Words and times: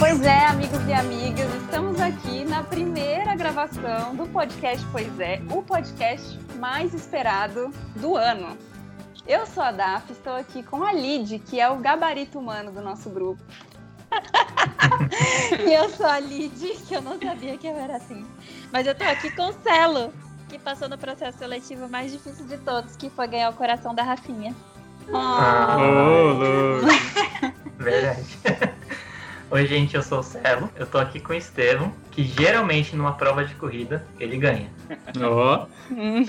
Pois 0.00 0.22
é, 0.22 0.46
amigos 0.46 0.80
e 0.88 0.94
amigas, 0.94 1.54
estamos 1.62 2.00
aqui 2.00 2.42
na 2.46 2.62
primeira 2.62 3.34
gravação 3.34 4.16
do 4.16 4.26
podcast 4.28 4.84
Pois 4.90 5.20
é, 5.20 5.42
o 5.50 5.62
podcast 5.62 6.38
mais 6.56 6.94
esperado 6.94 7.70
do 7.96 8.16
ano. 8.16 8.56
Eu 9.26 9.44
sou 9.44 9.62
a 9.62 9.70
Daf, 9.70 10.10
estou 10.10 10.32
aqui 10.32 10.62
com 10.62 10.82
a 10.82 10.90
Lid, 10.90 11.38
que 11.40 11.60
é 11.60 11.68
o 11.68 11.76
gabarito 11.76 12.38
humano 12.38 12.72
do 12.72 12.80
nosso 12.80 13.10
grupo. 13.10 13.42
e 15.68 15.70
eu 15.70 15.90
sou 15.90 16.06
a 16.06 16.18
Lid, 16.18 16.78
que 16.88 16.94
eu 16.94 17.02
não 17.02 17.20
sabia 17.20 17.58
que 17.58 17.66
eu 17.66 17.76
era 17.76 17.96
assim. 17.96 18.24
Mas 18.72 18.86
eu 18.86 18.94
tô 18.94 19.04
aqui 19.04 19.30
com 19.30 19.48
o 19.48 19.52
Celo, 19.52 20.14
que 20.48 20.58
passou 20.58 20.88
no 20.88 20.96
processo 20.96 21.36
seletivo 21.36 21.90
mais 21.90 22.10
difícil 22.10 22.46
de 22.46 22.56
todos, 22.56 22.96
que 22.96 23.10
foi 23.10 23.28
ganhar 23.28 23.50
o 23.50 23.54
coração 23.54 23.94
da 23.94 24.02
Rafinha. 24.02 24.56
Ah, 25.12 25.76
oh, 25.78 26.86
Verdade. 27.76 28.79
Oi, 29.52 29.66
gente, 29.66 29.96
eu 29.96 30.02
sou 30.02 30.20
o 30.20 30.22
Celo. 30.22 30.70
Eu 30.76 30.86
tô 30.86 30.96
aqui 30.96 31.18
com 31.18 31.32
o 31.32 31.36
Estevam, 31.36 31.92
que 32.12 32.22
geralmente 32.22 32.94
numa 32.94 33.14
prova 33.14 33.44
de 33.44 33.52
corrida 33.56 34.06
ele 34.20 34.36
ganha. 34.36 34.70
Ó. 35.20 35.66
Oh. 35.66 36.24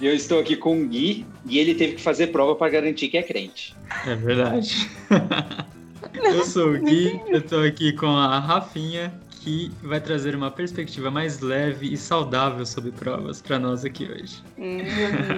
E 0.00 0.06
eu 0.06 0.12
estou 0.12 0.40
aqui 0.40 0.56
com 0.56 0.82
o 0.82 0.88
Gui 0.88 1.24
e 1.44 1.60
ele 1.60 1.76
teve 1.76 1.94
que 1.94 2.02
fazer 2.02 2.26
prova 2.26 2.56
para 2.56 2.68
garantir 2.68 3.08
que 3.08 3.16
é 3.16 3.22
crente. 3.22 3.72
É 4.04 4.16
verdade. 4.16 4.90
eu 6.12 6.44
sou 6.44 6.72
o 6.72 6.78
Gui, 6.80 7.20
eu 7.28 7.40
tô 7.40 7.60
aqui 7.60 7.92
com 7.92 8.08
a 8.08 8.40
Rafinha, 8.40 9.14
que 9.30 9.70
vai 9.80 10.00
trazer 10.00 10.34
uma 10.34 10.50
perspectiva 10.50 11.08
mais 11.08 11.38
leve 11.38 11.92
e 11.92 11.96
saudável 11.96 12.66
sobre 12.66 12.90
provas 12.90 13.40
para 13.40 13.60
nós 13.60 13.84
aqui 13.84 14.10
hoje. 14.10 14.42
Hum, 14.58 14.80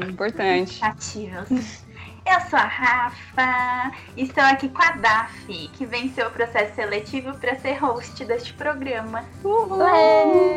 importante. 0.09 0.83
Ativos. 0.83 1.85
Eu 2.31 2.41
sou 2.51 2.59
a 2.59 2.63
Rafa, 2.63 3.93
estou 4.15 4.45
aqui 4.45 4.69
com 4.69 4.83
a 4.83 4.91
Daf, 4.91 5.69
que 5.73 5.87
venceu 5.87 6.29
o 6.29 6.31
processo 6.31 6.75
seletivo 6.75 7.33
para 7.39 7.59
ser 7.59 7.73
host 7.83 8.23
deste 8.23 8.53
programa. 8.53 9.25
Uhul. 9.43 10.55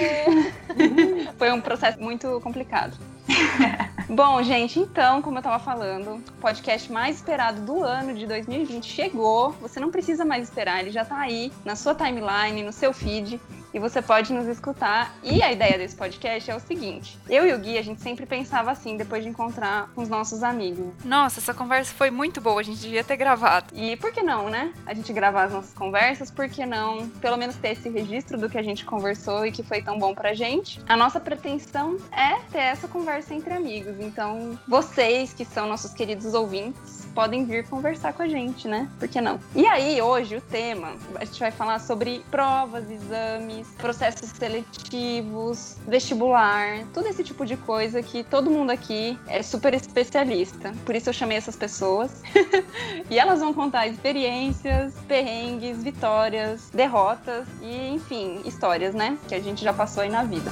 Foi 1.39 1.49
um 1.49 1.61
processo 1.61 1.97
muito 2.01 2.41
complicado. 2.41 2.97
Bom, 4.09 4.43
gente, 4.43 4.79
então, 4.79 5.21
como 5.21 5.37
eu 5.37 5.39
estava 5.39 5.57
falando, 5.57 6.15
o 6.15 6.21
podcast 6.41 6.91
mais 6.91 7.17
esperado 7.17 7.61
do 7.61 7.83
ano 7.83 8.13
de 8.13 8.27
2020 8.27 8.85
chegou. 8.85 9.51
Você 9.61 9.79
não 9.79 9.89
precisa 9.89 10.25
mais 10.25 10.43
esperar, 10.43 10.81
ele 10.81 10.91
já 10.91 11.03
está 11.03 11.17
aí 11.17 11.51
na 11.63 11.75
sua 11.75 11.95
timeline, 11.95 12.63
no 12.63 12.73
seu 12.73 12.93
feed 12.93 13.39
e 13.73 13.79
você 13.79 14.01
pode 14.01 14.33
nos 14.33 14.47
escutar. 14.47 15.13
E 15.23 15.41
a 15.41 15.51
ideia 15.51 15.77
desse 15.77 15.95
podcast 15.95 16.49
é 16.49 16.55
o 16.55 16.59
seguinte: 16.59 17.17
eu 17.29 17.45
e 17.45 17.53
o 17.53 17.59
Gui, 17.59 17.77
a 17.77 17.81
gente 17.81 18.01
sempre 18.01 18.25
pensava 18.25 18.71
assim, 18.71 18.97
depois 18.97 19.23
de 19.23 19.29
encontrar 19.29 19.89
com 19.95 20.01
os 20.01 20.09
nossos 20.09 20.43
amigos. 20.43 20.93
Nossa, 21.03 21.39
essa 21.39 21.53
conversa 21.53 21.93
foi 21.93 22.11
muito 22.11 22.41
boa, 22.41 22.59
a 22.59 22.63
gente 22.63 22.79
devia 22.79 23.03
ter 23.03 23.15
gravado. 23.15 23.67
E 23.73 23.95
por 23.97 24.11
que 24.11 24.21
não, 24.21 24.49
né? 24.49 24.73
A 24.85 24.93
gente 24.93 25.11
gravar 25.13 25.43
as 25.43 25.53
nossas 25.53 25.73
conversas, 25.73 26.29
por 26.29 26.47
que 26.49 26.65
não, 26.65 27.09
pelo 27.21 27.37
menos 27.37 27.55
ter 27.55 27.69
esse 27.69 27.89
registro 27.89 28.37
do 28.37 28.49
que 28.49 28.57
a 28.57 28.63
gente 28.63 28.85
conversou 28.85 29.45
e 29.45 29.51
que 29.51 29.63
foi 29.63 29.81
tão 29.81 29.97
bom 29.97 30.13
pra 30.13 30.33
gente? 30.33 30.81
A 30.87 30.97
nossa 30.97 31.19
pretensão 31.19 31.97
é 32.11 32.39
ter 32.51 32.59
essa 32.59 32.87
conversa 32.87 33.20
entre 33.29 33.53
amigos. 33.53 33.95
Então, 33.99 34.57
vocês 34.67 35.33
que 35.33 35.45
são 35.45 35.67
nossos 35.67 35.93
queridos 35.93 36.33
ouvintes, 36.33 37.01
podem 37.13 37.45
vir 37.45 37.67
conversar 37.67 38.13
com 38.13 38.23
a 38.23 38.27
gente, 38.27 38.67
né? 38.67 38.89
Por 38.99 39.07
que 39.07 39.21
não? 39.21 39.39
E 39.55 39.65
aí, 39.65 40.01
hoje, 40.01 40.37
o 40.37 40.41
tema, 40.41 40.95
a 41.15 41.25
gente 41.25 41.39
vai 41.39 41.51
falar 41.51 41.79
sobre 41.79 42.23
provas, 42.31 42.89
exames, 42.89 43.67
processos 43.77 44.29
seletivos, 44.29 45.77
vestibular, 45.87 46.85
todo 46.93 47.07
esse 47.07 47.23
tipo 47.23 47.45
de 47.45 47.57
coisa 47.57 48.01
que 48.01 48.23
todo 48.23 48.49
mundo 48.49 48.71
aqui 48.71 49.19
é 49.27 49.43
super 49.43 49.73
especialista. 49.73 50.73
Por 50.85 50.95
isso 50.95 51.09
eu 51.09 51.13
chamei 51.13 51.37
essas 51.37 51.55
pessoas. 51.55 52.23
e 53.09 53.19
elas 53.19 53.39
vão 53.39 53.53
contar 53.53 53.87
experiências, 53.87 54.93
perrengues, 55.07 55.83
vitórias, 55.83 56.69
derrotas 56.73 57.47
e, 57.61 57.89
enfim, 57.89 58.41
histórias, 58.45 58.95
né? 58.95 59.17
Que 59.27 59.35
a 59.35 59.39
gente 59.39 59.63
já 59.63 59.73
passou 59.73 60.03
aí 60.03 60.09
na 60.09 60.23
vida. 60.23 60.51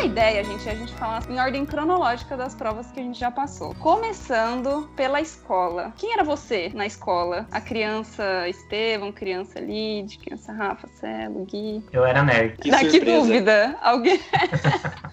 A 0.00 0.04
ideia, 0.04 0.42
gente, 0.42 0.66
é 0.66 0.72
a 0.72 0.74
gente 0.74 0.94
falar 0.94 1.22
em 1.28 1.38
ordem 1.38 1.66
cronológica 1.66 2.34
das 2.34 2.54
provas 2.54 2.90
que 2.90 3.00
a 3.00 3.02
gente 3.02 3.20
já 3.20 3.30
passou. 3.30 3.74
Começando 3.74 4.88
pela 4.96 5.20
escola. 5.20 5.92
Quem 5.98 6.14
era 6.14 6.24
você 6.24 6.70
na 6.72 6.86
escola? 6.86 7.46
A 7.52 7.60
criança 7.60 8.48
Estevam, 8.48 9.12
criança 9.12 9.60
Lid, 9.60 10.16
criança 10.16 10.54
Rafa, 10.54 10.88
Celo, 10.94 11.44
Gui? 11.44 11.84
Eu 11.92 12.06
era 12.06 12.22
nerd. 12.22 12.56
Que, 12.56 12.70
que 12.70 13.00
dúvida! 13.00 13.76
Alguém. 13.82 14.18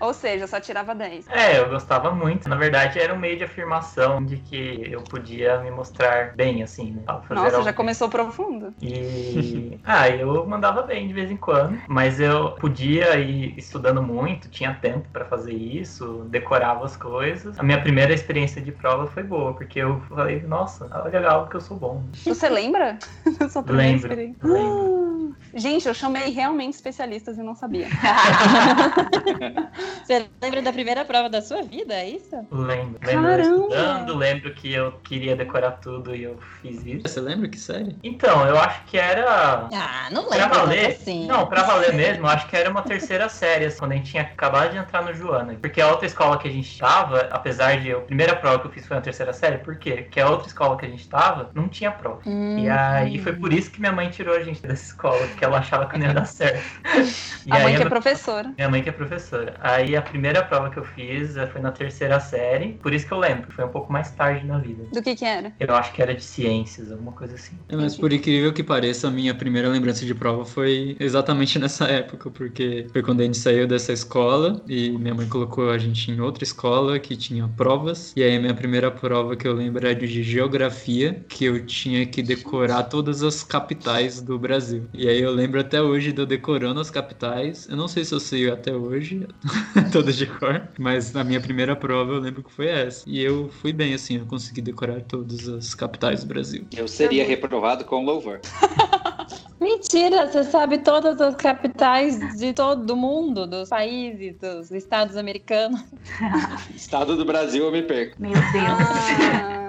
Ou 0.00 0.12
seja, 0.12 0.46
só 0.46 0.60
tirava 0.60 0.94
10. 0.94 1.28
É, 1.28 1.58
eu 1.58 1.68
gostava 1.68 2.10
muito. 2.10 2.48
Na 2.48 2.56
verdade, 2.56 2.98
era 2.98 3.14
um 3.14 3.18
meio 3.18 3.36
de 3.36 3.44
afirmação 3.44 4.24
de 4.24 4.36
que 4.36 4.88
eu 4.90 5.02
podia 5.02 5.58
me 5.60 5.70
mostrar 5.70 6.34
bem, 6.34 6.62
assim, 6.62 6.92
né? 6.92 7.02
Nossa, 7.06 7.56
algo. 7.56 7.62
já 7.64 7.72
começou 7.72 8.08
profundo. 8.08 8.74
E. 8.80 9.78
ah, 9.84 10.08
eu 10.08 10.46
mandava 10.46 10.82
bem 10.82 11.06
de 11.06 11.14
vez 11.14 11.30
em 11.30 11.36
quando, 11.36 11.80
mas 11.88 12.20
eu 12.20 12.52
podia 12.52 13.18
ir 13.18 13.54
estudando 13.56 14.02
muito, 14.02 14.48
tinha 14.48 14.74
tempo 14.74 15.08
para 15.12 15.24
fazer 15.24 15.52
isso, 15.52 16.26
decorava 16.28 16.84
as 16.84 16.96
coisas. 16.96 17.58
A 17.58 17.62
minha 17.62 17.80
primeira 17.80 18.12
experiência 18.12 18.60
de 18.60 18.72
prova 18.72 19.06
foi 19.06 19.22
boa, 19.22 19.54
porque 19.54 19.78
eu 19.78 20.00
falei, 20.08 20.42
nossa, 20.42 20.88
olha 20.92 21.04
legal 21.04 21.48
que 21.48 21.56
eu 21.56 21.60
sou 21.60 21.76
bom. 21.76 22.04
Você 22.12 22.48
lembra? 22.48 22.98
Lembro, 23.68 24.12
experiência? 24.12 24.36
lembro. 24.42 25.36
Gente, 25.54 25.86
eu 25.86 25.94
chamei 25.94 26.30
realmente 26.30 26.74
especialistas 26.74 27.38
e 27.38 27.42
não 27.42 27.54
sabia. 27.54 27.86
Você 30.04 30.28
lembra 30.42 30.62
da 30.62 30.72
primeira 30.72 31.04
prova 31.04 31.28
da 31.28 31.40
sua 31.40 31.62
vida, 31.62 31.94
é 31.94 32.10
isso? 32.10 32.36
Lembro. 32.50 32.98
Lembro 33.02 33.40
estudando, 33.40 34.16
lembro 34.16 34.54
que 34.54 34.72
eu 34.72 34.92
queria 35.02 35.34
decorar 35.34 35.72
tudo 35.72 36.14
e 36.14 36.22
eu 36.22 36.38
fiz 36.60 36.84
isso. 36.84 37.08
Você 37.08 37.20
lembra 37.20 37.48
que 37.48 37.58
série? 37.58 37.96
Então, 38.02 38.46
eu 38.46 38.58
acho 38.58 38.84
que 38.84 38.98
era. 38.98 39.68
Ah, 39.72 40.08
não 40.10 40.28
lembro. 40.28 40.48
Pra 40.48 40.58
valer. 40.58 40.86
Assim. 40.86 41.26
Não, 41.26 41.46
pra 41.46 41.62
valer 41.62 41.94
mesmo, 41.94 42.26
eu 42.26 42.30
acho 42.30 42.46
que 42.48 42.56
era 42.56 42.70
uma 42.70 42.82
terceira 42.82 43.28
série, 43.28 43.70
quando 43.72 43.92
a 43.92 43.94
gente 43.96 44.10
tinha 44.10 44.22
acabado 44.22 44.72
de 44.72 44.78
entrar 44.78 45.02
no 45.02 45.14
Joana. 45.14 45.56
Porque 45.60 45.80
a 45.80 45.88
outra 45.88 46.06
escola 46.06 46.38
que 46.38 46.48
a 46.48 46.50
gente 46.50 46.78
tava, 46.78 47.20
apesar 47.30 47.80
de 47.80 47.88
eu, 47.88 47.98
a 47.98 48.02
primeira 48.02 48.36
prova 48.36 48.58
que 48.58 48.66
eu 48.66 48.70
fiz 48.70 48.86
foi 48.86 48.96
na 48.96 49.02
terceira 49.02 49.32
série, 49.32 49.58
por 49.58 49.76
quê? 49.76 50.02
Porque 50.02 50.20
a 50.20 50.28
outra 50.28 50.46
escola 50.48 50.76
que 50.76 50.86
a 50.86 50.88
gente 50.88 51.08
tava 51.08 51.50
não 51.54 51.68
tinha 51.68 51.90
prova. 51.90 52.20
Hum, 52.26 52.58
e 52.58 52.68
aí 52.68 53.18
foi 53.18 53.32
por 53.32 53.52
isso 53.52 53.70
que 53.70 53.80
minha 53.80 53.92
mãe 53.92 54.10
tirou 54.10 54.36
a 54.36 54.42
gente 54.42 54.60
dessa 54.60 54.84
escola, 54.84 55.26
porque 55.28 55.44
ela 55.44 55.58
achava 55.58 55.86
que 55.86 55.98
não 55.98 56.06
ia 56.06 56.14
dar 56.14 56.26
certo. 56.26 56.62
E 57.46 57.52
a 57.52 57.58
mãe 57.60 57.76
que 57.76 57.82
é 57.82 57.88
professora. 57.88 58.54
Minha 58.56 58.68
mãe 58.70 58.82
que 58.82 58.88
é 58.88 58.92
professora. 58.92 59.23
Aí 59.60 59.96
a 59.96 60.02
primeira 60.02 60.42
prova 60.44 60.70
que 60.70 60.78
eu 60.78 60.84
fiz 60.84 61.36
eh, 61.36 61.46
foi 61.46 61.60
na 61.60 61.72
terceira 61.72 62.20
série, 62.20 62.74
por 62.82 62.92
isso 62.92 63.06
que 63.06 63.12
eu 63.12 63.18
lembro, 63.18 63.50
foi 63.52 63.64
um 63.64 63.68
pouco 63.68 63.92
mais 63.92 64.10
tarde 64.12 64.46
na 64.46 64.58
vida. 64.58 64.84
Do 64.92 65.02
que 65.02 65.14
que 65.14 65.24
era? 65.24 65.52
Eu 65.58 65.74
acho 65.74 65.92
que 65.92 66.02
era 66.02 66.14
de 66.14 66.22
ciências, 66.22 66.90
alguma 66.90 67.12
coisa 67.12 67.34
assim. 67.34 67.56
É, 67.68 67.76
mas 67.76 67.96
por 67.96 68.12
incrível 68.12 68.52
que 68.52 68.62
pareça, 68.62 69.08
a 69.08 69.10
minha 69.10 69.34
primeira 69.34 69.68
lembrança 69.68 70.04
de 70.04 70.14
prova 70.14 70.44
foi 70.44 70.96
exatamente 71.00 71.58
nessa 71.60 71.86
época, 71.86 72.30
porque 72.30 72.86
foi 72.92 73.02
quando 73.02 73.20
a 73.20 73.24
gente 73.24 73.38
saiu 73.38 73.66
dessa 73.66 73.92
escola 73.92 74.62
e 74.68 74.90
minha 74.98 75.14
mãe 75.14 75.28
colocou 75.28 75.70
a 75.70 75.78
gente 75.78 76.10
em 76.10 76.20
outra 76.20 76.44
escola 76.44 76.98
que 76.98 77.16
tinha 77.16 77.48
provas. 77.48 78.12
E 78.16 78.22
aí 78.22 78.36
a 78.36 78.40
minha 78.40 78.54
primeira 78.54 78.90
prova 78.90 79.36
que 79.36 79.46
eu 79.46 79.52
lembro 79.54 79.86
era 79.86 79.94
de 79.94 80.22
geografia, 80.22 81.24
que 81.28 81.44
eu 81.44 81.64
tinha 81.66 82.06
que 82.06 82.22
decorar 82.22 82.84
todas 82.84 83.22
as 83.22 83.42
capitais 83.42 84.20
do 84.20 84.38
Brasil. 84.38 84.88
E 84.92 85.08
aí 85.08 85.20
eu 85.20 85.30
lembro 85.32 85.60
até 85.60 85.80
hoje 85.82 86.12
de 86.12 86.20
eu 86.20 86.26
decorando 86.26 86.80
as 86.80 86.90
capitais. 86.90 87.68
Eu 87.68 87.76
não 87.76 87.88
sei 87.88 88.04
se 88.04 88.14
eu 88.14 88.20
sei 88.20 88.50
até 88.50 88.74
hoje, 88.74 89.03
todas 89.92 90.16
de 90.16 90.26
cor, 90.26 90.68
mas 90.78 91.12
na 91.12 91.24
minha 91.24 91.40
primeira 91.40 91.76
prova 91.76 92.12
eu 92.12 92.20
lembro 92.20 92.42
que 92.42 92.52
foi 92.52 92.68
essa. 92.68 93.04
E 93.08 93.22
eu 93.22 93.48
fui 93.48 93.72
bem 93.72 93.94
assim, 93.94 94.18
eu 94.18 94.26
consegui 94.26 94.60
decorar 94.60 95.00
todas 95.02 95.48
as 95.48 95.74
capitais 95.74 96.22
do 96.22 96.28
Brasil. 96.28 96.66
Eu 96.76 96.88
seria 96.88 97.24
reprovado 97.24 97.84
com 97.84 98.04
louvor. 98.04 98.40
Mentira, 99.60 100.26
você 100.26 100.44
sabe 100.44 100.78
todas 100.78 101.18
as 101.20 101.34
capitais 101.36 102.18
de 102.36 102.52
todo 102.52 102.94
mundo, 102.94 103.46
dos 103.46 103.70
países, 103.70 104.36
dos 104.38 104.70
estados 104.70 105.16
americanos. 105.16 105.82
Estado 106.74 107.16
do 107.16 107.24
Brasil, 107.24 107.64
eu 107.64 107.72
me 107.72 107.82
perco. 107.82 108.20
Meu 108.20 108.32
Deus. 108.32 108.44
Ah. 108.52 109.63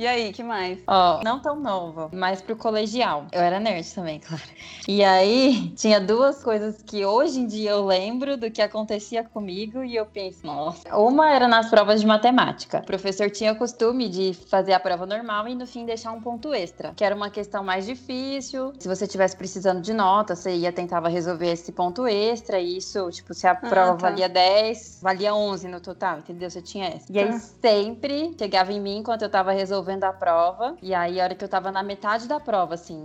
E 0.00 0.06
aí, 0.06 0.32
que 0.32 0.42
mais? 0.42 0.78
Ó, 0.86 1.22
não 1.22 1.38
tão 1.40 1.60
novo, 1.60 2.08
mas 2.10 2.40
pro 2.40 2.56
colegial. 2.56 3.26
Eu 3.30 3.42
era 3.42 3.60
nerd 3.60 3.86
também, 3.94 4.18
claro. 4.26 4.42
E 4.88 5.04
aí, 5.04 5.74
tinha 5.76 6.00
duas 6.00 6.42
coisas 6.42 6.80
que 6.80 7.04
hoje 7.04 7.40
em 7.40 7.46
dia 7.46 7.72
eu 7.72 7.84
lembro 7.84 8.38
do 8.38 8.50
que 8.50 8.62
acontecia 8.62 9.22
comigo 9.22 9.84
e 9.84 9.94
eu 9.94 10.06
penso, 10.06 10.46
nossa. 10.46 10.96
Uma 10.96 11.30
era 11.30 11.46
nas 11.46 11.68
provas 11.68 12.00
de 12.00 12.06
matemática. 12.06 12.78
O 12.78 12.86
professor 12.86 13.30
tinha 13.30 13.52
o 13.52 13.56
costume 13.56 14.08
de 14.08 14.32
fazer 14.32 14.72
a 14.72 14.80
prova 14.80 15.04
normal 15.04 15.46
e 15.48 15.54
no 15.54 15.66
fim 15.66 15.84
deixar 15.84 16.12
um 16.12 16.20
ponto 16.22 16.54
extra, 16.54 16.94
que 16.96 17.04
era 17.04 17.14
uma 17.14 17.28
questão 17.28 17.62
mais 17.62 17.84
difícil. 17.84 18.72
Se 18.78 18.88
você 18.88 19.06
tivesse 19.06 19.36
precisando 19.36 19.82
de 19.82 19.92
nota, 19.92 20.34
você 20.34 20.54
ia 20.54 20.72
tentava 20.72 21.10
resolver 21.10 21.52
esse 21.52 21.72
ponto 21.72 22.06
extra 22.06 22.58
e 22.58 22.78
isso, 22.78 23.10
tipo, 23.10 23.34
se 23.34 23.46
a 23.46 23.50
ah, 23.50 23.54
prova 23.54 23.98
tá. 23.98 24.08
valia 24.08 24.30
10, 24.30 25.00
valia 25.02 25.34
11 25.34 25.68
no 25.68 25.78
total, 25.78 26.20
entendeu? 26.20 26.48
Você 26.48 26.62
tinha 26.62 26.86
essa. 26.86 27.04
E 27.12 27.18
aí 27.18 27.28
ah. 27.28 27.38
sempre 27.38 28.34
chegava 28.38 28.72
em 28.72 28.80
mim 28.80 28.96
enquanto 28.96 29.20
eu 29.20 29.28
tava 29.28 29.52
resolvendo 29.52 29.89
desenvolvendo 29.90 30.04
a 30.04 30.12
prova. 30.12 30.76
E 30.80 30.94
aí, 30.94 31.20
a 31.20 31.24
hora 31.24 31.34
que 31.34 31.44
eu 31.44 31.48
tava 31.48 31.72
na 31.72 31.82
metade 31.82 32.28
da 32.28 32.38
prova, 32.38 32.74
assim, 32.74 32.96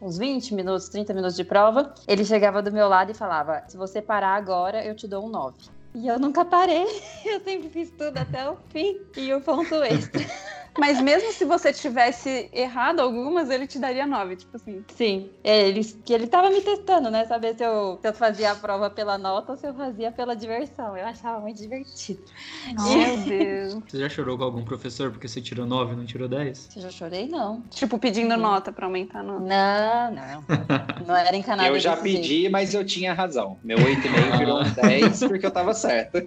uns 0.00 0.16
20 0.16 0.54
minutos, 0.54 0.88
30 0.88 1.12
minutos 1.12 1.36
de 1.36 1.44
prova, 1.44 1.94
ele 2.08 2.24
chegava 2.24 2.62
do 2.62 2.72
meu 2.72 2.88
lado 2.88 3.10
e 3.10 3.14
falava: 3.14 3.62
Se 3.68 3.76
você 3.76 4.00
parar 4.00 4.34
agora, 4.34 4.84
eu 4.84 4.94
te 4.94 5.06
dou 5.06 5.26
um 5.26 5.28
9. 5.28 5.54
E 5.94 6.08
eu 6.08 6.18
nunca 6.18 6.44
parei. 6.44 6.84
Eu 7.24 7.40
sempre 7.40 7.70
fiz 7.70 7.90
tudo 7.90 8.18
até 8.18 8.50
o 8.50 8.56
fim. 8.68 9.00
E 9.16 9.32
o 9.32 9.40
ponto 9.40 9.76
extra. 9.76 10.20
Mas 10.78 11.00
mesmo 11.00 11.32
se 11.32 11.44
você 11.44 11.72
tivesse 11.72 12.48
errado 12.52 13.00
algumas, 13.00 13.50
ele 13.50 13.66
te 13.66 13.78
daria 13.78 14.06
nove, 14.06 14.36
tipo 14.36 14.56
assim. 14.56 14.84
Sim, 14.94 15.30
é, 15.42 15.68
ele, 15.68 15.84
que 15.84 16.12
ele 16.12 16.26
tava 16.26 16.50
me 16.50 16.60
testando, 16.60 17.10
né? 17.10 17.24
Saber 17.26 17.56
se 17.56 17.64
eu, 17.64 17.98
se 18.00 18.08
eu 18.08 18.12
fazia 18.14 18.52
a 18.52 18.54
prova 18.54 18.90
pela 18.90 19.16
nota 19.18 19.52
ou 19.52 19.58
se 19.58 19.66
eu 19.66 19.74
fazia 19.74 20.12
pela 20.12 20.34
diversão. 20.34 20.96
Eu 20.96 21.06
achava 21.06 21.40
muito 21.40 21.60
divertido. 21.60 22.22
Meu 22.66 23.16
Deus. 23.18 23.78
Você 23.86 23.98
já 23.98 24.08
chorou 24.08 24.36
com 24.36 24.44
algum 24.44 24.64
professor 24.64 25.10
porque 25.10 25.28
você 25.28 25.40
tirou 25.40 25.66
nove 25.66 25.94
e 25.94 25.96
não 25.96 26.04
tirou 26.04 26.28
dez? 26.28 26.68
Eu 26.76 26.82
já 26.82 26.90
chorei, 26.90 27.28
não. 27.28 27.62
Tipo, 27.70 27.98
pedindo 27.98 28.36
nota 28.36 28.72
pra 28.72 28.86
aumentar 28.86 29.20
a 29.20 29.22
nota. 29.22 29.40
Não, 29.40 30.10
não. 30.12 31.06
Não 31.06 31.16
era 31.16 31.36
encanado 31.36 31.68
Eu 31.68 31.78
já 31.78 31.96
pedi, 31.96 32.22
jeito. 32.22 32.52
mas 32.52 32.74
eu 32.74 32.84
tinha 32.84 33.12
razão. 33.12 33.58
Meu 33.62 33.78
8,5 33.78 34.38
virou 34.38 34.60
um 34.60 34.70
10 34.70 35.20
porque 35.20 35.46
eu 35.46 35.50
tava 35.50 35.72
certo. 35.74 36.26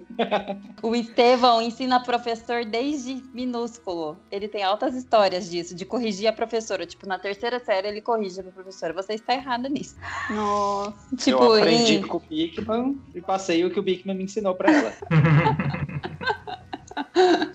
O 0.82 0.94
Estevão 0.94 1.60
ensina 1.60 2.00
professor 2.00 2.64
desde 2.64 3.22
minúsculo. 3.34 4.16
Ele 4.30 4.39
tem 4.48 4.62
altas 4.62 4.94
histórias 4.94 5.50
disso, 5.50 5.74
de 5.74 5.84
corrigir 5.84 6.26
a 6.28 6.32
professora. 6.32 6.86
Tipo, 6.86 7.06
na 7.06 7.18
terceira 7.18 7.58
série 7.58 7.88
ele 7.88 8.00
corrige 8.00 8.40
a 8.40 8.44
professora. 8.44 8.92
Você 8.92 9.14
está 9.14 9.34
errada 9.34 9.68
nisso. 9.68 9.96
Nossa. 10.30 11.16
Tipo, 11.16 11.44
eu 11.44 11.54
aprendi 11.54 11.94
em- 11.96 12.02
com 12.02 12.16
o 12.18 12.20
Bigman 12.20 13.00
e 13.14 13.20
passei 13.20 13.64
o 13.64 13.70
que 13.70 13.78
o 13.78 13.82
Bigman 13.82 14.16
me 14.16 14.24
ensinou 14.24 14.54
pra 14.54 14.70
ela. 14.72 14.92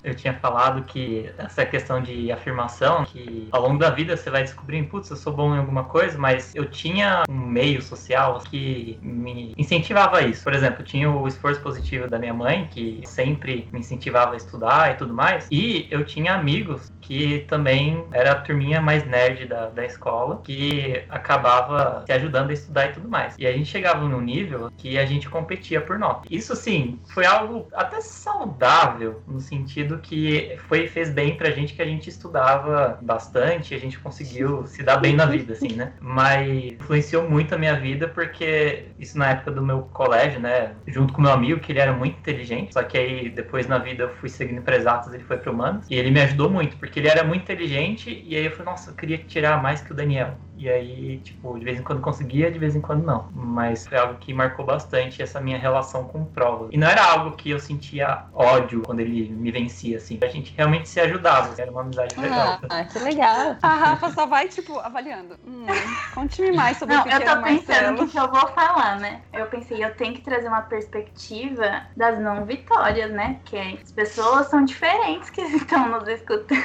Eu 0.05 0.13
tinha 0.13 0.33
falado 0.35 0.83
que 0.83 1.31
essa 1.37 1.65
questão 1.65 1.99
de 1.99 2.31
afirmação, 2.31 3.05
que 3.05 3.47
ao 3.51 3.63
longo 3.63 3.79
da 3.79 3.89
vida 3.89 4.15
você 4.15 4.29
vai 4.29 4.43
descobrindo, 4.43 4.87
putz, 4.87 5.09
eu 5.09 5.15
sou 5.15 5.33
bom 5.33 5.55
em 5.55 5.57
alguma 5.57 5.85
coisa, 5.85 6.15
mas 6.15 6.53
eu 6.53 6.69
tinha 6.69 7.23
um 7.27 7.33
meio 7.33 7.81
social 7.81 8.39
que 8.49 8.99
me 9.01 9.53
incentivava 9.57 10.17
a 10.17 10.21
isso. 10.21 10.43
Por 10.43 10.53
exemplo, 10.53 10.83
tinha 10.83 11.09
o 11.09 11.27
esforço 11.27 11.59
positivo 11.59 12.07
da 12.07 12.19
minha 12.19 12.33
mãe, 12.35 12.67
que 12.71 13.01
sempre 13.03 13.67
me 13.73 13.79
incentivava 13.79 14.33
a 14.33 14.37
estudar 14.37 14.91
e 14.91 14.95
tudo 14.95 15.11
mais, 15.11 15.47
e 15.49 15.87
eu 15.89 16.05
tinha 16.05 16.35
amigos 16.35 16.93
que 17.01 17.39
também 17.47 18.05
era 18.11 18.33
a 18.33 18.35
turminha 18.35 18.79
mais 18.79 19.05
nerd 19.05 19.45
da, 19.47 19.69
da 19.69 19.85
escola, 19.85 20.41
que 20.43 21.03
acabava 21.09 22.03
se 22.05 22.11
ajudando 22.11 22.51
a 22.51 22.53
estudar 22.53 22.87
e 22.87 22.93
tudo 22.93 23.09
mais. 23.09 23.35
E 23.39 23.47
a 23.47 23.51
gente 23.51 23.69
chegava 23.69 24.07
num 24.07 24.21
nível 24.21 24.71
que 24.77 24.99
a 24.99 25.05
gente 25.05 25.27
competia 25.29 25.81
por 25.81 25.97
nota. 25.97 26.27
Isso, 26.29 26.55
sim, 26.55 26.99
foi 27.13 27.25
algo 27.25 27.67
até 27.73 28.01
saudável, 28.01 29.23
no 29.27 29.39
sentido 29.39 29.54
que 29.99 30.57
foi, 30.67 30.87
fez 30.87 31.09
bem 31.09 31.35
pra 31.35 31.51
gente 31.51 31.73
que 31.73 31.81
a 31.81 31.85
gente 31.85 32.09
estudava 32.09 32.99
bastante, 33.01 33.73
a 33.73 33.77
gente 33.77 33.99
conseguiu 33.99 34.65
se 34.67 34.83
dar 34.83 34.97
bem 34.97 35.15
na 35.15 35.25
vida, 35.25 35.53
assim, 35.53 35.73
né? 35.73 35.93
Mas 35.99 36.73
influenciou 36.73 37.29
muito 37.29 37.53
a 37.55 37.57
minha 37.57 37.79
vida, 37.79 38.07
porque 38.07 38.85
isso 38.99 39.17
na 39.17 39.29
época 39.29 39.51
do 39.51 39.61
meu 39.61 39.81
colégio, 39.81 40.39
né? 40.39 40.73
Junto 40.87 41.13
com 41.13 41.21
meu 41.21 41.31
amigo, 41.31 41.59
que 41.59 41.71
ele 41.71 41.79
era 41.79 41.93
muito 41.93 42.17
inteligente, 42.17 42.73
só 42.73 42.83
que 42.83 42.97
aí 42.97 43.29
depois 43.29 43.67
na 43.67 43.77
vida 43.77 44.03
eu 44.03 44.09
fui 44.09 44.29
seguindo 44.29 44.61
para 44.61 44.75
exatas, 44.75 45.13
ele 45.13 45.23
foi 45.23 45.37
para 45.37 45.51
humanos, 45.51 45.85
e 45.89 45.95
ele 45.95 46.11
me 46.11 46.21
ajudou 46.21 46.49
muito, 46.49 46.77
porque 46.77 46.99
ele 46.99 47.07
era 47.07 47.23
muito 47.23 47.43
inteligente, 47.43 48.23
e 48.25 48.35
aí 48.35 48.45
eu 48.45 48.51
falei, 48.51 48.65
nossa, 48.65 48.91
eu 48.91 48.95
queria 48.95 49.17
tirar 49.17 49.61
mais 49.61 49.81
que 49.81 49.91
o 49.91 49.95
Daniel. 49.95 50.37
E 50.57 50.69
aí, 50.69 51.19
tipo, 51.19 51.57
de 51.57 51.65
vez 51.65 51.79
em 51.79 51.83
quando 51.83 52.01
conseguia, 52.01 52.51
de 52.51 52.57
vez 52.57 52.75
em 52.75 52.81
quando 52.81 53.03
não. 53.03 53.27
Mas 53.33 53.87
foi 53.87 53.97
algo 53.97 54.15
que 54.15 54.33
marcou 54.33 54.65
bastante 54.65 55.21
essa 55.21 55.39
minha 55.41 55.57
relação 55.57 56.05
com 56.05 56.23
prova. 56.25 56.69
E 56.71 56.77
não 56.77 56.87
era 56.87 57.03
algo 57.03 57.35
que 57.35 57.49
eu 57.49 57.59
sentia 57.59 58.23
ódio 58.33 58.81
quando 58.83 58.99
ele 59.01 59.29
me 59.29 59.51
vencia, 59.51 59.97
assim. 59.97 60.17
A 60.21 60.27
gente 60.27 60.53
realmente 60.55 60.87
se 60.87 60.99
ajudava, 60.99 61.53
era 61.61 61.69
uma 61.71 61.81
amizade 61.81 62.19
legal. 62.19 62.59
Ah, 62.69 62.83
que 62.85 62.99
legal. 62.99 63.57
A 63.61 63.75
Rafa 63.75 64.11
só 64.11 64.25
vai, 64.25 64.47
tipo, 64.47 64.79
avaliando. 64.79 65.35
Hum, 65.45 65.65
Conte-me 66.13 66.51
mais 66.53 66.77
sobre 66.77 66.95
Não, 66.95 67.03
o 67.03 67.07
eu 67.07 67.11
pequeno 67.11 67.35
tô 67.35 67.43
pensando 67.43 67.67
Marcelo. 67.67 68.01
no 68.01 68.07
que 68.07 68.17
eu 68.19 68.31
vou 68.31 68.47
falar, 68.49 68.99
né? 68.99 69.21
Eu 69.33 69.45
pensei, 69.47 69.83
eu 69.83 69.93
tenho 69.95 70.13
que 70.13 70.21
trazer 70.21 70.47
uma 70.47 70.61
perspectiva 70.61 71.83
das 71.95 72.19
não 72.19 72.45
vitórias, 72.45 73.11
né? 73.11 73.39
Porque 73.41 73.57
as 73.57 73.91
pessoas 73.91 74.47
são 74.47 74.63
diferentes 74.63 75.29
que 75.29 75.41
estão 75.55 75.89
nos 75.89 76.07
escutando. 76.07 76.63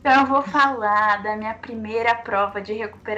Então 0.00 0.20
eu 0.20 0.26
vou 0.26 0.42
falar 0.42 1.22
da 1.22 1.36
minha 1.36 1.54
primeira 1.54 2.14
prova 2.16 2.60
de 2.60 2.72
recuperação. 2.72 3.11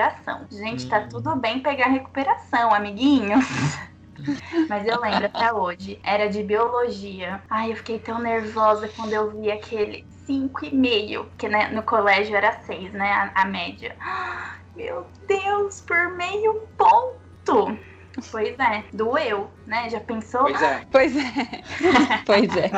Gente, 0.50 0.88
tá 0.88 1.00
Hum. 1.00 1.08
tudo 1.08 1.36
bem 1.36 1.60
pegar 1.60 1.88
recuperação, 1.88 2.72
amiguinhos. 2.74 3.44
Mas 4.68 4.86
eu 4.86 5.00
lembro 5.00 5.26
até 5.26 5.52
hoje. 5.52 6.00
Era 6.04 6.28
de 6.28 6.42
biologia. 6.42 7.42
Ai, 7.50 7.72
eu 7.72 7.76
fiquei 7.76 7.98
tão 7.98 8.18
nervosa 8.20 8.88
quando 8.88 9.12
eu 9.12 9.30
vi 9.40 9.50
aquele 9.50 10.06
5,5. 10.26 11.26
Que 11.36 11.48
né, 11.48 11.68
no 11.68 11.82
colégio 11.82 12.36
era 12.36 12.52
6, 12.62 12.92
né? 12.92 13.10
A, 13.34 13.42
a 13.42 13.44
média. 13.44 13.96
Meu 14.74 15.06
Deus, 15.28 15.80
por 15.82 16.16
meio 16.16 16.68
ponto. 16.76 17.78
Pois 18.30 18.56
é, 18.58 18.84
doeu, 18.92 19.50
né? 19.66 19.90
Já 19.90 20.00
pensou? 20.00 20.42
Pois 20.42 20.62
é. 20.62 20.86
Pois 20.90 21.16
é. 21.16 21.22
Pois 22.26 22.56
é. 22.56 22.70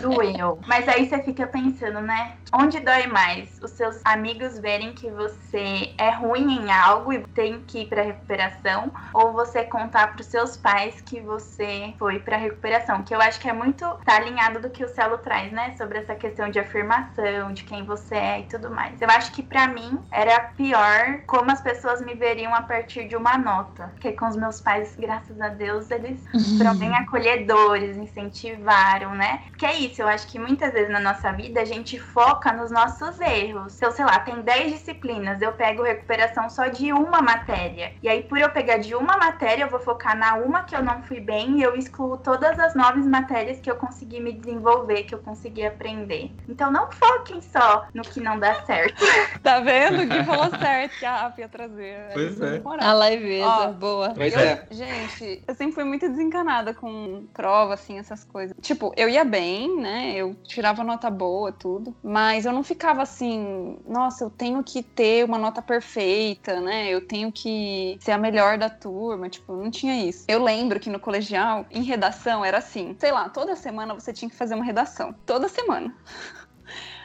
Doeu. 0.00 0.60
Mas 0.66 0.88
aí 0.88 1.08
você 1.08 1.22
fica 1.22 1.46
pensando, 1.46 2.00
né? 2.00 2.36
Onde 2.56 2.78
dói 2.78 3.08
mais? 3.08 3.58
Os 3.60 3.72
seus 3.72 4.00
amigos 4.04 4.60
verem 4.60 4.92
que 4.92 5.10
você 5.10 5.92
é 5.98 6.10
ruim 6.10 6.60
em 6.60 6.70
algo 6.70 7.12
e 7.12 7.18
tem 7.34 7.60
que 7.62 7.80
ir 7.80 7.88
pra 7.88 8.02
recuperação? 8.02 8.92
Ou 9.12 9.32
você 9.32 9.64
contar 9.64 10.12
pros 10.12 10.28
seus 10.28 10.56
pais 10.56 11.00
que 11.00 11.20
você 11.20 11.92
foi 11.98 12.20
pra 12.20 12.36
recuperação? 12.36 13.02
Que 13.02 13.12
eu 13.12 13.20
acho 13.20 13.40
que 13.40 13.48
é 13.48 13.52
muito 13.52 13.84
tá 14.04 14.14
alinhado 14.14 14.60
do 14.60 14.70
que 14.70 14.84
o 14.84 14.88
Celo 14.88 15.18
traz, 15.18 15.50
né? 15.50 15.74
Sobre 15.76 15.98
essa 15.98 16.14
questão 16.14 16.48
de 16.48 16.60
afirmação, 16.60 17.52
de 17.52 17.64
quem 17.64 17.84
você 17.84 18.14
é 18.14 18.40
e 18.40 18.44
tudo 18.44 18.70
mais. 18.70 19.02
Eu 19.02 19.10
acho 19.10 19.32
que 19.32 19.42
pra 19.42 19.66
mim 19.66 19.98
era 20.12 20.38
pior 20.38 21.22
como 21.26 21.50
as 21.50 21.60
pessoas 21.60 22.00
me 22.02 22.14
veriam 22.14 22.54
a 22.54 22.62
partir 22.62 23.08
de 23.08 23.16
uma 23.16 23.36
nota. 23.36 23.88
Porque 23.94 24.12
com 24.12 24.28
os 24.28 24.36
meus 24.36 24.60
pais, 24.60 24.94
graças 24.96 25.40
a 25.40 25.48
Deus, 25.48 25.90
eles 25.90 26.22
foram 26.56 26.76
bem 26.76 26.94
acolhedores, 26.94 27.96
incentivaram, 27.96 29.12
né? 29.16 29.42
Porque 29.48 29.66
é 29.66 29.74
isso, 29.74 30.02
eu 30.02 30.06
acho 30.06 30.28
que 30.28 30.38
muitas 30.38 30.72
vezes 30.72 30.92
na 30.92 31.00
nossa 31.00 31.32
vida 31.32 31.60
a 31.60 31.64
gente 31.64 31.98
foca 31.98 32.43
nos 32.52 32.70
nossos 32.70 33.20
erros. 33.20 33.72
Se 33.72 33.84
eu, 33.84 33.90
sei 33.92 34.04
lá, 34.04 34.18
tem 34.18 34.40
10 34.42 34.72
disciplinas, 34.72 35.40
eu 35.40 35.52
pego 35.52 35.82
recuperação 35.82 36.50
só 36.50 36.66
de 36.66 36.92
uma 36.92 37.22
matéria. 37.22 37.92
E 38.02 38.08
aí, 38.08 38.22
por 38.22 38.38
eu 38.38 38.50
pegar 38.50 38.78
de 38.78 38.94
uma 38.94 39.16
matéria, 39.16 39.64
eu 39.64 39.70
vou 39.70 39.80
focar 39.80 40.16
na 40.16 40.34
uma 40.34 40.64
que 40.64 40.74
eu 40.74 40.82
não 40.82 41.02
fui 41.02 41.20
bem 41.20 41.58
e 41.58 41.62
eu 41.62 41.74
excluo 41.76 42.16
todas 42.18 42.58
as 42.58 42.74
nove 42.74 43.00
matérias 43.00 43.60
que 43.60 43.70
eu 43.70 43.76
consegui 43.76 44.20
me 44.20 44.32
desenvolver, 44.32 45.04
que 45.04 45.14
eu 45.14 45.18
consegui 45.18 45.64
aprender. 45.64 46.30
Então 46.48 46.70
não 46.70 46.90
foquem 46.90 47.40
só 47.40 47.86
no 47.94 48.02
que 48.02 48.20
não 48.20 48.38
dá 48.38 48.54
certo. 48.64 49.04
Tá 49.44 49.60
vendo? 49.60 50.02
O 50.02 50.06
Gui 50.06 50.24
falou 50.24 50.48
certo 50.58 50.98
que 50.98 51.04
a 51.04 51.16
Rafa 51.22 51.40
ia 51.42 51.48
trazer. 51.48 52.10
Pois 52.14 52.32
Isso 52.32 52.44
é. 52.44 52.62
A 52.80 53.10
livezeza, 53.10 53.46
Ó, 53.46 53.72
boa. 53.72 54.12
Pois 54.14 54.32
Eu- 54.32 54.40
é. 54.40 54.66
Gente, 54.70 55.44
eu 55.46 55.54
sempre 55.54 55.74
fui 55.74 55.84
muito 55.84 56.08
desencanada 56.08 56.72
com 56.72 57.26
prova, 57.34 57.74
assim, 57.74 57.98
essas 57.98 58.24
coisas. 58.24 58.56
Tipo, 58.62 58.92
eu 58.96 59.06
ia 59.06 59.22
bem, 59.22 59.76
né? 59.76 60.14
Eu 60.16 60.34
tirava 60.44 60.82
nota 60.82 61.10
boa, 61.10 61.52
tudo. 61.52 61.94
Mas 62.02 62.33
eu 62.42 62.52
não 62.52 62.64
ficava 62.64 63.02
assim, 63.02 63.78
nossa, 63.86 64.24
eu 64.24 64.30
tenho 64.30 64.62
que 64.62 64.82
ter 64.82 65.24
uma 65.24 65.38
nota 65.38 65.62
perfeita, 65.62 66.60
né? 66.60 66.88
Eu 66.88 67.06
tenho 67.06 67.30
que 67.30 67.96
ser 68.00 68.12
a 68.12 68.18
melhor 68.18 68.58
da 68.58 68.68
turma. 68.68 69.28
Tipo, 69.28 69.52
não 69.54 69.70
tinha 69.70 70.04
isso. 70.04 70.24
Eu 70.26 70.42
lembro 70.42 70.80
que 70.80 70.90
no 70.90 70.98
colegial, 70.98 71.66
em 71.70 71.82
redação, 71.82 72.44
era 72.44 72.58
assim, 72.58 72.96
sei 72.98 73.12
lá, 73.12 73.28
toda 73.28 73.54
semana 73.54 73.94
você 73.94 74.12
tinha 74.12 74.28
que 74.28 74.36
fazer 74.36 74.54
uma 74.54 74.64
redação. 74.64 75.14
Toda 75.26 75.48
semana. 75.48 75.94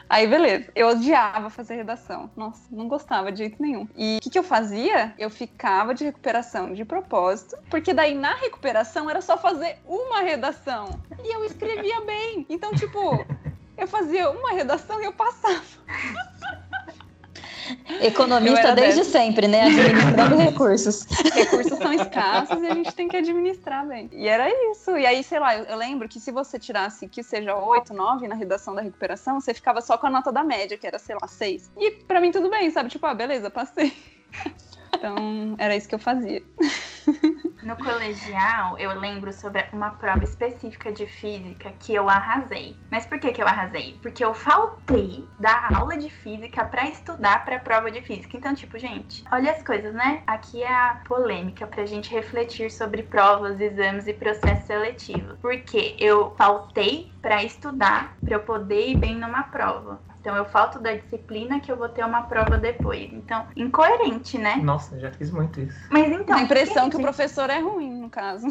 Aí, 0.08 0.26
beleza. 0.26 0.72
Eu 0.74 0.88
odiava 0.88 1.50
fazer 1.50 1.76
redação. 1.76 2.28
Nossa, 2.34 2.62
não 2.68 2.88
gostava 2.88 3.30
de 3.30 3.38
jeito 3.38 3.62
nenhum. 3.62 3.86
E 3.96 4.16
o 4.16 4.20
que, 4.20 4.30
que 4.30 4.38
eu 4.38 4.42
fazia? 4.42 5.14
Eu 5.16 5.30
ficava 5.30 5.94
de 5.94 6.04
recuperação 6.04 6.72
de 6.72 6.84
propósito, 6.84 7.56
porque 7.70 7.94
daí 7.94 8.12
na 8.12 8.34
recuperação 8.34 9.08
era 9.08 9.20
só 9.20 9.38
fazer 9.38 9.78
uma 9.86 10.20
redação. 10.20 11.00
E 11.22 11.32
eu 11.32 11.44
escrevia 11.44 12.00
bem. 12.00 12.44
Então, 12.48 12.72
tipo, 12.72 13.24
eu 13.80 13.88
fazia 13.88 14.30
uma 14.30 14.52
redação 14.52 15.00
e 15.00 15.04
eu 15.04 15.12
passava. 15.12 15.62
Economista 18.00 18.74
desde 18.74 19.00
dessa. 19.00 19.10
sempre, 19.10 19.46
né? 19.46 19.62
Administrando 19.62 20.36
recursos. 20.38 21.06
Recursos 21.34 21.78
são 21.78 21.92
escassos 21.92 22.62
e 22.62 22.66
a 22.66 22.74
gente 22.74 22.92
tem 22.94 23.08
que 23.08 23.16
administrar 23.16 23.86
bem. 23.86 24.08
E 24.12 24.26
era 24.26 24.48
isso. 24.70 24.96
E 24.96 25.06
aí, 25.06 25.22
sei 25.22 25.38
lá, 25.38 25.56
eu, 25.56 25.64
eu 25.64 25.76
lembro 25.76 26.08
que 26.08 26.18
se 26.18 26.30
você 26.30 26.58
tirasse 26.58 27.08
que 27.08 27.22
seja 27.22 27.54
8, 27.56 27.94
9 27.94 28.28
na 28.28 28.34
redação 28.34 28.74
da 28.74 28.82
recuperação, 28.82 29.40
você 29.40 29.54
ficava 29.54 29.80
só 29.80 29.96
com 29.96 30.06
a 30.06 30.10
nota 30.10 30.32
da 30.32 30.42
média, 30.42 30.76
que 30.76 30.86
era, 30.86 30.98
sei 30.98 31.16
lá, 31.20 31.28
6. 31.28 31.70
E 31.78 31.90
pra 31.90 32.20
mim 32.20 32.32
tudo 32.32 32.50
bem, 32.50 32.70
sabe? 32.70 32.88
Tipo, 32.88 33.06
ah, 33.06 33.14
beleza, 33.14 33.50
passei. 33.50 33.92
Então, 34.92 35.54
era 35.56 35.74
isso 35.74 35.88
que 35.88 35.94
eu 35.94 35.98
fazia. 35.98 36.42
No 37.62 37.76
colegial, 37.76 38.78
eu 38.78 38.98
lembro 38.98 39.32
sobre 39.34 39.68
uma 39.70 39.90
prova 39.90 40.24
específica 40.24 40.90
de 40.90 41.06
física 41.06 41.70
que 41.78 41.94
eu 41.94 42.08
arrasei. 42.08 42.80
Mas 42.90 43.04
por 43.04 43.20
que, 43.20 43.32
que 43.32 43.42
eu 43.42 43.46
arrasei? 43.46 43.98
Porque 44.00 44.24
eu 44.24 44.32
faltei 44.32 45.30
da 45.38 45.68
aula 45.74 45.96
de 45.98 46.08
física 46.08 46.64
para 46.64 46.88
estudar 46.88 47.44
para 47.44 47.56
a 47.56 47.60
prova 47.60 47.90
de 47.90 48.00
física. 48.00 48.34
Então, 48.36 48.54
tipo, 48.54 48.78
gente, 48.78 49.22
olha 49.30 49.52
as 49.52 49.62
coisas, 49.62 49.92
né? 49.92 50.22
Aqui 50.26 50.62
é 50.62 50.72
a 50.72 51.02
polêmica 51.06 51.66
pra 51.66 51.84
gente 51.84 52.10
refletir 52.10 52.70
sobre 52.70 53.02
provas, 53.02 53.60
exames 53.60 54.06
e 54.06 54.14
processo 54.14 54.66
seletivo. 54.66 55.36
Porque 55.42 55.96
eu 55.98 56.34
faltei 56.38 57.12
para 57.20 57.44
estudar 57.44 58.16
para 58.24 58.34
eu 58.36 58.40
poder 58.40 58.88
ir 58.88 58.96
bem 58.96 59.16
numa 59.16 59.42
prova. 59.44 60.02
Então 60.20 60.36
eu 60.36 60.44
falto 60.44 60.78
da 60.78 60.92
disciplina 60.92 61.60
que 61.60 61.72
eu 61.72 61.76
vou 61.76 61.88
ter 61.88 62.04
uma 62.04 62.22
prova 62.22 62.58
depois. 62.58 63.10
Então, 63.12 63.46
incoerente, 63.56 64.36
né? 64.36 64.56
Nossa, 64.56 64.98
já 65.00 65.10
fiz 65.10 65.30
muito 65.30 65.60
isso. 65.60 65.78
Mas 65.90 66.12
então. 66.12 66.36
a 66.36 66.42
impressão 66.42 66.84
gente, 66.84 66.90
que 66.90 66.96
o 66.98 67.02
professor 67.02 67.48
é 67.48 67.58
ruim, 67.58 68.00
no 68.02 68.10
caso. 68.10 68.46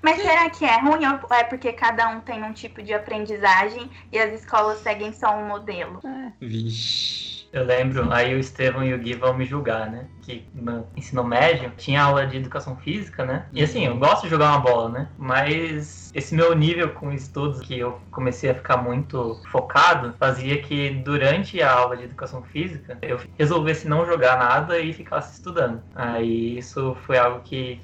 Mas 0.00 0.22
será 0.22 0.48
que 0.48 0.64
é 0.64 0.80
ruim 0.80 1.04
ou 1.06 1.34
é 1.34 1.42
porque 1.42 1.72
cada 1.72 2.08
um 2.08 2.20
tem 2.20 2.42
um 2.44 2.52
tipo 2.52 2.82
de 2.82 2.94
aprendizagem 2.94 3.90
e 4.12 4.18
as 4.18 4.32
escolas 4.32 4.78
seguem 4.78 5.12
só 5.12 5.36
um 5.36 5.46
modelo? 5.46 6.00
Vixe. 6.40 7.47
Eu 7.52 7.64
lembro, 7.64 8.12
aí 8.12 8.34
o 8.34 8.38
Estevão 8.38 8.84
e 8.84 8.92
o 8.92 8.98
Gui 8.98 9.14
vão 9.14 9.34
me 9.34 9.44
julgar, 9.44 9.90
né? 9.90 10.06
Que 10.22 10.46
no 10.54 10.86
ensino 10.94 11.24
médio 11.24 11.72
tinha 11.76 12.02
aula 12.02 12.26
de 12.26 12.36
educação 12.36 12.76
física, 12.76 13.24
né? 13.24 13.46
E 13.52 13.62
assim, 13.62 13.86
eu 13.86 13.96
gosto 13.96 14.24
de 14.24 14.28
jogar 14.28 14.50
uma 14.50 14.60
bola, 14.60 14.88
né? 14.90 15.08
Mas 15.16 16.10
esse 16.14 16.34
meu 16.34 16.54
nível 16.54 16.90
com 16.90 17.10
estudos, 17.12 17.60
que 17.60 17.78
eu 17.78 17.98
comecei 18.10 18.50
a 18.50 18.54
ficar 18.54 18.76
muito 18.76 19.40
focado, 19.50 20.14
fazia 20.18 20.60
que 20.60 20.90
durante 20.90 21.62
a 21.62 21.72
aula 21.72 21.96
de 21.96 22.04
educação 22.04 22.42
física 22.42 22.98
eu 23.00 23.18
resolvesse 23.38 23.88
não 23.88 24.04
jogar 24.04 24.38
nada 24.38 24.78
e 24.78 24.92
ficasse 24.92 25.34
estudando. 25.34 25.82
Aí 25.94 26.58
isso 26.58 26.96
foi 27.06 27.16
algo 27.16 27.40
que 27.40 27.80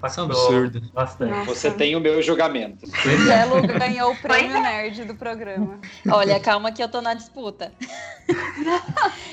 Isso 0.81 0.91
é 0.91 0.93
bastante. 0.93 1.31
Nossa. 1.31 1.55
Você 1.55 1.71
tem 1.71 1.97
o 1.97 2.01
meu 2.01 2.21
julgamento. 2.21 2.87
Pois 3.03 3.29
é. 3.29 3.47
Belo 3.47 3.67
ganhou 3.79 4.13
o 4.13 4.17
prêmio 4.17 4.53
Pois 4.53 4.63
nerd 4.63 5.05
do 5.05 5.15
programa. 5.15 5.79
Olha, 6.09 6.39
calma 6.39 6.71
que 6.71 6.83
eu 6.83 6.89
tô 6.89 7.01
na 7.01 7.15
disputa. 7.15 7.73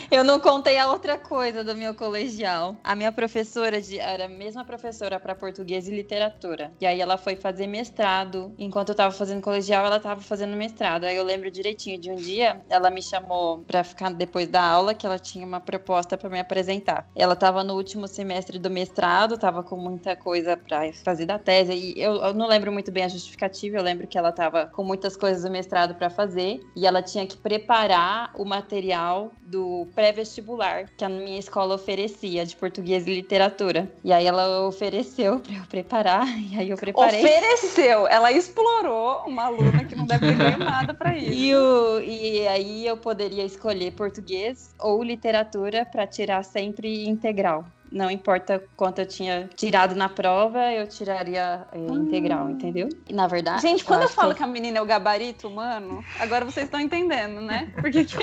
eu 0.10 0.21
não 0.24 0.40
contei 0.40 0.78
a 0.78 0.92
outra 0.92 1.18
coisa 1.18 1.64
do 1.64 1.76
meu 1.76 1.94
colegial. 1.94 2.76
A 2.84 2.96
minha 2.96 3.12
professora 3.12 3.82
de, 3.82 4.00
era 4.00 4.26
a 4.26 4.30
mesma 4.30 4.66
professora 4.66 5.20
para 5.20 5.36
português 5.36 5.88
e 5.88 5.92
literatura. 5.92 6.72
E 6.80 6.86
aí 6.86 7.00
ela 7.00 7.18
foi 7.18 7.36
fazer 7.36 7.68
mestrado. 7.68 8.54
Enquanto 8.58 8.90
eu 8.90 8.96
tava 8.96 9.14
fazendo 9.14 9.42
colegial, 9.42 9.86
ela 9.86 10.00
tava 10.00 10.22
fazendo 10.22 10.56
mestrado. 10.56 11.06
Aí 11.06 11.16
eu 11.16 11.24
lembro 11.24 11.50
direitinho 11.52 12.00
de 12.00 12.12
um 12.12 12.16
dia, 12.16 12.62
ela 12.70 12.90
me 12.90 13.02
chamou 13.02 13.60
para 13.60 13.84
ficar 13.84 14.12
depois 14.12 14.48
da 14.48 14.64
aula, 14.64 14.94
que 14.94 15.06
ela 15.06 15.20
tinha 15.20 15.46
uma 15.46 15.60
proposta 15.60 16.18
para 16.18 16.30
me 16.30 16.40
apresentar. 16.40 17.08
Ela 17.16 17.36
tava 17.36 17.64
no 17.64 17.76
último 17.76 18.08
semestre 18.08 18.60
do 18.60 18.70
mestrado, 18.70 19.38
tava 19.38 19.64
com 19.64 19.78
muita 19.78 20.16
coisa 20.16 20.58
para 20.58 20.92
fazer 20.94 21.26
da 21.26 21.40
tese. 21.40 21.74
E 21.74 22.02
eu, 22.02 22.16
eu 22.16 22.34
não 22.34 22.48
lembro 22.48 22.72
muito 22.72 22.92
bem 22.92 23.04
a 23.04 23.08
justificativa, 23.08 23.78
eu 23.78 23.84
lembro 23.84 24.08
que 24.08 24.18
ela 24.18 24.32
tava 24.32 24.68
com 24.68 24.84
muitas 24.84 25.16
coisas 25.16 25.44
do 25.44 25.50
mestrado 25.52 25.96
para 25.96 26.10
fazer 26.10 26.60
e 26.76 26.86
ela 26.86 27.02
tinha 27.02 27.26
que 27.26 27.38
preparar 27.38 28.32
o 28.36 28.46
material 28.46 29.32
do 29.42 29.88
pré-vestibular 30.12 30.90
que 30.98 31.06
a 31.06 31.10
minha 31.10 31.40
escola 31.40 31.76
oferecia 31.76 32.46
de 32.46 32.56
português 32.56 33.08
e 33.08 33.14
literatura. 33.14 33.92
E 34.04 34.12
aí 34.12 34.26
ela 34.28 34.68
ofereceu 34.68 35.40
para 35.40 35.56
eu 35.56 35.64
preparar 35.64 36.28
e 36.52 36.58
aí 36.58 36.70
eu 36.70 36.78
preparei. 36.78 37.24
Ofereceu. 37.24 38.08
Ela 38.08 38.32
explorou 38.32 39.24
uma 39.26 39.46
aluna 39.46 39.86
que 39.86 39.96
não 39.96 40.06
deve 40.06 40.28
ter 40.28 40.58
nada 40.58 40.94
pra 40.94 41.16
isso. 41.18 41.32
E, 41.32 41.56
o, 41.56 42.00
e 42.02 42.48
aí 42.48 42.86
eu 42.86 42.98
poderia 42.98 43.46
escolher 43.46 43.92
português 43.94 44.76
ou 44.80 45.02
literatura 45.04 45.86
para 45.86 46.06
tirar 46.06 46.44
sempre 46.44 47.08
integral. 47.08 47.66
Não 47.92 48.10
importa 48.10 48.64
quanto 48.78 49.00
eu 49.00 49.06
tinha 49.06 49.50
tirado 49.54 49.94
na 49.96 50.08
prova, 50.08 50.72
eu 50.72 50.88
tiraria 50.88 51.68
é, 51.74 51.78
integral, 51.92 52.50
entendeu? 52.50 52.88
E, 53.10 53.14
na 53.14 53.28
verdade. 53.28 53.62
Gente, 53.62 53.84
quando 53.84 54.02
eu, 54.02 54.06
acho 54.06 54.16
falo 54.16 54.32
que- 54.32 54.38
que 54.38 54.44
a 54.44 54.48
menina 54.48 54.78
é 54.78 54.82
o 54.82 54.86
gabarito 54.86 55.50
humano, 55.50 56.02
agora 56.18 56.46
vocês 56.46 56.68
estão 56.68 56.80
entendendo, 56.80 57.42
né? 57.42 57.68
Porque 57.82 58.06
que... 58.06 58.16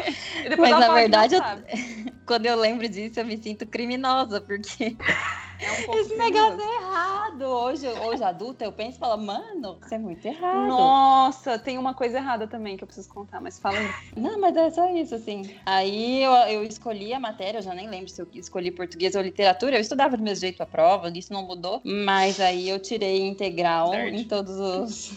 Mas, 0.56 0.70
na 0.78 0.94
verdade, 0.94 1.34
eu-. 1.34 1.42
Quando 2.24 2.46
eu 2.46 2.56
lembro 2.56 2.88
disso, 2.88 3.20
eu 3.20 3.26
me 3.26 3.36
sinto 3.42 3.66
criminosa, 3.66 4.40
porque 4.40 4.96
É 5.60 5.72
um 5.72 5.82
pouco 5.86 5.98
esse 6.00 6.16
negócio 6.16 6.60
é 6.60 6.76
errado. 6.76 7.42
Hoje, 7.42 7.88
hoje 7.88 8.22
adulta, 8.22 8.64
eu 8.64 8.72
penso 8.72 8.96
e 8.96 9.00
falo, 9.00 9.20
mano, 9.22 9.78
isso 9.84 9.94
é 9.94 9.98
muito 9.98 10.24
errado. 10.26 10.66
Nossa, 10.68 11.58
tem 11.58 11.76
uma 11.78 11.94
coisa 11.94 12.18
errada 12.18 12.46
também 12.46 12.76
que 12.76 12.84
eu 12.84 12.86
preciso 12.86 13.08
contar, 13.08 13.40
mas 13.40 13.58
fala. 13.58 13.76
Não, 14.16 14.40
mas 14.40 14.56
é 14.56 14.70
só 14.70 14.88
isso, 14.94 15.14
assim. 15.14 15.50
Aí 15.66 16.22
eu, 16.22 16.32
eu 16.32 16.62
escolhi 16.64 17.12
a 17.12 17.20
matéria, 17.20 17.58
eu 17.58 17.62
já 17.62 17.74
nem 17.74 17.88
lembro 17.88 18.08
se 18.08 18.20
eu 18.22 18.28
escolhi 18.34 18.70
português 18.70 19.14
ou 19.14 19.22
literatura. 19.22 19.76
Eu 19.76 19.80
estudava 19.80 20.16
do 20.16 20.22
mesmo 20.22 20.40
jeito 20.40 20.62
a 20.62 20.66
prova, 20.66 21.10
isso 21.10 21.32
não 21.32 21.42
mudou. 21.46 21.80
Mas 21.84 22.40
aí 22.40 22.68
eu 22.68 22.78
tirei 22.78 23.26
integral 23.26 23.90
Nerd. 23.90 24.16
em 24.20 24.24
todos 24.24 24.56
os. 24.58 25.12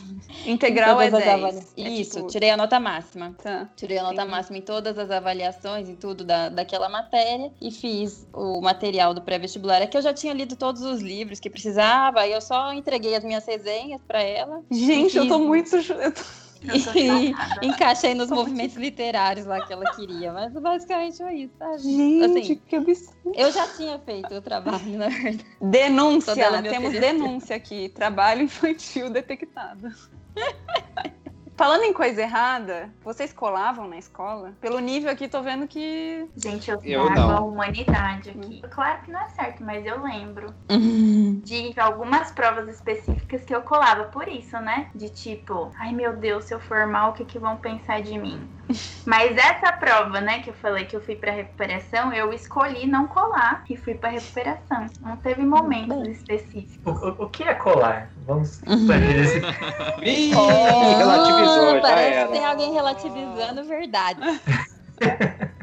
Integral 0.45 0.99
é 1.01 1.09
todas 1.09 1.19
as 1.19 1.25
10. 1.25 1.43
avalia- 1.43 1.63
É 1.77 1.89
Isso, 1.89 2.15
tipo- 2.17 2.27
tirei 2.27 2.49
a 2.49 2.57
nota 2.57 2.79
máxima. 2.79 3.35
Tá. 3.41 3.69
Tirei 3.75 3.97
a 3.97 4.03
nota 4.03 4.15
Entendi. 4.15 4.31
máxima 4.31 4.57
em 4.57 4.61
todas 4.61 4.97
as 4.97 5.11
avaliações 5.11 5.87
e 5.89 5.93
tudo 5.95 6.23
da, 6.23 6.49
daquela 6.49 6.89
matéria 6.89 7.51
e 7.61 7.69
fiz 7.71 8.27
o 8.33 8.59
material 8.61 9.13
do 9.13 9.21
pré-vestibular. 9.21 9.81
É 9.81 9.87
que 9.87 9.95
eu 9.97 10.01
já 10.01 10.13
tinha 10.13 10.30
lido 10.33 10.55
todos 10.55 10.81
os 10.81 11.01
livros 11.01 11.39
que 11.39 11.49
precisava, 11.49 12.21
aí 12.21 12.31
eu 12.31 12.41
só 12.41 12.73
entreguei 12.73 13.15
as 13.15 13.23
minhas 13.23 13.45
resenhas 13.45 14.01
pra 14.07 14.21
ela 14.21 14.61
Gente, 14.71 15.17
eu 15.17 15.27
tô 15.27 15.39
muito. 15.39 15.75
eu 15.75 16.11
tô- 16.11 16.21
e 16.95 17.33
encaixei 17.65 18.13
nos 18.13 18.29
movimentos 18.29 18.75
literários 18.77 19.47
lá 19.47 19.65
que 19.65 19.73
ela 19.73 19.83
queria. 19.95 20.31
Mas 20.31 20.53
basicamente 20.53 21.17
foi 21.17 21.33
isso, 21.33 21.53
sabe? 21.57 21.81
Gente, 21.81 22.23
Assim, 22.23 22.61
que 22.67 22.75
absurdo. 22.75 23.31
eu 23.33 23.51
já 23.51 23.67
tinha 23.69 23.97
feito 23.97 24.35
o 24.35 24.41
trabalho, 24.43 24.77
na 24.97 25.09
verdade. 25.09 25.43
Denúncia, 25.59 26.61
temos 26.61 26.91
denúncia 26.91 27.55
aqui. 27.55 27.89
Trabalho 27.89 28.43
infantil 28.43 29.09
detectado. 29.09 29.87
Falando 31.61 31.83
em 31.83 31.93
coisa 31.93 32.23
errada, 32.23 32.89
vocês 33.03 33.31
colavam 33.31 33.87
na 33.87 33.95
escola? 33.95 34.51
Pelo 34.59 34.79
nível 34.79 35.11
aqui, 35.11 35.27
tô 35.27 35.43
vendo 35.43 35.67
que. 35.67 36.27
Gente, 36.35 36.71
eu 36.71 36.79
Eu 36.83 37.05
trago 37.05 37.19
não. 37.21 37.37
a 37.37 37.41
humanidade 37.41 38.31
aqui. 38.31 38.63
Claro 38.71 38.97
que 39.05 39.11
não 39.11 39.21
é 39.21 39.29
certo, 39.29 39.63
mas 39.63 39.85
eu 39.85 40.01
lembro 40.01 40.47
Uhum. 40.71 41.39
de 41.45 41.71
algumas 41.79 42.31
provas 42.31 42.67
específicas 42.67 43.43
que 43.43 43.53
eu 43.53 43.61
colava 43.61 44.05
por 44.05 44.27
isso, 44.27 44.57
né? 44.59 44.87
De 44.95 45.09
tipo, 45.09 45.71
ai 45.79 45.91
meu 45.93 46.17
Deus, 46.17 46.45
se 46.45 46.53
eu 46.55 46.59
for 46.59 46.87
mal, 46.87 47.11
o 47.11 47.13
que, 47.13 47.25
que 47.25 47.37
vão 47.37 47.55
pensar 47.57 48.01
de 48.01 48.17
mim? 48.17 48.41
Mas 49.05 49.35
essa 49.37 49.71
prova, 49.73 50.19
né, 50.21 50.39
que 50.39 50.49
eu 50.49 50.53
falei 50.53 50.85
que 50.85 50.95
eu 50.95 51.01
fui 51.01 51.15
pra 51.15 51.31
recuperação, 51.31 52.11
eu 52.13 52.31
escolhi 52.33 52.87
não 52.87 53.05
colar 53.05 53.63
e 53.69 53.75
fui 53.77 53.93
pra 53.93 54.09
recuperação. 54.09 54.85
Não 55.01 55.15
teve 55.17 55.43
momentos 55.43 56.07
específicos. 56.07 56.79
O, 56.85 56.89
o- 56.91 57.25
o 57.25 57.29
que 57.29 57.43
é 57.43 57.53
colar? 57.53 58.09
Vamos 58.25 58.61
expandir 58.65 59.15
esse. 59.19 59.41
Já 61.53 61.81
parece 61.81 62.17
era. 62.17 62.25
que 62.27 62.31
tem 62.33 62.45
alguém 62.45 62.73
relativizando 62.73 63.63
verdade. 63.65 64.21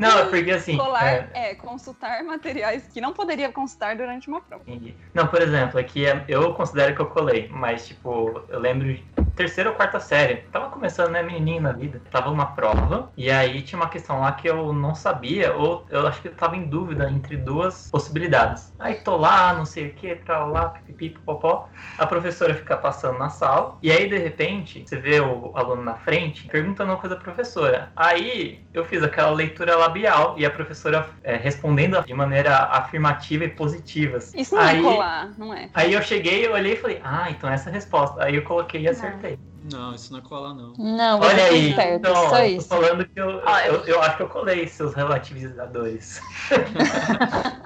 Não, 0.00 0.18
é 0.18 0.24
porque 0.24 0.50
assim. 0.50 0.78
Colar 0.78 1.30
é, 1.34 1.50
é... 1.50 1.54
consultar 1.54 2.24
materiais 2.24 2.88
que 2.90 3.02
não 3.02 3.12
poderia 3.12 3.52
consultar 3.52 3.94
durante 3.96 4.28
uma 4.28 4.40
prova. 4.40 4.64
Entendi. 4.66 4.96
Não, 5.12 5.26
por 5.26 5.42
exemplo, 5.42 5.78
aqui 5.78 6.06
é- 6.06 6.24
eu 6.26 6.54
considero 6.54 6.94
que 6.94 7.02
eu 7.02 7.06
colei, 7.06 7.48
mas 7.50 7.86
tipo, 7.86 8.42
eu 8.48 8.58
lembro 8.58 8.98
terceira 9.40 9.70
ou 9.70 9.76
quarta 9.76 9.98
série. 9.98 10.42
Tava 10.52 10.68
começando, 10.68 11.12
né, 11.12 11.22
menininho 11.22 11.62
na 11.62 11.72
vida. 11.72 11.98
Tava 12.10 12.28
uma 12.30 12.46
prova, 12.54 13.10
e 13.16 13.30
aí 13.30 13.62
tinha 13.62 13.80
uma 13.80 13.88
questão 13.88 14.20
lá 14.20 14.32
que 14.32 14.46
eu 14.46 14.70
não 14.70 14.94
sabia, 14.94 15.54
ou 15.54 15.86
eu 15.88 16.06
acho 16.06 16.20
que 16.20 16.28
eu 16.28 16.34
tava 16.34 16.58
em 16.58 16.66
dúvida 16.66 17.10
entre 17.10 17.38
duas 17.38 17.88
possibilidades. 17.90 18.70
Aí 18.78 18.96
tô 18.96 19.16
lá, 19.16 19.54
não 19.54 19.64
sei 19.64 19.86
o 19.86 19.94
que, 19.94 20.14
pra 20.14 20.44
lá, 20.44 20.68
pipipi, 20.68 21.18
popó. 21.20 21.70
A 21.96 22.06
professora 22.06 22.54
fica 22.54 22.76
passando 22.76 23.18
na 23.18 23.30
sala, 23.30 23.78
e 23.82 23.90
aí 23.90 24.10
de 24.10 24.18
repente, 24.18 24.84
você 24.86 24.96
vê 24.96 25.20
o 25.20 25.52
aluno 25.54 25.82
na 25.82 25.94
frente 25.94 26.46
perguntando 26.48 26.92
uma 26.92 26.98
coisa 26.98 27.16
da 27.16 27.22
professora. 27.22 27.90
Aí 27.96 28.62
eu 28.74 28.84
fiz 28.84 29.02
aquela 29.02 29.30
leitura 29.30 29.74
labial, 29.74 30.34
e 30.36 30.44
a 30.44 30.50
professora 30.50 31.08
é, 31.24 31.36
respondendo 31.36 32.04
de 32.04 32.12
maneira 32.12 32.56
afirmativa 32.56 33.44
e 33.44 33.48
positiva. 33.48 34.18
Isso 34.18 34.54
não 34.54 34.62
aí, 34.62 34.78
é 34.78 34.82
colar, 34.82 35.30
não 35.38 35.54
é? 35.54 35.70
Aí 35.72 35.94
eu 35.94 36.02
cheguei, 36.02 36.46
eu 36.46 36.52
olhei 36.52 36.74
e 36.74 36.76
falei, 36.76 37.00
ah, 37.02 37.28
então 37.30 37.48
essa 37.48 37.70
é 37.70 37.72
a 37.72 37.74
resposta. 37.74 38.22
Aí 38.22 38.34
eu 38.34 38.42
coloquei 38.42 38.82
e 38.82 38.88
acertei. 38.88 39.29
it. 39.30 39.38
Não, 39.70 39.94
isso 39.94 40.12
não 40.12 40.20
é 40.20 40.22
cola, 40.22 40.54
não. 40.54 40.72
Não, 40.78 41.20
Olha 41.20 41.44
aí, 41.44 41.70
esperto, 41.70 42.08
então, 42.08 42.14
só 42.14 42.38
eu 42.38 42.50
tô 42.50 42.58
isso. 42.58 42.68
falando 42.68 43.04
que 43.04 43.20
eu, 43.20 43.42
Olha. 43.44 43.66
eu, 43.66 43.84
eu 43.84 44.02
acho 44.02 44.16
que 44.16 44.22
eu 44.22 44.28
colei 44.28 44.66
seus 44.66 44.94
relativizadores. 44.94 46.20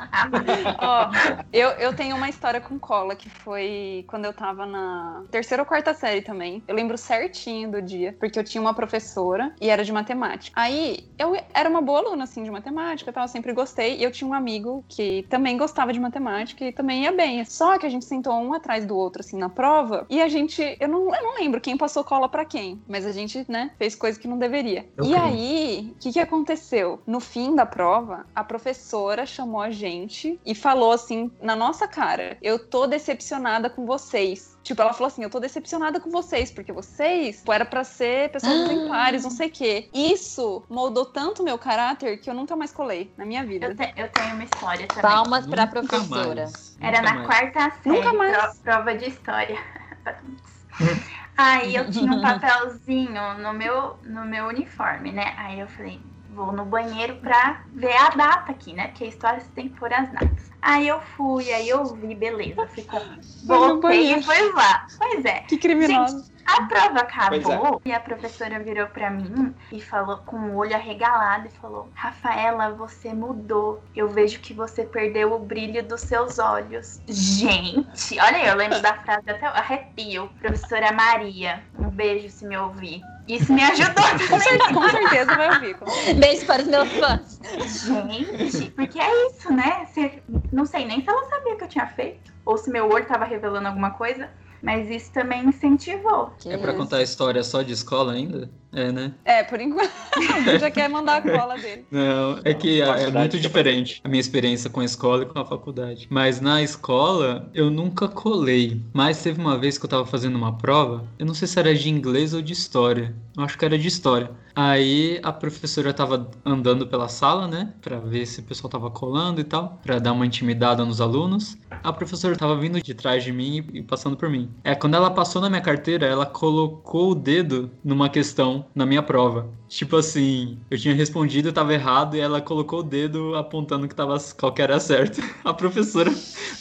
Ó, 0.81 1.11
eu, 1.53 1.69
eu 1.71 1.95
tenho 1.95 2.17
uma 2.17 2.29
história 2.29 2.61
com 2.61 2.79
cola 2.79 3.15
que 3.15 3.29
foi 3.29 4.05
quando 4.09 4.25
eu 4.25 4.33
tava 4.33 4.67
na 4.67 5.25
terceira 5.31 5.63
ou 5.63 5.67
quarta 5.67 5.95
série 5.95 6.23
também. 6.23 6.63
Eu 6.67 6.75
lembro 6.75 6.97
certinho 6.97 7.71
do 7.71 7.83
dia, 7.83 8.17
porque 8.19 8.39
eu 8.39 8.45
tinha 8.45 8.61
uma 8.61 8.75
professora 8.75 9.53
e 9.61 9.69
era 9.69 9.85
de 9.85 9.93
matemática. 9.93 10.59
Aí 10.59 11.09
eu 11.19 11.37
era 11.53 11.69
uma 11.69 11.81
boa 11.81 12.01
aluna, 12.01 12.25
assim, 12.25 12.43
de 12.43 12.51
matemática, 12.51 13.13
tal, 13.13 13.25
eu 13.25 13.29
sempre 13.29 13.53
gostei. 13.53 13.97
E 13.99 14.05
eu 14.05 14.11
tinha 14.11 14.29
um 14.29 14.35
amigo 14.35 14.85
que 14.89 15.27
também 15.29 15.57
gostava 15.57 15.93
de 15.93 16.01
matemática 16.01 16.65
e 16.65 16.73
também 16.73 17.05
ia 17.05 17.13
bem. 17.13 17.45
Só 17.45 17.79
que 17.79 17.87
a 17.87 17.89
gente 17.89 18.05
sentou 18.05 18.35
um 18.35 18.53
atrás 18.53 18.87
do 18.87 18.97
outro, 18.97 19.21
assim, 19.21 19.39
na 19.39 19.49
prova, 19.49 20.07
e 20.09 20.21
a 20.21 20.29
gente. 20.29 20.77
Eu 20.81 20.89
não, 20.89 21.15
eu 21.15 21.23
não 21.23 21.35
lembro 21.37 21.61
quem 21.61 21.77
passou 21.77 21.94
passou 21.95 22.03
cola 22.03 22.29
pra 22.29 22.45
quem, 22.45 22.83
mas 22.89 23.07
a 23.07 23.13
gente, 23.13 23.45
né, 23.49 23.71
fez 23.79 23.95
coisa 23.95 24.19
que 24.19 24.27
não 24.27 24.37
deveria. 24.37 24.89
Eu 24.97 25.05
e 25.05 25.11
creio. 25.11 25.23
aí, 25.25 25.93
o 25.95 25.99
que, 26.01 26.13
que 26.13 26.19
aconteceu? 26.19 27.01
No 27.07 27.21
fim 27.21 27.55
da 27.55 27.65
prova, 27.65 28.27
a 28.35 28.43
professora 28.43 29.25
chamou 29.25 29.61
a 29.61 29.71
gente 29.71 30.41
e 30.45 30.55
falou 30.57 30.91
assim, 30.91 31.31
na 31.41 31.55
nossa 31.55 31.87
cara: 31.87 32.37
Eu 32.43 32.59
tô 32.59 32.87
decepcionada 32.89 33.71
com 33.71 33.87
vocês. 33.87 34.55
Tipo, 34.65 34.83
ela 34.83 34.93
falou 34.93 35.07
assim: 35.07 35.23
Eu 35.23 35.31
tô 35.31 35.39
decepcionada 35.39 36.01
com 36.01 36.11
vocês, 36.11 36.51
porque 36.51 36.73
vocês 36.73 37.43
pô, 37.45 37.53
era 37.53 37.65
pra 37.65 37.85
ser 37.85 38.31
pessoas 38.33 38.53
exemplares, 38.69 39.23
não 39.23 39.31
sei 39.31 39.49
o 39.49 39.53
quê. 39.53 39.89
Isso 39.95 40.65
moldou 40.69 41.05
tanto 41.07 41.45
meu 41.45 41.59
caráter 41.59 42.19
que 42.19 42.29
eu 42.29 42.35
nunca 42.35 42.57
mais 42.57 42.73
colei 42.73 43.13
na 43.17 43.25
minha 43.25 43.45
vida. 43.45 43.67
Eu, 43.67 43.77
te- 43.77 43.95
eu 43.97 44.09
tenho 44.09 44.35
uma 44.35 44.45
história 44.45 44.89
também. 44.89 45.03
Palmas 45.03 45.47
pra 45.47 45.67
Nunca 45.67 45.71
professora. 45.71 46.35
mais, 46.45 46.77
Era 46.81 46.99
nunca 47.03 47.03
na 47.03 47.15
mais. 47.15 47.27
quarta 47.27 47.71
série, 47.83 47.97
Nunca 47.97 48.13
mais. 48.15 48.37
pro- 48.37 48.63
prova 48.65 48.95
de 48.97 49.09
história. 49.09 49.57
Aí 51.37 51.75
eu 51.75 51.89
tinha 51.91 52.13
um 52.13 52.21
papelzinho 52.21 53.39
no 53.39 53.53
meu, 53.53 53.99
no 54.05 54.25
meu 54.25 54.47
uniforme, 54.47 55.13
né? 55.13 55.35
Aí 55.37 55.59
eu 55.61 55.69
falei, 55.69 56.07
vou 56.35 56.53
no 56.53 56.65
banheiro 56.65 57.17
pra 57.17 57.63
ver 57.73 57.97
a 57.97 58.11
data 58.11 58.53
aqui, 58.53 58.73
né? 58.73 58.89
Porque 58.89 59.05
a 59.05 59.09
história 59.09 59.41
você 59.41 59.51
tem 59.55 59.69
que 59.69 59.79
pôr 59.79 59.93
as 59.93 60.11
datas. 60.13 60.51
Aí 60.61 60.89
eu 60.89 61.01
fui, 61.01 61.53
aí 61.53 61.69
eu 61.69 61.85
vi, 61.85 62.15
beleza. 62.15 62.67
Ficou, 62.69 63.01
voltei 63.45 64.15
e 64.15 64.23
fui 64.23 64.53
lá. 64.53 64.87
Pois 64.99 65.25
é. 65.25 65.41
Que 65.41 65.59
criminosa. 65.59 66.33
A 66.47 66.67
prova 66.67 67.01
acabou 67.01 67.81
e 67.85 67.93
a 67.93 68.01
professora 68.01 68.59
virou 68.61 68.87
pra 68.89 69.11
mim 69.11 69.55
e 69.73 69.81
falou 69.81 70.19
com 70.19 70.37
o 70.37 70.57
olho 70.57 70.75
arregalado 70.75 71.47
e 71.47 71.51
falou: 71.51 71.91
Rafaela, 71.95 72.71
você 72.71 73.15
mudou. 73.15 73.83
Eu 73.97 74.09
vejo 74.09 74.41
que 74.41 74.53
você 74.53 74.85
perdeu 74.85 75.33
o 75.33 75.39
brilho 75.39 75.83
dos 75.83 76.03
seus 76.03 76.39
olhos. 76.39 77.01
Gente, 77.09 78.21
olha 78.21 78.37
aí, 78.37 78.47
eu 78.47 78.57
lembro 78.57 78.81
da 78.83 78.95
frase 78.95 79.31
até 79.31 79.47
arrepio. 79.47 80.29
Professora 80.41 80.93
Maria, 80.93 81.65
um 81.79 81.89
beijo 81.89 82.29
se 82.29 82.47
me 82.47 82.57
ouvir. 82.57 83.03
Isso 83.27 83.53
me 83.53 83.63
ajudou 83.63 84.05
Com, 84.29 84.39
cer- 84.41 84.59
com 84.75 84.89
certeza 84.91 85.35
vai 85.37 85.55
ouvir. 85.55 85.77
certeza. 85.79 86.15
Beijo 86.21 86.47
para 86.47 86.63
os 86.63 86.69
meus 86.69 86.89
fãs. 86.93 87.41
Gente, 87.87 88.71
porque 88.73 88.99
é 88.99 89.27
isso, 89.29 89.53
né? 89.53 89.87
Você- 89.87 90.23
não 90.53 90.67
sei 90.67 90.85
nem 90.85 91.03
se 91.03 91.09
ela 91.09 91.25
sabia 91.29 91.57
que 91.57 91.65
eu 91.65 91.69
tinha 91.69 91.87
feito, 91.87 92.33
ou 92.45 92.57
se 92.59 92.71
meu 92.71 92.89
olho 92.91 93.07
tava 93.07 93.25
revelando 93.25 93.69
alguma 93.69 93.91
coisa, 93.93 94.29
mas 94.63 94.91
isso 94.91 95.11
também 95.13 95.45
incentivou. 95.47 96.33
Que 96.39 96.51
É 96.51 96.59
pra 96.59 96.71
isso. 96.73 96.79
contar 96.81 96.99
a 96.99 97.03
história 97.03 97.43
só 97.43 97.63
de 97.63 97.73
escola 97.73 98.13
ainda? 98.13 98.51
É, 98.75 98.91
né? 98.91 99.13
É, 99.25 99.43
por 99.45 99.61
enquanto. 99.61 99.93
já 100.59 100.71
quer 100.71 100.89
mandar 100.89 101.19
a 101.19 101.23
cola 101.23 101.57
dele. 101.57 101.87
Não, 101.91 102.41
é 102.45 102.53
que 102.53 102.83
é, 102.83 102.85
é 102.85 103.11
muito 103.11 103.13
também. 103.13 103.41
diferente 103.41 104.01
a 104.05 104.09
minha 104.09 104.21
experiência 104.21 104.69
com 104.69 104.81
a 104.81 104.85
escola 104.85 105.23
e 105.23 105.27
com 105.27 105.39
a 105.39 105.45
faculdade. 105.45 106.07
Mas 106.11 106.41
na 106.41 106.63
escola, 106.63 107.49
eu 107.55 107.71
nunca 107.71 108.09
colei. 108.09 108.83
Mas 108.93 109.23
teve 109.23 109.41
uma 109.41 109.57
vez 109.57 109.79
que 109.79 109.85
eu 109.85 109.91
tava 109.91 110.07
fazendo 110.07 110.37
uma 110.37 110.59
prova, 110.59 111.05
eu 111.19 111.27
não 111.27 111.35
sei 111.35 111.47
se 111.47 111.59
era 111.59 111.75
de 111.75 111.89
inglês 111.89 112.35
ou 112.35 112.43
de 112.43 112.53
história. 112.53 113.15
Eu 113.37 113.45
acho 113.45 113.59
que 113.59 113.65
era 113.65 113.79
de 113.79 113.89
história. 113.89 114.31
Aí 114.55 115.19
a 115.23 115.33
professora 115.33 115.93
tava 115.93 116.31
andando 116.45 116.87
pela 116.87 117.09
sala, 117.09 117.49
né? 117.49 117.75
Pra 117.83 117.99
ver 117.99 118.25
se 118.25 118.39
o 118.39 118.45
pessoal 118.45 118.71
tava 118.71 118.89
colando 118.89 119.41
e 119.41 119.45
tal, 119.45 119.81
pra 119.83 119.99
dar 119.99 120.13
uma 120.13 120.25
intimidada 120.25 120.85
nos 120.85 121.01
alunos. 121.01 121.59
A 121.83 121.93
professora 121.93 122.37
tava 122.37 122.57
vindo 122.57 122.81
de 122.81 122.95
trás 122.95 123.25
de 123.25 123.33
mim 123.33 123.67
e 123.73 123.83
passando 123.83 124.17
por 124.17 124.31
mim. 124.31 124.49
É, 124.63 124.75
quando 124.75 124.95
ela 124.95 125.11
passou 125.11 125.43
na 125.43 125.51
minha 125.51 125.61
carteira, 125.61 126.07
ela 126.07 126.25
colocou 126.25 127.11
o 127.11 127.15
dedo 127.15 127.71
numa 127.83 128.09
questão 128.09 128.64
na 128.75 128.87
minha 128.87 129.03
prova. 129.03 129.49
Tipo 129.69 129.97
assim, 129.97 130.59
eu 130.71 130.79
tinha 130.79 130.95
respondido, 130.95 131.53
tava 131.53 131.73
errado, 131.75 132.17
e 132.17 132.21
ela 132.21 132.41
colocou 132.41 132.81
o 132.81 132.83
dedo 132.83 133.35
apontando 133.35 133.89
que 133.89 133.95
tava 133.95 134.17
qual 134.39 134.53
que 134.53 134.63
era 134.63 134.79
certo. 134.79 135.21
A 135.45 135.53
professora. 135.53 136.11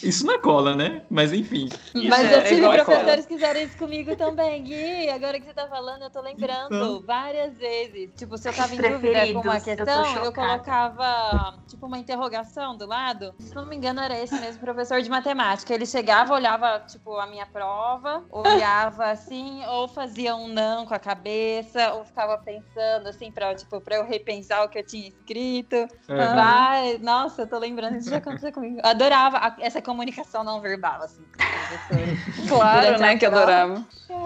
Isso 0.01 0.25
não 0.25 0.33
é 0.33 0.38
cola, 0.39 0.75
né? 0.75 1.03
Mas 1.10 1.31
enfim. 1.31 1.65
Isso 1.93 2.10
Mas 2.10 2.31
é 2.31 2.38
eu 2.39 2.43
tive 2.43 2.62
professores 2.83 3.25
que 3.25 3.33
fizeram 3.36 3.60
isso 3.62 3.77
comigo 3.77 4.15
também, 4.15 4.63
Gui. 4.63 5.10
Agora 5.10 5.39
que 5.39 5.45
você 5.45 5.53
tá 5.53 5.67
falando, 5.67 6.03
eu 6.03 6.10
tô 6.10 6.22
lembrando 6.22 6.74
Então. 6.75 7.01
várias 7.05 7.55
vezes. 7.57 8.10
Tipo, 8.17 8.38
se 8.38 8.50
eu 8.50 8.53
tava 8.53 8.74
em 8.74 8.77
dúvida 8.77 9.33
com 9.33 9.39
uma 9.41 9.57
eu 9.57 9.62
questão, 9.62 10.00
eu, 10.05 10.25
chocada. 10.25 10.31
colocava, 10.33 11.60
tipo, 11.67 11.86
uma 11.86 11.98
interrogação 12.00 12.75
do 12.75 12.86
lado. 12.88 13.33
Se 13.39 13.53
não 13.55 13.65
me 13.65 13.75
engano, 13.75 14.00
era 14.01 14.19
esse 14.19 14.36
mesmo 14.39 14.60
professor 14.60 15.01
de 15.01 15.10
matemática. 15.10 15.74
Ele 15.74 15.86
chegava, 15.86 16.33
olhava, 16.33 16.79
tipo, 16.88 17.15
a 17.17 17.27
minha 17.27 17.45
prova, 17.45 18.24
olhava 18.31 19.05
assim, 19.12 19.63
ou 19.67 19.88
fazia 19.88 20.36
um 20.36 20.48
não 20.48 20.86
com 20.86 20.93
a 20.93 21.00
cabeça, 21.00 21.92
ou 21.93 22.05
ficava 22.05 22.38
pensando, 22.38 23.07
assim, 23.07 23.31
pra, 23.31 23.53
tipo, 23.55 23.79
pra 23.81 23.95
eu 23.97 24.05
repensar 24.05 24.63
o 24.63 24.69
que 24.69 24.79
eu 24.79 24.85
tinha 24.85 25.07
escrito. 25.07 25.75
É. 25.75 26.33
Vai, 26.35 26.97
nossa, 27.00 27.43
eu 27.43 27.47
tô 27.47 27.57
lembrando, 27.57 27.97
isso 27.97 28.09
já 28.09 28.17
aconteceu 28.17 28.51
comigo. 28.51 28.79
Eu 28.83 28.89
adorava 28.89 29.38
a- 29.38 29.55
essa 29.59 29.81
comunicação 29.81 30.43
não 30.43 30.62
verbal, 30.62 31.01
assim. 31.01 31.23
Claro, 32.47 33.00
né? 33.00 33.17
Que 33.17 33.25
eu 33.25 33.31
adorava. 33.31 33.85
Eu. 34.09 34.23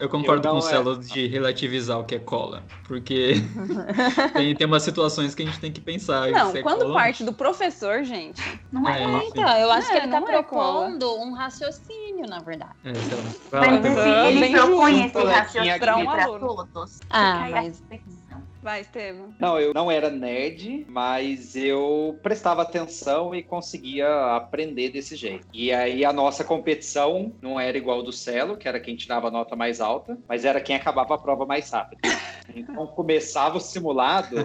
Eu 0.00 0.08
concordo 0.08 0.46
Eu 0.48 0.52
com 0.52 0.58
o 0.60 0.68
é. 0.68 0.70
Celo 0.70 0.98
de 0.98 1.26
relativizar 1.26 1.98
o 1.98 2.04
que 2.04 2.14
é 2.14 2.18
cola. 2.18 2.62
Porque 2.86 3.34
tem, 4.34 4.54
tem 4.54 4.66
umas 4.66 4.82
situações 4.82 5.34
que 5.34 5.42
a 5.42 5.46
gente 5.46 5.58
tem 5.60 5.72
que 5.72 5.80
pensar. 5.80 6.30
Não, 6.30 6.54
é 6.54 6.62
quando 6.62 6.82
cola 6.82 6.94
parte 6.94 7.24
do 7.24 7.32
professor, 7.32 8.04
gente. 8.04 8.40
Não 8.72 8.88
é? 8.88 9.02
É, 9.02 9.04
É, 9.04 9.28
então, 9.28 9.58
eu 9.58 9.70
acho 9.70 9.88
É, 9.88 9.92
que 9.92 10.06
ele 10.06 10.08
tá 10.12 10.18
é 10.18 10.20
propondo 10.20 11.18
um 11.18 11.32
raciocínio, 11.32 12.26
na 12.28 12.40
verdade. 12.40 12.72
É, 12.84 12.90
lá, 12.92 13.60
Mas 13.66 13.86
assim, 13.86 13.94
Bem 14.40 14.44
ele 14.44 14.58
propõe 14.58 15.04
esse 15.06 15.24
raciocínio 15.24 15.96
um 16.06 16.10
aluno. 16.10 16.66
todos. 16.72 16.95
Ah, 17.10 17.48
mas-. 17.50 17.82
Vai, 18.62 18.80
Estevam. 18.80 19.32
Não, 19.38 19.60
eu 19.60 19.72
não 19.72 19.88
era 19.88 20.10
nerd, 20.10 20.86
mas 20.88 21.54
eu 21.54 22.18
prestava 22.22 22.62
atenção 22.62 23.32
e 23.32 23.42
conseguia 23.42 24.34
aprender 24.34 24.90
desse 24.90 25.14
jeito. 25.14 25.46
E 25.52 25.72
aí 25.72 26.04
a 26.04 26.12
nossa 26.12 26.42
competição 26.42 27.32
não 27.40 27.60
era 27.60 27.78
igual 27.78 28.02
do 28.02 28.12
Celo, 28.12 28.56
que 28.56 28.66
era 28.66 28.80
quem 28.80 28.96
tirava 28.96 29.28
a 29.28 29.30
nota 29.30 29.54
mais 29.54 29.80
alta, 29.80 30.18
mas 30.28 30.44
era 30.44 30.60
quem 30.60 30.74
acabava 30.74 31.14
a 31.14 31.18
prova 31.18 31.46
mais 31.46 31.70
rápido. 31.70 32.00
Então 32.54 32.86
começava 32.86 33.56
o 33.56 33.60
simulado, 33.60 34.36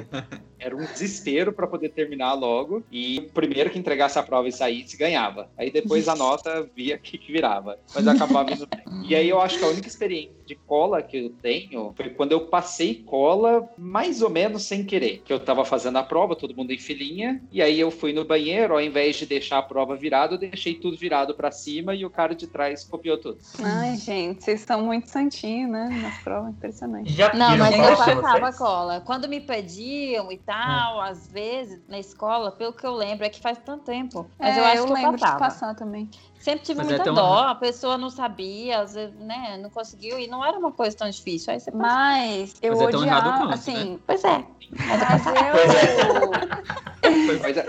era 0.62 0.76
um 0.76 0.86
desespero 0.86 1.52
para 1.52 1.66
poder 1.66 1.90
terminar 1.90 2.34
logo, 2.34 2.84
e 2.92 3.18
o 3.20 3.32
primeiro 3.32 3.70
que 3.70 3.80
entregasse 3.80 4.20
a 4.20 4.24
prova 4.24 4.48
e 4.48 4.52
saísse 4.52 4.96
ganhava. 4.96 5.50
Aí 5.58 5.72
depois 5.72 6.08
a 6.08 6.16
nota 6.16 6.70
via 6.76 6.96
o 6.96 7.00
que, 7.00 7.18
que 7.18 7.32
virava, 7.32 7.78
mas 7.94 8.08
acabava 8.08 8.52
indo 8.52 8.68
bem. 8.68 9.10
E 9.10 9.16
aí 9.16 9.28
eu 9.28 9.42
acho 9.42 9.58
que 9.58 9.66
a 9.66 9.70
única 9.70 9.88
experiência 9.88 10.32
de 10.46 10.56
cola 10.56 11.02
que 11.02 11.18
eu 11.18 11.30
tenho 11.42 11.94
foi 11.96 12.10
quando 12.10 12.34
eu 12.34 12.42
passei 12.42 12.96
cola 13.06 13.68
mais 13.78 14.22
ou 14.22 14.30
menos 14.30 14.64
sem 14.64 14.86
querer. 14.86 15.22
Que 15.26 15.34
eu 15.34 15.40
tava 15.40 15.66
fazendo 15.66 15.98
a 15.98 16.04
prova, 16.04 16.36
todo 16.36 16.56
mundo 16.56 16.72
em 16.72 16.78
filinha, 16.78 17.42
e 17.52 17.62
aí 17.62 17.80
eu 17.80 17.90
fui 17.90 18.14
no 18.14 18.24
banheiro, 18.24 18.74
ao 18.74 18.82
invés 18.82 19.16
de 19.16 19.26
deixar 19.26 19.58
a 19.58 19.64
prova 19.64 19.96
virada, 19.96 20.36
eu 20.36 20.38
deixei 20.38 20.76
tudo 20.76 20.96
virado 20.96 21.34
para 21.34 21.52
cima 21.52 21.96
e 21.96 22.06
o 22.06 22.10
cara 22.10 22.36
de 22.36 22.46
trás 22.46 22.84
copiou 22.84 23.18
tudo. 23.18 23.40
Ai, 23.64 23.98
gente, 23.98 24.44
vocês 24.44 24.62
são 24.62 24.84
muito 24.84 25.10
santinhos, 25.10 25.72
né? 25.72 25.90
Nas 26.02 26.18
provas, 26.20 26.52
impressionante. 26.52 27.12
Já 27.12 27.34
Não, 27.34 27.58
mas 27.58 27.76
eu 27.76 27.98
passava 27.98 28.40
vocês? 28.40 28.58
cola. 28.58 29.02
Quando 29.02 29.28
me 29.28 29.40
pediam 29.40 30.32
e 30.32 30.38
tal, 30.38 30.51
às 30.54 31.28
vezes, 31.28 31.82
na 31.88 32.00
escola, 32.00 32.52
pelo 32.52 32.74
que 32.74 32.86
eu 32.86 32.94
lembro, 32.94 33.26
é 33.26 33.30
que 33.30 33.40
faz 33.40 33.58
tanto 33.60 33.84
tempo. 33.86 34.30
Mas 34.40 34.58
eu 34.58 34.64
É, 34.64 34.74
acho 34.74 34.84
que 34.84 34.90
eu 34.90 34.94
lembro 34.94 35.20
passava. 35.20 35.34
de 35.34 35.40
passar 35.40 35.76
também. 35.76 36.10
Sempre 36.42 36.66
tive 36.66 36.78
Mas 36.80 36.88
é 36.88 36.90
muita 36.90 37.04
tão- 37.06 37.14
dó, 37.14 37.40
a 37.48 37.56
pessoa 37.56 37.98
não 37.98 38.10
sabia, 38.10 38.82
às 38.82 38.94
vezes, 38.96 39.16
né, 39.20 39.58
não 39.62 39.70
conseguiu, 39.70 40.20
e 40.20 40.28
não 40.28 40.44
era 40.44 40.58
uma 40.58 40.72
coisa 40.72 40.96
tão 40.98 41.10
difícil. 41.10 41.54
Aí. 41.54 41.60
Mas 41.74 42.56
eu 42.62 42.72
Mas 42.74 42.82
é 42.82 42.86
odiava, 42.98 43.38
quanto, 43.40 43.54
assim, 43.54 44.00
Pois 44.06 44.24
é. 44.24 44.44
Mas 44.88 44.88
mas 44.88 45.00
passava. 45.24 45.38
eu... 45.38 45.54
Mas 45.54 45.76
é- 45.76 47.42
Pois 47.42 47.58
é. 47.58 47.66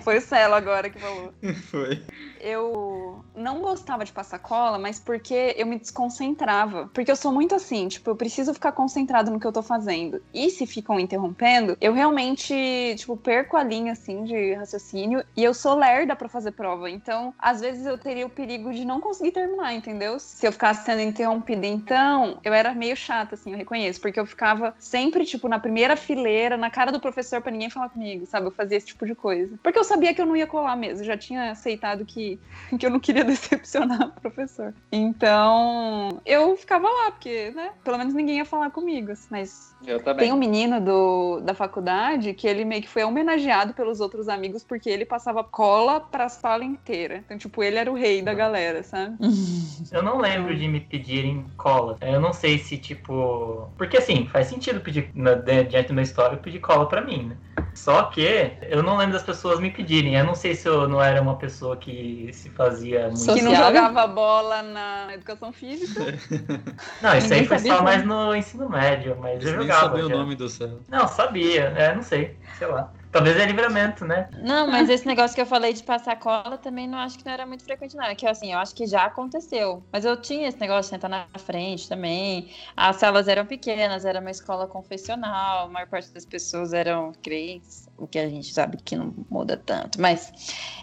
Foi 0.00 0.18
o 0.18 0.20
Celo 0.20 0.54
agora 0.54 0.90
que 0.90 0.98
falou. 0.98 1.32
Foi. 1.70 2.02
Eu 2.38 3.24
não 3.34 3.62
gostava 3.62 4.04
de 4.04 4.12
passar 4.12 4.38
cola, 4.38 4.78
mas 4.78 5.00
porque 5.00 5.54
eu 5.56 5.66
me 5.66 5.78
desconcentrava. 5.78 6.88
Porque 6.92 7.10
eu 7.10 7.16
sou 7.16 7.32
muito 7.32 7.54
assim, 7.54 7.88
tipo, 7.88 8.10
eu 8.10 8.16
preciso 8.16 8.52
ficar 8.52 8.72
concentrado 8.72 9.30
no 9.30 9.40
que 9.40 9.46
eu 9.46 9.52
tô 9.52 9.62
fazendo. 9.62 10.22
E 10.34 10.50
se 10.50 10.66
ficam 10.66 11.00
interrompendo, 11.00 11.76
eu 11.80 11.94
realmente, 11.94 12.94
tipo, 12.98 13.16
perco 13.16 13.56
a 13.56 13.62
linha, 13.64 13.92
assim, 13.92 14.22
de 14.24 14.52
raciocínio. 14.54 15.24
E 15.36 15.42
eu 15.42 15.54
sou 15.54 15.74
lerda 15.74 16.14
pra 16.14 16.28
fazer 16.28 16.52
prova. 16.52 16.90
Então, 16.90 17.32
às 17.38 17.60
vezes 17.60 17.86
eu 17.86 17.98
teria 17.98 18.26
o 18.26 18.30
perigo 18.30 18.72
de 18.72 18.84
não 18.84 19.00
conseguir 19.00 19.32
terminar, 19.32 19.74
entendeu? 19.74 20.18
Se 20.18 20.46
eu 20.46 20.52
ficasse 20.52 20.84
sendo 20.84 21.00
interrompida. 21.00 21.66
Então, 21.66 22.38
eu 22.42 22.52
era 22.52 22.74
meio 22.74 22.96
chata, 22.96 23.34
assim, 23.34 23.52
eu 23.52 23.58
reconheço. 23.58 24.00
Porque 24.00 24.18
eu 24.18 24.26
ficava 24.26 24.74
sempre, 24.78 25.24
tipo, 25.24 25.48
na 25.48 25.58
primeira 25.58 25.96
fileira, 25.96 26.56
na 26.56 26.70
cara 26.70 26.90
do 26.90 27.00
professor 27.00 27.40
pra 27.40 27.52
ninguém 27.52 27.70
falar 27.70 27.88
comigo, 27.88 28.26
sabe? 28.26 28.46
Eu 28.46 28.50
fazia 28.50 28.76
esse 28.76 28.86
tipo 28.86 29.06
de 29.06 29.14
coisa. 29.14 29.58
Porque 29.62 29.78
eu 29.78 29.84
sabia 29.84 30.14
que 30.14 30.20
eu 30.20 30.26
não 30.26 30.36
ia 30.36 30.46
colar 30.46 30.76
mesmo. 30.76 31.00
Eu 31.00 31.06
já 31.06 31.16
tinha 31.16 31.50
aceitado 31.50 32.04
que 32.04 32.38
que 32.78 32.86
eu 32.86 32.90
não 32.90 33.00
queria 33.00 33.22
decepcionar 33.24 34.08
o 34.08 34.20
professor. 34.20 34.74
Então, 34.90 36.20
eu 36.24 36.56
ficava 36.56 36.88
lá, 36.88 37.10
porque, 37.10 37.50
né, 37.50 37.70
pelo 37.84 37.98
menos 37.98 38.14
ninguém 38.14 38.38
ia 38.38 38.44
falar 38.44 38.70
comigo. 38.70 39.12
assim. 39.12 39.26
Mas 39.30 39.74
eu 39.86 40.02
também. 40.02 40.26
tem 40.26 40.32
um 40.32 40.38
menino 40.38 40.80
do, 40.80 41.40
da 41.40 41.54
faculdade 41.54 42.32
que 42.34 42.46
ele 42.46 42.64
meio 42.64 42.82
que 42.82 42.88
foi 42.88 43.04
homenageado 43.04 43.74
pelos 43.74 44.00
outros 44.00 44.28
amigos 44.28 44.64
porque 44.64 44.88
ele 44.88 45.04
passava 45.04 45.44
cola 45.44 46.00
pra 46.00 46.28
sala 46.28 46.64
inteira. 46.64 47.24
Então, 47.26 47.36
tipo, 47.36 47.60
ele 47.60 47.76
era 47.76 47.90
o 47.90 47.94
rei 47.96 48.22
da 48.22 48.32
galera, 48.32 48.84
sabe? 48.84 49.16
Eu 49.90 50.00
não 50.02 50.18
lembro 50.20 50.56
de 50.56 50.68
me 50.68 50.78
pedirem 50.80 51.44
cola. 51.56 51.96
Eu 52.00 52.20
não 52.20 52.32
sei 52.32 52.56
se, 52.58 52.78
tipo. 52.78 53.68
Porque 53.76 53.96
assim, 53.98 54.26
faz 54.28 54.46
sentido 54.46 54.80
pedir, 54.80 55.10
na- 55.14 55.34
diante 55.34 55.86
de 55.86 55.92
uma 55.92 56.02
história, 56.02 56.36
pedir 56.36 56.60
cola 56.60 56.88
pra 56.88 57.00
mim, 57.00 57.24
né? 57.30 57.36
Só 57.74 58.04
que 58.04 58.52
eu 58.70 58.82
não 58.82 58.96
lembro 58.96 59.14
das 59.14 59.22
pessoas 59.22 59.58
me 59.60 59.70
pedirem. 59.70 60.14
Eu 60.14 60.24
não 60.24 60.34
sei 60.34 60.54
se 60.54 60.68
eu 60.68 60.88
não 60.88 61.02
era 61.02 61.20
uma 61.20 61.36
pessoa 61.36 61.76
que 61.76 62.30
se 62.32 62.48
fazia 62.50 63.08
muito. 63.08 63.34
Que 63.34 63.42
não 63.42 63.54
jogava 63.54 64.06
bola 64.06 64.62
na 64.62 65.12
educação 65.12 65.52
física. 65.52 66.00
Não, 67.02 67.16
isso 67.16 67.28
Ninguém 67.28 67.40
aí 67.40 67.46
foi 67.46 67.58
só 67.58 67.82
mais 67.82 68.04
no 68.04 68.34
ensino 68.34 68.68
médio, 68.68 69.16
mas 69.20 69.44
eu 69.44 69.52
nem 69.52 69.62
jogava. 69.62 69.88
sabia 69.88 70.06
o 70.06 70.08
já. 70.08 70.16
nome 70.16 70.34
do 70.34 70.48
céu. 70.48 70.80
Não, 70.88 71.06
sabia. 71.08 71.64
É, 71.76 71.94
não 71.94 72.02
sei. 72.02 72.36
Sei 72.58 72.66
lá. 72.66 72.90
Talvez 73.16 73.34
é 73.38 73.46
livramento, 73.46 74.04
né? 74.04 74.28
Não, 74.42 74.68
mas 74.68 74.90
esse 74.90 75.06
negócio 75.06 75.34
que 75.34 75.40
eu 75.40 75.46
falei 75.46 75.72
de 75.72 75.82
passar 75.82 76.16
cola 76.16 76.58
também 76.58 76.86
não 76.86 76.98
acho 76.98 77.16
que 77.16 77.24
não 77.24 77.32
era 77.32 77.46
muito 77.46 77.64
frequente, 77.64 77.96
não. 77.96 78.04
É 78.04 78.14
que 78.14 78.26
assim, 78.26 78.52
eu 78.52 78.58
acho 78.58 78.74
que 78.74 78.86
já 78.86 79.04
aconteceu. 79.06 79.82
Mas 79.90 80.04
eu 80.04 80.20
tinha 80.20 80.46
esse 80.46 80.60
negócio 80.60 80.82
de 80.82 80.88
sentar 80.88 81.08
na 81.08 81.26
frente 81.38 81.88
também. 81.88 82.50
As 82.76 82.96
salas 82.96 83.26
eram 83.26 83.46
pequenas, 83.46 84.04
era 84.04 84.20
uma 84.20 84.30
escola 84.30 84.66
confessional, 84.66 85.64
a 85.64 85.68
maior 85.70 85.88
parte 85.88 86.12
das 86.12 86.26
pessoas 86.26 86.74
eram 86.74 87.10
crentes, 87.22 87.85
o 87.98 88.06
que 88.06 88.18
a 88.18 88.28
gente 88.28 88.52
sabe 88.52 88.76
que 88.78 88.96
não 88.96 89.14
muda 89.30 89.56
tanto. 89.56 90.00
Mas 90.00 90.32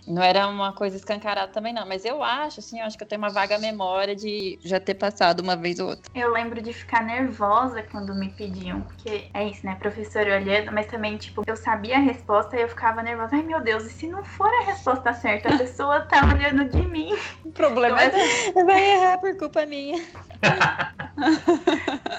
não 0.08 0.22
era 0.22 0.48
uma 0.48 0.74
coisa 0.74 0.98
escancarada 0.98 1.52
também, 1.52 1.74
não. 1.74 1.86
Mas 1.88 2.06
eu 2.06 2.24
acho, 2.24 2.60
assim, 2.60 2.80
eu 2.80 2.86
acho 2.86 2.98
que 2.98 3.04
eu 3.04 3.08
tenho 3.08 3.22
uma 3.22 3.30
vaga 3.30 3.58
memória 3.60 4.16
de 4.16 4.60
já 4.64 4.80
ter 4.80 4.96
passado 4.96 5.42
uma 5.42 5.56
vez 5.56 5.80
ou 5.80 5.90
outra. 5.90 6.12
Eu 6.14 6.32
lembro 6.32 6.62
de 6.62 6.74
ficar 6.74 7.04
nervosa 7.04 7.84
quando 7.84 8.16
me 8.16 8.30
pediam, 8.30 8.82
porque 8.82 9.30
é 9.34 9.48
isso, 9.48 9.66
né? 9.66 9.76
Professor 9.76 10.26
olhando, 10.26 10.72
mas 10.72 10.88
também, 10.88 11.18
tipo, 11.18 11.44
eu 11.46 11.56
sabia 11.56 11.98
a 11.98 12.02
resposta 12.02 12.58
e 12.58 12.62
eu 12.62 12.70
ficava 12.70 13.04
nervosa. 13.04 13.36
Ai, 13.36 13.44
meu 13.44 13.62
Deus, 13.62 13.86
e 13.86 13.90
se 13.90 14.08
não 14.08 14.24
for 14.24 14.50
a 14.62 14.66
resposta 14.66 15.14
certa? 15.14 15.54
A 15.54 15.58
pessoa 15.58 16.02
tá 16.02 16.22
olhando 16.34 16.66
de 16.70 16.82
mim. 16.88 17.16
O 17.46 17.52
problema 17.52 18.02
é 18.02 18.10
dela. 18.10 18.24
Vai 18.66 18.84
errar 18.96 19.18
por 19.20 19.38
culpa 19.38 19.66
minha. 19.66 20.04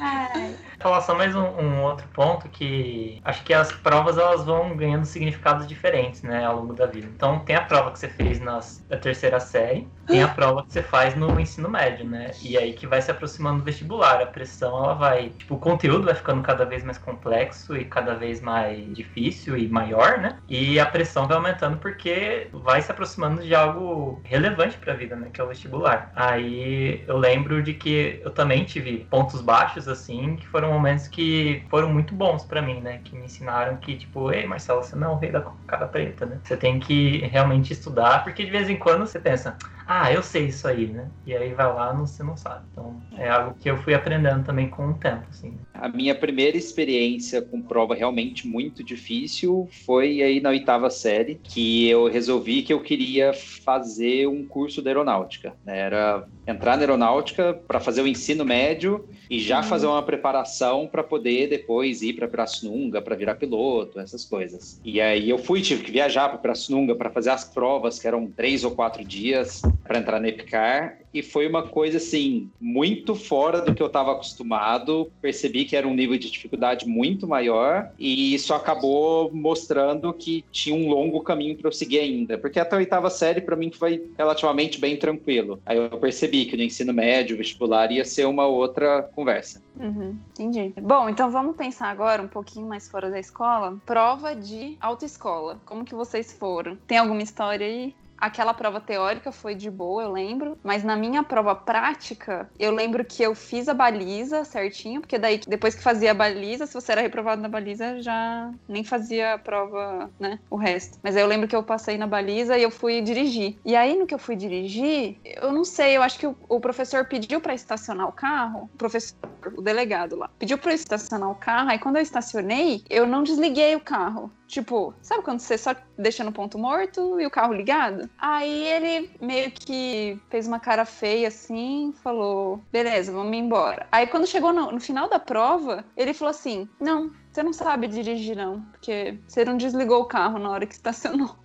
Ai, 0.00 0.56
Falar 0.80 1.00
só 1.00 1.14
mais 1.14 1.34
um, 1.34 1.40
um 1.40 1.82
outro 1.82 2.06
ponto 2.08 2.48
que 2.50 3.18
acho 3.24 3.42
que 3.42 3.54
as 3.54 3.72
provas 3.72 4.18
elas 4.18 4.44
vão 4.44 4.76
ganhando 4.84 5.04
significados 5.04 5.66
diferentes, 5.66 6.22
né, 6.22 6.44
ao 6.44 6.56
longo 6.56 6.74
da 6.74 6.86
vida. 6.86 7.08
Então 7.14 7.40
tem 7.40 7.56
a 7.56 7.62
prova 7.62 7.90
que 7.90 7.98
você 7.98 8.08
fez 8.08 8.40
nas, 8.40 8.84
na 8.88 8.96
terceira 8.96 9.40
série, 9.40 9.88
tem 10.06 10.22
a 10.22 10.28
prova 10.28 10.62
que 10.62 10.72
você 10.72 10.82
faz 10.82 11.14
no 11.14 11.40
ensino 11.40 11.68
médio, 11.68 12.04
né? 12.04 12.30
E 12.42 12.58
aí 12.58 12.74
que 12.74 12.86
vai 12.86 13.00
se 13.00 13.10
aproximando 13.10 13.58
do 13.58 13.64
vestibular. 13.64 14.20
A 14.20 14.26
pressão 14.26 14.84
ela 14.84 14.94
vai, 14.94 15.30
tipo, 15.30 15.54
o 15.54 15.58
conteúdo 15.58 16.04
vai 16.04 16.14
ficando 16.14 16.42
cada 16.42 16.64
vez 16.64 16.84
mais 16.84 16.98
complexo 16.98 17.76
e 17.76 17.84
cada 17.84 18.14
vez 18.14 18.40
mais 18.40 18.94
difícil 18.94 19.56
e 19.56 19.66
maior, 19.68 20.18
né? 20.18 20.38
E 20.48 20.78
a 20.78 20.86
pressão 20.86 21.26
vai 21.26 21.36
aumentando 21.36 21.78
porque 21.78 22.48
vai 22.52 22.82
se 22.82 22.90
aproximando 22.90 23.42
de 23.42 23.54
algo 23.54 24.20
relevante 24.24 24.76
para 24.76 24.92
a 24.92 24.96
vida, 24.96 25.16
né? 25.16 25.30
Que 25.32 25.40
é 25.40 25.44
o 25.44 25.48
vestibular. 25.48 26.12
Aí 26.14 27.02
eu 27.06 27.16
lembro 27.16 27.62
de 27.62 27.72
que 27.72 28.20
eu 28.22 28.30
também 28.30 28.64
tive 28.64 29.06
pontos 29.10 29.40
baixos, 29.40 29.88
assim, 29.88 30.36
que 30.36 30.46
foram 30.46 30.72
momentos 30.72 31.08
que 31.08 31.64
foram 31.70 31.90
muito 31.92 32.14
bons 32.14 32.44
para 32.44 32.60
mim, 32.60 32.80
né? 32.80 33.00
Que 33.04 33.16
me 33.16 33.24
ensinaram 33.24 33.76
que, 33.76 33.96
tipo, 33.96 34.30
ei, 34.30 34.46
Marcelo, 34.46 34.73
você 34.76 34.96
não 34.96 35.12
é 35.12 35.14
o 35.14 35.18
rei 35.18 35.30
da 35.30 35.44
cara 35.66 35.86
preta, 35.86 36.26
né? 36.26 36.38
Você 36.42 36.56
tem 36.56 36.78
que 36.78 37.18
realmente 37.26 37.72
estudar, 37.72 38.24
porque 38.24 38.44
de 38.44 38.50
vez 38.50 38.68
em 38.68 38.76
quando 38.76 39.06
você 39.06 39.18
pensa, 39.18 39.56
ah, 39.86 40.12
eu 40.12 40.22
sei 40.22 40.46
isso 40.46 40.66
aí, 40.66 40.86
né? 40.86 41.08
E 41.26 41.34
aí 41.34 41.52
vai 41.52 41.66
lá, 41.66 41.92
não, 41.92 42.06
você 42.06 42.22
não 42.22 42.36
sabe. 42.36 42.64
Então 42.72 43.00
é 43.16 43.28
algo 43.28 43.54
que 43.58 43.70
eu 43.70 43.76
fui 43.76 43.94
aprendendo 43.94 44.44
também 44.44 44.68
com 44.68 44.88
o 44.88 44.94
tempo, 44.94 45.24
assim. 45.30 45.54
A 45.74 45.88
minha 45.88 46.14
primeira 46.14 46.56
experiência 46.56 47.42
com 47.42 47.60
prova 47.60 47.94
realmente 47.94 48.46
muito 48.46 48.82
difícil 48.82 49.68
foi 49.84 50.22
aí 50.22 50.40
na 50.40 50.50
oitava 50.50 50.88
série, 50.88 51.34
que 51.42 51.88
eu 51.88 52.08
resolvi 52.08 52.62
que 52.62 52.72
eu 52.72 52.80
queria 52.80 53.32
fazer 53.32 54.26
um 54.26 54.46
curso 54.46 54.80
de 54.80 54.88
aeronáutica. 54.88 55.54
né? 55.64 55.78
Era 55.78 56.26
entrar 56.46 56.76
na 56.76 56.82
aeronáutica 56.82 57.54
para 57.54 57.80
fazer 57.80 58.02
o 58.02 58.06
ensino 58.06 58.44
médio 58.44 59.06
e 59.28 59.38
já 59.38 59.62
fazer 59.62 59.86
uma 59.86 60.02
preparação 60.02 60.86
para 60.86 61.02
poder 61.02 61.48
depois 61.48 62.02
ir 62.02 62.14
para 62.14 62.28
Pirassununga, 62.28 63.02
para 63.02 63.16
virar 63.16 63.34
piloto, 63.34 64.00
essas 64.00 64.24
coisas. 64.24 64.80
E 64.84 65.00
aí 65.00 65.28
eu 65.28 65.38
fui, 65.38 65.60
tive 65.60 65.82
que 65.82 65.90
viajar 65.90 66.28
para 66.28 66.38
Pirassununga 66.38 66.94
para 66.94 67.10
fazer 67.10 67.30
as 67.30 67.44
provas, 67.44 67.98
que 67.98 68.06
eram 68.06 68.26
três 68.26 68.64
ou 68.64 68.70
quatro 68.70 69.04
dias 69.04 69.62
para 69.82 69.98
entrar 69.98 70.20
na 70.20 70.28
Epicar. 70.28 70.98
E 71.12 71.22
foi 71.22 71.46
uma 71.46 71.62
coisa 71.62 71.98
assim, 71.98 72.50
muito 72.60 73.14
fora 73.14 73.60
do 73.60 73.72
que 73.72 73.80
eu 73.80 73.86
estava 73.86 74.12
acostumado. 74.12 75.12
Percebi 75.22 75.64
que 75.64 75.76
era 75.76 75.86
um 75.86 75.94
nível 75.94 76.18
de 76.18 76.28
dificuldade 76.28 76.88
muito 76.88 77.28
maior, 77.28 77.92
e 77.96 78.34
isso 78.34 78.52
acabou 78.52 79.30
mostrando 79.32 80.12
que 80.12 80.44
tinha 80.50 80.74
um 80.74 80.88
longo 80.88 81.20
caminho 81.22 81.56
para 81.56 81.68
eu 81.68 81.72
seguir 81.72 82.00
ainda. 82.00 82.36
Porque 82.36 82.58
até 82.58 82.74
a 82.74 82.78
oitava 82.78 83.10
série, 83.10 83.40
para 83.40 83.54
mim, 83.54 83.70
foi 83.70 84.10
relativamente 84.18 84.80
bem 84.80 84.96
tranquilo. 84.96 85.60
Aí 85.64 85.76
eu 85.76 85.90
percebi 85.98 86.46
que 86.46 86.56
no 86.56 86.62
ensino 86.64 86.92
médio, 86.92 87.36
vestibular, 87.36 87.92
ia 87.92 88.04
ser 88.04 88.26
uma 88.26 88.46
outra 88.46 89.02
conversa. 89.14 89.62
Uhum, 89.78 90.16
entendi. 90.30 90.72
Bom, 90.80 91.08
então 91.08 91.30
vamos 91.30 91.56
pensar 91.56 91.90
agora 91.90 92.22
um 92.22 92.28
pouquinho 92.28 92.66
mais 92.66 92.88
fora 92.88 93.08
da 93.08 93.20
escola. 93.20 93.78
Prova 93.86 94.34
de 94.34 94.76
autoescola. 94.80 95.60
Como 95.64 95.84
que 95.84 95.94
vocês 95.94 96.32
foram? 96.32 96.76
Tem 96.88 96.98
alguma 96.98 97.22
história 97.22 97.66
aí? 97.66 97.94
Aquela 98.18 98.54
prova 98.54 98.80
teórica 98.80 99.32
foi 99.32 99.54
de 99.54 99.70
boa, 99.70 100.02
eu 100.02 100.12
lembro. 100.12 100.58
Mas 100.62 100.82
na 100.82 100.96
minha 100.96 101.22
prova 101.22 101.54
prática, 101.54 102.48
eu 102.58 102.72
lembro 102.72 103.04
que 103.04 103.22
eu 103.22 103.34
fiz 103.34 103.68
a 103.68 103.74
baliza 103.74 104.44
certinho, 104.44 105.00
porque 105.00 105.18
daí, 105.18 105.40
depois 105.46 105.74
que 105.74 105.82
fazia 105.82 106.12
a 106.12 106.14
baliza, 106.14 106.66
se 106.66 106.74
você 106.74 106.92
era 106.92 107.00
reprovado 107.00 107.42
na 107.42 107.48
baliza, 107.48 108.00
já 108.00 108.50
nem 108.68 108.84
fazia 108.84 109.34
a 109.34 109.38
prova, 109.38 110.10
né? 110.18 110.38
O 110.50 110.56
resto. 110.56 110.98
Mas 111.02 111.16
aí 111.16 111.22
eu 111.22 111.26
lembro 111.28 111.48
que 111.48 111.56
eu 111.56 111.62
passei 111.62 111.98
na 111.98 112.06
baliza 112.06 112.56
e 112.56 112.62
eu 112.62 112.70
fui 112.70 113.00
dirigir. 113.00 113.58
E 113.64 113.76
aí, 113.76 113.96
no 113.96 114.06
que 114.06 114.14
eu 114.14 114.18
fui 114.18 114.36
dirigir, 114.36 115.18
eu 115.24 115.52
não 115.52 115.64
sei, 115.64 115.96
eu 115.96 116.02
acho 116.02 116.18
que 116.18 116.26
o, 116.26 116.36
o 116.48 116.60
professor 116.60 117.04
pediu 117.06 117.40
para 117.40 117.54
estacionar 117.54 118.08
o 118.08 118.12
carro, 118.12 118.70
o 118.72 118.78
professor, 118.78 119.16
o 119.56 119.62
delegado 119.62 120.16
lá, 120.16 120.30
pediu 120.38 120.58
para 120.58 120.72
estacionar 120.72 121.30
o 121.30 121.34
carro. 121.34 121.70
Aí 121.70 121.78
quando 121.78 121.96
eu 121.96 122.02
estacionei, 122.02 122.82
eu 122.88 123.06
não 123.06 123.22
desliguei 123.22 123.74
o 123.76 123.80
carro. 123.80 124.30
Tipo, 124.46 124.94
sabe 125.00 125.22
quando 125.22 125.40
você 125.40 125.56
só 125.56 125.74
deixa 125.98 126.22
no 126.22 126.32
ponto 126.32 126.58
morto 126.58 127.20
e 127.20 127.26
o 127.26 127.30
carro 127.30 127.52
ligado? 127.52 128.08
Aí 128.18 128.64
ele 128.64 129.10
meio 129.20 129.50
que 129.50 130.20
fez 130.30 130.46
uma 130.46 130.60
cara 130.60 130.84
feia 130.84 131.28
assim, 131.28 131.94
falou: 132.02 132.62
beleza, 132.70 133.12
vamos 133.12 133.36
embora. 133.36 133.86
Aí 133.90 134.06
quando 134.06 134.26
chegou 134.26 134.52
no, 134.52 134.72
no 134.72 134.80
final 134.80 135.08
da 135.08 135.18
prova, 135.18 135.84
ele 135.96 136.14
falou 136.14 136.30
assim: 136.30 136.68
não, 136.80 137.10
você 137.32 137.42
não 137.42 137.52
sabe 137.52 137.88
dirigir, 137.88 138.36
não, 138.36 138.60
porque 138.72 139.18
você 139.26 139.44
não 139.44 139.56
desligou 139.56 140.02
o 140.02 140.06
carro 140.06 140.38
na 140.38 140.50
hora 140.50 140.66
que 140.66 140.74
estacionou. 140.74 141.43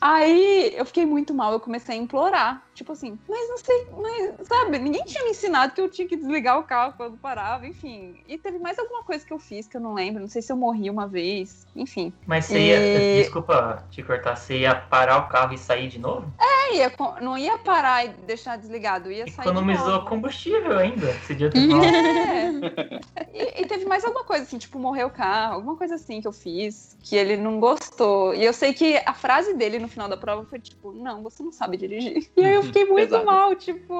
Aí 0.00 0.72
eu 0.74 0.86
fiquei 0.86 1.04
muito 1.04 1.34
mal, 1.34 1.52
eu 1.52 1.60
comecei 1.60 1.94
a 1.94 1.98
implorar. 1.98 2.66
Tipo 2.74 2.92
assim, 2.92 3.18
mas 3.28 3.48
não 3.48 3.58
sei, 3.58 3.86
mas 4.38 4.48
sabe, 4.48 4.78
ninguém 4.78 5.04
tinha 5.04 5.24
me 5.24 5.30
ensinado 5.30 5.74
que 5.74 5.80
eu 5.80 5.90
tinha 5.90 6.08
que 6.08 6.16
desligar 6.16 6.58
o 6.58 6.64
carro 6.64 6.94
quando 6.96 7.18
parava, 7.18 7.66
enfim. 7.66 8.14
E 8.26 8.38
teve 8.38 8.58
mais 8.58 8.78
alguma 8.78 9.02
coisa 9.02 9.24
que 9.24 9.32
eu 9.32 9.38
fiz 9.38 9.66
que 9.68 9.76
eu 9.76 9.80
não 9.80 9.92
lembro, 9.92 10.20
não 10.22 10.28
sei 10.28 10.40
se 10.40 10.50
eu 10.50 10.56
morri 10.56 10.88
uma 10.88 11.06
vez, 11.06 11.66
enfim. 11.76 12.12
Mas 12.26 12.46
você 12.46 12.58
ia. 12.60 12.76
E- 12.76 13.22
Desculpa 13.22 13.86
te 13.90 14.02
cortar, 14.02 14.36
você 14.36 14.60
ia 14.60 14.74
parar 14.74 15.18
o 15.18 15.28
carro 15.28 15.52
e 15.52 15.58
sair 15.58 15.88
de 15.88 15.98
novo? 15.98 16.32
É, 16.40 16.59
ia 16.76 16.92
não 17.20 17.36
ia 17.36 17.58
parar 17.58 18.04
e 18.04 18.08
deixar 18.26 18.56
desligado, 18.56 19.10
ia 19.10 19.26
sair. 19.30 19.44
de 19.44 19.50
Economizou 19.50 19.88
novo. 19.88 20.06
combustível 20.06 20.78
ainda. 20.78 21.06
Uhum. 21.06 21.70
falado. 21.70 21.94
É. 21.96 23.00
E, 23.32 23.62
e 23.62 23.66
teve 23.66 23.84
mais 23.84 24.04
alguma 24.04 24.24
coisa, 24.24 24.42
assim, 24.42 24.58
tipo, 24.58 24.78
morreu 24.78 25.06
o 25.06 25.10
carro, 25.10 25.54
alguma 25.54 25.76
coisa 25.76 25.94
assim 25.94 26.20
que 26.20 26.26
eu 26.26 26.32
fiz, 26.32 26.96
que 27.02 27.16
ele 27.16 27.36
não 27.36 27.60
gostou. 27.60 28.34
E 28.34 28.44
eu 28.44 28.52
sei 28.52 28.74
que 28.74 29.00
a 29.06 29.14
frase 29.14 29.54
dele 29.54 29.78
no 29.78 29.88
final 29.88 30.08
da 30.08 30.16
prova 30.16 30.44
foi 30.44 30.58
tipo, 30.58 30.92
não, 30.92 31.22
você 31.22 31.42
não 31.42 31.52
sabe 31.52 31.76
dirigir. 31.76 32.28
E 32.36 32.44
aí 32.44 32.54
eu 32.54 32.62
fiquei 32.62 32.84
muito 32.84 33.24
mal, 33.24 33.54
tipo, 33.54 33.94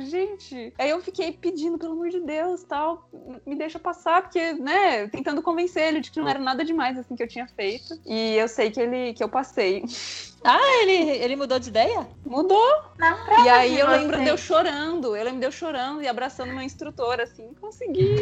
gente. 0.00 0.72
Aí 0.78 0.90
eu 0.90 1.00
fiquei 1.00 1.32
pedindo, 1.32 1.78
pelo 1.78 1.92
amor 1.92 2.10
de 2.10 2.20
Deus, 2.20 2.62
tal, 2.64 3.08
me 3.46 3.54
deixa 3.56 3.78
passar, 3.78 4.22
porque, 4.22 4.52
né, 4.54 5.06
tentando 5.08 5.40
convencer 5.42 5.88
ele 5.88 6.00
de 6.00 6.10
que 6.10 6.20
não 6.20 6.28
era 6.28 6.38
nada 6.38 6.64
demais, 6.64 6.98
assim, 6.98 7.14
que 7.14 7.22
eu 7.22 7.28
tinha 7.28 7.46
feito. 7.46 7.98
E 8.04 8.34
eu 8.34 8.48
sei 8.48 8.70
que 8.70 8.80
ele, 8.80 9.14
que 9.14 9.22
eu 9.22 9.28
passei. 9.28 9.84
Ele, 10.46 10.92
ele 11.10 11.36
mudou 11.36 11.58
de 11.58 11.68
ideia? 11.70 12.06
Mudou. 12.24 12.82
na 12.98 13.14
prova 13.14 13.42
E 13.42 13.48
aí 13.48 13.80
eu 13.80 13.88
lembro 13.88 14.20
de 14.22 14.28
eu 14.28 14.36
chorando, 14.36 15.16
eu 15.16 15.24
lembro 15.24 15.40
de 15.40 15.46
eu 15.46 15.52
chorando 15.52 16.02
e 16.02 16.08
abraçando 16.08 16.52
meu 16.52 16.62
instrutor, 16.62 17.18
assim, 17.20 17.54
consegui. 17.60 18.14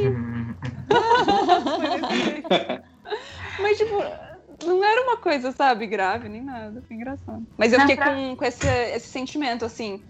Mas, 3.61 3.79
tipo, 3.79 3.97
não 4.65 4.85
era 4.85 5.03
uma 5.03 5.17
coisa, 5.17 5.53
sabe, 5.53 5.87
grave, 5.87 6.29
nem 6.29 6.43
nada. 6.43 6.83
Foi 6.87 6.97
engraçado. 6.97 7.43
Mas 7.57 7.73
eu 7.73 7.79
Na 7.79 7.87
fiquei 7.87 7.97
pra- 7.97 8.15
com, 8.15 8.37
com 8.37 8.45
esse, 8.45 8.67
esse 8.67 9.09
sentimento, 9.09 9.65
assim. 9.65 10.05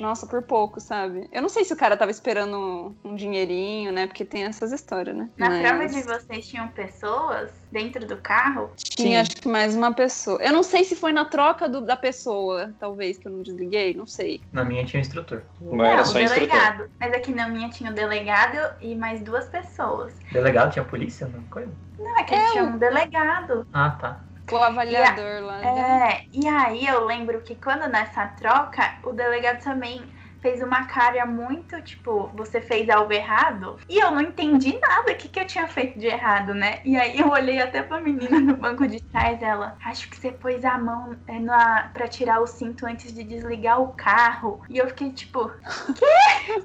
Nossa, 0.00 0.26
por 0.26 0.42
pouco, 0.42 0.80
sabe? 0.80 1.28
Eu 1.30 1.42
não 1.42 1.48
sei 1.48 1.64
se 1.64 1.74
o 1.74 1.76
cara 1.76 1.96
tava 1.96 2.10
esperando 2.10 2.96
um 3.04 3.14
dinheirinho, 3.14 3.92
né? 3.92 4.06
Porque 4.06 4.24
tem 4.24 4.44
essas 4.44 4.72
histórias, 4.72 5.14
né? 5.14 5.28
Na 5.36 5.50
Mas 5.50 5.68
prova 5.68 5.86
de 5.86 6.02
vocês 6.02 6.48
tinham 6.48 6.68
pessoas 6.68 7.50
dentro 7.70 8.06
do 8.06 8.16
carro? 8.16 8.70
Tinha, 8.76 9.08
Sim. 9.08 9.16
acho 9.16 9.36
que 9.36 9.48
mais 9.48 9.74
uma 9.76 9.92
pessoa. 9.92 10.42
Eu 10.42 10.52
não 10.52 10.62
sei 10.62 10.84
se 10.84 10.96
foi 10.96 11.12
na 11.12 11.26
troca 11.26 11.68
do- 11.68 11.82
da 11.82 11.96
pessoa, 11.96 12.74
talvez, 12.78 13.18
que 13.18 13.28
eu 13.28 13.32
não 13.32 13.42
desliguei, 13.42 13.94
não 13.94 14.06
sei. 14.06 14.40
Na 14.52 14.64
minha 14.64 14.84
tinha 14.84 14.98
um 14.98 15.02
instrutor. 15.02 15.42
Não 15.60 15.84
era 15.84 16.04
só 16.04 16.18
o 16.18 16.22
instrutor. 16.22 16.48
delegado. 16.48 16.84
Mas 16.98 17.12
aqui 17.12 17.32
na 17.32 17.48
minha 17.48 17.68
tinha 17.68 17.90
o 17.90 17.94
delegado 17.94 18.58
e 18.80 18.94
mais 18.94 19.22
duas 19.22 19.46
pessoas. 19.48 20.14
Delegado 20.32 20.72
tinha 20.72 20.84
polícia, 20.84 21.28
não 21.28 21.42
coisa? 21.44 21.70
Não, 21.98 22.18
é 22.18 22.24
que 22.24 22.34
tinha 22.52 22.64
um 22.64 22.78
delegado. 22.78 23.66
Ah, 23.72 23.90
tá. 23.90 24.29
O 24.52 24.56
avaliador 24.62 25.42
lá. 25.42 25.58
né? 25.58 26.08
É, 26.12 26.26
e 26.32 26.46
aí 26.48 26.86
eu 26.86 27.04
lembro 27.04 27.42
que 27.42 27.54
quando 27.54 27.88
nessa 27.88 28.26
troca, 28.28 28.98
o 29.04 29.12
delegado 29.12 29.62
também 29.62 30.02
fez 30.40 30.62
uma 30.62 30.86
cara 30.86 31.26
muito, 31.26 31.80
tipo, 31.82 32.30
você 32.34 32.60
fez 32.60 32.88
algo 32.88 33.12
errado. 33.12 33.76
E 33.88 33.98
eu 33.98 34.10
não 34.10 34.20
entendi 34.20 34.78
nada. 34.78 35.12
O 35.12 35.16
que, 35.16 35.28
que 35.28 35.40
eu 35.40 35.46
tinha 35.46 35.68
feito 35.68 35.98
de 35.98 36.06
errado, 36.06 36.54
né? 36.54 36.80
E 36.84 36.96
aí 36.96 37.18
eu 37.18 37.28
olhei 37.28 37.60
até 37.60 37.82
pra 37.82 38.00
menina 38.00 38.40
no 38.40 38.56
banco 38.56 38.86
de 38.86 39.00
trás, 39.00 39.42
ela, 39.42 39.76
acho 39.84 40.08
que 40.08 40.16
você 40.16 40.32
pôs 40.32 40.64
a 40.64 40.78
mão 40.78 41.16
é, 41.26 41.38
na, 41.38 41.90
pra 41.92 42.08
tirar 42.08 42.40
o 42.40 42.46
cinto 42.46 42.86
antes 42.86 43.12
de 43.12 43.22
desligar 43.22 43.80
o 43.80 43.88
carro. 43.88 44.62
E 44.68 44.78
eu 44.78 44.88
fiquei 44.88 45.12
tipo, 45.12 45.50
quê? 45.94 46.60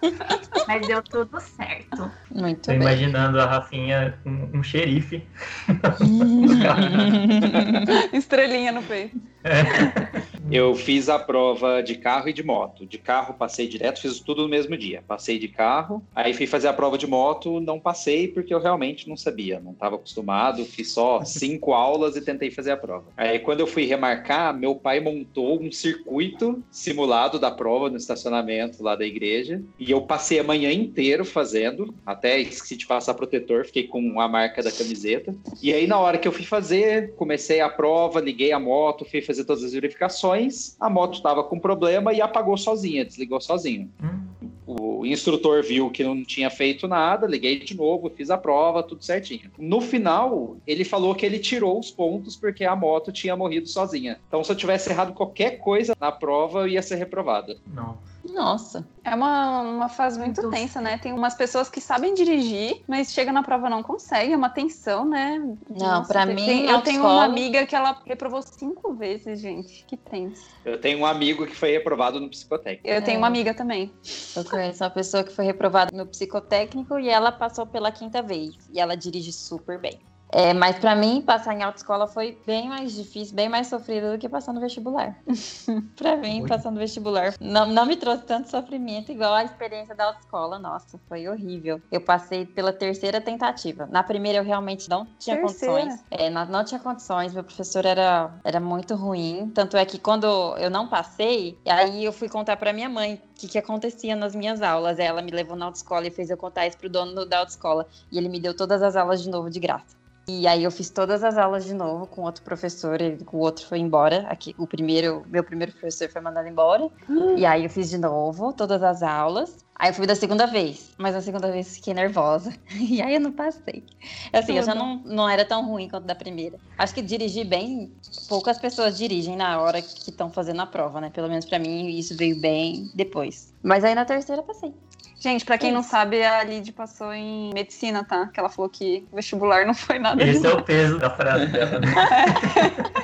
Mas 0.68 0.86
deu 0.86 1.02
tudo 1.02 1.40
certo. 1.40 2.10
Muito 2.30 2.62
Tô 2.62 2.72
bem. 2.72 2.80
imaginando 2.80 3.40
a 3.40 3.46
Rafinha 3.46 4.18
um, 4.24 4.58
um 4.58 4.62
xerife. 4.62 5.26
Estrelinha 8.12 8.72
no 8.72 8.82
peito. 8.82 9.29
Eu 10.50 10.74
fiz 10.74 11.08
a 11.08 11.16
prova 11.16 11.80
de 11.80 11.94
carro 11.94 12.28
e 12.28 12.32
de 12.32 12.42
moto. 12.42 12.84
De 12.84 12.98
carro 12.98 13.34
passei 13.34 13.68
direto, 13.68 14.00
fiz 14.00 14.18
tudo 14.18 14.42
no 14.42 14.48
mesmo 14.48 14.76
dia. 14.76 15.00
Passei 15.06 15.38
de 15.38 15.46
carro, 15.46 16.02
aí 16.12 16.34
fui 16.34 16.46
fazer 16.46 16.66
a 16.66 16.72
prova 16.72 16.98
de 16.98 17.06
moto, 17.06 17.60
não 17.60 17.78
passei 17.78 18.26
porque 18.26 18.52
eu 18.52 18.58
realmente 18.58 19.08
não 19.08 19.16
sabia, 19.16 19.60
não 19.60 19.70
estava 19.70 19.94
acostumado, 19.94 20.64
fiz 20.64 20.90
só 20.90 21.24
cinco 21.24 21.72
aulas 21.74 22.16
e 22.16 22.20
tentei 22.20 22.50
fazer 22.50 22.72
a 22.72 22.76
prova. 22.76 23.04
Aí 23.16 23.38
quando 23.38 23.60
eu 23.60 23.66
fui 23.66 23.84
remarcar, 23.84 24.52
meu 24.52 24.74
pai 24.74 24.98
montou 24.98 25.62
um 25.62 25.70
circuito 25.70 26.60
simulado 26.68 27.38
da 27.38 27.52
prova 27.52 27.88
no 27.88 27.96
estacionamento 27.96 28.82
lá 28.82 28.96
da 28.96 29.06
igreja 29.06 29.62
e 29.78 29.90
eu 29.90 30.02
passei 30.02 30.40
a 30.40 30.44
manhã 30.44 30.72
inteira 30.72 31.24
fazendo, 31.24 31.94
até 32.04 32.40
esqueci 32.40 32.76
de 32.76 32.86
passar 32.86 33.14
protetor, 33.14 33.66
fiquei 33.66 33.84
com 33.84 34.20
a 34.20 34.26
marca 34.26 34.62
da 34.64 34.72
camiseta. 34.72 35.32
E 35.62 35.72
aí 35.72 35.86
na 35.86 35.98
hora 35.98 36.18
que 36.18 36.26
eu 36.26 36.32
fui 36.32 36.44
fazer, 36.44 37.14
comecei 37.14 37.60
a 37.60 37.68
prova, 37.68 38.20
liguei 38.20 38.50
a 38.50 38.58
moto, 38.58 39.04
fui 39.04 39.22
fazer 39.30 39.44
todas 39.44 39.62
as 39.64 39.72
verificações, 39.72 40.76
a 40.80 40.90
moto 40.90 41.14
estava 41.14 41.44
com 41.44 41.58
problema 41.58 42.12
e 42.12 42.20
apagou 42.20 42.56
sozinha, 42.56 43.04
desligou 43.04 43.40
sozinho. 43.40 43.90
Hum, 44.02 44.39
O 44.78 45.04
instrutor 45.06 45.62
viu 45.62 45.90
que 45.90 46.04
não 46.04 46.22
tinha 46.24 46.50
feito 46.50 46.86
nada, 46.86 47.26
liguei 47.26 47.58
de 47.58 47.76
novo, 47.76 48.10
fiz 48.10 48.30
a 48.30 48.38
prova, 48.38 48.82
tudo 48.82 49.02
certinho. 49.04 49.50
No 49.58 49.80
final, 49.80 50.56
ele 50.66 50.84
falou 50.84 51.14
que 51.14 51.24
ele 51.26 51.38
tirou 51.38 51.78
os 51.78 51.90
pontos 51.90 52.36
porque 52.36 52.64
a 52.64 52.76
moto 52.76 53.10
tinha 53.12 53.36
morrido 53.36 53.66
sozinha. 53.68 54.18
Então, 54.28 54.44
se 54.44 54.52
eu 54.52 54.56
tivesse 54.56 54.90
errado 54.90 55.12
qualquer 55.12 55.58
coisa 55.58 55.96
na 56.00 56.12
prova, 56.12 56.60
eu 56.60 56.68
ia 56.68 56.82
ser 56.82 56.96
reprovado. 56.96 57.56
não. 57.74 57.98
Nossa. 58.22 58.86
É 59.02 59.14
uma, 59.14 59.62
uma 59.62 59.88
fase 59.88 60.18
muito 60.18 60.42
Muito. 60.42 60.54
tensa, 60.54 60.78
né? 60.78 60.98
Tem 60.98 61.10
umas 61.10 61.34
pessoas 61.34 61.70
que 61.70 61.80
sabem 61.80 62.12
dirigir, 62.12 62.82
mas 62.86 63.12
chega 63.12 63.32
na 63.32 63.42
prova 63.42 63.70
não 63.70 63.82
consegue. 63.82 64.34
É 64.34 64.36
uma 64.36 64.50
tensão, 64.50 65.06
né? 65.08 65.42
Não, 65.70 66.04
pra 66.04 66.26
tem- 66.26 66.34
mim, 66.34 66.44
tem- 66.44 66.66
eu 66.66 66.82
tenho 66.82 67.00
uma 67.00 67.24
amiga 67.24 67.64
que 67.66 67.74
ela 67.74 67.98
reprovou 68.04 68.42
cinco 68.42 68.92
vezes, 68.92 69.40
gente. 69.40 69.84
Que 69.88 69.96
tenso. 69.96 70.44
Eu 70.66 70.78
tenho 70.78 70.98
um 70.98 71.06
amigo 71.06 71.46
que 71.46 71.56
foi 71.56 71.72
reprovado 71.72 72.20
no 72.20 72.28
psicotécnico. 72.28 72.86
Eu 72.86 73.02
tenho 73.02 73.16
É. 73.16 73.18
uma 73.18 73.26
amiga 73.26 73.54
também. 73.54 73.90
Eu 74.36 74.44
conheço 74.60 74.84
uma 74.84 74.90
pessoa 74.90 75.24
que 75.24 75.32
foi 75.32 75.46
reprovada 75.46 75.90
no 75.96 76.06
psicotécnico 76.06 76.98
e 76.98 77.08
ela 77.08 77.32
passou 77.32 77.66
pela 77.66 77.90
quinta 77.90 78.22
vez. 78.22 78.54
E 78.70 78.78
ela 78.78 78.94
dirige 78.94 79.32
super 79.32 79.78
bem. 79.80 79.98
É, 80.32 80.54
mas 80.54 80.78
pra 80.78 80.94
mim, 80.94 81.22
passar 81.22 81.54
em 81.54 81.62
autoescola 81.62 82.06
foi 82.06 82.38
bem 82.46 82.68
mais 82.68 82.92
difícil, 82.92 83.34
bem 83.34 83.48
mais 83.48 83.66
sofrido 83.66 84.12
do 84.12 84.18
que 84.18 84.28
passar 84.28 84.52
no 84.52 84.60
vestibular. 84.60 85.16
pra 85.96 86.16
mim, 86.16 86.46
passar 86.46 86.70
no 86.70 86.78
vestibular 86.78 87.34
não, 87.40 87.66
não 87.66 87.86
me 87.86 87.96
trouxe 87.96 88.24
tanto 88.24 88.50
sofrimento 88.50 89.10
igual 89.10 89.34
a 89.34 89.44
experiência 89.44 89.94
da 89.94 90.06
autoescola. 90.06 90.58
Nossa, 90.58 90.98
foi 91.08 91.28
horrível. 91.28 91.80
Eu 91.90 92.00
passei 92.00 92.46
pela 92.46 92.72
terceira 92.72 93.20
tentativa. 93.20 93.86
Na 93.90 94.02
primeira, 94.02 94.38
eu 94.38 94.44
realmente 94.44 94.88
não 94.88 95.06
tinha 95.18 95.36
Terceira? 95.36 95.74
condições. 95.74 96.04
É, 96.10 96.30
não, 96.30 96.46
não 96.46 96.64
tinha 96.64 96.80
condições. 96.80 97.34
Meu 97.34 97.44
professor 97.44 97.84
era, 97.84 98.32
era 98.44 98.60
muito 98.60 98.94
ruim. 98.94 99.50
Tanto 99.54 99.76
é 99.76 99.84
que 99.84 99.98
quando 99.98 100.26
eu 100.58 100.70
não 100.70 100.86
passei, 100.88 101.58
aí 101.66 102.04
eu 102.04 102.12
fui 102.12 102.28
contar 102.28 102.56
pra 102.56 102.72
minha 102.72 102.88
mãe 102.88 103.14
o 103.14 103.20
que, 103.34 103.48
que 103.48 103.58
acontecia 103.58 104.14
nas 104.14 104.34
minhas 104.34 104.62
aulas. 104.62 104.98
Ela 104.98 105.22
me 105.22 105.30
levou 105.30 105.56
na 105.56 105.66
autoescola 105.66 106.06
e 106.06 106.10
fez 106.10 106.30
eu 106.30 106.36
contar 106.36 106.66
isso 106.66 106.78
pro 106.78 106.88
dono 106.88 107.26
da 107.26 107.38
autoescola. 107.40 107.86
E 108.12 108.18
ele 108.18 108.28
me 108.28 108.40
deu 108.40 108.56
todas 108.56 108.82
as 108.82 108.96
aulas 108.96 109.22
de 109.22 109.28
novo 109.28 109.50
de 109.50 109.58
graça. 109.58 109.99
E 110.28 110.46
aí 110.46 110.62
eu 110.62 110.70
fiz 110.70 110.90
todas 110.90 111.24
as 111.24 111.36
aulas 111.36 111.64
de 111.64 111.74
novo 111.74 112.06
com 112.06 112.22
outro 112.22 112.44
professor, 112.44 113.00
ele- 113.00 113.24
o 113.32 113.38
outro 113.38 113.66
foi 113.66 113.78
embora. 113.78 114.26
Aqui, 114.28 114.54
o 114.56 114.66
primeiro, 114.66 115.24
meu 115.28 115.42
primeiro 115.42 115.72
professor 115.72 116.08
foi 116.08 116.20
mandado 116.20 116.46
embora. 116.46 116.88
E 117.36 117.44
aí 117.44 117.64
eu 117.64 117.70
fiz 117.70 117.90
de 117.90 117.98
novo 117.98 118.52
todas 118.52 118.82
as 118.82 119.02
aulas. 119.02 119.56
Aí 119.74 119.90
eu 119.90 119.94
fui 119.94 120.06
da 120.06 120.14
segunda 120.14 120.46
vez, 120.46 120.92
mas 120.98 121.14
na 121.14 121.22
segunda 121.22 121.50
vez 121.50 121.74
fiquei 121.76 121.94
nervosa. 121.94 122.52
E 122.78 123.00
aí 123.02 123.14
eu 123.14 123.20
não 123.20 123.32
passei. 123.32 123.84
Assim, 124.32 124.52
eu 124.58 124.62
já 124.62 124.74
não, 124.74 125.02
não 125.04 125.28
era 125.28 125.44
tão 125.44 125.66
ruim 125.66 125.88
quanto 125.88 126.04
da 126.06 126.14
primeira. 126.14 126.58
Acho 126.78 126.94
que 126.94 127.02
dirigir 127.02 127.46
bem, 127.46 127.90
poucas 128.28 128.58
pessoas 128.58 128.96
dirigem 128.96 129.36
na 129.36 129.60
hora 129.60 129.80
que 129.80 130.10
estão 130.10 130.30
fazendo 130.30 130.60
a 130.60 130.66
prova, 130.66 131.00
né? 131.00 131.10
Pelo 131.10 131.28
menos 131.28 131.46
pra 131.46 131.58
mim, 131.58 131.88
isso 131.88 132.14
veio 132.16 132.38
bem 132.40 132.90
depois. 132.94 133.52
Mas 133.62 133.82
aí 133.84 133.94
na 133.94 134.04
terceira 134.04 134.42
passei. 134.42 134.72
Gente, 135.20 135.44
pra 135.44 135.58
quem 135.58 135.70
não 135.70 135.82
sabe, 135.82 136.22
a 136.24 136.42
Lid 136.42 136.72
passou 136.72 137.12
em 137.12 137.52
medicina, 137.52 138.02
tá? 138.02 138.28
Que 138.28 138.40
ela 138.40 138.48
falou 138.48 138.70
que 138.70 139.06
vestibular 139.12 139.66
não 139.66 139.74
foi 139.74 139.98
nada 139.98 140.24
Esse 140.24 140.46
é 140.46 140.50
o 140.50 140.62
peso 140.62 140.98
da 140.98 141.10
frase 141.10 141.46
dela, 141.48 141.78
né? 141.78 141.88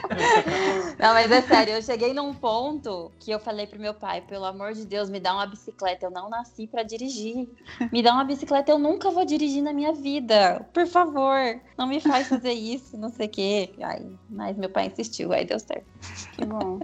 Não, 0.98 1.12
mas 1.12 1.30
é 1.30 1.42
sério, 1.42 1.74
eu 1.74 1.82
cheguei 1.82 2.14
num 2.14 2.32
ponto 2.32 3.12
que 3.20 3.30
eu 3.30 3.38
falei 3.38 3.66
pro 3.66 3.78
meu 3.78 3.92
pai, 3.92 4.22
pelo 4.22 4.46
amor 4.46 4.72
de 4.72 4.86
Deus, 4.86 5.10
me 5.10 5.20
dá 5.20 5.34
uma 5.34 5.46
bicicleta. 5.46 6.06
Eu 6.06 6.10
não 6.10 6.30
nasci 6.30 6.66
pra 6.66 6.82
dirigir. 6.82 7.46
Me 7.92 8.02
dá 8.02 8.14
uma 8.14 8.24
bicicleta, 8.24 8.70
eu 8.70 8.78
nunca 8.78 9.10
vou 9.10 9.26
dirigir 9.26 9.62
na 9.62 9.74
minha 9.74 9.92
vida. 9.92 10.66
Por 10.72 10.86
favor, 10.86 11.60
não 11.76 11.86
me 11.86 12.00
faz 12.00 12.28
fazer 12.28 12.52
isso, 12.52 12.96
não 12.96 13.10
sei 13.10 13.26
o 13.26 13.30
quê. 13.30 13.74
Aí, 13.82 14.06
mas 14.30 14.56
meu 14.56 14.70
pai 14.70 14.86
insistiu, 14.86 15.32
aí 15.32 15.44
deu 15.44 15.58
certo. 15.58 15.84
Que 16.32 16.46
bom. 16.46 16.80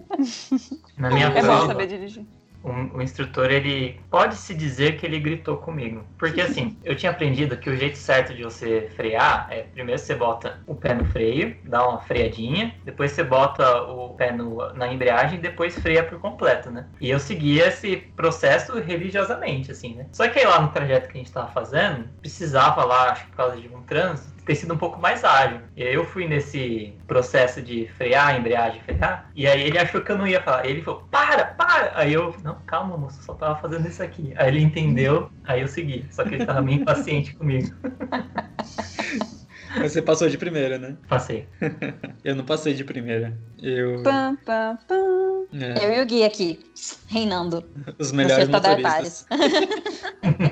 Na 0.99 1.11
minha 1.11 1.29
É 1.29 1.41
bom 1.41 1.43
prova, 1.43 1.67
saber 1.69 1.87
dirigir. 1.87 2.27
O, 2.63 2.99
o 2.99 3.03
instrutor, 3.03 3.51
ele 3.51 4.01
pode 4.11 4.37
se 4.37 4.55
dizer 4.55 4.97
que 4.99 5.05
ele 5.07 5.19
gritou 5.21 5.57
comigo. 5.59 6.05
Porque 6.19 6.41
assim, 6.41 6.79
eu 6.85 6.95
tinha 6.97 7.11
aprendido 7.13 7.57
que 7.59 7.69
o 7.71 7.77
jeito 7.77 7.99
certo 7.99 8.35
de 8.35 8.43
você 8.45 8.89
frear 8.97 9.49
é 9.51 9.63
primeiro 9.63 10.01
você 10.01 10.15
bota 10.15 10.61
o 10.67 10.75
pé 10.75 10.95
no 10.95 11.05
freio, 11.05 11.57
dá 11.65 11.87
uma 11.89 12.01
freadinha, 12.01 12.75
depois 12.85 13.13
você 13.13 13.25
bota 13.25 13.83
o 13.83 14.15
pé 14.15 14.33
no- 14.33 14.73
na 14.75 14.93
embreagem 14.93 15.39
e 15.39 15.43
depois 15.43 15.79
freia 15.79 16.05
por 16.05 16.19
completo, 16.21 16.71
né? 16.71 16.89
E 17.01 17.11
eu 17.11 17.19
seguia 17.19 17.67
esse 17.69 17.97
processo 17.97 18.79
religiosamente, 18.81 19.71
assim, 19.73 19.95
né? 19.95 20.07
Só 20.13 20.29
que 20.29 20.39
aí 20.39 20.47
lá 20.47 20.61
no 20.61 20.71
trajeto 20.73 21.09
que 21.09 21.19
a 21.19 21.21
gente 21.21 21.33
tava 21.33 21.49
fazendo, 21.49 22.09
precisava 22.21 22.85
lá, 22.85 23.13
acho 23.13 23.25
que 23.25 23.31
por 23.31 23.37
causa 23.37 23.61
de 23.61 23.69
um 23.69 23.83
trânsito, 23.83 24.32
ter 24.45 24.55
sido 24.55 24.75
um 24.75 24.79
pouco 24.79 25.01
mais 25.01 25.25
ágil. 25.25 25.61
E 25.77 25.83
aí 25.83 25.95
eu 25.95 26.05
fui 26.05 26.27
nesse 26.27 26.93
processo 27.07 27.63
de 27.63 27.89
frear, 27.97 28.37
embreagem, 28.39 28.81
frear, 28.83 29.31
e 29.35 29.47
aí 29.47 29.63
ele 29.63 29.79
achou 29.79 30.01
que 30.01 30.11
eu 30.11 30.19
não 30.19 30.27
ia 30.27 30.43
falar. 30.43 30.67
Ele 30.67 30.83
falou, 30.83 31.07
para, 31.11 31.45
para! 31.47 31.93
Aí 31.95 32.13
eu, 32.13 32.35
não, 32.43 32.57
calma, 32.67 32.97
moço, 32.97 33.19
eu 33.21 33.25
só 33.25 33.35
tava 33.35 33.57
fazendo 33.61 33.87
isso 33.89 34.03
aqui. 34.03 34.33
Aí 34.37 34.49
ele 34.49 34.61
entendeu, 34.63 35.31
aí 35.45 35.61
eu 35.61 35.69
segui. 35.69 36.05
Só 36.11 36.25
que 36.25 36.35
ele 36.35 36.47
tava 36.47 36.61
meio 36.63 36.81
impaciente 36.81 37.35
comigo. 37.37 37.75
Mas 39.77 39.93
você 39.93 40.03
passou 40.03 40.29
de 40.29 40.37
primeira, 40.37 40.79
né? 40.79 40.97
Passei. 41.09 41.49
Eu 42.23 42.37
não 42.37 42.45
passei 42.45 42.75
de 42.75 42.85
primeira. 42.85 43.37
Eu. 43.59 44.03
Pam, 44.03 44.37
pam, 44.45 44.79
pam. 44.87 45.47
é, 45.55 45.87
Eu 45.87 45.95
e 45.95 46.03
o 46.03 46.07
Gui 46.07 46.25
aqui, 46.25 46.61
reinando. 47.09 47.65
os 47.99 48.13
melhores 48.13 48.49
Nos 48.49 48.61
motoristas. 48.61 49.27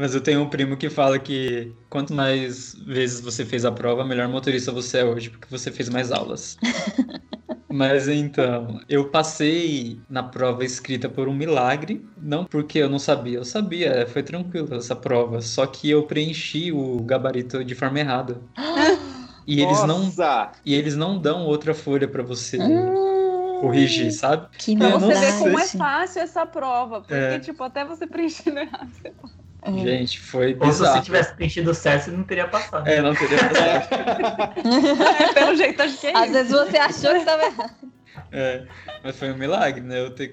Mas 0.00 0.14
eu 0.14 0.22
tenho 0.22 0.40
um 0.42 0.48
primo 0.50 0.78
que 0.78 0.88
fala 0.88 1.18
que 1.18 1.76
quanto 1.88 2.14
mais 2.14 2.74
vezes 2.74 3.20
você 3.20 3.44
fez 3.44 3.64
a 3.66 3.72
prova, 3.72 4.04
melhor 4.04 4.28
motorista 4.28 4.72
você 4.72 4.98
é 5.00 5.04
hoje, 5.04 5.30
porque 5.30 5.46
você 5.50 5.70
fez 5.70 5.88
mais 5.90 6.10
aulas. 6.10 6.58
Mas 7.72 8.08
então, 8.08 8.80
eu 8.88 9.10
passei 9.12 10.04
na 10.08 10.24
prova 10.24 10.64
escrita 10.64 11.08
por 11.08 11.28
um 11.28 11.34
milagre, 11.34 12.10
não 12.16 12.44
porque 12.44 12.78
eu 12.78 12.88
não 12.88 12.98
sabia, 12.98 13.38
eu 13.38 13.44
sabia, 13.44 14.06
foi 14.08 14.24
tranquilo 14.24 14.74
essa 14.74 14.96
prova, 14.96 15.40
só 15.40 15.64
que 15.66 15.88
eu 15.88 16.04
preenchi 16.06 16.72
o 16.72 17.00
gabarito 17.04 17.64
de 17.64 17.74
forma 17.76 18.00
errada. 18.00 18.44
E 19.46 19.60
eles 19.60 19.82
não 19.84 20.16
Nossa! 20.16 20.52
e 20.64 20.74
eles 20.74 20.96
não 20.96 21.20
dão 21.20 21.46
outra 21.46 21.74
folha 21.74 22.08
pra 22.08 22.22
você 22.22 22.58
Hum, 22.58 22.92
corrigir, 23.56 24.12
sabe? 24.12 24.48
que 24.58 24.74
Pra 24.76 24.88
você 24.90 24.98
não 24.98 25.16
ver 25.16 25.34
como 25.34 25.58
é 25.58 25.68
fácil 25.68 26.22
essa 26.22 26.46
prova. 26.46 27.02
Porque, 27.02 27.38
É. 27.38 27.40
tipo, 27.40 27.62
até 27.64 27.84
você 27.84 28.06
preenchendo 28.06 28.58
errado. 28.60 28.92
Hum. 29.66 29.78
Gente, 29.78 30.18
foi 30.18 30.54
Ou 30.54 30.66
se 30.72 30.78
você 30.78 30.82
bizarro. 30.84 31.02
tivesse 31.02 31.34
preenchido 31.34 31.74
certo, 31.74 32.04
você 32.04 32.10
não 32.10 32.24
teria 32.24 32.48
passado. 32.48 32.88
É, 32.88 33.00
não 33.02 33.14
teria 33.14 33.38
passado. 33.38 34.56
É, 35.20 35.32
pelo 35.32 35.56
jeito, 35.56 35.82
acho 35.82 35.98
que 36.00 36.06
é 36.06 36.16
Às 36.16 36.24
isso. 36.24 36.32
vezes 36.32 36.52
você 36.52 36.76
achou 36.78 37.18
que 37.18 37.24
tava 37.24 37.44
errado. 37.44 37.74
É, 38.32 38.62
mas 39.04 39.16
foi 39.16 39.30
um 39.30 39.36
milagre, 39.36 39.80
né? 39.80 40.00
Eu 40.00 40.10
ter 40.10 40.32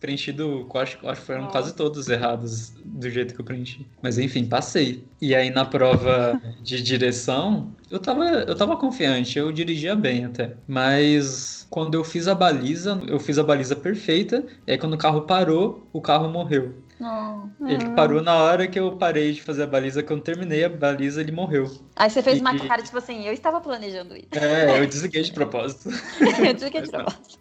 preenchido, 0.00 0.66
eu 0.72 0.80
acho, 0.80 0.98
eu 1.02 1.10
acho 1.10 1.20
que 1.20 1.26
foram 1.26 1.42
Nossa. 1.42 1.52
quase 1.52 1.74
todos 1.74 2.08
errados 2.08 2.72
do 2.84 3.08
jeito 3.10 3.34
que 3.34 3.40
eu 3.40 3.44
preenchi. 3.44 3.86
Mas 4.02 4.18
enfim, 4.18 4.44
passei. 4.46 5.04
E 5.20 5.34
aí 5.34 5.50
na 5.50 5.64
prova 5.64 6.40
de 6.62 6.82
direção, 6.82 7.70
eu 7.90 7.98
tava, 7.98 8.24
eu 8.24 8.54
tava 8.56 8.76
confiante, 8.76 9.38
eu 9.38 9.52
dirigia 9.52 9.94
bem 9.94 10.24
até. 10.24 10.54
Mas 10.66 11.66
quando 11.70 11.94
eu 11.94 12.04
fiz 12.04 12.26
a 12.28 12.34
baliza, 12.34 13.00
eu 13.06 13.18
fiz 13.20 13.38
a 13.38 13.42
baliza 13.42 13.76
perfeita, 13.76 14.44
e 14.66 14.72
aí 14.72 14.78
quando 14.78 14.94
o 14.94 14.98
carro 14.98 15.22
parou, 15.22 15.86
o 15.92 16.00
carro 16.00 16.28
morreu. 16.28 16.74
Não. 17.00 17.50
Ele 17.66 17.90
parou 17.90 18.22
na 18.22 18.34
hora 18.36 18.66
que 18.66 18.78
eu 18.78 18.96
parei 18.96 19.32
de 19.32 19.42
fazer 19.42 19.62
a 19.62 19.66
baliza, 19.66 20.02
quando 20.02 20.22
terminei 20.22 20.64
a 20.64 20.68
baliza, 20.68 21.20
ele 21.20 21.30
morreu. 21.32 21.70
Aí 21.94 22.10
você 22.10 22.22
fez 22.22 22.40
uma 22.40 22.54
E- 22.54 22.66
cara, 22.66 22.82
tipo 22.82 22.98
assim, 22.98 23.24
eu 23.26 23.32
estava 23.32 23.60
planejando 23.60 24.16
isso. 24.16 24.28
É, 24.32 24.80
eu 24.80 24.86
desliguei 24.86 25.22
de 25.22 25.32
propósito. 25.32 25.88
eu 26.44 26.54
desliguei 26.54 26.82
de 26.82 26.90
propósito. 26.90 27.38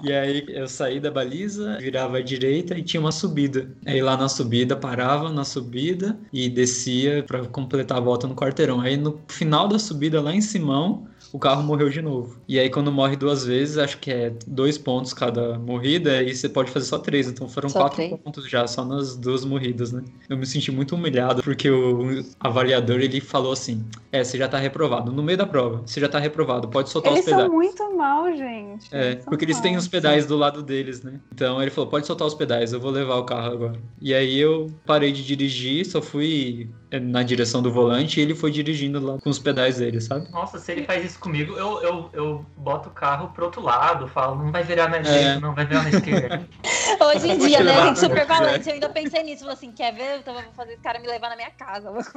E 0.00 0.12
aí 0.12 0.44
eu 0.48 0.68
saí 0.68 1.00
da 1.00 1.10
baliza, 1.10 1.76
virava 1.78 2.18
à 2.18 2.22
direita 2.22 2.78
e 2.78 2.82
tinha 2.84 3.00
uma 3.00 3.10
subida. 3.10 3.68
Aí 3.84 4.00
lá 4.00 4.16
na 4.16 4.28
subida 4.28 4.76
parava 4.76 5.28
na 5.30 5.44
subida 5.44 6.16
e 6.32 6.48
descia 6.48 7.24
pra 7.24 7.44
completar 7.46 7.98
a 7.98 8.00
volta 8.00 8.28
no 8.28 8.34
quarteirão. 8.36 8.80
Aí 8.80 8.96
no 8.96 9.20
final 9.26 9.66
da 9.66 9.76
subida 9.78 10.20
lá 10.20 10.32
em 10.32 10.40
Simão, 10.40 11.08
o 11.32 11.38
carro 11.38 11.62
morreu 11.62 11.88
de 11.90 12.00
novo. 12.02 12.36
E 12.48 12.58
aí 12.58 12.68
quando 12.70 12.90
morre 12.92 13.16
duas 13.16 13.44
vezes, 13.44 13.78
acho 13.78 13.98
que 13.98 14.10
é 14.10 14.32
dois 14.46 14.78
pontos 14.78 15.12
cada 15.12 15.58
morrida, 15.58 16.22
e 16.22 16.34
você 16.34 16.48
pode 16.48 16.70
fazer 16.70 16.86
só 16.86 16.98
três. 16.98 17.28
Então 17.28 17.48
foram 17.48 17.68
Só 17.68 17.80
quatro 17.80 17.96
três? 17.96 18.12
pontos 18.20 18.48
já, 18.48 18.66
só 18.66 18.84
nas 18.84 19.16
duas 19.16 19.44
morridas, 19.44 19.92
né? 19.92 20.02
Eu 20.28 20.36
me 20.36 20.46
senti 20.46 20.70
muito 20.70 20.94
humilhado, 20.94 21.42
porque 21.42 21.70
o 21.70 22.22
avaliador, 22.40 23.00
ele 23.00 23.20
falou 23.20 23.52
assim, 23.52 23.84
é, 24.12 24.22
você 24.24 24.38
já 24.38 24.48
tá 24.48 24.58
reprovado. 24.58 25.12
No 25.12 25.22
meio 25.22 25.38
da 25.38 25.46
prova, 25.46 25.82
você 25.86 26.00
já 26.00 26.08
tá 26.08 26.18
reprovado, 26.18 26.68
pode 26.68 26.88
soltar 26.90 27.12
Eles 27.12 27.24
os 27.24 27.30
pedais. 27.30 27.46
são 27.46 27.54
muito 27.54 27.96
mal, 27.96 28.26
gente. 28.36 28.88
É, 28.92 29.12
Eles 29.12 29.24
porque 29.24 29.44
eles 29.44 29.60
têm 29.60 29.72
mal. 29.72 29.80
os 29.80 29.88
pedais 29.88 30.26
do 30.26 30.36
lado 30.36 30.62
deles, 30.62 31.02
né? 31.02 31.20
Então 31.34 31.60
ele 31.60 31.70
falou, 31.70 31.90
pode 31.90 32.06
soltar 32.06 32.26
os 32.26 32.34
pedais, 32.34 32.72
eu 32.72 32.80
vou 32.80 32.90
levar 32.90 33.16
o 33.16 33.24
carro 33.24 33.52
agora. 33.52 33.80
E 34.00 34.14
aí 34.14 34.38
eu 34.38 34.70
parei 34.86 35.12
de 35.12 35.24
dirigir, 35.24 35.84
só 35.86 36.00
fui 36.00 36.68
na 36.90 37.22
direção 37.22 37.60
do 37.60 37.70
volante 37.70 38.18
e 38.18 38.22
ele 38.22 38.34
foi 38.34 38.50
dirigindo 38.50 39.04
lá 39.04 39.18
com 39.18 39.28
os 39.28 39.38
pedais 39.38 39.76
dele, 39.76 40.00
sabe? 40.00 40.30
Nossa, 40.30 40.58
se 40.58 40.72
ele 40.72 40.84
faz 40.84 41.04
isso 41.04 41.18
comigo, 41.18 41.54
eu, 41.54 41.82
eu, 41.82 42.10
eu 42.12 42.46
boto 42.56 42.88
o 42.88 42.92
carro 42.92 43.28
pro 43.28 43.44
outro 43.44 43.60
lado, 43.60 44.08
falo, 44.08 44.36
não 44.42 44.50
vai 44.50 44.62
virar 44.62 44.88
na 44.88 44.98
direita, 44.98 45.40
não 45.40 45.54
vai 45.54 45.66
virar 45.66 45.82
na 45.82 45.90
esquerda. 45.90 46.48
Hoje 47.00 47.30
em 47.30 47.38
dia, 47.38 47.62
né, 47.62 47.72
levar 47.72 47.86
gente, 47.88 48.00
super 48.00 48.26
valente. 48.26 48.68
Eu 48.68 48.74
ainda 48.74 48.88
pensei 48.88 49.22
nisso. 49.22 49.40
Falei 49.40 49.54
assim, 49.54 49.72
quer 49.72 49.94
ver? 49.94 50.18
Então 50.18 50.34
eu 50.34 50.42
vou 50.42 50.52
fazer 50.52 50.72
esse 50.72 50.82
cara 50.82 50.98
me 50.98 51.06
levar 51.06 51.28
na 51.30 51.36
minha 51.36 51.50
casa. 51.50 51.90
Vou 51.90 52.00
É, 52.00 52.04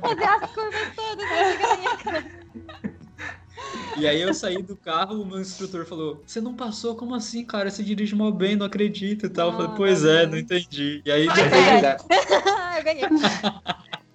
fazer 0.00 0.24
as 0.24 0.50
curvas 0.50 0.94
todas. 0.96 1.28
Vou 1.28 1.38
chegar 1.52 1.68
na 1.68 1.76
minha 1.76 1.96
casa. 1.96 2.28
E 3.96 4.06
aí 4.06 4.20
eu 4.20 4.32
saí 4.32 4.62
do 4.62 4.76
carro, 4.76 5.20
o 5.22 5.26
meu 5.26 5.40
instrutor 5.40 5.84
falou: 5.84 6.22
Você 6.26 6.40
não 6.40 6.54
passou? 6.54 6.94
Como 6.94 7.14
assim, 7.14 7.44
cara? 7.44 7.70
Você 7.70 7.82
dirige 7.82 8.14
mal 8.14 8.32
bem, 8.32 8.56
não 8.56 8.66
acredito 8.66 9.26
e 9.26 9.28
tal. 9.28 9.48
Eu 9.48 9.52
falei, 9.56 9.70
Ah, 9.70 9.74
pois 9.76 10.04
é, 10.04 10.26
não 10.26 10.38
entendi. 10.38 11.02
E 11.04 11.10
aí 11.10 11.26
depois 11.26 11.66
eu 12.78 12.84
ganhei. 12.84 13.04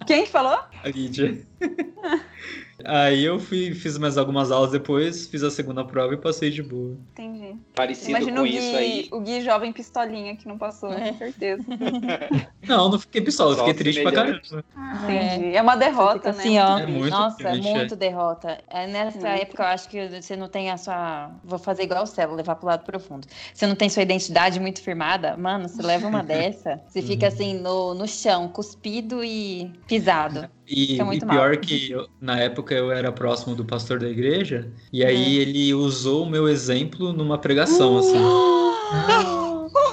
Quem 0.06 0.24
que 0.24 0.30
falou? 0.30 0.58
a 0.82 0.88
Lídia. 0.88 1.46
Aí 2.84 3.24
eu 3.24 3.38
fui, 3.38 3.72
fiz 3.74 3.96
mais 3.98 4.16
algumas 4.18 4.50
aulas 4.50 4.70
depois, 4.70 5.26
fiz 5.26 5.42
a 5.42 5.50
segunda 5.50 5.84
prova 5.84 6.14
e 6.14 6.16
passei 6.16 6.50
de 6.50 6.62
boa. 6.62 6.96
Entendi. 7.12 7.56
Parecido 7.74 8.10
Imagina 8.10 8.36
com 8.36 8.42
o 8.42 8.44
Gui, 8.44 8.56
isso 8.58 8.76
aí. 8.76 9.08
o 9.12 9.20
Gui 9.20 9.40
jovem 9.40 9.72
pistolinha 9.72 10.36
que 10.36 10.46
não 10.46 10.58
passou, 10.58 10.92
É. 10.92 11.12
com 11.12 11.18
certeza. 11.18 11.62
Não, 12.66 12.88
não 12.88 12.98
fiquei 12.98 13.20
pistola, 13.20 13.54
fiquei 13.56 13.74
triste 13.74 14.00
pra 14.02 14.10
semelhante. 14.10 14.48
caramba. 14.50 14.64
Entendi. 15.04 15.54
É 15.54 15.60
uma 15.60 15.76
derrota, 15.76 16.14
Fica 16.14 16.32
né? 16.32 16.38
assim, 16.38 16.58
ó. 16.58 16.78
É 16.78 16.86
muito 16.86 17.10
Nossa, 17.10 17.36
triste, 17.36 17.68
é. 17.68 17.74
muito 17.74 17.94
derrota. 17.96 18.58
É, 18.68 18.86
nessa 18.86 19.18
Muito. 19.18 19.42
época, 19.42 19.62
eu 19.62 19.66
acho 19.66 19.88
que 19.88 20.08
você 20.22 20.34
não 20.34 20.48
tem 20.48 20.70
a 20.70 20.78
sua. 20.78 21.30
Vou 21.44 21.58
fazer 21.58 21.82
igual 21.82 22.04
o 22.04 22.06
Celo, 22.06 22.34
levar 22.34 22.54
pro 22.56 22.66
lado 22.66 22.84
profundo. 22.84 23.26
Você 23.52 23.66
não 23.66 23.74
tem 23.74 23.90
sua 23.90 24.02
identidade 24.02 24.58
muito 24.58 24.80
firmada, 24.82 25.36
mano, 25.36 25.68
você 25.68 25.82
leva 25.82 26.06
uma 26.08 26.22
dessa, 26.24 26.80
você 26.88 27.02
fica 27.02 27.28
assim 27.28 27.52
no, 27.60 27.92
no 27.92 28.08
chão, 28.08 28.48
cuspido 28.48 29.22
e 29.22 29.70
pisado. 29.86 30.48
E, 30.66 30.86
Fica 30.96 31.14
e 31.14 31.18
pior 31.20 31.50
mal. 31.52 31.58
que 31.58 31.90
eu- 31.90 32.06
na 32.20 32.38
época 32.40 32.74
eu 32.74 32.90
era 32.90 33.12
próximo 33.12 33.54
do 33.54 33.64
pastor 33.64 33.98
da 33.98 34.08
igreja, 34.08 34.70
e 34.92 35.04
aí 35.04 35.36
ele 35.38 35.74
usou 35.74 36.22
o 36.24 36.30
meu 36.30 36.48
exemplo 36.48 37.12
numa 37.12 37.36
pregação, 37.38 37.98
assim. 37.98 38.14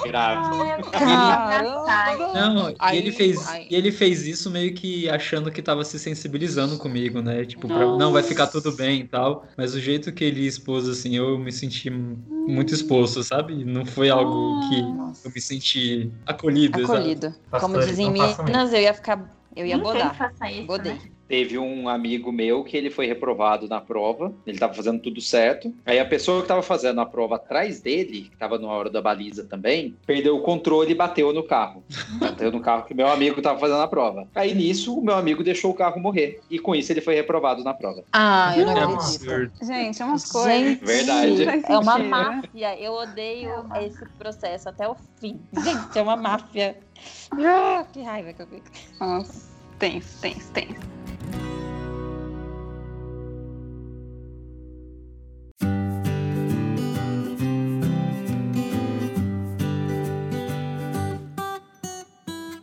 Grave. 0.04 0.82
Caramba! 0.90 2.32
Não, 2.34 2.70
e 2.70 2.76
Aí- 2.78 2.98
ele 2.98 3.12
fez, 3.12 3.46
aí- 3.48 3.66
e 3.70 3.74
ele 3.74 3.92
fez 3.92 4.26
isso 4.26 4.50
meio 4.50 4.72
que 4.74 5.08
achando 5.08 5.50
que 5.50 5.60
tava 5.62 5.84
se 5.84 5.98
sensibilizando 5.98 6.76
comigo, 6.78 7.20
né? 7.20 7.44
Tipo, 7.44 7.68
pra- 7.68 7.96
não, 7.96 8.12
vai 8.12 8.22
ficar 8.22 8.46
tudo 8.48 8.72
bem 8.72 9.00
e 9.00 9.04
tal. 9.08 9.46
Mas 9.56 9.74
o 9.74 9.80
jeito 9.80 10.12
que 10.12 10.24
ele 10.24 10.46
expôs, 10.46 10.88
assim, 10.88 11.16
eu 11.16 11.38
me 11.38 11.52
senti 11.52 11.88
muito 11.90 12.74
exposto, 12.74 13.22
sabe? 13.22 13.64
Não 13.64 13.84
foi 13.86 14.10
algo 14.10 14.68
que 14.68 14.82
Nossa. 14.82 15.28
eu 15.28 15.32
me 15.34 15.40
senti 15.40 16.10
acolhido. 16.26 16.82
Acolhido. 16.84 17.34
Como 17.60 17.78
dizem 17.80 18.06
em 18.08 18.10
não 18.10 18.16
façam 18.28 18.44
Minas, 18.44 18.72
eu 18.72 18.80
ia 18.80 18.94
ficar. 18.94 19.41
Eu 19.54 19.66
ia 19.66 19.76
Ninguém 19.76 19.92
bodar. 19.92 20.16
faça 20.16 20.50
isso, 20.50 20.66
Godei. 20.66 20.94
né? 20.94 21.00
Teve 21.32 21.56
um 21.56 21.88
amigo 21.88 22.30
meu 22.30 22.62
que 22.62 22.76
ele 22.76 22.90
foi 22.90 23.06
reprovado 23.06 23.66
na 23.66 23.80
prova, 23.80 24.34
ele 24.46 24.56
estava 24.56 24.74
fazendo 24.74 25.00
tudo 25.00 25.18
certo. 25.18 25.74
Aí 25.86 25.98
a 25.98 26.04
pessoa 26.04 26.40
que 26.40 26.44
estava 26.44 26.60
fazendo 26.60 27.00
a 27.00 27.06
prova 27.06 27.36
atrás 27.36 27.80
dele, 27.80 28.24
que 28.28 28.34
estava 28.34 28.58
na 28.58 28.68
hora 28.68 28.90
da 28.90 29.00
baliza 29.00 29.42
também, 29.42 29.96
perdeu 30.04 30.36
o 30.36 30.42
controle 30.42 30.92
e 30.92 30.94
bateu 30.94 31.32
no 31.32 31.42
carro. 31.42 31.82
Bateu 32.20 32.52
no 32.52 32.60
carro 32.60 32.84
que 32.84 32.92
meu 32.92 33.08
amigo 33.08 33.38
estava 33.38 33.58
fazendo 33.58 33.80
a 33.80 33.88
prova. 33.88 34.28
Aí 34.34 34.54
nisso, 34.54 34.94
o 34.94 35.02
meu 35.02 35.14
amigo 35.14 35.42
deixou 35.42 35.70
o 35.70 35.74
carro 35.74 35.98
morrer. 35.98 36.38
E 36.50 36.58
com 36.58 36.74
isso 36.74 36.92
ele 36.92 37.00
foi 37.00 37.14
reprovado 37.14 37.64
na 37.64 37.72
prova. 37.72 38.04
Ah, 38.12 38.52
eu 38.54 38.66
não 38.66 38.76
É 38.76 38.82
acredito. 38.82 39.64
Gente, 39.64 40.02
é 40.02 40.04
umas 40.04 40.30
coisas. 40.30 40.52
Gente, 40.52 40.84
Verdade. 40.84 41.44
é 41.66 41.78
uma 41.78 41.98
Mentira. 41.98 42.08
máfia. 42.10 42.78
Eu 42.78 42.92
odeio 42.92 43.52
esse 43.80 44.04
processo 44.18 44.68
até 44.68 44.86
o 44.86 44.94
fim. 45.18 45.40
Gente, 45.64 45.98
é 45.98 46.02
uma 46.02 46.14
máfia. 46.16 46.76
Ah, 47.32 47.84
que 47.90 48.02
raiva 48.02 48.32
que 48.34 48.42
eu 48.42 48.46
fico. 48.46 48.66
Nossa, 49.00 49.48
tenso, 49.78 50.20
tenso, 50.20 50.52
tenso. 50.52 51.01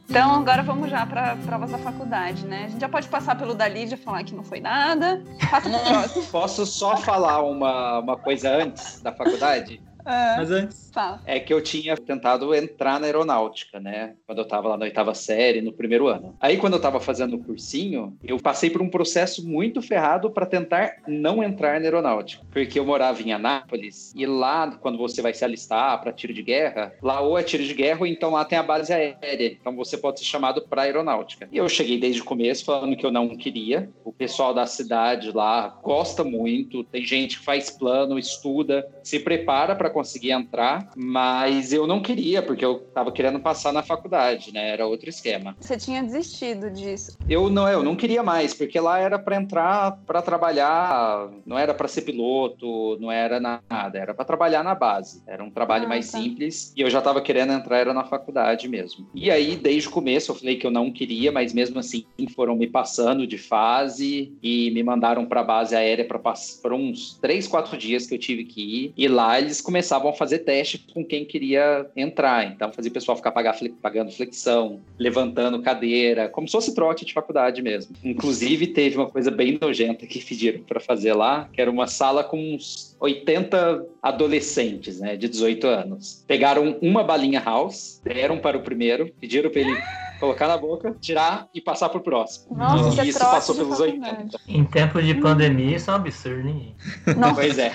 Então, 0.09 0.35
agora 0.35 0.63
vamos 0.63 0.89
já 0.89 1.05
para 1.05 1.35
provas 1.37 1.71
da 1.71 1.77
faculdade, 1.77 2.45
né? 2.45 2.65
A 2.65 2.67
gente 2.67 2.81
já 2.81 2.89
pode 2.89 3.07
passar 3.07 3.37
pelo 3.37 3.53
da 3.53 3.67
Lídia, 3.67 3.95
falar 3.95 4.23
que 4.23 4.33
não 4.33 4.43
foi 4.43 4.59
nada. 4.59 5.23
Passa 5.49 5.69
pro 5.69 5.79
próximo. 5.87 6.25
Posso 6.25 6.65
só 6.65 6.97
falar 6.97 7.41
uma, 7.43 7.99
uma 7.99 8.17
coisa 8.17 8.49
antes 8.49 8.99
da 9.01 9.13
faculdade? 9.13 9.79
Ah, 10.05 10.35
Mas 10.37 10.51
antes, 10.51 10.89
fala. 10.93 11.21
É 11.25 11.39
que 11.39 11.53
eu 11.53 11.61
tinha 11.61 11.95
tentado 11.95 12.53
entrar 12.53 12.99
na 12.99 13.05
aeronáutica, 13.05 13.79
né? 13.79 14.15
Quando 14.25 14.39
eu 14.39 14.47
tava 14.47 14.69
lá 14.69 14.77
na 14.77 14.85
oitava 14.85 15.13
série, 15.13 15.61
no 15.61 15.71
primeiro 15.71 16.07
ano. 16.07 16.35
Aí, 16.39 16.57
quando 16.57 16.73
eu 16.73 16.81
tava 16.81 16.99
fazendo 16.99 17.35
o 17.35 17.43
cursinho, 17.43 18.17
eu 18.23 18.37
passei 18.37 18.69
por 18.69 18.81
um 18.81 18.89
processo 18.89 19.47
muito 19.47 19.81
ferrado 19.81 20.31
para 20.31 20.45
tentar 20.45 20.97
não 21.07 21.43
entrar 21.43 21.79
na 21.79 21.85
aeronáutica. 21.85 22.43
Porque 22.51 22.79
eu 22.79 22.85
morava 22.85 23.21
em 23.21 23.31
Anápolis 23.31 24.13
e 24.15 24.25
lá, 24.25 24.77
quando 24.79 24.97
você 24.97 25.21
vai 25.21 25.33
se 25.33 25.43
alistar 25.43 25.99
para 26.01 26.13
tiro 26.13 26.33
de 26.33 26.41
guerra, 26.41 26.93
lá 27.01 27.21
ou 27.21 27.37
é 27.37 27.43
tiro 27.43 27.63
de 27.63 27.73
guerra 27.73 28.01
ou 28.01 28.07
então 28.07 28.31
lá 28.31 28.45
tem 28.45 28.57
a 28.57 28.63
base 28.63 28.93
aérea. 28.93 29.57
Então 29.59 29.75
você 29.75 29.97
pode 29.97 30.19
ser 30.19 30.25
chamado 30.25 30.61
para 30.61 30.83
aeronáutica. 30.83 31.47
E 31.51 31.57
eu 31.57 31.67
cheguei 31.67 31.99
desde 31.99 32.21
o 32.21 32.25
começo 32.25 32.65
falando 32.65 32.95
que 32.95 33.05
eu 33.05 33.11
não 33.11 33.35
queria. 33.35 33.89
O 34.03 34.11
pessoal 34.11 34.53
da 34.53 34.65
cidade 34.65 35.31
lá 35.31 35.79
gosta 35.83 36.23
muito, 36.23 36.83
tem 36.83 37.05
gente 37.05 37.39
que 37.39 37.45
faz 37.45 37.69
plano, 37.69 38.17
estuda, 38.17 38.87
se 39.03 39.19
prepara 39.19 39.75
para 39.75 39.88
conseguir 39.89 40.31
entrar, 40.31 40.91
mas 40.95 41.73
eu 41.73 41.87
não 41.87 42.01
queria, 42.01 42.41
porque 42.41 42.63
eu 42.63 42.79
tava 42.93 43.11
querendo 43.11 43.39
passar 43.39 43.73
na 43.73 43.83
faculdade, 43.83 44.53
né? 44.53 44.69
Era 44.69 44.85
outro 44.87 45.09
esquema. 45.09 45.55
Você 45.59 45.77
tinha 45.77 46.03
desistido 46.03 46.69
disso. 46.69 47.17
Eu 47.27 47.49
não, 47.49 47.67
eu 47.67 47.83
não 47.83 47.95
queria 47.95 48.23
mais, 48.23 48.53
porque 48.53 48.79
lá 48.79 48.99
era 48.99 49.17
para 49.17 49.35
entrar 49.35 49.99
para 50.05 50.21
trabalhar, 50.21 51.29
não 51.45 51.57
era 51.57 51.73
para 51.73 51.87
ser 51.87 52.01
piloto, 52.01 52.97
não 52.99 53.11
era 53.11 53.39
nada, 53.39 53.97
era 53.97 54.13
para 54.13 54.25
trabalhar 54.25 54.63
na 54.63 54.75
base. 54.75 55.23
Era 55.27 55.43
um 55.43 55.51
trabalho 55.51 55.85
Ah, 55.85 55.89
mais 55.89 56.11
tá. 56.11 56.17
simples 56.17 56.73
e 56.75 56.81
eu 56.81 56.89
já 56.89 56.99
estava 56.99 57.21
querendo 57.21 57.53
entrar 57.53 57.77
era 57.77 57.93
na 57.93 58.03
faculdade 58.03 58.67
mesmo. 58.67 59.07
E 59.13 59.31
aí 59.31 59.55
desde 59.55 59.87
o 59.87 59.91
começo 59.91 60.31
eu 60.31 60.35
falei 60.35 60.57
que 60.57 60.65
eu 60.65 60.71
não 60.71 60.91
queria, 60.91 61.31
mas 61.31 61.53
mesmo 61.53 61.79
assim 61.79 62.05
foram 62.35 62.55
me 62.55 62.67
passando 62.67 63.25
de 63.25 63.37
fase 63.37 64.33
e 64.41 64.71
me 64.71 64.83
mandaram 64.83 65.25
para 65.25 65.41
a 65.41 65.43
base 65.43 65.75
aérea 65.75 66.05
para 66.05 66.19
por 66.61 66.73
uns 66.73 67.17
três, 67.19 67.47
quatro 67.47 67.77
dias 67.77 68.05
que 68.05 68.13
eu 68.13 68.19
tive 68.19 68.45
que 68.45 68.61
ir. 68.61 68.93
E 68.97 69.07
lá 69.07 69.39
eles 69.39 69.61
começavam 69.79 70.09
a 70.09 70.13
fazer 70.13 70.39
teste 70.39 70.85
com 70.93 71.05
quem 71.05 71.23
queria 71.23 71.89
entrar. 71.95 72.45
Então 72.45 72.69
fazia 72.71 72.91
o 72.91 72.93
pessoal 72.93 73.15
ficar 73.15 73.31
pagando 73.31 74.11
flexão, 74.11 74.81
levantando 74.97 75.61
cadeira, 75.61 76.27
como 76.27 76.47
se 76.47 76.51
fosse 76.51 76.75
trote 76.75 77.05
de 77.05 77.13
faculdade 77.13 77.61
mesmo. 77.61 77.95
Inclusive, 78.03 78.67
teve 78.67 78.97
uma 78.97 79.09
coisa 79.09 79.31
bem 79.31 79.57
nojenta 79.59 80.05
que 80.05 80.19
pediram 80.19 80.61
para 80.63 80.81
fazer 80.81 81.13
lá, 81.13 81.49
que 81.53 81.61
era 81.61 81.71
uma 81.71 81.87
sala 81.87 82.25
com 82.25 82.37
uns 82.37 82.97
80 82.99 83.85
adolescentes, 84.01 84.99
né, 84.99 85.15
de 85.15 85.29
18 85.29 85.65
anos. 85.65 86.25
Pegaram 86.27 86.77
uma 86.81 87.01
balinha 87.01 87.39
house, 87.39 88.01
deram 88.03 88.37
para 88.37 88.57
o 88.57 88.61
primeiro, 88.61 89.09
pediram 89.17 89.49
para 89.49 89.61
ele 89.61 89.77
colocar 90.19 90.47
na 90.47 90.57
boca, 90.57 90.95
tirar 90.99 91.47
e 91.53 91.61
passar 91.61 91.89
para 91.89 91.97
o 91.97 92.01
próximo. 92.01 92.55
Nossa, 92.57 92.89
isso 92.89 93.01
é 93.01 93.05
e 93.05 93.09
isso 93.09 93.19
passou 93.19 93.55
pelos 93.55 93.77
faculdade. 93.77 94.15
80. 94.15 94.39
Em 94.47 94.63
tempos 94.65 95.05
de 95.05 95.15
pandemia, 95.15 95.75
isso 95.77 95.89
é 95.89 95.93
um 95.93 95.97
absurdo, 95.97 96.47
hein? 96.47 96.75
Nossa, 97.17 97.35
Pois 97.35 97.57
é. 97.57 97.73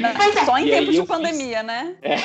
não, 0.00 0.44
só 0.44 0.58
em 0.58 0.66
E 0.66 0.70
tempo 0.70 0.90
de 0.90 0.96
eu 0.98 1.06
fiz- 1.06 1.16
pandemia, 1.16 1.62
né? 1.62 1.94
É. 2.02 2.16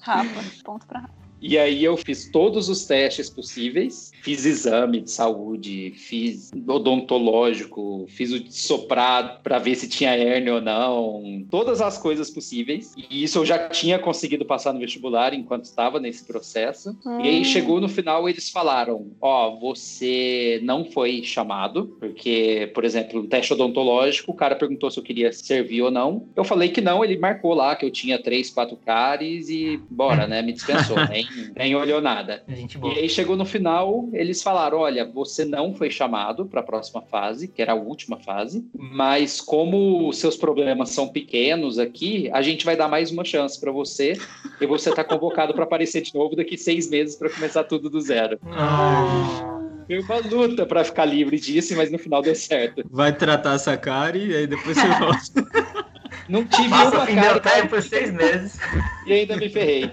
Rafa, 0.00 0.62
ponto 0.64 0.86
pra 0.86 1.00
Rafa. 1.00 1.17
E 1.40 1.56
aí 1.58 1.84
eu 1.84 1.96
fiz 1.96 2.30
todos 2.30 2.68
os 2.68 2.84
testes 2.84 3.30
possíveis, 3.30 4.10
fiz 4.22 4.44
exame 4.44 5.00
de 5.00 5.10
saúde, 5.10 5.92
fiz 5.96 6.50
odontológico, 6.66 8.06
fiz 8.08 8.32
o 8.32 8.44
soprado 8.50 9.42
para 9.42 9.58
ver 9.58 9.74
se 9.74 9.88
tinha 9.88 10.16
hérnia 10.16 10.54
ou 10.54 10.60
não, 10.60 11.44
todas 11.50 11.80
as 11.80 11.98
coisas 11.98 12.30
possíveis. 12.30 12.94
E 13.10 13.22
isso 13.22 13.38
eu 13.38 13.46
já 13.46 13.68
tinha 13.68 13.98
conseguido 13.98 14.44
passar 14.44 14.72
no 14.72 14.80
vestibular 14.80 15.32
enquanto 15.32 15.64
estava 15.64 16.00
nesse 16.00 16.24
processo. 16.24 16.96
Hum. 17.04 17.20
E 17.20 17.28
aí 17.28 17.44
chegou 17.44 17.80
no 17.80 17.88
final, 17.88 18.28
eles 18.28 18.50
falaram: 18.50 19.06
Ó, 19.20 19.56
você 19.56 20.60
não 20.62 20.84
foi 20.84 21.22
chamado, 21.22 21.96
porque, 22.00 22.70
por 22.74 22.84
exemplo, 22.84 23.22
no 23.22 23.28
teste 23.28 23.52
odontológico, 23.52 24.32
o 24.32 24.34
cara 24.34 24.56
perguntou 24.56 24.90
se 24.90 24.98
eu 24.98 25.04
queria 25.04 25.32
servir 25.32 25.82
ou 25.82 25.90
não. 25.90 26.26
Eu 26.34 26.44
falei 26.44 26.68
que 26.68 26.80
não, 26.80 27.04
ele 27.04 27.16
marcou 27.16 27.54
lá 27.54 27.76
que 27.76 27.84
eu 27.84 27.90
tinha 27.90 28.20
três, 28.20 28.50
quatro 28.50 28.76
cáries 28.76 29.48
e 29.48 29.80
bora, 29.90 30.26
né? 30.26 30.42
Me 30.42 30.52
dispensou, 30.52 30.96
nem, 31.08 31.27
nem 31.56 31.74
olhou 31.74 32.00
nada. 32.00 32.42
Gente 32.48 32.78
boa. 32.78 32.94
E 32.94 32.98
aí 33.00 33.08
chegou 33.08 33.36
no 33.36 33.44
final, 33.44 34.08
eles 34.12 34.42
falaram: 34.42 34.78
olha, 34.78 35.04
você 35.04 35.44
não 35.44 35.74
foi 35.74 35.90
chamado 35.90 36.46
para 36.46 36.60
a 36.60 36.62
próxima 36.62 37.02
fase, 37.02 37.48
que 37.48 37.60
era 37.62 37.72
a 37.72 37.76
última 37.76 38.18
fase, 38.18 38.66
mas 38.74 39.40
como 39.40 40.12
seus 40.12 40.36
problemas 40.36 40.90
são 40.90 41.08
pequenos 41.08 41.78
aqui, 41.78 42.30
a 42.32 42.42
gente 42.42 42.64
vai 42.64 42.76
dar 42.76 42.88
mais 42.88 43.10
uma 43.10 43.24
chance 43.24 43.58
para 43.60 43.72
você 43.72 44.14
e 44.60 44.66
você 44.66 44.92
tá 44.94 45.04
convocado 45.04 45.54
para 45.54 45.64
aparecer 45.64 46.02
de 46.02 46.14
novo 46.14 46.34
daqui 46.36 46.56
seis 46.56 46.88
meses 46.88 47.16
para 47.16 47.30
começar 47.30 47.64
tudo 47.64 47.88
do 47.90 48.00
zero. 48.00 48.38
Ah, 48.50 49.60
Foi 49.86 49.98
uma 50.00 50.18
luta 50.18 50.66
para 50.66 50.84
ficar 50.84 51.04
livre 51.04 51.38
disso, 51.40 51.74
mas 51.76 51.90
no 51.90 51.98
final 51.98 52.20
deu 52.22 52.34
certo. 52.34 52.82
Vai 52.90 53.12
tratar 53.12 53.54
essa 53.54 53.76
cara 53.76 54.16
e 54.18 54.34
aí 54.34 54.46
depois 54.46 54.76
você 54.76 54.86
volta. 54.98 55.78
Não 56.28 56.44
tive 56.44 56.68
Passa 56.68 56.96
uma 56.96 57.06
fim 57.06 57.14
cara 57.14 57.62
de 57.62 57.68
por 57.68 57.82
seis 57.82 58.12
meses. 58.12 58.58
e 59.06 59.12
ainda 59.14 59.36
me 59.36 59.48
ferrei. 59.48 59.90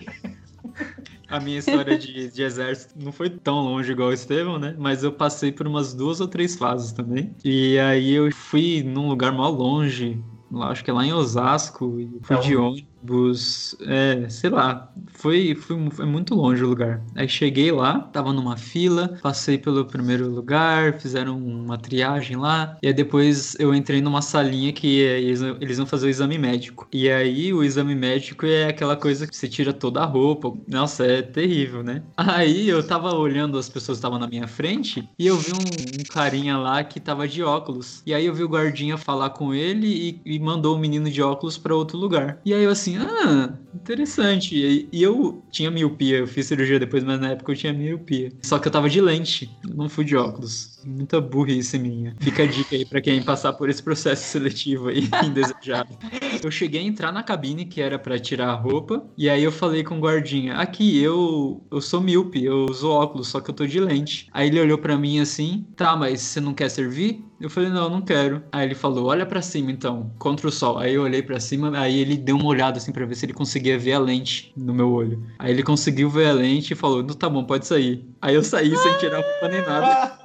A 1.36 1.40
minha 1.40 1.60
história 1.60 1.98
de, 1.98 2.32
de 2.32 2.42
exército 2.44 2.94
não 2.98 3.12
foi 3.12 3.30
tão 3.30 3.62
longe 3.62 3.92
igual 3.92 4.10
o 4.10 4.14
Estevão, 4.14 4.58
né? 4.60 4.76
Mas 4.78 5.04
eu 5.04 5.12
passei 5.12 5.52
por 5.52 5.68
umas 5.68 5.94
duas 5.94 6.22
ou 6.22 6.28
três 6.28 6.56
fases 6.56 6.92
também. 6.92 7.36
E 7.44 7.78
aí 7.80 8.12
eu 8.12 8.32
fui 8.32 8.84
num 8.84 9.08
lugar 9.10 9.32
mal 9.34 9.52
longe, 9.52 10.24
lá, 10.52 10.70
acho 10.72 10.84
que 10.84 10.90
é 10.90 10.94
lá 10.94 11.06
em 11.06 11.14
Osasco, 11.14 12.00
e 12.00 12.20
fui 12.24 12.36
É 12.36 12.40
de 12.40 12.58
um- 12.58 12.76
ônibus, 13.06 13.76
é, 13.82 14.28
sei 14.30 14.50
lá, 14.50 14.92
foi, 15.14 15.56
foi, 15.56 15.90
foi 15.92 16.06
muito 16.06 16.34
longe 16.34 16.64
o 16.64 16.68
lugar. 16.68 17.02
Aí 17.16 17.30
cheguei 17.30 17.72
lá, 17.72 18.00
tava 18.00 18.34
numa 18.34 18.58
fila, 18.58 19.18
passei 19.22 19.58
pelo 19.58 19.86
primeiro 19.86 20.30
lugar, 20.30 21.00
fizeram 21.00 21.38
uma 21.38 21.78
triagem 21.78 22.36
lá, 22.36 22.78
e 22.82 22.88
aí 22.88 22.94
depois 22.94 23.56
eu 23.60 23.74
entrei 23.74 24.02
numa 24.02 24.22
salinha 24.22 24.74
que 24.74 25.04
é, 25.04 25.22
eles, 25.22 25.42
eles 25.62 25.78
vão 25.78 25.86
fazer 25.86 26.08
o 26.08 26.10
exame 26.10 26.38
médico. 26.38 26.88
E 26.92 27.10
aí 27.10 27.54
o 27.54 27.64
exame 27.64 27.96
médico 27.96 28.46
é 28.46 28.68
aquela 28.68 28.96
coisa 28.96 29.28
que 29.28 29.36
você 29.36 29.48
tira 29.48 29.72
toda 29.72 30.02
a 30.02 30.06
roupa, 30.06 30.54
nossa, 30.68 31.06
é 31.06 31.22
terrível, 31.22 31.84
né? 31.84 32.04
Aí 32.18 32.68
eu 32.68 32.86
tava 32.86 33.14
olhando 33.14 33.58
as 33.58 33.70
pessoas 33.70 33.98
que 33.98 34.00
estavam 34.00 34.20
na 34.20 34.28
minha 34.28 34.48
frente, 34.48 35.08
e 35.18 35.28
eu 35.28 35.38
vi 35.38 35.54
um, 35.54 36.02
um 36.02 36.04
carinha 36.04 36.58
lá 36.58 36.84
que 36.84 37.00
tava 37.00 37.28
de 37.28 37.44
óculos. 37.44 38.02
E 38.06 38.14
aí 38.14 38.26
eu 38.26 38.34
vi 38.34 38.44
o 38.44 38.50
guardinha 38.50 38.98
falar 38.98 39.30
com 39.32 39.54
ele 39.54 40.22
e, 40.26 40.36
e 40.36 40.40
mandou 40.40 40.76
o 40.76 40.80
menino 40.80 41.10
de 41.10 41.22
óculos 41.22 41.58
pra 41.58 41.76
outro 41.76 41.98
lugar. 41.98 42.40
E 42.46 42.54
aí 42.54 42.64
eu 42.64 42.72
assim, 42.72 42.95
ah, 42.98 43.58
interessante. 43.74 44.56
E, 44.56 44.90
e 44.92 45.04
eu 45.04 45.44
tinha 45.52 45.72
miopia, 45.72 46.20
eu 46.20 46.28
fiz 46.28 46.48
cirurgia 46.48 46.80
depois, 46.80 47.04
mas 47.04 47.20
na 47.20 47.32
época 47.32 47.52
eu 47.52 47.56
tinha 47.56 47.74
miopia. 47.74 48.32
Só 48.44 48.60
que 48.60 48.68
eu 48.68 48.72
tava 48.72 48.90
de 48.90 49.02
lente, 49.02 49.50
eu 49.68 49.76
não 49.76 49.90
fui 49.90 50.06
de 50.06 50.16
óculos. 50.16 50.75
Muita 50.86 51.20
burrice 51.20 51.80
minha. 51.80 52.16
Fica 52.20 52.44
a 52.44 52.46
dica 52.46 52.76
aí 52.76 52.86
pra 52.86 53.02
quem 53.02 53.22
passar 53.24 53.54
por 53.54 53.70
esse 53.70 53.82
processo 53.82 54.24
seletivo 54.24 54.90
aí, 54.90 55.10
indesejado. 55.26 55.98
Eu 56.44 56.52
cheguei 56.52 56.82
a 56.82 56.84
entrar 56.84 57.12
na 57.12 57.24
cabine 57.24 57.66
que 57.66 57.82
era 57.82 57.98
pra 57.98 58.20
tirar 58.20 58.50
a 58.50 58.56
roupa, 58.56 59.04
e 59.18 59.30
aí 59.30 59.44
eu 59.44 59.52
falei 59.52 59.84
com 59.84 59.98
o 59.98 60.02
guardinha: 60.02 60.56
aqui, 60.56 61.02
eu, 61.02 61.64
eu 61.72 61.82
sou 61.82 62.00
míope, 62.00 62.44
eu 62.44 62.66
uso 62.70 62.90
óculos, 62.90 63.28
só 63.28 63.40
que 63.40 63.50
eu 63.50 63.56
tô 63.56 63.66
de 63.66 63.80
lente. 63.80 64.28
Aí 64.32 64.48
ele 64.48 64.60
olhou 64.60 64.78
pra 64.78 64.98
mim 64.98 65.20
assim: 65.20 65.66
tá, 65.76 65.96
mas 65.96 66.22
você 66.22 66.40
não 66.40 66.54
quer 66.54 66.70
servir? 66.70 67.24
Eu 67.40 67.50
falei: 67.50 67.70
não, 67.70 67.90
não 67.90 68.02
quero. 68.02 68.44
Aí 68.52 68.66
ele 68.68 68.76
falou: 68.76 69.06
olha 69.06 69.26
pra 69.26 69.42
cima 69.42 69.72
então, 69.72 70.12
contra 70.20 70.48
o 70.48 70.52
sol. 70.52 70.78
Aí 70.78 70.94
eu 70.94 71.04
olhei 71.04 71.22
pra 71.22 71.40
cima, 71.40 71.78
aí 71.78 72.00
ele 72.00 72.16
deu 72.16 72.36
uma 72.36 72.48
olhada 72.48 72.78
assim 72.78 72.92
pra 72.92 73.06
ver 73.06 73.16
se 73.16 73.26
ele 73.26 73.34
conseguia 73.34 73.78
ver 73.78 73.94
a 73.94 74.00
lente 74.00 74.54
no 74.56 74.74
meu 74.74 74.92
olho. 74.92 75.24
Aí 75.40 75.52
ele 75.52 75.64
conseguiu 75.64 76.10
ver 76.10 76.28
a 76.28 76.34
lente 76.34 76.74
e 76.74 76.76
falou: 76.76 77.02
não, 77.02 77.16
tá 77.16 77.30
bom, 77.30 77.44
pode 77.44 77.66
sair. 77.66 78.06
Aí 78.22 78.36
eu 78.36 78.44
saí 78.44 78.76
sem 78.76 78.98
tirar 78.98 79.18
a 79.18 79.22
roupa 79.22 79.48
nem 79.50 79.62
nada. 79.62 80.20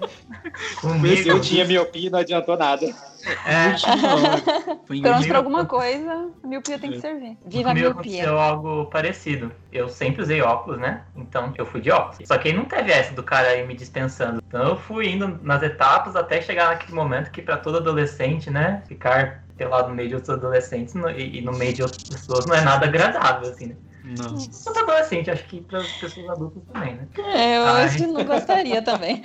Comigo, 0.80 1.28
Eu 1.28 1.40
tinha 1.40 1.64
miopia 1.64 2.06
e 2.08 2.10
não 2.10 2.18
adiantou 2.18 2.56
nada. 2.56 2.86
é, 3.46 3.74
Pelo 4.86 5.02
menos 5.02 5.26
pra 5.26 5.36
alguma 5.38 5.64
coisa, 5.66 6.30
a 6.42 6.46
miopia 6.46 6.78
tem 6.78 6.90
que 6.92 7.00
servir. 7.00 7.36
Viva 7.44 7.70
a 7.70 7.74
miopia. 7.74 7.90
aconteceu 7.90 8.38
algo 8.38 8.86
parecido. 8.86 9.52
Eu 9.72 9.88
sempre 9.88 10.22
usei 10.22 10.40
óculos, 10.40 10.80
né? 10.80 11.02
Então 11.16 11.52
eu 11.56 11.66
fui 11.66 11.80
de 11.80 11.90
óculos. 11.90 12.18
Só 12.26 12.38
que 12.38 12.48
aí 12.48 12.54
não 12.54 12.64
teve 12.64 12.90
essa 12.92 13.12
do 13.14 13.22
cara 13.22 13.48
aí 13.48 13.66
me 13.66 13.74
dispensando. 13.74 14.42
Então 14.46 14.68
eu 14.68 14.76
fui 14.76 15.08
indo 15.08 15.38
nas 15.42 15.62
etapas 15.62 16.16
até 16.16 16.40
chegar 16.40 16.68
naquele 16.70 16.94
momento 16.94 17.30
que 17.30 17.42
pra 17.42 17.56
todo 17.56 17.78
adolescente, 17.78 18.50
né? 18.50 18.82
Ficar 18.88 19.44
pelado 19.56 19.88
no 19.90 19.94
meio 19.94 20.08
de 20.08 20.14
outros 20.14 20.34
adolescentes 20.34 20.94
no- 20.94 21.10
e, 21.10 21.38
e 21.38 21.42
no 21.42 21.52
meio 21.52 21.74
de 21.74 21.82
outras 21.82 22.02
pessoas 22.04 22.46
não 22.46 22.54
é 22.54 22.62
nada 22.62 22.86
agradável, 22.86 23.50
assim, 23.50 23.66
né? 23.66 23.76
Não. 24.02 24.36
Todo 24.64 24.78
adolescente, 24.78 25.30
acho 25.30 25.44
que 25.44 25.60
para 25.60 25.80
pessoas 25.80 26.30
adultas 26.30 26.62
também, 26.72 26.94
né? 26.94 27.08
É, 27.18 27.58
eu 27.58 27.66
Ai. 27.66 27.84
acho 27.84 27.96
que 27.98 28.06
não 28.06 28.24
gostaria 28.24 28.82
também. 28.82 29.22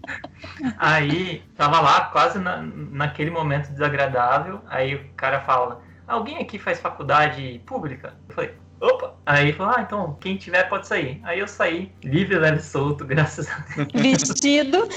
Aí, 0.78 1.42
tava 1.56 1.80
lá, 1.80 2.06
quase 2.06 2.38
na, 2.38 2.62
naquele 2.62 3.30
momento 3.30 3.70
desagradável. 3.70 4.60
Aí 4.68 4.94
o 4.94 5.08
cara 5.14 5.40
fala: 5.40 5.82
Alguém 6.06 6.38
aqui 6.38 6.58
faz 6.58 6.80
faculdade 6.80 7.62
pública? 7.66 8.14
Eu 8.28 8.34
falei: 8.34 8.54
Opa! 8.80 9.12
Aí 9.26 9.52
falou: 9.52 9.74
Ah, 9.76 9.82
então 9.82 10.16
quem 10.20 10.36
tiver 10.36 10.62
pode 10.68 10.86
sair. 10.86 11.20
Aí 11.24 11.40
eu 11.40 11.48
saí, 11.48 11.90
livre, 12.04 12.38
leve 12.38 12.58
e 12.58 12.62
solto, 12.62 13.04
graças 13.04 13.48
a 13.48 13.64
Deus. 13.74 13.88
Vestido. 14.22 14.88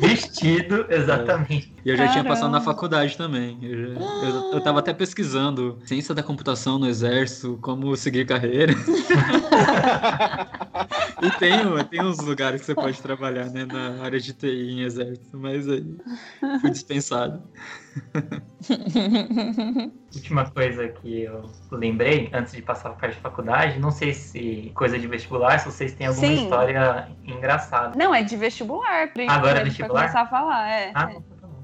Vestido, 0.00 0.86
exatamente. 0.90 1.72
E 1.84 1.90
eu 1.90 1.96
já 1.96 2.08
tinha 2.08 2.24
passado 2.24 2.50
na 2.50 2.58
Caramba. 2.58 2.72
faculdade 2.72 3.16
também. 3.16 3.58
Eu, 3.62 3.94
já- 3.94 4.00
eu, 4.26 4.50
eu 4.52 4.60
tava 4.60 4.80
até 4.80 4.92
pesquisando 4.92 5.78
ciência 5.84 6.14
da 6.14 6.22
computação 6.22 6.78
no 6.78 6.88
exército, 6.88 7.58
como 7.62 7.96
seguir 7.96 8.26
carreira. 8.26 8.72
e 11.22 11.30
tem, 11.38 11.58
tem 11.90 12.02
uns 12.04 12.18
lugares 12.18 12.60
que 12.60 12.66
você 12.66 12.74
pode 12.74 13.00
trabalhar, 13.00 13.46
né, 13.50 13.64
na 13.64 14.02
área 14.02 14.20
de 14.20 14.32
TI 14.32 14.70
em 14.72 14.80
exército, 14.82 15.36
mas 15.38 15.68
aí 15.68 15.84
fui 16.60 16.70
dispensado. 16.70 17.42
Última 20.14 20.50
coisa 20.50 20.88
que 20.88 21.22
eu 21.22 21.50
lembrei 21.70 22.30
antes 22.32 22.52
de 22.52 22.62
passar 22.62 22.90
a 22.90 22.92
parte 22.92 23.14
de 23.14 23.20
faculdade, 23.20 23.78
não 23.78 23.90
sei 23.90 24.14
se 24.14 24.70
coisa 24.74 24.98
de 24.98 25.06
vestibular, 25.06 25.58
se 25.58 25.66
vocês 25.66 25.92
têm 25.94 26.06
alguma 26.06 26.26
Sim. 26.26 26.44
história 26.44 27.08
engraçada. 27.24 27.96
Não, 27.96 28.14
é 28.14 28.22
de 28.22 28.36
vestibular. 28.36 29.12
Pra 29.12 29.30
Agora 29.30 29.60
é 29.60 29.64
vestibular? 29.64 30.02
começar 30.02 30.22
a 30.22 30.26
falar, 30.26 30.70
é. 30.70 30.90
Ah, 30.94 31.06
não, 31.06 31.22
tá 31.22 31.46
bom. 31.46 31.62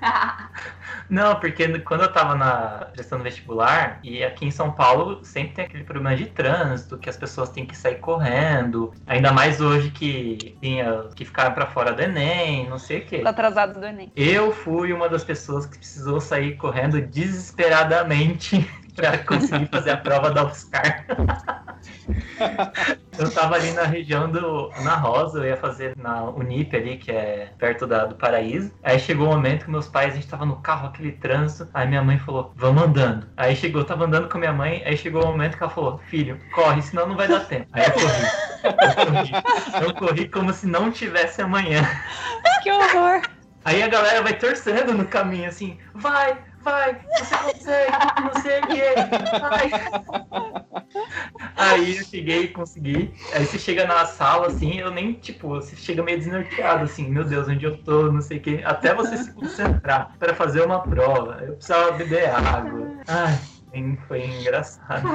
Não, 1.08 1.36
porque 1.36 1.78
quando 1.80 2.02
eu 2.02 2.12
tava 2.12 2.34
na 2.34 2.88
prestando 2.92 3.22
vestibular, 3.22 4.00
e 4.02 4.22
aqui 4.22 4.46
em 4.46 4.50
São 4.50 4.72
Paulo 4.72 5.24
sempre 5.24 5.54
tem 5.54 5.64
aquele 5.64 5.84
problema 5.84 6.16
de 6.16 6.26
trânsito, 6.26 6.98
que 6.98 7.08
as 7.08 7.16
pessoas 7.16 7.50
têm 7.50 7.66
que 7.66 7.76
sair 7.76 7.96
correndo, 7.96 8.92
ainda 9.06 9.32
mais 9.32 9.60
hoje 9.60 9.90
que 9.90 10.56
tinha 10.60 11.04
que 11.14 11.24
ficar 11.24 11.50
pra 11.52 11.66
fora 11.66 11.92
do 11.92 12.02
Enem, 12.02 12.68
não 12.68 12.78
sei 12.78 12.98
o 12.98 13.06
quê. 13.06 13.18
Tá 13.18 13.30
atrasado 13.30 13.78
do 13.80 13.86
Enem. 13.86 14.12
Eu 14.16 14.52
fui 14.52 14.92
uma 14.92 15.08
das 15.08 15.24
pessoas 15.24 15.66
que 15.66 15.78
precisou 15.78 16.20
sair 16.20 16.56
correndo 16.56 17.00
desesperadamente 17.00 18.68
pra 18.94 19.18
conseguir 19.18 19.66
fazer 19.66 19.90
a 19.90 19.96
prova 19.96 20.30
da 20.30 20.44
UFSCar. 20.44 21.06
eu 23.18 23.30
tava 23.30 23.56
ali 23.56 23.72
na 23.72 23.84
região 23.84 24.30
do 24.30 24.70
na 24.82 24.94
Rosa, 24.96 25.38
eu 25.38 25.46
ia 25.46 25.56
fazer 25.56 25.96
na 25.96 26.24
Unip 26.24 26.76
ali, 26.76 26.96
que 26.96 27.10
é 27.10 27.52
perto 27.58 27.86
da, 27.86 28.06
do 28.06 28.14
Paraíso. 28.14 28.72
Aí 28.82 28.98
chegou 28.98 29.26
o 29.26 29.30
momento 29.30 29.64
que 29.64 29.70
meus 29.70 29.88
pais, 29.88 30.12
a 30.12 30.16
gente 30.16 30.28
tava 30.28 30.44
no 30.44 30.56
carro, 30.56 30.88
aquele 30.88 31.12
trânsito. 31.12 31.68
Aí 31.74 31.86
minha 31.86 32.02
mãe 32.02 32.18
falou, 32.18 32.52
vamos 32.56 32.82
andando. 32.82 33.26
Aí 33.36 33.56
chegou, 33.56 33.82
eu 33.82 33.86
tava 33.86 34.04
andando 34.04 34.28
com 34.28 34.38
minha 34.38 34.52
mãe, 34.52 34.82
aí 34.84 34.96
chegou 34.96 35.22
o 35.22 35.26
momento 35.26 35.56
que 35.56 35.62
ela 35.62 35.72
falou, 35.72 35.98
filho, 36.08 36.40
corre, 36.54 36.82
senão 36.82 37.06
não 37.06 37.16
vai 37.16 37.28
dar 37.28 37.40
tempo. 37.40 37.66
Aí 37.72 37.84
eu 37.84 37.92
corri. 37.92 38.46
Eu 38.66 39.06
corri, 39.06 39.86
eu 39.86 39.94
corri 39.94 40.28
como 40.28 40.52
se 40.52 40.66
não 40.66 40.90
tivesse 40.90 41.42
amanhã. 41.42 41.82
Que 42.62 42.70
horror! 42.70 43.22
Aí 43.66 43.82
a 43.82 43.88
galera 43.88 44.22
vai 44.22 44.32
torcendo 44.38 44.94
no 44.94 45.06
caminho, 45.06 45.48
assim, 45.48 45.76
vai, 45.92 46.38
vai, 46.60 47.00
você 47.18 47.36
consegue, 47.36 47.92
não 48.22 48.40
sei 48.40 48.60
o 48.60 48.66
que, 48.68 49.40
vai. 49.40 49.70
Aí 51.56 51.98
eu 51.98 52.04
cheguei 52.04 52.44
e 52.44 52.52
consegui. 52.52 53.14
Aí 53.32 53.44
você 53.44 53.58
chega 53.58 53.86
na 53.86 54.04
sala, 54.06 54.46
assim, 54.46 54.78
eu 54.78 54.90
nem, 54.90 55.14
tipo, 55.14 55.48
você 55.48 55.76
chega 55.76 56.02
meio 56.02 56.18
desnorteado, 56.18 56.84
assim, 56.84 57.08
meu 57.08 57.24
Deus, 57.24 57.48
onde 57.48 57.64
eu 57.64 57.76
tô, 57.82 58.10
não 58.12 58.20
sei 58.20 58.38
o 58.38 58.42
que. 58.42 58.62
Até 58.64 58.94
você 58.94 59.16
se 59.16 59.32
concentrar 59.32 60.16
para 60.18 60.34
fazer 60.34 60.62
uma 60.64 60.86
prova. 60.86 61.42
Eu 61.42 61.54
precisava 61.56 61.92
beber 61.92 62.30
água. 62.30 62.96
Ai, 63.06 63.38
foi 64.06 64.24
engraçado. 64.24 65.08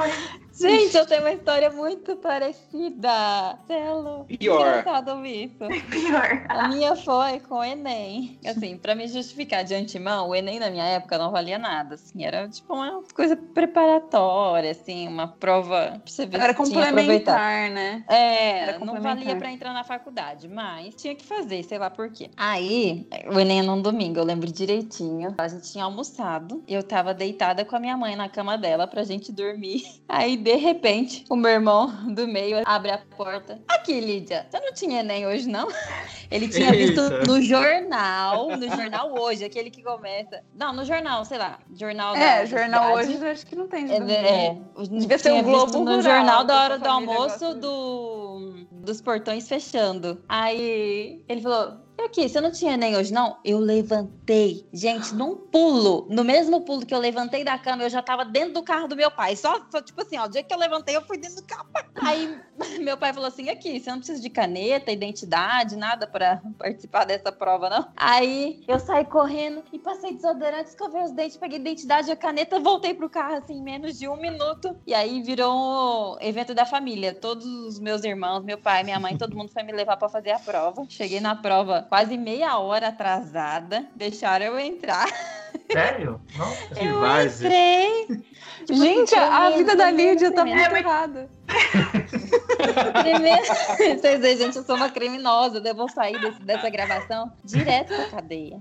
Gente, 0.53 0.95
eu 0.95 1.05
tenho 1.05 1.21
uma 1.21 1.31
história 1.31 1.69
muito 1.71 2.15
parecida. 2.17 3.57
Celo. 3.67 4.25
Pior. 4.25 4.59
Engraçado 4.79 5.11
ouvir 5.11 5.45
isso. 5.45 5.57
Pior. 5.89 6.45
A 6.49 6.67
minha 6.67 6.95
foi 6.95 7.39
com 7.39 7.55
o 7.55 7.63
Enem. 7.63 8.39
Assim, 8.45 8.77
pra 8.77 8.93
me 8.95 9.07
justificar 9.07 9.63
de 9.63 9.73
antemão, 9.73 10.29
o 10.29 10.35
Enem 10.35 10.59
na 10.59 10.69
minha 10.69 10.83
época 10.85 11.17
não 11.17 11.31
valia 11.31 11.57
nada. 11.57 11.95
Assim, 11.95 12.23
era 12.23 12.47
tipo 12.49 12.73
uma 12.73 13.01
coisa 13.13 13.35
preparatória, 13.35 14.71
assim, 14.71 15.07
uma 15.07 15.27
prova 15.27 15.99
pra 15.99 16.01
você 16.05 16.25
ver 16.25 16.39
Era 16.39 16.53
se 16.55 16.71
tinha 16.71 16.83
aproveitado. 16.89 17.35
complementar, 17.35 17.69
né? 17.71 18.03
É, 18.07 18.59
Era 18.59 18.79
não 18.79 19.01
valia 19.01 19.35
pra 19.35 19.51
entrar 19.51 19.73
na 19.73 19.83
faculdade, 19.83 20.47
mas 20.47 20.95
tinha 20.95 21.15
que 21.15 21.23
fazer, 21.25 21.63
sei 21.63 21.77
lá 21.77 21.89
por 21.89 22.09
quê. 22.11 22.29
Aí, 22.37 23.07
o 23.33 23.39
Enem 23.39 23.59
era 23.59 23.67
num 23.67 23.81
domingo, 23.81 24.19
eu 24.19 24.23
lembro 24.23 24.51
direitinho. 24.51 25.35
A 25.37 25.47
gente 25.47 25.71
tinha 25.71 25.83
almoçado, 25.85 26.63
eu 26.67 26.83
tava 26.83 27.13
deitada 27.13 27.63
com 27.65 27.75
a 27.75 27.79
minha 27.79 27.97
mãe 27.97 28.15
na 28.15 28.29
cama 28.29 28.57
dela 28.57 28.87
pra 28.87 29.03
gente 29.03 29.31
dormir. 29.31 29.83
Aí, 30.07 30.37
de 30.41 30.55
repente, 30.55 31.23
o 31.29 31.35
meu 31.35 31.51
irmão 31.51 31.87
do 32.13 32.27
meio 32.27 32.61
abre 32.65 32.91
a 32.91 32.97
porta. 33.15 33.59
Aqui, 33.67 33.99
Lídia, 33.99 34.47
você 34.49 34.59
não 34.59 34.73
tinha 34.73 34.99
Enem 35.01 35.25
hoje, 35.27 35.47
não? 35.47 35.67
Ele 36.31 36.47
tinha 36.47 36.71
visto 36.71 37.01
Eita. 37.01 37.23
no 37.27 37.41
jornal, 37.41 38.49
no 38.57 38.67
jornal 38.69 39.13
hoje, 39.19 39.43
aquele 39.43 39.69
que 39.69 39.83
começa. 39.83 40.41
Não, 40.55 40.73
no 40.73 40.85
jornal, 40.85 41.25
sei 41.25 41.37
lá, 41.37 41.59
jornal 41.73 42.13
da 42.13 42.19
É, 42.19 42.45
jornal 42.45 42.97
cidade. 42.97 43.17
hoje 43.17 43.27
acho 43.29 43.45
que 43.45 43.55
não 43.55 43.67
tem. 43.67 43.91
É, 43.91 43.97
é, 43.97 44.57
Devia 44.89 45.17
ser 45.17 45.31
o 45.33 45.43
Globo 45.43 45.65
visto 45.65 45.79
no 45.79 45.85
Rural, 45.97 46.01
jornal 46.01 46.43
da 46.45 46.63
hora 46.63 46.77
do 46.79 46.87
almoço 46.87 47.53
do, 47.55 48.53
dos 48.71 49.01
portões 49.01 49.47
fechando. 49.47 50.23
Aí 50.29 51.21
ele 51.27 51.41
falou: 51.41 51.80
"E 52.01 52.05
aqui, 52.05 52.27
você 52.27 52.41
não 52.41 52.51
tinha 52.51 52.75
nem 52.75 52.95
hoje 52.95 53.13
não?" 53.13 53.37
Eu 53.43 53.59
levantei, 53.59 54.67
gente, 54.73 55.13
num 55.13 55.35
pulo, 55.35 56.07
no 56.09 56.23
mesmo 56.23 56.61
pulo 56.61 56.85
que 56.85 56.93
eu 56.93 56.99
levantei 56.99 57.43
da 57.43 57.57
cama, 57.57 57.83
eu 57.83 57.89
já 57.89 58.01
tava 58.01 58.25
dentro 58.25 58.53
do 58.53 58.63
carro 58.63 58.87
do 58.87 58.95
meu 58.95 59.11
pai. 59.11 59.35
Só, 59.35 59.61
só, 59.69 59.81
tipo 59.81 60.01
assim, 60.01 60.17
ó, 60.17 60.25
o 60.25 60.29
dia 60.29 60.43
que 60.43 60.53
eu 60.53 60.57
levantei, 60.57 60.95
eu 60.95 61.01
fui 61.01 61.17
dentro 61.17 61.37
do 61.37 61.43
carro. 61.43 61.67
Aí 62.01 62.39
meu 62.81 62.97
pai 62.97 63.13
falou 63.13 63.27
assim: 63.27 63.49
"Aqui, 63.49 63.79
você 63.79 63.89
não 63.89 63.97
precisa 63.97 64.21
de 64.21 64.29
caneta, 64.29 64.91
identidade, 64.91 65.75
nada 65.75 66.07
pra 66.07 66.41
participar 66.57 67.05
dessa 67.05 67.31
prova 67.31 67.69
não?" 67.69 67.87
Aí 67.95 68.63
eu 68.67 68.79
saí 68.79 69.05
correndo 69.05 69.63
e 69.71 69.79
passei 69.79 70.13
desodorante, 70.13 70.69
escovei 70.69 71.03
os 71.03 71.11
dentes, 71.11 71.37
peguei 71.37 71.59
identidade 71.59 72.09
e 72.09 72.11
a 72.11 72.15
caneta, 72.15 72.59
voltei 72.59 72.93
pro 72.93 73.09
carro 73.09 73.35
assim, 73.35 73.55
em 73.55 73.61
menos 73.61 73.97
de 73.97 74.07
um 74.07 74.17
minuto. 74.17 74.75
E 74.85 74.93
aí 74.93 75.21
virou 75.21 76.15
um 76.15 76.21
evento 76.21 76.53
da 76.53 76.65
família. 76.65 77.13
Todos 77.13 77.45
os 77.45 77.79
meus 77.79 78.03
irmãos, 78.03 78.43
meu 78.43 78.57
pai, 78.57 78.83
minha 78.83 78.99
mãe, 78.99 79.17
todo 79.17 79.35
mundo 79.35 79.51
foi 79.51 79.63
me 79.63 79.71
levar 79.71 79.97
pra 79.97 80.09
fazer 80.09 80.31
a 80.31 80.39
prova. 80.39 80.85
Cheguei 80.89 81.19
na 81.19 81.35
prova 81.35 81.87
quase 81.91 82.17
meia 82.17 82.57
hora 82.57 82.87
atrasada. 82.87 83.85
Deixaram 83.93 84.45
eu 84.45 84.57
entrar. 84.57 85.09
Sério? 85.71 86.21
Nossa. 86.37 86.75
Que 86.75 86.85
eu 86.85 87.25
entrei. 87.25 88.21
Tipo 88.61 88.77
Gente, 88.79 89.15
assim, 89.15 89.33
a 89.33 89.49
vida 89.49 89.75
da 89.75 89.89
Lídia 89.89 90.31
tá 90.31 90.45
muito 90.45 90.75
errada. 90.75 91.27
Primeiro, 93.01 93.41
vocês 93.99 94.21
veem, 94.21 94.37
gente, 94.37 94.55
eu 94.55 94.63
sou 94.63 94.75
uma 94.75 94.89
criminosa. 94.89 95.59
Eu 95.65 95.73
vou 95.75 95.89
sair 95.89 96.19
desse- 96.21 96.39
dessa 96.43 96.69
gravação 96.69 97.31
direto 97.43 97.87
pra 97.95 98.05
cadeia. 98.05 98.59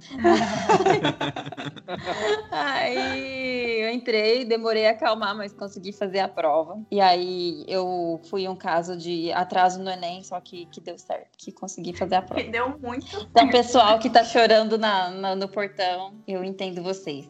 aí 2.51 3.81
eu 3.83 3.91
entrei, 3.91 4.45
demorei 4.45 4.87
a 4.87 4.91
acalmar, 4.93 5.37
mas 5.37 5.53
consegui 5.53 5.93
fazer 5.93 6.21
a 6.21 6.29
prova. 6.29 6.79
E 6.91 7.01
aí 7.01 7.65
eu 7.69 8.21
fui 8.29 8.49
um 8.49 8.57
caso 8.57 8.97
de 8.97 9.31
atraso 9.33 9.83
no 9.83 9.91
Enem, 9.91 10.23
só 10.25 10.41
que, 10.41 10.67
que 10.67 10.81
deu 10.81 10.99
certo, 10.99 11.29
que 11.37 11.53
consegui 11.53 11.95
fazer 11.97 12.17
a 12.17 12.23
prova. 12.23 12.43
Que 12.43 12.51
deu 12.51 12.75
muito. 12.83 13.29
Então, 13.31 13.49
pessoal 13.51 13.99
que 13.99 14.09
tá 14.11 14.25
chorando 14.25 14.79
na, 14.79 15.11
na- 15.11 15.37
no 15.37 15.49
portão, 15.49 16.15
eu 16.27 16.43
entendo 16.43 16.80
vocês. 16.83 17.27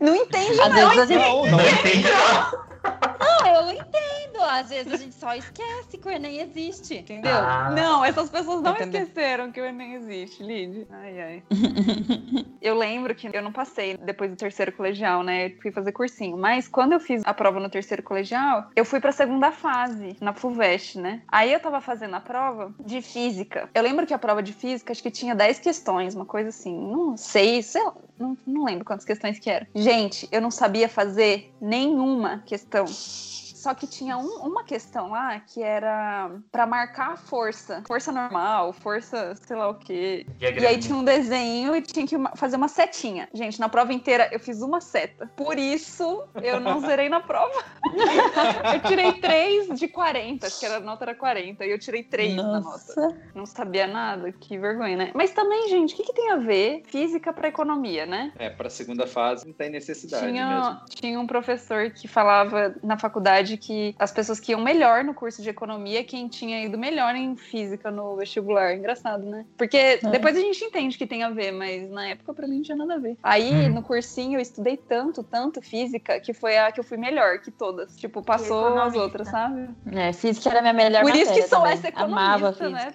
Não 0.00 0.14
entende, 0.14 0.60
Às 0.60 0.72
vezes 0.72 0.98
a 0.98 1.06
gente. 1.06 1.18
Não, 1.20 1.46
Não 1.46 1.58
não. 1.58 1.58
Não, 2.84 3.46
eu 3.46 3.70
entendo. 3.72 4.08
Às 4.40 4.68
vezes 4.68 4.92
a 4.92 4.96
gente 4.96 5.14
só 5.14 5.34
esquece 5.34 5.98
que 5.98 6.08
o 6.08 6.10
Enem 6.10 6.40
existe, 6.40 6.96
entendeu? 6.96 7.34
Ah, 7.34 7.70
Não, 7.70 8.04
essas 8.04 8.30
pessoas 8.30 8.62
não 8.62 8.72
Entendeu? 8.72 9.02
esqueceram 9.02 9.50
que 9.50 9.60
o 9.60 9.64
Enem 9.64 9.94
existe, 9.94 10.42
Lid. 10.42 10.86
Ai, 10.90 11.20
ai. 11.20 11.42
eu 12.62 12.76
lembro 12.76 13.14
que 13.14 13.28
eu 13.32 13.42
não 13.42 13.52
passei 13.52 13.96
depois 13.96 14.30
do 14.30 14.36
terceiro 14.36 14.72
colegial, 14.72 15.22
né? 15.22 15.46
Eu 15.46 15.56
fui 15.60 15.72
fazer 15.72 15.92
cursinho. 15.92 16.36
Mas 16.36 16.68
quando 16.68 16.92
eu 16.92 17.00
fiz 17.00 17.22
a 17.24 17.34
prova 17.34 17.58
no 17.58 17.68
terceiro 17.68 18.02
colegial, 18.02 18.70
eu 18.76 18.84
fui 18.84 19.00
pra 19.00 19.12
segunda 19.12 19.50
fase, 19.50 20.16
na 20.20 20.32
FUVEST, 20.32 20.98
né? 20.98 21.22
Aí 21.28 21.52
eu 21.52 21.60
tava 21.60 21.80
fazendo 21.80 22.14
a 22.14 22.20
prova 22.20 22.72
de 22.80 23.02
física. 23.02 23.68
Eu 23.74 23.82
lembro 23.82 24.06
que 24.06 24.14
a 24.14 24.18
prova 24.18 24.42
de 24.42 24.52
física, 24.52 24.92
acho 24.92 25.02
que 25.02 25.10
tinha 25.10 25.34
10 25.34 25.58
questões, 25.58 26.14
uma 26.14 26.26
coisa 26.26 26.50
assim. 26.50 26.76
Não 26.76 27.16
sei, 27.16 27.62
sei 27.62 27.82
lá, 27.82 27.94
não, 28.18 28.36
não 28.46 28.64
lembro 28.64 28.84
quantas 28.84 29.04
questões 29.04 29.38
que 29.38 29.50
eram. 29.50 29.66
Gente, 29.74 30.28
eu 30.30 30.40
não 30.40 30.50
sabia 30.50 30.88
fazer 30.88 31.52
nenhuma 31.60 32.42
questão 32.46 32.67
questão. 32.68 33.47
Só 33.58 33.74
que 33.74 33.86
tinha 33.88 34.16
um- 34.16 34.46
uma 34.46 34.62
questão 34.62 35.10
lá 35.10 35.40
que 35.40 35.60
era 35.62 36.30
pra 36.52 36.64
marcar 36.66 37.12
a 37.12 37.16
força. 37.16 37.82
Força 37.88 38.12
normal, 38.12 38.72
força 38.72 39.34
sei 39.34 39.56
lá 39.56 39.68
o 39.68 39.74
quê. 39.74 40.24
E 40.40 40.64
aí 40.66 40.78
tinha 40.78 40.96
um 40.96 41.02
desenho 41.02 41.74
e 41.74 41.82
tinha 41.82 42.06
que 42.06 42.16
fazer 42.36 42.56
uma 42.56 42.68
setinha. 42.68 43.28
Gente, 43.34 43.58
na 43.58 43.68
prova 43.68 43.92
inteira 43.92 44.28
eu 44.30 44.38
fiz 44.38 44.62
uma 44.62 44.80
seta. 44.80 45.28
Por 45.36 45.58
isso 45.58 46.22
eu 46.40 46.60
não 46.60 46.78
zerei 46.86 47.08
na 47.08 47.20
prova. 47.20 47.64
eu 48.74 48.80
tirei 48.88 49.12
3 49.14 49.78
de 49.78 49.88
40, 49.88 50.46
acho 50.46 50.60
que 50.60 50.66
era, 50.66 50.76
a 50.76 50.80
nota 50.80 51.04
era 51.04 51.14
40. 51.14 51.64
E 51.66 51.70
eu 51.70 51.78
tirei 51.78 52.02
3 52.04 52.36
na 52.36 52.42
nota. 52.44 52.60
Nossa. 52.68 53.16
Não 53.34 53.44
sabia 53.46 53.86
nada, 53.86 54.30
que 54.32 54.56
vergonha, 54.56 54.96
né? 54.96 55.10
Mas 55.14 55.32
também, 55.32 55.68
gente, 55.68 55.94
o 55.94 55.96
que, 55.96 56.04
que 56.04 56.12
tem 56.12 56.30
a 56.30 56.36
ver 56.36 56.82
física 56.86 57.32
pra 57.32 57.48
economia, 57.48 58.06
né? 58.06 58.32
É, 58.38 58.48
pra 58.50 58.70
segunda 58.70 59.06
fase 59.06 59.46
não 59.46 59.52
tem 59.52 59.68
necessidade 59.70 60.24
mesmo. 60.26 60.36
Tinha, 60.38 60.80
tinha 60.88 61.20
um 61.20 61.26
professor 61.26 61.90
que 61.90 62.06
falava 62.06 62.74
na 62.82 62.96
faculdade 62.98 63.47
que 63.56 63.94
as 63.98 64.12
pessoas 64.12 64.38
que 64.38 64.52
iam 64.52 64.60
melhor 64.60 65.02
no 65.04 65.14
curso 65.14 65.40
de 65.42 65.48
economia, 65.48 66.04
quem 66.04 66.28
tinha 66.28 66.64
ido 66.64 66.76
melhor 66.76 67.14
em 67.14 67.36
física 67.36 67.90
no 67.90 68.16
vestibular. 68.16 68.74
Engraçado, 68.74 69.24
né? 69.24 69.44
Porque 69.56 69.98
depois 70.10 70.36
a 70.36 70.40
gente 70.40 70.62
entende 70.64 70.98
que 70.98 71.06
tem 71.06 71.22
a 71.22 71.30
ver, 71.30 71.52
mas 71.52 71.88
na 71.90 72.08
época 72.08 72.34
pra 72.34 72.46
mim 72.46 72.56
não 72.56 72.62
tinha 72.62 72.76
nada 72.76 72.94
a 72.94 72.98
ver. 72.98 73.16
Aí, 73.22 73.68
Hum. 73.68 73.74
no 73.74 73.82
cursinho, 73.82 74.38
eu 74.38 74.42
estudei 74.42 74.76
tanto, 74.76 75.22
tanto 75.22 75.62
física, 75.62 76.20
que 76.20 76.34
foi 76.34 76.58
a 76.58 76.70
que 76.72 76.80
eu 76.80 76.84
fui 76.84 76.96
melhor 76.98 77.38
que 77.38 77.50
todas. 77.50 77.96
Tipo, 77.96 78.22
passou 78.22 78.66
as 78.66 78.72
economista. 78.72 79.00
outras, 79.00 79.28
sabe? 79.28 79.68
É, 79.92 80.12
física 80.12 80.50
era 80.50 80.58
a 80.58 80.62
minha 80.62 80.74
melhor 80.74 81.02
Por 81.02 81.14
isso 81.14 81.32
que 81.32 81.42
sou 81.42 81.58
também. 81.60 81.72
essa 81.74 81.88
Amava 81.94 82.48
economista, 82.50 82.64
física. 82.64 82.86
né? 82.90 82.94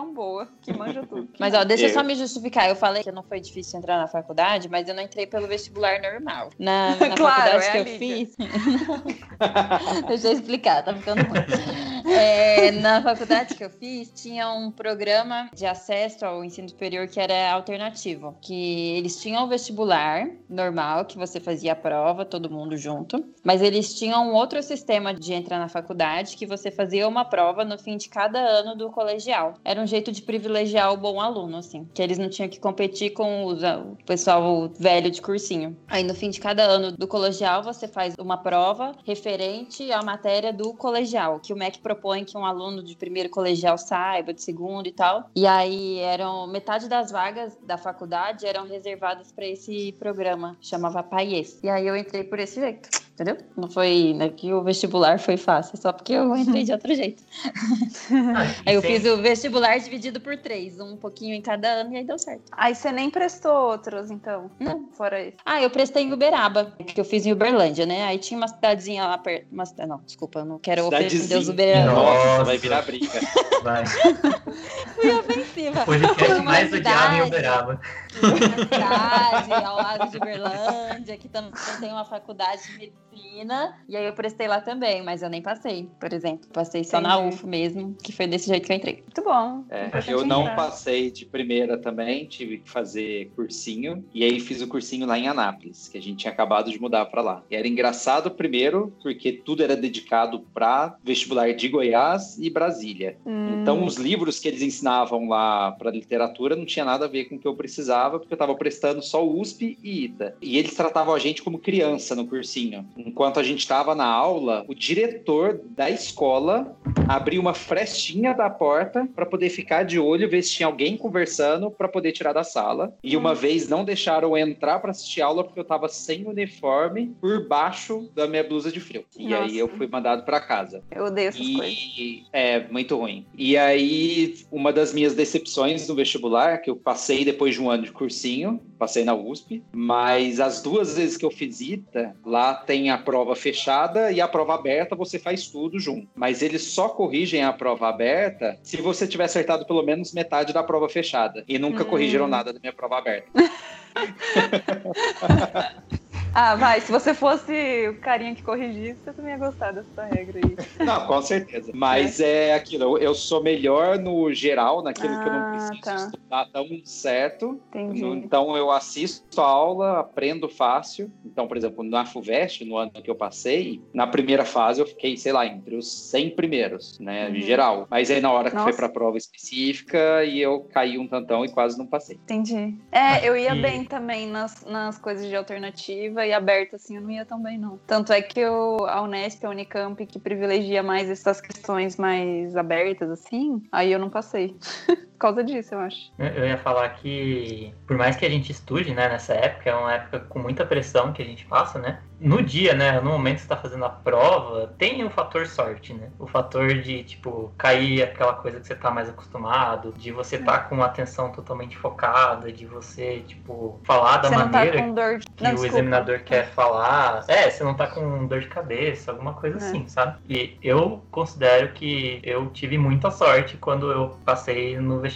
Tão, 0.00 0.14
boa, 0.14 0.48
que 0.62 0.72
manja 0.72 1.02
tudo. 1.06 1.28
Mas 1.38 1.52
ó, 1.52 1.62
deixa 1.62 1.84
eu 1.84 1.92
só 1.92 2.02
me 2.02 2.14
justificar. 2.14 2.66
Eu 2.70 2.74
falei 2.74 3.02
que 3.02 3.12
não 3.12 3.22
foi 3.22 3.38
difícil 3.38 3.78
entrar 3.78 3.98
na 3.98 4.08
faculdade, 4.08 4.66
mas 4.66 4.88
eu 4.88 4.94
não 4.94 5.02
entrei 5.02 5.26
pelo 5.26 5.46
vestibular 5.46 6.00
normal. 6.00 6.48
Na, 6.58 6.96
na 6.96 7.10
Claro, 7.20 7.60
faculdade 7.60 7.64
é 7.66 7.70
que 7.70 7.90
eu 7.90 7.98
fiz. 7.98 8.36
deixa 10.08 10.28
eu 10.28 10.32
explicar, 10.32 10.82
tá 10.82 10.94
ficando 10.94 11.22
ruim. 11.24 11.90
É, 12.10 12.70
na 12.72 13.02
faculdade 13.02 13.54
que 13.54 13.62
eu 13.62 13.68
fiz, 13.68 14.10
tinha 14.14 14.50
um 14.50 14.70
programa 14.70 15.50
de 15.54 15.66
acesso 15.66 16.24
ao 16.24 16.42
ensino 16.42 16.68
superior 16.68 17.06
que 17.06 17.20
era 17.20 17.52
alternativo. 17.52 18.34
Que 18.40 18.96
eles 18.96 19.20
tinham 19.20 19.44
o 19.44 19.48
vestibular 19.48 20.28
normal, 20.48 21.04
que 21.04 21.18
você 21.18 21.38
fazia 21.38 21.72
a 21.72 21.76
prova, 21.76 22.24
todo 22.24 22.50
mundo 22.50 22.76
junto. 22.76 23.22
Mas 23.44 23.60
eles 23.60 23.94
tinham 23.94 24.30
um 24.30 24.34
outro 24.34 24.62
sistema 24.62 25.12
de 25.12 25.34
entrar 25.34 25.58
na 25.58 25.68
faculdade, 25.68 26.36
que 26.36 26.46
você 26.46 26.70
fazia 26.70 27.06
uma 27.06 27.24
prova 27.24 27.64
no 27.66 27.78
fim 27.78 27.98
de 27.98 28.08
cada 28.08 28.38
ano 28.38 28.74
do 28.74 28.90
colegial. 28.90 29.54
Era 29.62 29.80
um 29.80 29.86
jeito 29.90 30.10
de 30.12 30.22
privilegiar 30.22 30.92
o 30.92 30.96
bom 30.96 31.20
aluno, 31.20 31.56
assim. 31.58 31.86
Que 31.92 32.02
eles 32.02 32.16
não 32.18 32.28
tinham 32.30 32.48
que 32.48 32.58
competir 32.58 33.10
com 33.10 33.44
os- 33.44 33.62
o 33.62 33.96
pessoal 34.06 34.70
velho 34.78 35.10
de 35.10 35.20
cursinho. 35.20 35.76
Aí 35.88 36.02
no 36.02 36.14
fim 36.14 36.30
de 36.30 36.40
cada 36.40 36.62
ano 36.62 36.92
do 36.92 37.06
colegial, 37.06 37.62
você 37.62 37.86
faz 37.86 38.14
uma 38.18 38.38
prova 38.38 38.92
referente 39.04 39.90
à 39.92 40.02
matéria 40.02 40.52
do 40.52 40.72
colegial, 40.74 41.40
que 41.40 41.52
o 41.52 41.56
MEC 41.56 41.78
propõe 41.80 42.24
que 42.24 42.36
um 42.38 42.44
aluno 42.46 42.82
de 42.82 42.96
primeiro 42.96 43.28
colegial 43.28 43.76
saiba, 43.76 44.32
de 44.32 44.42
segundo 44.42 44.86
e 44.86 44.92
tal. 44.92 45.28
E 45.34 45.46
aí 45.46 45.98
eram 45.98 46.46
metade 46.46 46.88
das 46.88 47.10
vagas 47.10 47.56
da 47.62 47.76
faculdade 47.76 48.46
eram 48.46 48.66
reservadas 48.66 49.32
para 49.32 49.46
esse 49.46 49.92
programa, 49.98 50.56
chamava 50.60 51.02
PAIES. 51.02 51.60
E 51.62 51.68
aí 51.68 51.86
eu 51.86 51.96
entrei 51.96 52.24
por 52.24 52.38
esse 52.38 52.60
jeito. 52.60 52.88
Entendeu? 53.20 53.36
Não 53.54 53.68
foi 53.68 54.14
né, 54.14 54.30
que 54.30 54.50
o 54.50 54.62
vestibular 54.62 55.20
foi 55.20 55.36
fácil, 55.36 55.76
só 55.76 55.92
porque 55.92 56.14
eu 56.14 56.34
entrei 56.34 56.64
de 56.64 56.72
outro 56.72 56.94
jeito. 56.94 57.22
Ah, 58.10 58.54
Aí 58.66 58.74
eu 58.74 58.82
fiz 58.82 59.04
o 59.04 59.16
vestibular 59.18 59.78
dividido 59.78 60.20
por 60.20 60.36
três, 60.36 60.80
um 60.80 60.96
pouquinho 60.96 61.34
em 61.34 61.40
cada 61.40 61.68
ano, 61.68 61.92
e 61.92 61.98
aí 61.98 62.04
deu 62.04 62.18
certo. 62.18 62.42
Aí 62.52 62.74
você 62.74 62.90
nem 62.90 63.08
prestou 63.10 63.52
outros, 63.52 64.10
então, 64.10 64.50
Não. 64.58 64.88
fora 64.92 65.22
isso. 65.22 65.36
Ah, 65.44 65.62
eu 65.62 65.70
prestei 65.70 66.04
em 66.04 66.12
Uberaba, 66.12 66.72
que 66.86 67.00
eu 67.00 67.04
fiz 67.04 67.26
em 67.26 67.32
Uberlândia, 67.32 67.86
né? 67.86 68.04
Aí 68.04 68.18
tinha 68.18 68.38
uma 68.38 68.48
cidadezinha 68.48 69.06
lá 69.06 69.18
perto. 69.18 69.46
Uma... 69.52 69.64
Não, 69.86 70.00
desculpa, 70.04 70.40
eu 70.40 70.44
não 70.44 70.58
quero 70.58 70.86
ofender 70.86 71.06
os 71.06 71.12
Cidadezinha. 71.12 71.52
uberanos. 71.52 71.94
Nossa. 71.94 72.24
Nossa, 72.26 72.44
vai 72.44 72.58
virar 72.58 72.82
briga. 72.82 73.20
Vai. 73.62 73.84
Fui 74.94 75.10
ofensiva. 75.10 75.84
Podcast 75.84 76.42
mais 76.42 76.72
odiado 76.72 77.16
em. 77.16 77.22
Uberaba. 77.22 77.80
Uma 78.22 78.64
cidade 78.64 79.52
ao 79.64 79.76
lado 79.76 80.10
de 80.10 80.16
Uberlândia, 80.16 81.16
que 81.16 81.28
também 81.28 81.52
tem 81.80 81.90
uma 81.90 82.04
faculdade 82.04 82.62
de 82.78 82.92
medicina. 83.12 83.74
e 83.88 83.96
aí 83.96 84.04
eu 84.06 84.12
prestei 84.12 84.46
lá 84.48 84.60
também, 84.60 85.02
mas 85.02 85.22
eu 85.22 85.28
nem 85.30 85.42
passei, 85.42 85.88
por 85.98 86.12
exemplo. 86.12 86.48
Passei 86.52 86.84
só 86.84 87.00
na 87.00 87.16
Entendi. 87.16 87.34
UFO 87.34 87.46
mesmo, 87.46 87.94
que 88.02 88.12
foi 88.12 88.26
desse 88.26 88.48
jeito 88.48 88.66
que 88.66 88.72
eu 88.72 88.76
entrei. 88.76 88.94
Muito 89.02 89.22
bom. 89.22 89.64
É, 89.70 89.90
eu 90.08 90.24
não 90.24 90.42
entrar. 90.42 90.56
passei 90.56 91.10
de 91.10 91.24
primeira 91.26 91.78
também, 91.78 92.24
tive 92.26 92.58
que 92.58 92.70
fazer 92.70 93.30
cursinho. 93.34 94.04
E 94.14 94.24
aí 94.24 94.40
fiz 94.40 94.60
o 94.60 94.68
cursinho 94.68 95.06
lá 95.06 95.18
em 95.18 95.28
Anápolis, 95.28 95.88
que 95.88 95.98
a 95.98 96.02
gente 96.02 96.18
tinha 96.18 96.32
acabado 96.32 96.70
de 96.70 96.80
mudar 96.80 97.06
para 97.06 97.22
lá. 97.22 97.42
E 97.50 97.56
era 97.56 97.66
engraçado 97.66 98.30
primeiro, 98.30 98.92
porque 99.02 99.32
tudo 99.32 99.62
era 99.62 99.76
dedicado 99.76 100.40
para 100.52 100.96
vestibular 101.02 101.52
de 101.54 101.68
Goiás 101.68 102.38
e 102.38 102.50
Brasília. 102.50 103.16
Hum, 103.26 103.60
Então 103.62 103.84
os 103.84 103.96
livros 103.96 104.38
que 104.38 104.48
eles 104.48 104.62
ensinavam 104.62 105.28
lá 105.28 105.72
para 105.72 105.90
literatura 105.90 106.54
não 106.56 106.64
tinha 106.64 106.84
nada 106.84 107.04
a 107.06 107.08
ver 107.08 107.24
com 107.26 107.36
o 107.36 107.38
que 107.38 107.46
eu 107.46 107.54
precisava, 107.54 108.18
porque 108.18 108.32
eu 108.32 108.36
estava 108.36 108.54
prestando 108.54 109.02
só 109.02 109.26
USP 109.26 109.78
e 109.82 110.04
ITA. 110.04 110.36
E 110.40 110.58
eles 110.58 110.74
tratavam 110.74 111.14
a 111.14 111.18
gente 111.18 111.42
como 111.42 111.58
criança 111.58 112.14
no 112.14 112.26
cursinho. 112.26 112.86
Enquanto 113.10 113.40
a 113.40 113.42
gente 113.42 113.58
estava 113.58 113.92
na 113.92 114.06
aula, 114.06 114.64
o 114.68 114.74
diretor 114.74 115.60
da 115.70 115.90
escola 115.90 116.76
abriu 117.08 117.40
uma 117.40 117.52
frestinha 117.52 118.32
da 118.32 118.48
porta 118.48 119.08
para 119.16 119.26
poder 119.26 119.50
ficar 119.50 119.82
de 119.82 119.98
olho, 119.98 120.30
ver 120.30 120.42
se 120.42 120.52
tinha 120.52 120.68
alguém 120.68 120.96
conversando 120.96 121.68
para 121.68 121.88
poder 121.88 122.12
tirar 122.12 122.32
da 122.32 122.44
sala. 122.44 122.94
E 123.02 123.16
uma 123.16 123.34
vez 123.34 123.68
não 123.68 123.84
deixaram 123.84 124.36
eu 124.36 124.38
entrar 124.38 124.78
para 124.78 124.92
assistir 124.92 125.22
aula 125.22 125.42
porque 125.42 125.58
eu 125.58 125.62
estava 125.62 125.88
sem 125.88 126.24
uniforme 126.24 127.12
por 127.20 127.48
baixo 127.48 128.08
da 128.14 128.28
minha 128.28 128.44
blusa 128.44 128.70
de 128.70 128.78
frio. 128.78 129.04
E 129.18 129.28
Nossa. 129.28 129.42
aí 129.42 129.58
eu 129.58 129.66
fui 129.66 129.88
mandado 129.88 130.24
para 130.24 130.40
casa. 130.40 130.84
Eu 130.88 131.06
odeio 131.06 131.30
essas 131.30 131.48
coisas. 131.48 131.92
E 131.98 132.24
é 132.32 132.60
muito 132.68 132.96
ruim. 132.96 133.26
E 133.36 133.56
aí, 133.56 134.36
uma 134.52 134.72
das 134.72 134.94
minhas 134.94 135.12
decepções 135.12 135.88
no 135.88 135.96
vestibular, 135.96 136.58
que 136.58 136.70
eu 136.70 136.76
passei 136.76 137.24
depois 137.24 137.54
de 137.56 137.60
um 137.60 137.68
ano 137.68 137.82
de 137.82 137.90
cursinho, 137.90 138.60
passei 138.78 139.04
na 139.04 139.14
USP, 139.14 139.62
mas 139.72 140.38
as 140.38 140.62
duas 140.62 140.96
vezes 140.96 141.16
que 141.16 141.24
eu 141.24 141.30
fiz 141.30 141.60
ITA, 141.60 142.14
lá 142.24 142.54
tem 142.54 142.89
a 142.90 142.98
prova 142.98 143.34
fechada 143.36 144.10
e 144.12 144.20
a 144.20 144.28
prova 144.28 144.54
aberta, 144.54 144.94
você 144.96 145.18
faz 145.18 145.48
tudo 145.48 145.78
junto. 145.78 146.08
Mas 146.14 146.42
eles 146.42 146.62
só 146.62 146.88
corrigem 146.88 147.42
a 147.44 147.52
prova 147.52 147.88
aberta 147.88 148.58
se 148.62 148.76
você 148.78 149.06
tiver 149.06 149.24
acertado 149.24 149.66
pelo 149.66 149.82
menos 149.82 150.12
metade 150.12 150.52
da 150.52 150.62
prova 150.62 150.88
fechada. 150.88 151.44
E 151.48 151.58
nunca 151.58 151.82
Hum. 151.82 151.86
corrigiram 151.86 152.28
nada 152.28 152.52
da 152.52 152.60
minha 152.60 152.72
prova 152.72 152.98
aberta. 152.98 153.28
Ah, 156.32 156.54
vai, 156.54 156.80
se 156.80 156.92
você 156.92 157.12
fosse 157.14 157.88
o 157.88 158.00
carinha 158.00 158.34
que 158.34 158.42
corrigisse, 158.42 159.00
você 159.02 159.12
também 159.12 159.32
ia 159.32 159.38
gostar 159.38 159.72
dessa 159.72 160.04
regra 160.04 160.38
aí. 160.38 160.54
Não, 160.84 161.06
com 161.06 161.20
certeza. 161.22 161.72
Mas 161.74 162.20
é, 162.20 162.54
aquilo, 162.54 162.96
eu- 162.98 163.14
sou 163.14 163.42
melhor 163.42 163.98
no 163.98 164.32
geral, 164.32 164.82
naquilo 164.82 165.20
que 165.20 165.28
eu 165.28 165.32
não 165.32 165.40
Ah, 165.42 165.50
preciso 165.50 165.80
tá. 165.82 165.96
estudar 165.96 166.46
tão 166.52 166.66
certo. 166.84 167.60
Entendi. 167.68 168.04
Então 168.04 168.56
eu 168.56 168.70
assisto 168.70 169.40
a 169.40 169.44
aula, 169.44 170.00
aprendo 170.00 170.48
fácil. 170.48 171.10
Então, 171.24 171.46
por 171.46 171.56
exemplo, 171.56 171.82
na 171.84 172.06
FUVEST, 172.06 172.64
no 172.64 172.76
ano 172.76 172.90
que 172.92 173.10
eu 173.10 173.14
passei, 173.14 173.82
na 173.92 174.06
primeira 174.06 174.44
fase 174.44 174.80
eu 174.80 174.86
fiquei, 174.86 175.16
sei 175.16 175.32
lá, 175.32 175.44
entre 175.46 175.76
os 175.76 176.08
100 176.10 176.34
primeiros, 176.34 176.96
né, 177.00 177.28
Uhum. 177.28 177.34
em 177.36 177.40
geral. 177.42 177.86
Mas 177.90 178.10
aí 178.10 178.20
na 178.20 178.32
hora 178.32 178.50
que 178.50 178.56
foi 178.56 178.66
Nossa. 178.66 178.76
para 178.76 178.86
a 178.86 178.92
prova 178.92 179.18
específica 179.18 180.24
e 180.24 180.40
eu 180.40 180.60
caí 180.72 180.96
um 180.98 181.08
tantão 181.08 181.44
e 181.44 181.52
quase 181.52 181.76
não 181.76 181.86
passei. 181.86 182.16
Entendi. 182.22 182.74
É, 182.92 183.26
eu 183.28 183.36
ia 183.36 183.54
bem 183.54 183.84
também 183.84 184.26
nas, 184.26 184.64
nas 184.64 184.98
coisas 184.98 185.26
de 185.26 185.34
alternativa 185.36 186.19
e 186.26 186.32
aberta, 186.32 186.76
assim, 186.76 186.96
eu 186.96 187.02
não 187.02 187.10
ia 187.10 187.24
tão 187.24 187.42
bem, 187.42 187.58
não. 187.58 187.78
Tanto 187.86 188.12
é 188.12 188.22
que 188.22 188.40
eu, 188.40 188.76
a 188.86 189.02
Unesp, 189.02 189.44
a 189.44 189.50
Unicamp, 189.50 190.04
que 190.06 190.18
privilegia 190.18 190.82
mais 190.82 191.08
essas 191.10 191.40
questões 191.40 191.96
mais 191.96 192.56
abertas, 192.56 193.10
assim, 193.10 193.62
aí 193.72 193.92
eu 193.92 193.98
não 193.98 194.10
passei. 194.10 194.56
Por 195.20 195.26
causa 195.26 195.44
disso, 195.44 195.74
eu 195.74 195.80
acho. 195.80 196.10
Eu 196.18 196.46
ia 196.46 196.56
falar 196.56 196.88
que, 196.94 197.74
por 197.86 197.94
mais 197.98 198.16
que 198.16 198.24
a 198.24 198.30
gente 198.30 198.50
estude, 198.50 198.94
né, 198.94 199.06
nessa 199.06 199.34
época, 199.34 199.68
é 199.68 199.74
uma 199.74 199.92
época 199.92 200.20
com 200.20 200.38
muita 200.38 200.64
pressão 200.64 201.12
que 201.12 201.20
a 201.20 201.24
gente 201.26 201.44
passa, 201.44 201.78
né? 201.78 202.00
No 202.18 202.42
dia, 202.42 202.74
né, 202.74 203.00
no 203.00 203.10
momento 203.10 203.36
que 203.36 203.42
você 203.42 203.48
tá 203.48 203.56
fazendo 203.56 203.84
a 203.84 203.88
prova, 203.90 204.74
tem 204.78 205.04
o 205.04 205.10
fator 205.10 205.46
sorte, 205.46 205.92
né? 205.92 206.08
O 206.18 206.26
fator 206.26 206.68
de, 206.74 207.02
tipo, 207.04 207.52
cair 207.56 208.02
aquela 208.02 208.32
coisa 208.34 208.60
que 208.60 208.66
você 208.66 208.74
tá 208.74 208.90
mais 208.90 209.08
acostumado, 209.10 209.92
de 209.96 210.10
você 210.10 210.38
tá 210.38 210.58
com 210.58 210.82
a 210.82 210.86
atenção 210.86 211.30
totalmente 211.32 211.76
focada, 211.76 212.50
de 212.50 212.64
você, 212.66 213.20
tipo, 213.26 213.78
falar 213.84 214.18
da 214.18 214.28
você 214.28 214.34
tá 214.34 214.46
maneira 214.46 214.82
com 214.82 214.94
dor 214.94 215.18
que 215.18 215.44
Não, 215.44 215.50
o 215.50 215.54
desculpa. 215.54 215.66
examinador 215.76 216.20
quer 216.20 216.46
falar. 216.48 217.24
É, 217.28 217.50
você 217.50 217.62
não 217.64 217.74
tá 217.74 217.86
com 217.86 218.26
dor 218.26 218.40
de 218.40 218.48
cabeça, 218.48 219.10
alguma 219.10 219.34
coisa 219.34 219.56
É. 219.56 219.60
assim, 219.60 219.86
sabe? 219.88 220.18
E 220.28 220.56
eu 220.62 221.02
considero 221.10 221.72
que 221.72 222.20
eu 222.22 222.46
tive 222.50 222.76
muita 222.78 223.10
sorte 223.10 223.56
quando 223.58 223.90
eu 223.92 224.18
passei 224.26 224.78
no 224.78 224.98
vestibular. 225.00 225.09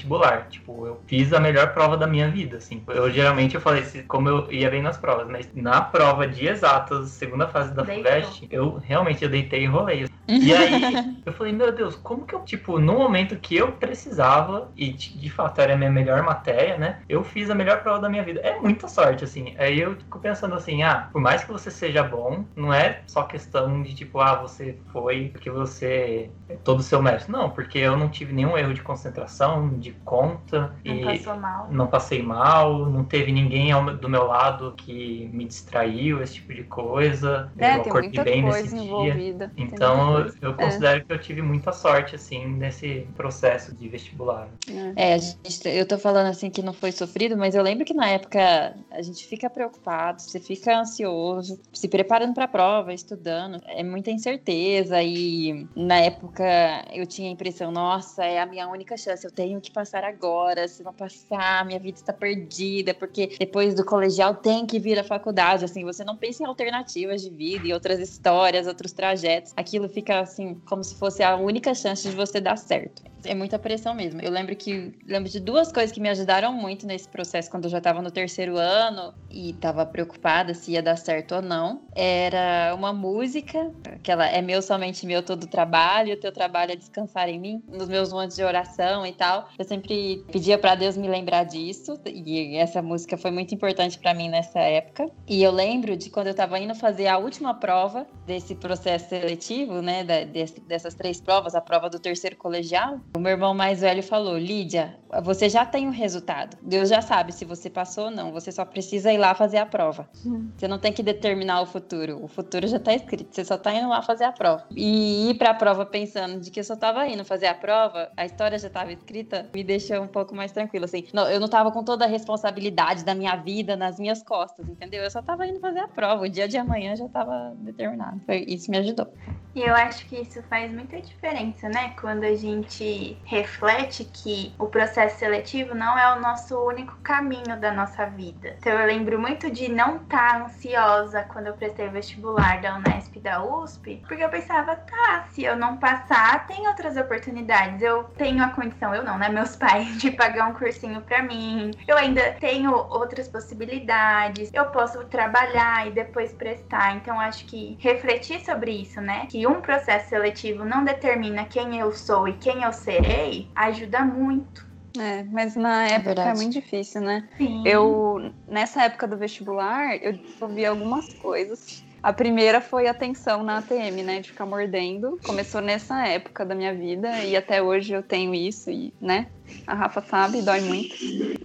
Tipo, 0.51 0.87
eu 0.87 1.01
fiz 1.07 1.33
a 1.33 1.41
melhor 1.41 1.73
prova 1.73 1.97
da 1.97 2.07
minha 2.07 2.31
vida, 2.31 2.57
assim. 2.59 2.83
Eu 2.89 3.11
geralmente 3.11 3.55
eu 3.55 3.61
falei 3.61 3.85
se- 3.85 4.03
como 4.05 4.29
eu 4.29 4.51
ia 4.53 4.71
bem 4.71 4.83
nas 4.83 4.97
provas, 4.99 5.27
mas 5.29 5.49
na 5.55 5.81
prova 5.83 6.27
de 6.27 6.47
exatas, 6.47 7.11
segunda 7.11 7.49
fase 7.49 7.75
da 7.75 7.83
Deitou. 7.83 8.05
FUVEST, 8.13 8.49
eu 8.51 8.77
realmente 8.79 9.23
eu 9.25 9.31
deitei 9.31 9.63
e 9.65 9.67
rolei. 9.67 10.07
E 10.29 10.55
aí, 10.55 11.17
eu 11.25 11.33
falei, 11.33 11.53
meu 11.53 11.73
Deus, 11.73 11.97
como 11.97 12.25
que 12.25 12.35
eu, 12.35 12.41
tipo, 12.41 12.79
no 12.79 12.95
momento 12.95 13.37
que 13.37 13.57
eu 13.57 13.73
precisava, 13.73 14.71
e 14.77 14.93
de 14.93 15.31
fato 15.31 15.61
era 15.61 15.75
a 15.75 15.77
minha 15.77 15.91
melhor 15.91 16.23
matéria, 16.23 16.79
né? 16.79 17.01
Eu 17.09 17.23
fiz 17.23 17.51
a 17.51 17.55
melhor 17.55 17.83
prova 17.83 18.01
da 18.01 18.09
minha 18.09 18.23
vida. 18.23 18.41
É 18.41 18.59
muita 18.59 18.89
sorte, 18.89 19.25
assim. 19.25 19.55
Aí 19.59 19.81
eu 19.81 19.97
fico 19.97 20.19
pensando 20.19 20.55
assim, 20.55 20.83
ah, 20.83 21.09
por 21.13 21.21
mais 21.21 21.45
que 21.45 21.53
você 21.53 21.71
seja 21.71 22.03
bom, 22.03 22.45
não 22.57 22.73
é 22.73 23.03
só 23.07 23.25
questão 23.25 23.83
de, 23.83 23.95
tipo, 23.95 24.21
ah, 24.21 24.35
você 24.37 24.79
foi 24.93 25.29
porque 25.33 25.51
você 25.51 26.31
é 26.49 26.57
todo 26.57 26.81
o 26.81 26.83
seu 26.83 27.03
mérito. 27.03 27.31
Não, 27.31 27.51
porque 27.51 27.79
eu 27.79 27.97
não 27.97 28.09
tive 28.09 28.33
nenhum 28.33 28.57
erro 28.57 28.75
de 28.75 28.83
concentração, 28.83 29.69
de 29.79 29.93
conta. 30.05 30.75
Não 30.85 30.95
e 30.95 31.05
passou 31.05 31.37
mal. 31.37 31.69
não 31.71 31.87
passei 31.87 32.23
mal, 32.23 32.87
não 32.87 33.05
teve 33.05 33.33
ninguém 33.33 33.73
do 34.01 34.09
meu 34.09 34.25
lado 34.25 34.75
que 34.77 35.29
me 35.33 35.45
distraiu, 35.45 36.23
esse 36.23 36.35
tipo 36.35 36.55
de 36.55 36.65
coisa. 36.65 37.53
É, 37.59 37.77
eu 37.77 37.83
tem 37.83 37.91
acordei 37.91 38.11
muita 38.11 38.25
bem 38.25 38.43
coisa 38.43 38.63
nesse 38.63 38.75
dia. 38.75 38.85
envolvida. 38.85 39.53
tem 39.57 39.65
Então, 39.67 40.14
eu, 40.19 40.33
eu 40.43 40.55
considero 40.55 41.05
que 41.05 41.13
eu 41.13 41.19
tive 41.21 41.43
muita 41.43 41.73
sorte, 41.73 42.15
assim, 42.15 42.47
nesse 42.47 43.07
processo 43.17 43.75
de 43.75 43.89
vestibular. 43.89 44.49
É. 44.97 45.15
É, 45.15 45.19
gente- 45.19 45.69
eu 45.69 45.87
tô 45.87 45.99
falando 45.99 46.27
assim 46.29 46.51
que 46.51 46.63
não 46.63 46.73
foi 46.73 46.93
sofrido, 46.93 47.37
mas 47.37 47.55
eu 47.55 47.63
lembro 47.63 47.85
que 47.85 47.95
na 47.95 48.09
época 48.09 48.77
a 48.91 49.03
gente 49.03 49.27
fica 49.27 49.49
preocupado, 49.51 50.21
você 50.23 50.41
fica 50.41 50.79
ansioso, 50.79 51.59
se 51.73 51.89
preparando 51.89 52.35
pra 52.35 52.47
prova, 52.49 52.93
estudando, 52.93 53.61
é 53.67 53.83
muita 53.83 54.11
incerteza 54.11 55.03
e 55.03 55.67
na 55.75 55.99
época 55.99 56.45
eu 56.93 57.07
tinha 57.07 57.29
a 57.29 57.33
impressão, 57.33 57.71
nossa, 57.71 58.25
é 58.25 58.41
a 58.41 58.47
minha 58.47 58.69
única 58.69 58.97
chance, 58.97 59.25
eu 59.25 59.31
tenho 59.33 59.61
que 59.61 59.71
passar 59.71 60.05
agora, 60.05 60.67
se 60.69 60.83
não 60.83 60.93
passar, 60.93 61.65
minha 61.65 61.79
vida 61.79 61.99
está 61.99 62.13
perdida, 62.13 62.93
porque 62.95 63.35
depois 63.39 63.75
do 63.75 63.85
colegial 63.85 64.35
tem 64.35 64.67
que 64.67 64.79
vir 64.79 64.99
a 64.99 65.05
faculdade, 65.05 65.65
assim, 65.65 65.85
você 65.85 66.05
não 66.05 66.17
pensa 66.17 66.43
em 66.43 66.47
alternativas 66.47 67.23
de 67.23 67.31
vida 67.31 67.67
e 67.67 67.73
outras 67.73 67.99
histórias, 67.99 68.67
outros 68.67 68.93
trajetos, 68.93 69.53
aquilo 69.57 69.89
fica 69.89 70.04
assim, 70.13 70.55
como 70.67 70.83
se 70.83 70.95
fosse 70.97 71.23
a 71.23 71.37
única 71.37 71.75
chance 71.75 72.09
de 72.09 72.15
você 72.15 72.41
dar 72.41 72.57
certo. 72.57 73.03
É 73.25 73.35
muita 73.35 73.59
pressão 73.59 73.95
mesmo. 73.95 74.21
Eu 74.21 74.31
lembro 74.31 74.55
que 74.55 74.93
lembro 75.07 75.31
de 75.31 75.41
duas 75.41 75.73
coisas 75.73 75.93
que 75.93 76.01
me 76.01 76.09
ajudaram 76.11 76.53
muito 76.53 76.87
nesse 76.87 77.09
processo 77.09 77.51
quando 77.51 77.65
eu 77.65 77.71
já 77.71 77.79
estava 77.79 78.03
no 78.03 78.11
terceiro 78.11 78.59
ano 78.59 79.15
e 79.31 79.51
estava 79.51 79.87
preocupada 79.87 80.53
se 80.53 80.73
ia 80.73 80.83
dar 80.83 80.97
certo 80.97 81.37
ou 81.37 81.43
não. 81.43 81.83
Era 81.95 82.75
uma 82.75 82.93
música, 82.93 83.73
aquela 83.87 84.27
é 84.27 84.43
meu 84.43 84.61
somente 84.61 85.07
meu 85.07 85.23
todo 85.23 85.47
trabalho, 85.47 86.15
o 86.15 86.17
teu 86.17 86.33
trabalho 86.33 86.73
é 86.73 86.77
descansar 86.77 87.29
em 87.29 87.41
mim, 87.41 87.63
nos 87.67 87.89
meus 87.89 88.13
momentos 88.13 88.37
de 88.37 88.43
oração 88.43 89.07
e 89.07 89.13
tal. 89.13 89.49
Eu 89.59 89.65
sempre 89.65 90.25
pedia 90.31 90.59
para 90.59 90.75
Deus 90.75 90.97
me 90.97 91.09
lembrar 91.09 91.45
disso 91.45 91.99
e 92.07 92.57
essa 92.57 92.83
música 92.83 93.17
foi 93.17 93.31
muito 93.31 93.55
importante 93.55 93.99
para 93.99 94.13
mim 94.13 94.29
nessa 94.29 94.61
época. 94.61 95.09
E 95.27 95.43
eu 95.43 95.51
lembro 95.51 95.97
de 95.97 96.11
quando 96.11 96.27
eu 96.27 96.33
estava 96.33 96.59
indo 96.59 96.75
fazer 96.75 97.07
a 97.07 97.17
última 97.17 97.55
prova 97.55 98.07
desse 98.27 98.55
processo 98.55 99.09
seletivo, 99.09 99.81
né, 99.81 99.94
desse- 100.03 100.61
dessas 100.63 100.95
três 100.95 101.21
provas, 101.21 101.55
a 101.55 101.61
prova 101.61 101.89
do 101.91 101.99
terceiro 102.01 102.37
colegial, 102.37 102.99
o 103.17 103.21
meu 103.21 103.33
irmão 103.33 103.55
mais 103.55 103.83
velho 103.83 104.03
falou: 104.03 104.37
Lídia, 104.39 104.97
você 105.23 105.49
já 105.49 105.65
tem 105.67 105.87
o 105.87 105.91
resultado. 105.91 106.57
Deus 106.63 106.89
já 106.89 107.01
sabe 107.03 107.33
se 107.33 107.45
você 107.45 107.69
passou 107.69 108.07
ou 108.07 108.11
não. 108.11 108.33
Você 108.33 108.51
só 108.51 108.65
precisa 108.65 109.13
ir 109.13 109.19
lá 109.19 109.35
fazer 109.35 109.59
a 109.59 109.67
prova. 109.67 110.09
Hum. 110.27 110.49
Você 110.57 110.67
não 110.67 110.79
tem 110.79 110.93
que 110.93 111.03
determinar 111.03 111.61
o 111.61 111.67
futuro. 111.67 112.19
O 112.25 112.29
futuro 112.29 112.67
já 112.67 112.79
tá 112.81 112.95
escrito. 112.95 113.35
Você 113.35 113.45
só 113.45 113.57
tá 113.59 113.73
indo 113.75 113.89
lá 113.89 114.01
fazer 114.03 114.25
a 114.25 114.33
prova. 114.33 114.65
E 114.75 115.31
ir 115.31 115.35
pra 115.35 115.53
prova 115.55 115.85
pensando 115.85 116.41
de 116.41 116.51
que 116.51 116.59
eu 116.61 116.65
só 116.65 116.75
tava 116.75 117.07
indo 117.07 117.25
fazer 117.25 117.47
a 117.47 117.55
prova, 117.55 118.11
a 118.17 118.25
história 118.25 118.59
já 118.59 118.71
tava 118.71 118.93
escrita, 118.93 119.47
me 119.55 119.63
deixou 119.63 120.01
um 120.03 120.09
pouco 120.09 120.35
mais 120.35 120.51
tranquilo. 120.53 120.87
Assim, 120.87 121.05
não, 121.13 121.29
eu 121.29 121.39
não 121.39 121.49
tava 121.49 121.71
com 121.71 121.85
toda 121.85 122.05
a 122.05 122.09
responsabilidade 122.09 123.05
da 123.05 123.15
minha 123.15 123.37
vida 123.37 123.77
nas 123.77 123.99
minhas 123.99 124.23
costas, 124.23 124.69
entendeu? 124.69 125.03
Eu 125.03 125.11
só 125.11 125.21
tava 125.23 125.47
indo 125.47 125.61
fazer 125.61 125.81
a 125.81 125.89
prova. 125.89 126.23
O 126.25 126.29
dia 126.29 126.49
de 126.49 126.57
amanhã 126.57 126.97
já 126.97 127.09
tava 127.09 127.55
determinado. 127.59 128.21
Foi- 128.25 128.45
Isso 128.49 128.71
me 128.71 128.79
ajudou. 128.79 129.07
E 129.55 129.61
eu 129.61 129.75
acho 129.85 130.07
que 130.07 130.17
isso 130.17 130.43
faz 130.45 130.73
muita 130.73 131.01
diferença, 131.01 131.69
né? 131.69 131.95
Quando 132.01 132.25
a 132.25 132.35
gente 132.35 133.17
reflete 133.25 134.05
que 134.05 134.53
o 134.59 134.67
processo 134.67 135.19
seletivo 135.19 135.75
não 135.75 135.99
é 135.99 136.15
o 136.15 136.21
nosso 136.21 136.59
único 136.59 136.97
caminho 137.03 137.59
da 137.61 137.73
nossa 137.73 138.07
vida. 138.07 138.57
Então 138.59 138.73
eu 138.73 138.87
lembro 138.87 139.19
muito 139.19 139.51
de 139.51 139.71
não 139.71 139.97
estar 139.97 140.39
tá 140.39 140.45
ansiosa 140.45 141.23
quando 141.25 141.49
eu 141.49 141.55
prestei 141.55 141.89
vestibular 141.89 142.61
da 142.61 142.77
Unesp 142.77 143.17
e 143.17 143.21
da 143.21 143.45
USP, 143.45 144.03
porque 144.09 144.23
eu 144.23 144.29
pensava, 144.29 144.77
tá, 144.77 145.27
se 145.31 145.45
eu 145.45 145.57
não 145.57 145.77
passar, 145.77 146.47
tem 146.47 146.67
outras 146.67 146.97
oportunidades. 146.97 147.83
Eu 147.83 148.05
tenho 148.17 148.43
a 148.43 148.49
condição, 148.49 148.95
eu 148.95 149.05
não, 149.05 149.19
né? 149.19 149.29
Meus 149.29 149.55
pais, 149.57 149.99
de 149.99 150.11
pagar 150.11 150.49
um 150.49 150.55
cursinho 150.55 151.01
para 151.03 151.23
mim. 151.23 151.71
Eu 151.87 151.97
ainda 151.97 152.33
tenho 152.41 152.75
outras 152.75 153.29
possibilidades. 153.29 154.51
Eu 154.53 154.67
posso 154.67 155.05
trabalhar 155.05 155.87
e 155.87 155.91
depois 155.91 156.33
prestar. 156.33 156.97
Então 156.97 157.21
acho 157.21 157.45
que 157.47 157.77
refletir 157.81 158.41
sobre 158.45 158.73
isso, 158.73 159.01
né? 159.01 159.27
Que 159.27 159.47
um 159.47 159.61
processo 159.61 159.74
seletivo 159.79 160.65
não 160.65 160.85
determina 160.85 161.45
quem 161.45 161.79
eu 161.79 161.93
sou 161.93 162.29
e 162.29 162.35
quem 162.35 162.63
eu 162.63 162.73
serei, 162.73 163.49
ajuda 163.55 164.01
muito. 164.01 164.65
É, 164.97 165.25
mas 165.25 165.57
na 165.57 165.89
época 165.89 166.23
é, 166.23 166.29
é 166.29 166.35
muito 166.35 166.53
difícil, 166.53 167.01
né? 167.01 167.29
Sim. 167.37 167.63
Eu, 167.67 168.33
nessa 168.47 168.85
época 168.85 169.09
do 169.09 169.17
vestibular, 169.17 169.97
eu 169.97 170.19
ouvi 170.41 170.65
algumas 170.65 171.13
coisas. 171.15 171.85
A 172.03 172.13
primeira 172.13 172.61
foi 172.61 172.87
a 172.87 172.95
tensão 172.95 173.43
na 173.43 173.59
ATM, 173.59 174.03
né? 174.05 174.21
De 174.21 174.29
ficar 174.29 174.47
mordendo. 174.47 175.19
Começou 175.23 175.61
nessa 175.61 176.07
época 176.07 176.45
da 176.45 176.55
minha 176.55 176.75
vida 176.75 177.25
e 177.25 177.35
até 177.35 177.61
hoje 177.63 177.93
eu 177.93 178.03
tenho 178.03 178.35
isso, 178.35 178.71
e, 178.71 178.95
né? 179.01 179.27
A 179.67 179.75
Rafa 179.75 180.03
sabe, 180.03 180.43
dói 180.43 180.61
muito. 180.61 180.95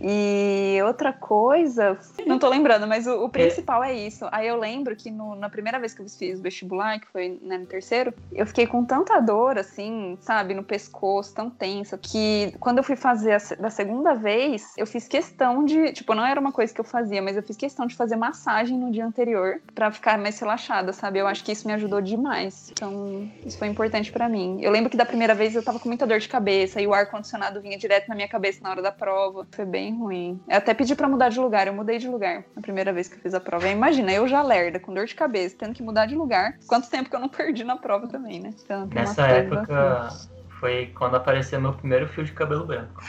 E 0.02 0.80
outra 0.84 1.12
coisa, 1.12 1.97
não 2.26 2.39
tô 2.39 2.50
lembrando, 2.50 2.88
mas 2.88 3.06
o, 3.08 3.26
o 3.26 3.30
principal 3.30 3.84
é. 3.84 3.93
isso. 3.93 4.28
Aí 4.32 4.47
eu 4.47 4.58
lembro 4.58 4.95
que 4.95 5.12
no, 5.12 5.36
na 5.36 5.50
primeira 5.50 5.80
vez 5.80 5.93
que 5.93 6.02
eu 6.02 6.08
fiz 6.08 6.39
o 6.39 6.41
vestibular, 6.41 7.00
que 7.00 7.08
foi 7.08 7.39
né, 7.41 7.58
no 7.58 7.66
terceiro, 7.66 8.14
eu 8.32 8.45
fiquei 8.45 8.66
com 8.66 8.84
tanta 8.84 9.20
dor, 9.20 9.58
assim, 9.58 10.18
sabe, 10.22 10.54
no 10.54 10.64
pescoço, 10.64 11.34
tão 11.34 11.50
tensa, 11.50 11.97
que 11.97 12.54
quando 12.60 12.80
eu 12.80 12.84
fui 12.84 12.95
fazer 12.95 13.34
a, 13.34 13.56
da 13.60 13.70
segunda 13.70 14.14
vez, 14.14 14.74
eu 14.78 14.88
fiz 14.88 15.08
questão 15.08 15.64
de, 15.66 15.91
tipo, 15.93 16.14
não 16.14 16.26
era 16.26 16.39
uma 16.39 16.52
coisa 16.52 16.74
que 16.74 16.80
eu 16.80 16.86
fazia, 16.86 17.22
mas 17.22 17.36
eu 17.36 17.43
fiz 17.43 17.58
questão 17.58 17.86
de 17.86 17.95
fazer 17.95 18.16
massagem 18.16 18.78
no 18.78 18.91
dia 18.91 19.06
anterior 19.06 19.62
para 19.76 19.91
ficar 19.91 20.18
mais 20.18 20.39
relaxada, 20.39 20.93
sabe? 20.93 21.20
Eu 21.20 21.28
acho 21.28 21.43
que 21.43 21.52
isso 21.52 21.68
me 21.68 21.74
ajudou 21.74 22.02
demais. 22.02 22.70
Então, 22.72 23.30
isso 23.45 23.58
foi 23.58 23.68
importante 23.68 24.12
para 24.12 24.28
mim. 24.30 24.60
Eu 24.62 24.72
lembro 24.72 24.89
que 24.89 24.97
da 24.97 25.06
primeira 25.06 25.36
vez 25.36 25.56
eu 25.56 25.64
tava 25.64 25.80
com 25.80 25.88
muita 25.88 26.08
dor 26.08 26.20
de 26.20 26.28
cabeça 26.28 26.82
e 26.82 26.88
o 26.88 26.93
ar-condicionado 26.93 27.62
vinha 27.62 27.78
direto 27.78 27.88
na 28.07 28.15
minha 28.15 28.27
cabeça 28.27 28.59
na 28.61 28.69
hora 28.69 28.81
da 28.81 28.91
prova. 28.91 29.47
Foi 29.51 29.65
bem 29.65 29.97
ruim. 29.97 30.39
Eu 30.47 30.57
até 30.57 30.73
pedi 30.73 30.95
para 30.95 31.07
mudar 31.07 31.29
de 31.29 31.39
lugar. 31.39 31.67
Eu 31.67 31.73
mudei 31.73 31.97
de 31.97 32.07
lugar 32.07 32.43
a 32.55 32.61
primeira 32.61 32.93
vez 32.93 33.07
que 33.07 33.15
eu 33.15 33.19
fiz 33.19 33.33
a 33.33 33.39
prova. 33.39 33.67
imagina, 33.67 34.11
eu 34.11 34.27
já 34.27 34.41
lerda, 34.41 34.79
com 34.79 34.93
dor 34.93 35.05
de 35.05 35.15
cabeça, 35.15 35.55
tendo 35.57 35.73
que 35.73 35.83
mudar 35.83 36.05
de 36.05 36.15
lugar. 36.15 36.57
Quanto 36.67 36.89
tempo 36.89 37.09
que 37.09 37.15
eu 37.15 37.19
não 37.19 37.29
perdi 37.29 37.63
na 37.63 37.77
prova 37.77 38.07
também, 38.07 38.39
né? 38.39 38.53
Então, 38.63 38.87
Nessa 38.87 39.27
época. 39.27 40.07
Assim 40.07 40.38
foi 40.60 40.88
quando 40.95 41.16
apareceu 41.16 41.60
meu 41.60 41.74
primeiro 41.74 42.07
fio 42.07 42.24
de 42.24 42.32
cabelo 42.34 42.66
branco. 42.66 43.01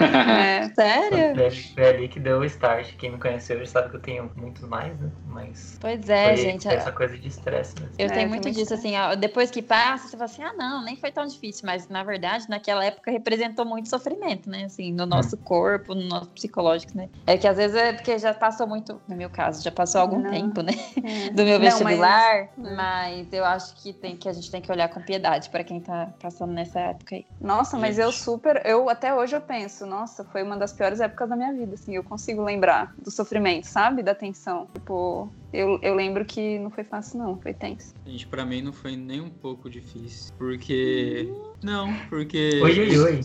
É, 0.34 0.68
sério? 0.70 1.34
Foi, 1.34 1.50
foi 1.50 1.88
ali 1.88 2.08
que 2.08 2.18
deu 2.18 2.40
o 2.40 2.44
start. 2.44 2.94
Quem 2.96 3.12
me 3.12 3.18
conheceu 3.18 3.58
já 3.58 3.66
sabe 3.66 3.90
que 3.90 3.96
eu 3.96 4.00
tenho 4.00 4.30
muitos 4.36 4.62
mais, 4.62 4.98
né? 4.98 5.10
Mas. 5.26 5.78
Pois 5.80 6.08
é, 6.08 6.28
foi, 6.28 6.36
gente. 6.36 6.62
Foi 6.64 6.74
essa 6.74 6.92
coisa 6.92 7.16
de 7.16 7.28
estresse 7.28 7.74
mesmo. 7.78 7.94
Eu 7.98 8.06
é, 8.06 8.08
tenho 8.08 8.28
muito 8.28 8.50
disso, 8.50 8.74
assim, 8.74 8.96
ó, 8.96 9.14
depois 9.14 9.50
que 9.50 9.62
passa, 9.62 10.08
você 10.08 10.16
fala 10.16 10.24
assim, 10.24 10.42
ah, 10.42 10.52
não, 10.56 10.84
nem 10.84 10.96
foi 10.96 11.12
tão 11.12 11.26
difícil. 11.26 11.66
Mas, 11.66 11.88
na 11.88 12.02
verdade, 12.02 12.48
naquela 12.48 12.84
época 12.84 13.10
representou 13.10 13.64
muito 13.64 13.88
sofrimento, 13.88 14.48
né? 14.48 14.64
Assim, 14.64 14.92
no 14.92 15.06
nosso 15.06 15.36
hum. 15.36 15.40
corpo, 15.44 15.94
no 15.94 16.06
nosso 16.08 16.30
psicológico, 16.30 16.96
né? 16.96 17.08
É 17.26 17.36
que 17.36 17.46
às 17.46 17.56
vezes 17.56 17.76
é 17.76 17.92
porque 17.92 18.18
já 18.18 18.32
passou 18.34 18.66
muito, 18.66 19.00
no 19.06 19.16
meu 19.16 19.30
caso, 19.30 19.62
já 19.62 19.70
passou 19.70 20.00
algum 20.00 20.18
não. 20.18 20.30
tempo, 20.30 20.62
né? 20.62 20.72
É. 21.02 21.30
Do 21.34 21.44
meu 21.44 21.60
vestibular. 21.60 22.48
Não, 22.56 22.74
mas... 22.76 23.26
mas... 23.26 23.32
eu 23.32 23.44
acho 23.44 23.74
que, 23.76 23.92
tem, 23.92 24.16
que 24.16 24.28
a 24.28 24.32
gente 24.32 24.50
tem 24.50 24.60
que 24.60 24.70
olhar 24.70 24.88
com 24.88 25.00
piedade 25.00 25.50
para 25.50 25.64
quem 25.64 25.80
tá 25.80 26.08
passando 26.20 26.52
nessa 26.52 26.93
época 26.94 27.14
aí. 27.14 27.26
Nossa, 27.40 27.78
mas 27.78 27.98
eu 27.98 28.10
super, 28.10 28.62
eu 28.64 28.88
até 28.88 29.14
hoje 29.14 29.36
eu 29.36 29.40
penso, 29.40 29.86
nossa, 29.86 30.24
foi 30.24 30.42
uma 30.42 30.56
das 30.56 30.72
piores 30.72 31.00
épocas 31.00 31.28
da 31.28 31.36
minha 31.36 31.52
vida, 31.52 31.74
assim, 31.74 31.94
eu 31.94 32.02
consigo 32.02 32.42
lembrar 32.42 32.94
do 32.98 33.10
sofrimento, 33.10 33.64
sabe? 33.64 34.02
Da 34.02 34.14
tensão. 34.14 34.68
Tipo, 34.72 35.30
eu, 35.52 35.78
eu 35.82 35.94
lembro 35.94 36.24
que 36.24 36.58
não 36.58 36.70
foi 36.70 36.84
fácil 36.84 37.18
não, 37.18 37.36
foi 37.36 37.52
tenso. 37.52 37.94
Gente, 38.06 38.26
pra 38.26 38.44
mim 38.44 38.62
não 38.62 38.72
foi 38.72 38.96
nem 38.96 39.20
um 39.20 39.30
pouco 39.30 39.68
difícil, 39.68 40.32
porque... 40.38 41.32
Não, 41.62 41.94
porque... 42.08 42.60
Oi, 42.62 42.80
oi, 42.80 42.98
oi. 42.98 43.20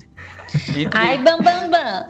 Entre... 0.76 0.90
Ai, 0.94 1.18
bam, 1.18 1.38
bam, 1.42 1.70
bam. 1.70 2.10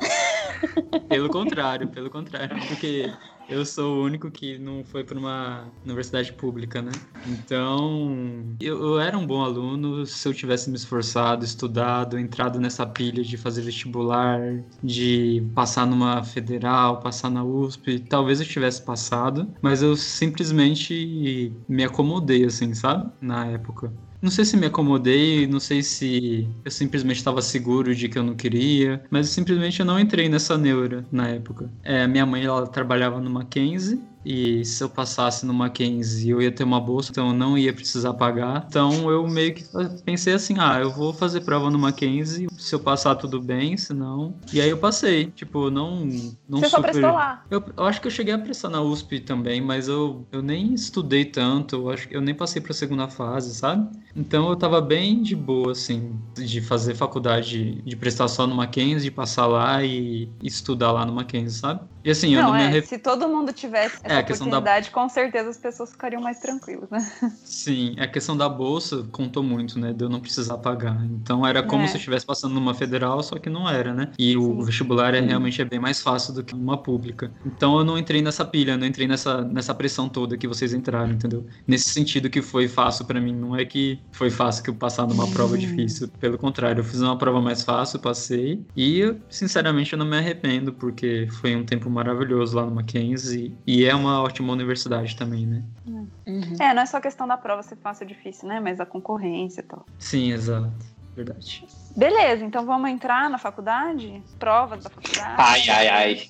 Pelo 1.08 1.30
contrário, 1.30 1.88
pelo 1.88 2.10
contrário, 2.10 2.58
porque 2.68 3.12
eu 3.50 3.66
sou 3.66 3.98
o 3.98 4.04
único 4.04 4.30
que 4.30 4.58
não 4.58 4.84
foi 4.84 5.04
para 5.04 5.18
uma 5.18 5.68
universidade 5.84 6.32
pública, 6.34 6.82
né? 6.82 6.92
Então, 7.28 8.56
eu, 8.62 8.80
eu, 8.80 9.00
era 9.00 9.18
um 9.18 9.26
bom 9.26 9.42
aluno 9.42 10.06
se 10.06 10.28
eu 10.28 10.34
tivesse 10.34 10.70
me 10.70 10.76
esforçado, 10.76 11.44
estudado, 11.44 12.18
entrado 12.18 12.60
nessa 12.60 12.86
pilha 12.86 13.24
de 13.24 13.38
fazer 13.38 13.62
vestibular, 13.62 14.40
de 14.84 15.44
passar 15.56 15.86
numa 15.88 16.24
federal, 16.24 17.00
passar 17.00 17.30
na 17.30 17.44
USP, 17.44 18.00
talvez 18.00 18.40
eu 18.40 18.46
tivesse 18.46 18.84
passado, 18.84 19.52
mas 19.62 19.82
eu 19.82 19.96
simplesmente 19.96 21.52
me 21.68 21.84
acomodei, 21.84 22.46
assim, 22.46 22.74
sabe? 22.74 23.12
Na 23.20 23.48
época. 23.48 23.92
Não 24.22 24.30
sei 24.30 24.44
se 24.44 24.58
me 24.58 24.66
acomodei, 24.66 25.48
não 25.48 25.60
sei 25.62 25.82
se 25.82 26.48
eu 26.66 26.72
simplesmente 26.72 27.18
estava 27.18 27.42
seguro 27.42 27.96
de 27.96 28.10
que 28.10 28.18
eu 28.18 28.24
não 28.24 28.36
queria, 28.36 29.04
mas 29.10 29.30
simplesmente 29.30 29.80
eu 29.80 29.86
não 29.86 30.00
entrei 30.00 30.28
nessa 30.28 30.58
neura 30.58 31.06
na 31.12 31.30
época. 31.30 31.72
É, 31.84 32.06
minha 32.06 32.26
mãe 32.26 32.44
ela 32.44 32.68
trabalhava 32.68 33.20
no 33.22 33.30
Mackenzie 33.30 34.02
e 34.26 34.66
se 34.66 34.84
eu 34.84 34.90
passasse 34.90 35.46
no 35.46 35.54
Mackenzie 35.54 36.30
eu 36.30 36.42
ia 36.42 36.52
ter 36.52 36.64
uma 36.64 36.80
bolsa, 36.80 37.12
então 37.12 37.30
eu 37.30 37.34
não 37.34 37.58
ia 37.58 37.74
precisar 37.74 38.14
pagar. 38.14 38.66
Então 38.68 39.10
eu 39.10 39.28
meio 39.28 39.54
que 39.54 39.64
pensei 40.04 40.34
assim: 40.34 40.56
ah, 40.60 40.80
eu 40.80 40.92
vou 40.92 41.14
fazer 41.14 41.42
prova 41.42 41.70
no 41.70 41.80
Mackenzie, 41.80 42.48
se 42.58 42.76
eu 42.76 42.80
passar 42.80 43.16
tudo 43.16 43.42
bem, 43.42 43.78
se 43.78 43.94
não. 43.94 44.36
E 44.52 44.60
aí 44.60 44.70
eu 44.70 44.78
passei. 44.78 45.28
Tipo, 45.28 45.70
não. 45.70 46.06
não 46.48 46.60
Você 46.60 46.70
super... 46.70 46.70
só 46.70 46.82
prestou 46.82 47.12
lá? 47.12 47.44
Eu, 47.50 47.64
eu, 47.78 47.84
acho 47.86 48.02
que 48.02 48.08
eu 48.08 48.12
cheguei 48.12 48.34
a 48.34 48.40
prestar 48.40 48.70
na 48.70 48.82
USP 48.82 49.20
também, 49.20 49.62
mas 49.62 49.88
eu, 49.88 50.26
eu 50.32 50.42
nem 50.42 50.74
estudei 50.74 51.26
tanto, 51.26 51.78
eu 51.78 51.90
acho 51.90 52.08
que 52.08 52.16
eu 52.16 52.22
nem 52.22 52.36
passei 52.36 52.62
pra 52.62 52.74
segunda 52.74 53.08
fase, 53.08 53.56
sabe? 53.56 53.90
Então 54.16 54.50
eu 54.50 54.56
tava 54.56 54.82
bem 54.82 55.22
de 55.22 55.36
boa, 55.36 55.72
assim, 55.72 56.20
de 56.36 56.62
fazer 56.62 56.96
faculdade, 56.96 57.82
de 57.82 57.96
prestar 57.96 58.28
só 58.28 58.46
no 58.46 58.56
Mackenzie, 58.56 59.10
de 59.10 59.12
passar 59.12 59.48
lá 59.48 59.84
e 59.84 60.30
estudar 60.44 60.92
lá 60.92 61.06
no 61.06 61.14
Mackenzie, 61.14 61.60
sabe? 61.60 61.82
E 62.04 62.12
assim, 62.12 62.36
não, 62.36 62.42
eu 62.42 62.48
não 62.48 62.56
é, 62.56 62.60
me 62.60 62.66
arrep... 62.66 62.88
Se 62.88 62.98
todo 62.98 63.28
mundo 63.28 63.52
tivesse 63.52 64.00
essa 64.04 64.16
é, 64.16 64.20
oportunidade, 64.22 64.88
da... 64.88 64.92
com 64.92 65.10
certeza 65.10 65.50
as 65.50 65.58
pessoas 65.58 65.92
ficariam 65.92 66.22
mais 66.22 66.40
tranquilas, 66.40 66.90
né? 66.90 67.12
Sim, 67.44 67.96
a 68.00 68.08
questão 68.08 68.36
da 68.36 68.48
bolsa 68.48 69.08
contou 69.12 69.44
muito, 69.44 69.80
né? 69.80 69.94
De 69.94 70.04
eu 70.04 70.10
não 70.10 70.20
precisar 70.20 70.58
pagar. 70.58 71.04
Então 71.06 71.46
era 71.46 71.62
como 71.64 71.84
é. 71.84 71.88
se 71.88 71.94
eu 71.94 71.98
estivesse 71.98 72.26
passando 72.26 72.54
numa 72.54 72.74
federal, 72.74 73.22
só 73.22 73.38
que 73.38 73.50
não 73.50 73.70
era, 73.70 73.94
né? 73.94 74.12
E 74.18 74.32
Sim. 74.32 74.38
o 74.38 74.64
vestibular 74.64 75.14
é, 75.14 75.20
realmente 75.20 75.62
é 75.62 75.66
bem 75.66 75.80
mais 75.80 76.02
fácil 76.02 76.34
do 76.34 76.44
que 76.44 76.54
uma 76.54 76.78
pública. 76.78 77.32
Então 77.46 77.78
eu 77.78 77.84
não 77.84 77.98
entrei 77.98 78.22
nessa 78.22 78.46
pilha, 78.46 78.78
não 78.78 78.88
entrei 78.88 79.08
nessa, 79.08 79.42
nessa 79.42 79.74
pressão 79.74 80.08
toda 80.08 80.38
que 80.38 80.48
vocês 80.48 80.74
entraram, 80.74 81.12
entendeu? 81.12 81.46
Nesse 81.68 81.90
sentido 81.90 82.30
que 82.30 82.42
foi 82.42 82.68
fácil 82.68 83.06
para 83.06 83.20
mim. 83.20 83.34
Não 83.34 83.56
é 83.56 83.66
que 83.66 84.00
foi 84.12 84.30
fácil 84.30 84.64
que 84.64 84.70
eu 84.70 84.76
passar 84.76 85.08
numa 85.08 85.28
prova 85.28 85.58
difícil. 85.58 86.08
Pelo 86.20 86.38
contrário, 86.38 86.82
eu 86.82 86.84
fiz 86.84 87.02
uma 87.02 87.18
prova 87.18 87.42
mais 87.42 87.64
fácil, 87.64 88.00
passei. 88.00 88.64
E, 88.76 89.14
sinceramente, 89.30 89.94
eu 89.94 90.00
não 90.00 90.06
me 90.06 90.18
arrependo, 90.18 90.74
porque 90.74 91.28
foi 91.42 91.56
um 91.56 91.66
tempo 91.66 91.90
maravilhoso 92.00 92.56
lá 92.56 92.66
no 92.66 92.72
Mackenzie 92.72 93.56
e 93.68 93.86
é 93.86 93.94
uma 93.94 94.22
ótima 94.22 94.54
universidade 94.54 95.16
também, 95.16 95.46
né? 95.46 95.64
Uhum. 95.86 96.56
É, 96.60 96.74
não 96.74 96.82
é 96.82 96.86
só 96.86 97.02
questão 97.02 97.28
da 97.28 97.38
prova 97.38 97.62
ser 97.62 97.76
fácil 97.78 98.06
ou 98.06 98.08
difícil, 98.08 98.48
né? 98.48 98.60
Mas 98.60 98.80
a 98.80 98.86
concorrência 98.86 99.60
e 99.60 99.64
tal. 99.64 99.86
Sim, 99.98 100.32
exato. 100.32 100.72
Verdade. 101.16 101.68
Beleza, 101.98 102.46
então 102.46 102.66
vamos 102.66 102.90
entrar 102.90 103.30
na 103.30 103.38
faculdade? 103.38 104.24
Provas 104.38 104.86
da 104.86 104.90
faculdade? 104.90 105.36
Ai, 105.38 105.70
ai, 105.70 105.88
ai. 105.90 106.28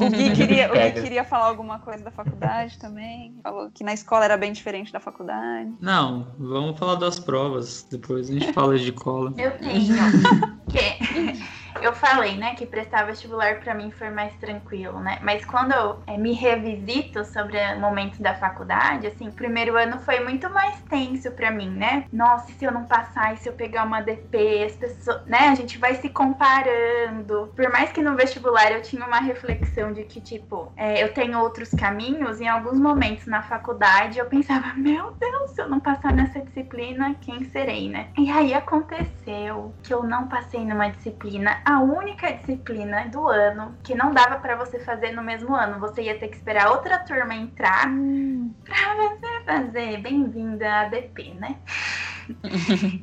O, 0.00 0.10
Gui, 0.10 0.30
queria, 0.36 0.70
o 0.70 0.74
Gui 0.74 0.92
queria 1.02 1.24
falar 1.24 1.46
alguma 1.46 1.80
coisa 1.80 2.04
da 2.04 2.12
faculdade 2.12 2.78
também. 2.78 3.34
Falou 3.42 3.70
que 3.74 3.82
na 3.82 3.92
escola 3.92 4.24
era 4.24 4.36
bem 4.36 4.52
diferente 4.52 4.92
da 4.92 5.00
faculdade. 5.00 5.72
Não, 5.80 6.28
vamos 6.38 6.78
falar 6.78 6.94
das 6.94 7.18
provas. 7.18 7.84
Depois 7.90 8.30
a 8.30 8.32
gente 8.32 8.52
fala 8.52 8.78
de 8.78 8.92
cola. 8.92 9.34
Eu 9.36 9.58
tenho. 9.58 9.96
que 10.70 11.63
eu 11.80 11.92
falei, 11.92 12.36
né, 12.36 12.54
que 12.54 12.66
prestar 12.66 13.04
vestibular 13.04 13.60
para 13.60 13.74
mim 13.74 13.90
foi 13.90 14.10
mais 14.10 14.34
tranquilo, 14.36 15.00
né? 15.00 15.18
Mas 15.22 15.44
quando 15.44 15.72
eu 15.72 16.00
é, 16.06 16.16
me 16.16 16.32
revisito 16.32 17.24
sobre 17.24 17.58
o 17.74 17.80
momento 17.80 18.22
da 18.22 18.34
faculdade, 18.34 19.06
assim, 19.06 19.28
o 19.28 19.32
primeiro 19.32 19.76
ano 19.76 19.98
foi 20.00 20.20
muito 20.20 20.48
mais 20.50 20.80
tenso 20.82 21.30
para 21.32 21.50
mim, 21.50 21.70
né? 21.70 22.06
Nossa, 22.12 22.52
se 22.52 22.64
eu 22.64 22.72
não 22.72 22.84
passar, 22.84 23.34
e 23.34 23.38
se 23.38 23.48
eu 23.48 23.52
pegar 23.52 23.84
uma 23.84 24.00
DP, 24.00 24.64
as 24.64 24.76
pessoas, 24.76 25.24
né? 25.26 25.48
A 25.48 25.54
gente 25.54 25.78
vai 25.78 25.94
se 25.96 26.08
comparando. 26.08 27.52
Por 27.54 27.70
mais 27.70 27.90
que 27.92 28.02
no 28.02 28.14
vestibular 28.14 28.72
eu 28.72 28.82
tinha 28.82 29.04
uma 29.04 29.20
reflexão 29.20 29.92
de 29.92 30.04
que, 30.04 30.20
tipo, 30.20 30.72
é, 30.76 31.02
eu 31.02 31.12
tenho 31.12 31.38
outros 31.40 31.70
caminhos, 31.70 32.40
em 32.40 32.48
alguns 32.48 32.78
momentos 32.78 33.26
na 33.26 33.42
faculdade 33.42 34.18
eu 34.18 34.26
pensava, 34.26 34.72
meu 34.76 35.12
Deus, 35.12 35.50
se 35.50 35.60
eu 35.60 35.68
não 35.68 35.80
passar 35.80 36.12
nessa 36.12 36.40
disciplina, 36.40 37.14
quem 37.20 37.44
serei, 37.50 37.88
né? 37.88 38.08
E 38.16 38.30
aí 38.30 38.54
aconteceu 38.54 39.74
que 39.82 39.92
eu 39.92 40.02
não 40.02 40.28
passei 40.28 40.64
numa 40.64 40.88
disciplina 40.88 41.60
a 41.64 41.80
única 41.80 42.32
disciplina 42.32 43.08
do 43.08 43.26
ano 43.26 43.74
que 43.82 43.94
não 43.94 44.12
dava 44.12 44.36
para 44.38 44.56
você 44.56 44.78
fazer 44.80 45.12
no 45.12 45.22
mesmo 45.22 45.54
ano. 45.54 45.80
Você 45.80 46.02
ia 46.02 46.18
ter 46.18 46.28
que 46.28 46.36
esperar 46.36 46.70
outra 46.70 46.98
turma 46.98 47.34
entrar 47.34 47.88
hum. 47.88 48.52
pra 48.64 48.94
você 48.94 49.44
fazer. 49.44 50.00
Bem-vinda 50.02 50.80
a 50.80 50.88
DP, 50.88 51.34
né? 51.34 51.56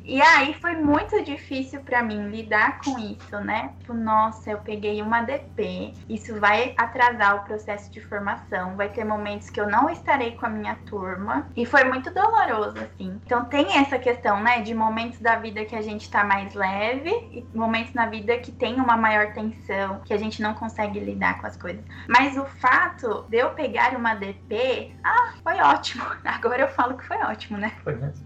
E 0.03 0.21
aí 0.21 0.53
foi 0.55 0.75
muito 0.75 1.23
difícil 1.23 1.81
para 1.81 2.01
mim 2.01 2.29
lidar 2.29 2.79
com 2.79 2.97
isso, 2.99 3.37
né? 3.39 3.71
Tipo, 3.79 3.93
nossa, 3.93 4.51
eu 4.51 4.57
peguei 4.59 5.01
uma 5.01 5.21
DP, 5.21 5.93
isso 6.09 6.39
vai 6.39 6.73
atrasar 6.77 7.37
o 7.37 7.45
processo 7.45 7.91
de 7.91 8.01
formação, 8.01 8.75
vai 8.75 8.89
ter 8.89 9.03
momentos 9.03 9.49
que 9.49 9.59
eu 9.59 9.69
não 9.69 9.89
estarei 9.89 10.31
com 10.31 10.45
a 10.45 10.49
minha 10.49 10.75
turma, 10.85 11.47
e 11.55 11.65
foi 11.65 11.83
muito 11.83 12.13
doloroso, 12.13 12.77
assim. 12.77 13.19
Então 13.25 13.45
tem 13.45 13.77
essa 13.77 13.97
questão, 13.99 14.41
né, 14.41 14.61
de 14.61 14.73
momentos 14.73 15.19
da 15.19 15.35
vida 15.35 15.65
que 15.65 15.75
a 15.75 15.81
gente 15.81 16.09
tá 16.09 16.23
mais 16.23 16.53
leve 16.53 17.09
e 17.31 17.45
momentos 17.53 17.93
na 17.93 18.05
vida 18.05 18.37
que 18.37 18.51
tem 18.51 18.75
uma 18.75 18.97
maior 18.97 19.33
tensão, 19.33 20.01
que 20.05 20.13
a 20.13 20.17
gente 20.17 20.41
não 20.41 20.53
consegue 20.53 20.99
lidar 20.99 21.39
com 21.39 21.47
as 21.47 21.57
coisas. 21.57 21.83
Mas 22.07 22.37
o 22.37 22.45
fato 22.45 23.25
de 23.29 23.37
eu 23.37 23.51
pegar 23.51 23.95
uma 23.95 24.15
DP, 24.15 24.95
ah, 25.03 25.33
foi 25.43 25.59
ótimo. 25.59 26.03
Agora 26.25 26.61
eu 26.61 26.67
falo 26.69 26.97
que 26.97 27.05
foi 27.05 27.17
ótimo, 27.17 27.57
né? 27.57 27.71
Foi 27.83 27.95
mesmo. 27.95 28.25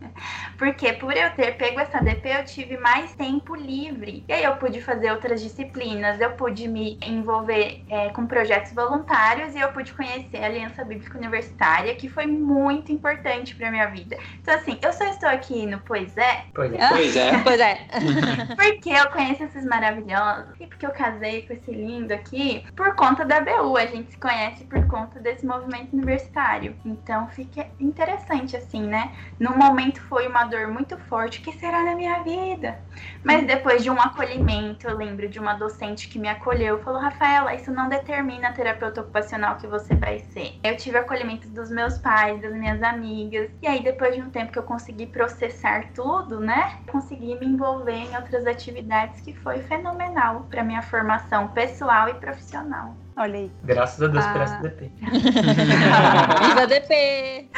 Porque 0.58 0.85
por 0.94 1.16
eu 1.16 1.32
ter 1.32 1.56
pego 1.58 1.80
essa 1.80 2.00
DP, 2.00 2.30
eu 2.30 2.46
tive 2.46 2.78
mais 2.78 3.14
tempo 3.16 3.56
livre. 3.56 4.24
E 4.28 4.34
aí 4.34 4.44
eu 4.44 4.56
pude 4.58 4.82
fazer 4.82 5.12
outras 5.12 5.42
disciplinas, 5.42 6.20
eu 6.20 6.32
pude 6.32 6.68
me 6.68 6.98
envolver 7.06 7.84
é, 7.90 8.10
com 8.10 8.26
projetos 8.26 8.74
voluntários 8.74 9.56
e 9.56 9.60
eu 9.60 9.70
pude 9.70 9.94
conhecer 9.94 10.38
a 10.38 10.46
Aliança 10.46 10.84
Bíblica 10.84 11.18
Universitária, 11.18 11.96
que 11.96 12.10
foi 12.10 12.26
muito 12.26 12.92
importante 12.92 13.56
para 13.56 13.72
minha 13.72 13.88
vida. 13.88 14.18
Então, 14.42 14.54
assim, 14.54 14.78
eu 14.82 14.92
só 14.94 15.06
estou 15.06 15.30
aqui 15.30 15.66
no 15.66 15.80
Pois 15.80 16.16
é. 16.18 16.46
Pois 16.54 16.74
é. 16.74 16.90
Pois 16.90 17.16
é. 17.16 17.32
Pois 17.46 17.60
é. 17.60 17.88
Porque 18.56 18.90
eu 18.90 19.10
conheço 19.12 19.44
esses 19.44 19.66
maravilhosos 19.66 20.54
e 20.60 20.68
porque 20.68 20.86
eu 20.86 20.92
casei 20.92 21.44
com 21.44 21.54
esse 21.54 21.72
lindo 21.72 22.14
aqui 22.14 22.66
por 22.76 22.96
conta 22.96 23.24
da 23.24 23.40
BU. 23.40 23.78
A 23.78 23.86
gente 23.86 24.12
se 24.12 24.18
conhece 24.18 24.64
por 24.66 24.86
conta 24.88 25.20
desse 25.20 25.46
movimento 25.46 25.94
universitário. 25.94 26.76
Então 26.86 27.28
fica 27.30 27.68
interessante, 27.80 28.58
assim, 28.58 28.82
né? 28.82 29.14
No 29.40 29.56
momento 29.56 30.02
foi 30.02 30.28
uma 30.28 30.46
dor 30.46 30.68
muito 30.76 30.98
forte. 31.10 31.40
O 31.40 31.42
que 31.42 31.54
será 31.58 31.84
na 31.84 31.96
minha 31.96 32.22
vida? 32.22 32.78
Mas 33.24 33.48
depois 33.48 33.82
de 33.82 33.90
um 33.90 34.00
acolhimento, 34.00 34.88
eu 34.88 34.96
lembro 34.98 35.28
de 35.30 35.40
uma 35.40 35.54
docente 35.54 36.08
que 36.10 36.20
me 36.20 36.28
acolheu, 36.28 36.84
falou: 36.84 37.00
Rafaela, 37.00 37.56
isso 37.56 37.72
não 37.72 37.88
determina 37.88 38.50
a 38.50 38.52
terapeuta 38.54 39.02
ocupacional 39.02 39.56
que 39.56 39.66
você 39.66 39.96
vai 39.96 40.20
ser. 40.32 40.60
Eu 40.64 40.76
tive 40.76 40.98
acolhimento 40.98 41.48
dos 41.50 41.72
meus 41.72 41.98
pais, 41.98 42.42
das 42.42 42.54
minhas 42.54 42.84
amigas. 42.84 43.50
E 43.62 43.68
aí, 43.68 43.82
depois 43.82 44.14
de 44.16 44.22
um 44.22 44.30
tempo 44.30 44.52
que 44.52 44.60
eu 44.60 44.64
consegui 44.64 45.06
processar 45.08 45.86
tudo, 45.96 46.40
né? 46.40 46.78
Consegui 46.92 47.40
me 47.40 47.46
envolver 47.48 47.94
em 47.96 48.16
outras 48.16 48.46
atividades 48.46 49.22
que 49.22 49.34
foi 49.34 49.60
fenomenal 49.64 50.46
para 50.50 50.64
minha 50.64 50.82
formação 50.82 51.48
pessoal 51.50 52.10
e 52.10 52.14
profissional. 52.16 52.96
Olha 53.18 53.36
aí. 53.40 53.52
Graças 53.64 54.02
a 54.04 54.08
Deus 54.08 54.26
por 54.26 54.42
Ah. 54.42 54.44
essa 54.44 54.58
DP. 54.62 54.92
Viva 56.46 56.68
DP! 56.68 57.50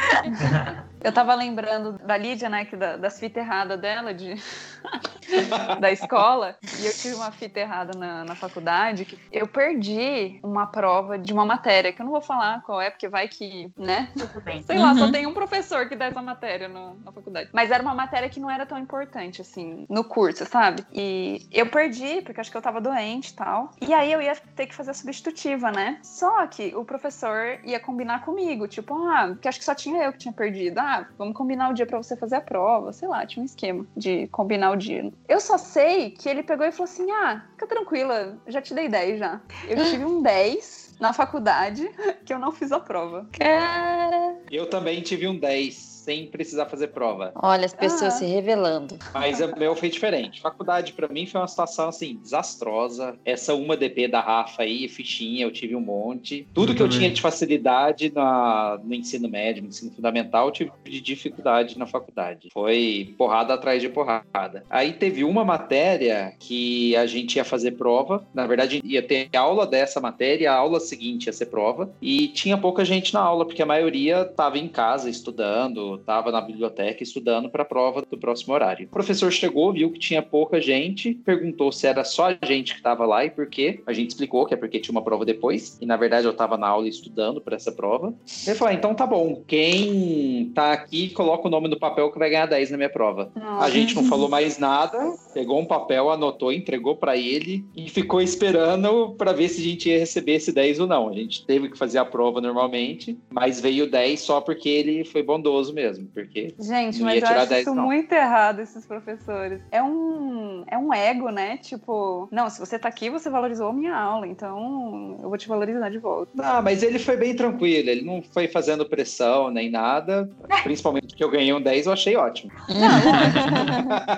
Eu 1.02 1.12
tava 1.12 1.34
lembrando 1.34 1.96
da 2.04 2.16
Lídia, 2.16 2.48
né, 2.48 2.64
que 2.64 2.76
da- 2.76 2.96
das 2.96 3.18
fitas 3.18 3.42
erradas 3.44 3.80
dela, 3.80 4.12
de, 4.12 4.34
da 5.80 5.90
escola, 5.92 6.56
e 6.78 6.86
eu 6.86 6.92
tive 6.94 7.14
uma 7.14 7.30
fita 7.30 7.60
errada 7.60 7.94
na, 7.94 8.24
na 8.24 8.34
faculdade, 8.34 9.04
que 9.04 9.18
eu 9.30 9.46
perdi 9.46 10.40
uma 10.42 10.66
prova 10.66 11.18
de 11.18 11.32
uma 11.32 11.44
matéria, 11.46 11.92
que 11.92 12.00
eu 12.00 12.04
não 12.04 12.12
vou 12.12 12.20
falar 12.20 12.62
qual 12.62 12.80
é, 12.80 12.90
porque 12.90 13.08
vai 13.08 13.28
que, 13.28 13.70
né, 13.76 14.08
Tudo 14.14 14.40
bem. 14.40 14.62
sei 14.62 14.78
lá, 14.78 14.94
só 14.94 15.04
Uhum. 15.04 15.12
tem 15.12 15.26
um 15.26 15.34
professor 15.34 15.88
que 15.88 15.94
dá 15.96 16.06
essa 16.06 16.20
matéria 16.22 16.68
no- 16.68 16.94
na 17.04 17.12
faculdade. 17.12 17.50
Mas 17.52 17.70
era 17.70 17.82
uma 17.82 17.94
matéria 17.94 18.28
que 18.28 18.40
não 18.40 18.50
era 18.50 18.66
tão 18.66 18.78
importante, 18.78 19.40
assim, 19.40 19.86
no 19.88 20.02
curso, 20.04 20.44
sabe? 20.46 20.84
E 20.92 21.46
eu 21.52 21.66
perdi, 21.70 22.22
porque 22.22 22.40
acho 22.40 22.50
que 22.50 22.56
eu 22.56 22.62
tava 22.62 22.80
doente 22.80 23.28
e 23.28 23.34
tal, 23.34 23.70
e 23.80 23.92
aí 23.94 24.12
eu 24.12 24.20
ia 24.20 24.34
ter 24.56 24.66
que 24.66 24.74
fazer 24.74 24.90
a 24.90 24.94
substitutiva, 24.94 25.70
né? 25.70 25.98
Só 26.02 26.46
que 26.46 26.74
o 26.74 26.84
professor 26.84 27.58
ia 27.64 27.78
combinar 27.78 28.24
comigo, 28.24 28.66
tipo, 28.66 28.94
ah, 29.08 29.36
que 29.40 29.46
acho 29.48 29.58
que 29.58 29.64
só 29.64 29.74
tinha 29.74 30.02
eu 30.04 30.12
que 30.12 30.18
tinha 30.18 30.32
perdido. 30.34 30.78
Ah, 30.78 30.87
vamos 31.16 31.34
combinar 31.34 31.70
o 31.70 31.74
dia 31.74 31.86
pra 31.86 31.98
você 31.98 32.16
fazer 32.16 32.36
a 32.36 32.40
prova. 32.40 32.92
Sei 32.92 33.08
lá, 33.08 33.26
tinha 33.26 33.42
um 33.42 33.46
esquema 33.46 33.86
de 33.96 34.26
combinar 34.28 34.70
o 34.70 34.76
dia. 34.76 35.12
Eu 35.28 35.40
só 35.40 35.58
sei 35.58 36.10
que 36.10 36.28
ele 36.28 36.42
pegou 36.42 36.66
e 36.66 36.72
falou 36.72 36.84
assim: 36.84 37.10
ah, 37.10 37.44
fica 37.52 37.66
tranquila, 37.66 38.38
já 38.46 38.60
te 38.60 38.74
dei 38.74 38.88
10 38.88 39.18
já. 39.18 39.40
Eu 39.68 39.84
tive 39.84 40.04
um 40.04 40.22
10 40.22 40.96
na 41.00 41.12
faculdade 41.12 41.88
que 42.24 42.32
eu 42.32 42.38
não 42.38 42.52
fiz 42.52 42.72
a 42.72 42.80
prova. 42.80 43.28
Cara! 43.32 44.36
Eu 44.50 44.68
também 44.68 45.00
tive 45.00 45.26
um 45.28 45.38
10, 45.38 45.87
sem 46.08 46.26
precisar 46.26 46.64
fazer 46.64 46.88
prova. 46.88 47.32
Olha 47.34 47.66
as 47.66 47.74
pessoas 47.74 48.14
Ah. 48.14 48.18
se 48.18 48.24
revelando. 48.24 48.96
Mas 49.12 49.40
o 49.42 49.54
meu 49.58 49.76
foi 49.76 49.90
diferente. 49.90 50.40
Faculdade, 50.40 50.94
pra 50.94 51.06
mim, 51.06 51.26
foi 51.26 51.38
uma 51.38 51.46
situação, 51.46 51.90
assim, 51.90 52.16
desastrosa. 52.22 53.14
Essa 53.26 53.54
uma 53.54 53.76
DP 53.76 54.08
da 54.08 54.18
Rafa 54.20 54.62
aí, 54.62 54.88
fichinha, 54.88 55.44
eu 55.44 55.50
tive 55.52 55.76
um 55.76 55.82
monte. 55.82 56.48
Tudo 56.54 56.72
Eu 56.72 56.76
que 56.76 56.82
eu 56.82 56.88
tinha 56.88 57.10
de 57.10 57.20
facilidade 57.20 58.10
na, 58.14 58.80
no 58.82 58.94
ensino 58.94 59.28
médio, 59.28 59.62
no 59.62 59.68
ensino 59.68 59.90
fundamental, 59.90 60.46
eu 60.46 60.52
tive 60.52 60.72
de 60.86 60.98
dificuldade 61.02 61.78
na 61.78 61.84
faculdade. 61.86 62.48
Foi 62.54 63.14
porrada 63.18 63.52
atrás 63.52 63.82
de 63.82 63.90
porrada. 63.90 64.64
Aí 64.70 64.94
teve 64.94 65.24
uma 65.24 65.44
matéria 65.44 66.32
que 66.38 66.96
a 66.96 67.04
gente 67.04 67.36
ia 67.36 67.44
fazer 67.44 67.72
prova. 67.72 68.26
Na 68.32 68.46
verdade, 68.46 68.80
ia 68.82 69.02
ter 69.02 69.28
aula 69.36 69.66
dessa 69.66 70.00
matéria, 70.00 70.50
a 70.52 70.54
aula 70.56 70.80
seguinte 70.80 71.26
ia 71.26 71.34
ser 71.34 71.46
prova. 71.46 71.90
E 72.00 72.28
tinha 72.28 72.56
pouca 72.56 72.82
gente 72.82 73.12
na 73.12 73.20
aula, 73.20 73.44
porque 73.44 73.60
a 73.62 73.66
maioria 73.66 74.22
estava 74.22 74.56
em 74.58 74.68
casa 74.68 75.10
estudando, 75.10 75.97
estava 76.00 76.30
na 76.32 76.40
biblioteca 76.40 77.02
estudando 77.02 77.50
para 77.50 77.62
a 77.62 77.66
prova 77.66 78.02
do 78.02 78.18
próximo 78.18 78.54
horário. 78.54 78.86
O 78.86 78.90
professor 78.90 79.30
chegou, 79.30 79.72
viu 79.72 79.90
que 79.90 79.98
tinha 79.98 80.22
pouca 80.22 80.60
gente, 80.60 81.14
perguntou 81.14 81.70
se 81.72 81.86
era 81.86 82.04
só 82.04 82.30
a 82.30 82.46
gente 82.46 82.72
que 82.72 82.80
estava 82.80 83.04
lá 83.06 83.24
e 83.24 83.30
por 83.30 83.46
quê. 83.46 83.80
A 83.86 83.92
gente 83.92 84.10
explicou 84.10 84.46
que 84.46 84.54
é 84.54 84.56
porque 84.56 84.80
tinha 84.80 84.92
uma 84.92 85.02
prova 85.02 85.24
depois. 85.24 85.78
E 85.80 85.86
na 85.86 85.96
verdade 85.96 86.26
eu 86.26 86.32
estava 86.32 86.56
na 86.56 86.68
aula 86.68 86.88
estudando 86.88 87.40
para 87.40 87.56
essa 87.56 87.72
prova. 87.72 88.14
Ele 88.46 88.56
falou: 88.56 88.72
ah, 88.72 88.74
então 88.74 88.94
tá 88.94 89.06
bom, 89.06 89.42
quem 89.46 90.50
tá 90.54 90.72
aqui 90.72 91.10
coloca 91.10 91.46
o 91.46 91.50
nome 91.50 91.68
no 91.68 91.78
papel 91.78 92.10
que 92.10 92.18
vai 92.18 92.30
ganhar 92.30 92.46
10 92.46 92.70
na 92.70 92.76
minha 92.76 92.90
prova. 92.90 93.30
A 93.60 93.68
gente 93.70 93.94
não 93.94 94.04
falou 94.04 94.28
mais 94.28 94.58
nada, 94.58 94.98
pegou 95.34 95.60
um 95.60 95.66
papel, 95.66 96.10
anotou, 96.10 96.52
entregou 96.52 96.96
para 96.96 97.16
ele 97.16 97.64
e 97.76 97.88
ficou 97.88 98.20
esperando 98.20 99.14
para 99.16 99.32
ver 99.32 99.48
se 99.48 99.60
a 99.60 99.64
gente 99.64 99.88
ia 99.88 99.98
receber 99.98 100.34
esse 100.34 100.52
10 100.52 100.80
ou 100.80 100.86
não. 100.86 101.08
A 101.08 101.12
gente 101.12 101.44
teve 101.44 101.68
que 101.68 101.78
fazer 101.78 101.98
a 101.98 102.04
prova 102.04 102.40
normalmente, 102.40 103.16
mas 103.30 103.60
veio 103.60 103.90
10 103.90 104.20
só 104.20 104.40
porque 104.40 104.68
ele 104.68 105.04
foi 105.04 105.22
bondoso 105.22 105.72
mesmo, 105.72 105.87
porque 106.12 106.54
Gente, 106.58 106.98
Não 106.98 107.06
mas 107.06 107.22
eu 107.22 107.28
acho 107.28 107.48
10 107.48 107.60
isso 107.62 107.74
não. 107.74 107.84
muito 107.84 108.12
errado, 108.12 108.60
esses 108.60 108.84
professores. 108.86 109.60
É 109.70 109.82
um, 109.82 110.64
é 110.66 110.76
um 110.76 110.92
ego, 110.92 111.30
né? 111.30 111.56
Tipo, 111.58 112.28
não, 112.30 112.50
se 112.50 112.58
você 112.58 112.78
tá 112.78 112.88
aqui, 112.88 113.08
você 113.08 113.30
valorizou 113.30 113.68
a 113.68 113.72
minha 113.72 113.94
aula, 113.94 114.26
então 114.26 115.16
eu 115.22 115.28
vou 115.28 115.38
te 115.38 115.48
valorizar 115.48 115.88
de 115.88 115.98
volta. 115.98 116.32
Ah, 116.38 116.60
mas 116.60 116.82
ele 116.82 116.98
foi 116.98 117.16
bem 117.16 117.34
tranquilo, 117.34 117.88
ele 117.88 118.02
não 118.02 118.20
foi 118.22 118.48
fazendo 118.48 118.84
pressão 118.88 119.50
nem 119.50 119.70
nada, 119.70 120.28
principalmente 120.62 121.08
porque 121.08 121.24
eu 121.24 121.30
ganhei 121.30 121.52
um 121.52 121.60
10, 121.60 121.86
eu 121.86 121.92
achei 121.92 122.16
ótimo. 122.16 122.52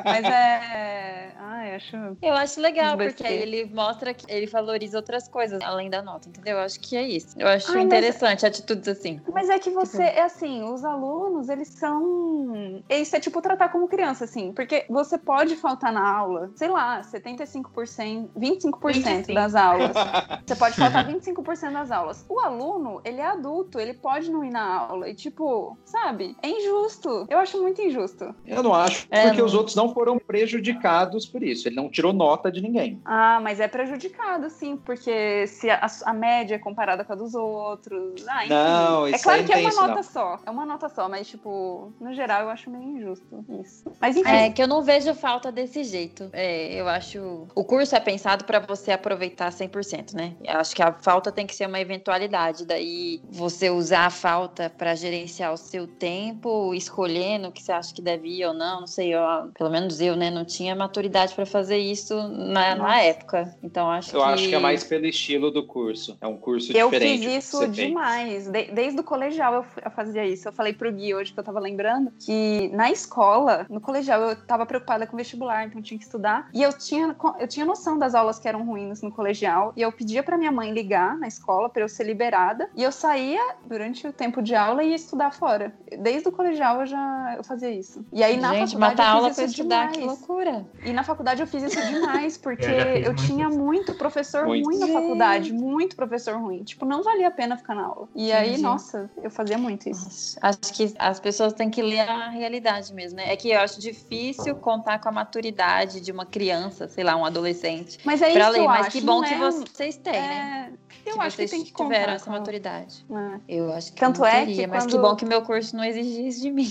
Mas 0.04 0.24
é. 0.24 1.19
Ai, 1.60 1.74
acho. 1.74 1.94
Eu 2.22 2.32
acho 2.34 2.58
legal, 2.60 2.96
porque 2.96 3.26
aí 3.26 3.36
ele 3.38 3.66
mostra 3.66 4.14
que 4.14 4.24
ele 4.32 4.46
valoriza 4.46 4.96
outras 4.96 5.28
coisas 5.28 5.60
além 5.62 5.90
da 5.90 6.00
nota, 6.00 6.28
entendeu? 6.28 6.56
Eu 6.56 6.60
acho 6.64 6.80
que 6.80 6.96
é 6.96 7.02
isso. 7.06 7.38
Eu 7.38 7.46
acho 7.48 7.68
Ai, 7.70 7.76
mas- 7.76 7.84
interessante 7.84 8.46
atitudes 8.46 8.88
assim. 8.88 9.20
Mas 9.30 9.50
é 9.50 9.58
que 9.58 9.68
você, 9.70 10.02
é 10.02 10.22
assim, 10.22 10.62
os 10.64 10.84
alunos, 10.84 11.50
eles 11.50 11.68
são. 11.68 12.82
Isso 12.88 13.14
é 13.14 13.20
tipo 13.20 13.42
tratar 13.42 13.68
como 13.68 13.86
criança, 13.88 14.24
assim. 14.24 14.52
Porque 14.52 14.86
você 14.88 15.18
pode 15.18 15.54
faltar 15.56 15.92
na 15.92 16.08
aula, 16.08 16.50
sei 16.54 16.68
lá, 16.68 17.02
75%, 17.02 18.30
25% 18.36 18.92
25. 18.94 19.34
das 19.34 19.54
aulas. 19.54 19.90
Você 20.46 20.56
pode 20.56 20.74
faltar 20.76 21.06
25% 21.06 21.72
das 21.72 21.90
aulas. 21.90 22.24
O 22.28 22.40
aluno, 22.40 23.00
ele 23.04 23.20
é 23.20 23.26
adulto, 23.26 23.78
ele 23.78 23.94
pode 23.94 24.30
não 24.30 24.42
ir 24.44 24.50
na 24.50 24.62
aula. 24.62 25.08
E, 25.08 25.14
tipo, 25.14 25.76
sabe? 25.84 26.36
É 26.42 26.48
injusto. 26.48 27.26
Eu 27.28 27.38
acho 27.38 27.60
muito 27.60 27.80
injusto. 27.80 28.34
Eu 28.46 28.62
não 28.62 28.74
acho, 28.74 29.06
É, 29.10 29.26
porque 29.26 29.38
não. 29.38 29.46
os 29.46 29.54
outros 29.54 29.76
não 29.76 29.92
foram 29.94 30.18
prejudicados 30.18 31.26
por 31.26 31.42
isso. 31.42 31.49
Ele 31.50 31.76
não 31.76 31.88
tirou 31.88 32.12
nota 32.12 32.50
de 32.50 32.60
ninguém. 32.60 33.00
Ah, 33.04 33.40
mas 33.42 33.60
é 33.60 33.68
prejudicado, 33.68 34.48
sim, 34.50 34.76
porque 34.76 35.46
se 35.46 35.70
a, 35.70 35.86
a 36.04 36.12
média 36.12 36.54
é 36.54 36.58
comparada 36.58 37.04
com 37.04 37.12
a 37.12 37.16
dos 37.16 37.34
outros. 37.34 38.24
Ah, 38.28 38.44
enfim. 38.44 38.54
Não, 38.54 39.06
é 39.06 39.10
isso 39.10 39.24
claro 39.24 39.40
aí 39.40 39.46
que 39.46 39.52
é 39.52 39.56
uma 39.56 39.68
isso, 39.68 39.80
nota 39.80 39.94
não. 39.94 40.02
só. 40.02 40.40
É 40.46 40.50
uma 40.50 40.66
nota 40.66 40.88
só, 40.88 41.08
mas, 41.08 41.28
tipo, 41.28 41.92
no 42.00 42.12
geral, 42.14 42.42
eu 42.42 42.50
acho 42.50 42.70
meio 42.70 42.96
injusto 42.96 43.44
isso. 43.60 43.84
Mas 44.00 44.16
enfim. 44.16 44.30
É 44.30 44.50
que 44.50 44.62
eu 44.62 44.68
não 44.68 44.82
vejo 44.82 45.14
falta 45.14 45.50
desse 45.52 45.84
jeito. 45.84 46.30
É, 46.32 46.74
eu 46.74 46.88
acho. 46.88 47.46
O 47.54 47.64
curso 47.64 47.94
é 47.94 48.00
pensado 48.00 48.44
para 48.44 48.58
você 48.60 48.92
aproveitar 48.92 49.50
100%, 49.50 50.14
né? 50.14 50.34
Eu 50.42 50.58
acho 50.58 50.74
que 50.74 50.82
a 50.82 50.92
falta 50.92 51.30
tem 51.32 51.46
que 51.46 51.54
ser 51.54 51.66
uma 51.66 51.80
eventualidade. 51.80 52.64
Daí 52.64 53.20
você 53.28 53.70
usar 53.70 54.06
a 54.06 54.10
falta 54.10 54.70
para 54.70 54.94
gerenciar 54.94 55.52
o 55.52 55.56
seu 55.56 55.86
tempo, 55.86 56.74
escolhendo 56.74 57.48
o 57.48 57.52
que 57.52 57.62
você 57.62 57.72
acha 57.72 57.94
que 57.94 58.02
deve 58.02 58.28
ir 58.28 58.46
ou 58.46 58.54
não. 58.54 58.80
Não 58.80 58.86
sei, 58.86 59.14
eu, 59.14 59.20
pelo 59.56 59.70
menos 59.70 60.00
eu, 60.00 60.16
né? 60.16 60.30
Não 60.30 60.44
tinha 60.44 60.74
maturidade 60.74 61.34
para 61.40 61.46
fazer 61.46 61.78
isso 61.78 62.14
na, 62.28 62.74
na 62.74 63.00
época. 63.00 63.56
Então 63.62 63.90
acho 63.90 64.14
Eu 64.14 64.20
que. 64.20 64.26
acho 64.28 64.48
que 64.50 64.54
é 64.54 64.58
mais 64.58 64.84
pelo 64.84 65.06
estilo 65.06 65.50
do 65.50 65.66
curso. 65.66 66.18
É 66.20 66.26
um 66.26 66.36
curso 66.36 66.70
Eu 66.76 66.90
diferente. 66.90 67.18
fiz 67.22 67.26
que 67.30 67.36
isso 67.38 67.68
demais. 67.68 68.46
De- 68.50 68.70
desde 68.72 69.00
o 69.00 69.02
colegial 69.02 69.54
eu, 69.54 69.64
eu 69.82 69.90
fazia 69.90 70.26
isso. 70.26 70.46
Eu 70.48 70.52
falei 70.52 70.74
pro 70.74 70.92
Gui 70.92 71.14
hoje 71.14 71.32
que 71.32 71.40
eu 71.40 71.44
tava 71.44 71.58
lembrando 71.58 72.12
que 72.20 72.68
na 72.74 72.90
escola, 72.90 73.64
no 73.70 73.80
colegial, 73.80 74.20
eu 74.20 74.36
tava 74.36 74.66
preocupada 74.66 75.06
com 75.06 75.16
vestibular, 75.16 75.64
então 75.64 75.78
eu 75.78 75.82
tinha 75.82 75.96
que 75.96 76.04
estudar. 76.04 76.50
E 76.52 76.62
eu 76.62 76.72
tinha, 76.76 77.16
eu 77.38 77.48
tinha 77.48 77.64
noção 77.64 77.98
das 77.98 78.14
aulas 78.14 78.38
que 78.38 78.46
eram 78.46 78.66
ruins 78.66 79.00
no 79.00 79.10
colegial. 79.10 79.72
E 79.76 79.80
eu 79.80 79.90
pedia 79.90 80.22
pra 80.22 80.36
minha 80.36 80.52
mãe 80.52 80.70
ligar 80.72 81.16
na 81.16 81.26
escola 81.26 81.70
pra 81.70 81.82
eu 81.82 81.88
ser 81.88 82.04
liberada. 82.04 82.68
E 82.76 82.82
eu 82.82 82.92
saía 82.92 83.40
durante 83.66 84.06
o 84.06 84.12
tempo 84.12 84.42
de 84.42 84.54
aula 84.54 84.82
e 84.84 84.90
ia 84.90 84.96
estudar 84.96 85.32
fora. 85.32 85.72
Desde 86.00 86.28
o 86.28 86.32
colegial 86.32 86.80
eu 86.80 86.86
já 86.86 87.34
eu 87.38 87.44
fazia 87.44 87.70
isso. 87.70 88.04
E 88.12 88.22
aí 88.22 88.36
na 88.36 88.50
Gente, 88.52 88.72
faculdade 88.72 88.76
matar 88.96 89.10
eu 89.10 89.16
aula 89.16 89.28
fiz 89.28 89.36
pra 89.36 89.44
estudar, 89.46 89.90
demais. 89.92 89.96
que 89.96 90.04
loucura. 90.04 90.66
E 90.84 90.92
na 90.92 91.02
faculdade 91.02 91.29
eu 91.38 91.46
fiz 91.46 91.62
isso 91.62 91.80
demais, 91.86 92.36
porque 92.38 92.64
Eu 92.64 92.70
eu 92.70 93.04
muito 93.12 93.26
tinha 93.26 93.48
isso. 93.48 93.58
muito 93.58 93.94
professor 93.94 94.46
Muito. 94.46 94.64
ruim 94.66 94.78
na 94.78 94.88
faculdade, 94.88 95.52
muito 95.52 95.94
professor 95.94 96.36
ruim. 96.36 96.64
Tipo, 96.64 96.84
não 96.84 97.02
valia 97.02 97.28
a 97.28 97.30
pena 97.30 97.56
ficar 97.56 97.74
na 97.76 97.84
aula. 97.84 98.08
E 98.14 98.32
aí, 98.32 98.48
Entendi. 98.48 98.62
nossa, 98.62 99.08
eu 99.22 99.30
fazia 99.30 99.56
muito 99.58 99.88
isso. 99.88 100.36
Acho 100.42 100.58
que 100.74 100.92
as 100.98 101.20
pessoas 101.20 101.52
têm 101.52 101.70
que 101.70 101.82
ler 101.82 102.00
a 102.00 102.28
realidade 102.30 102.92
mesmo, 102.92 103.16
né? 103.18 103.32
É 103.32 103.36
que 103.36 103.50
eu 103.50 103.60
acho 103.60 103.80
difícil 103.80 104.56
contar 104.56 104.98
com 104.98 105.08
a 105.08 105.12
maturidade 105.12 106.00
de 106.00 106.10
uma 106.10 106.26
criança, 106.26 106.88
sei 106.88 107.04
lá, 107.04 107.14
um 107.16 107.24
adolescente, 107.24 107.98
Mas 108.04 108.20
é 108.22 108.32
pra 108.32 108.40
isso 108.42 108.52
ler. 108.52 108.58
eu 108.60 108.64
Mas 108.66 108.80
acho. 108.86 108.90
que 108.90 109.00
bom 109.00 109.22
que 109.22 109.34
é 109.34 109.38
vocês 109.38 109.96
têm, 109.96 110.12
né? 110.12 110.72
é, 111.06 111.10
Eu 111.10 111.14
que 111.14 111.20
acho 111.20 111.30
que 111.30 111.36
vocês 111.36 111.50
tem 111.50 111.64
que 111.64 111.72
tiveram 111.72 112.00
contar 112.00 112.12
essa 112.14 112.24
com- 112.24 112.30
maturidade. 112.32 113.06
É. 113.10 113.40
Eu 113.48 113.72
acho 113.72 113.92
que 113.92 114.00
Tanto 114.00 114.20
não 114.20 114.26
é 114.26 114.40
que 114.40 114.46
teria, 114.46 114.68
mas 114.68 114.84
que 114.86 114.92
quando- 114.92 115.02
bom 115.02 115.16
que 115.16 115.24
meu 115.24 115.42
curso 115.42 115.76
não 115.76 115.84
exigia 115.84 116.28
isso 116.28 116.40
de 116.40 116.50
mim. 116.50 116.68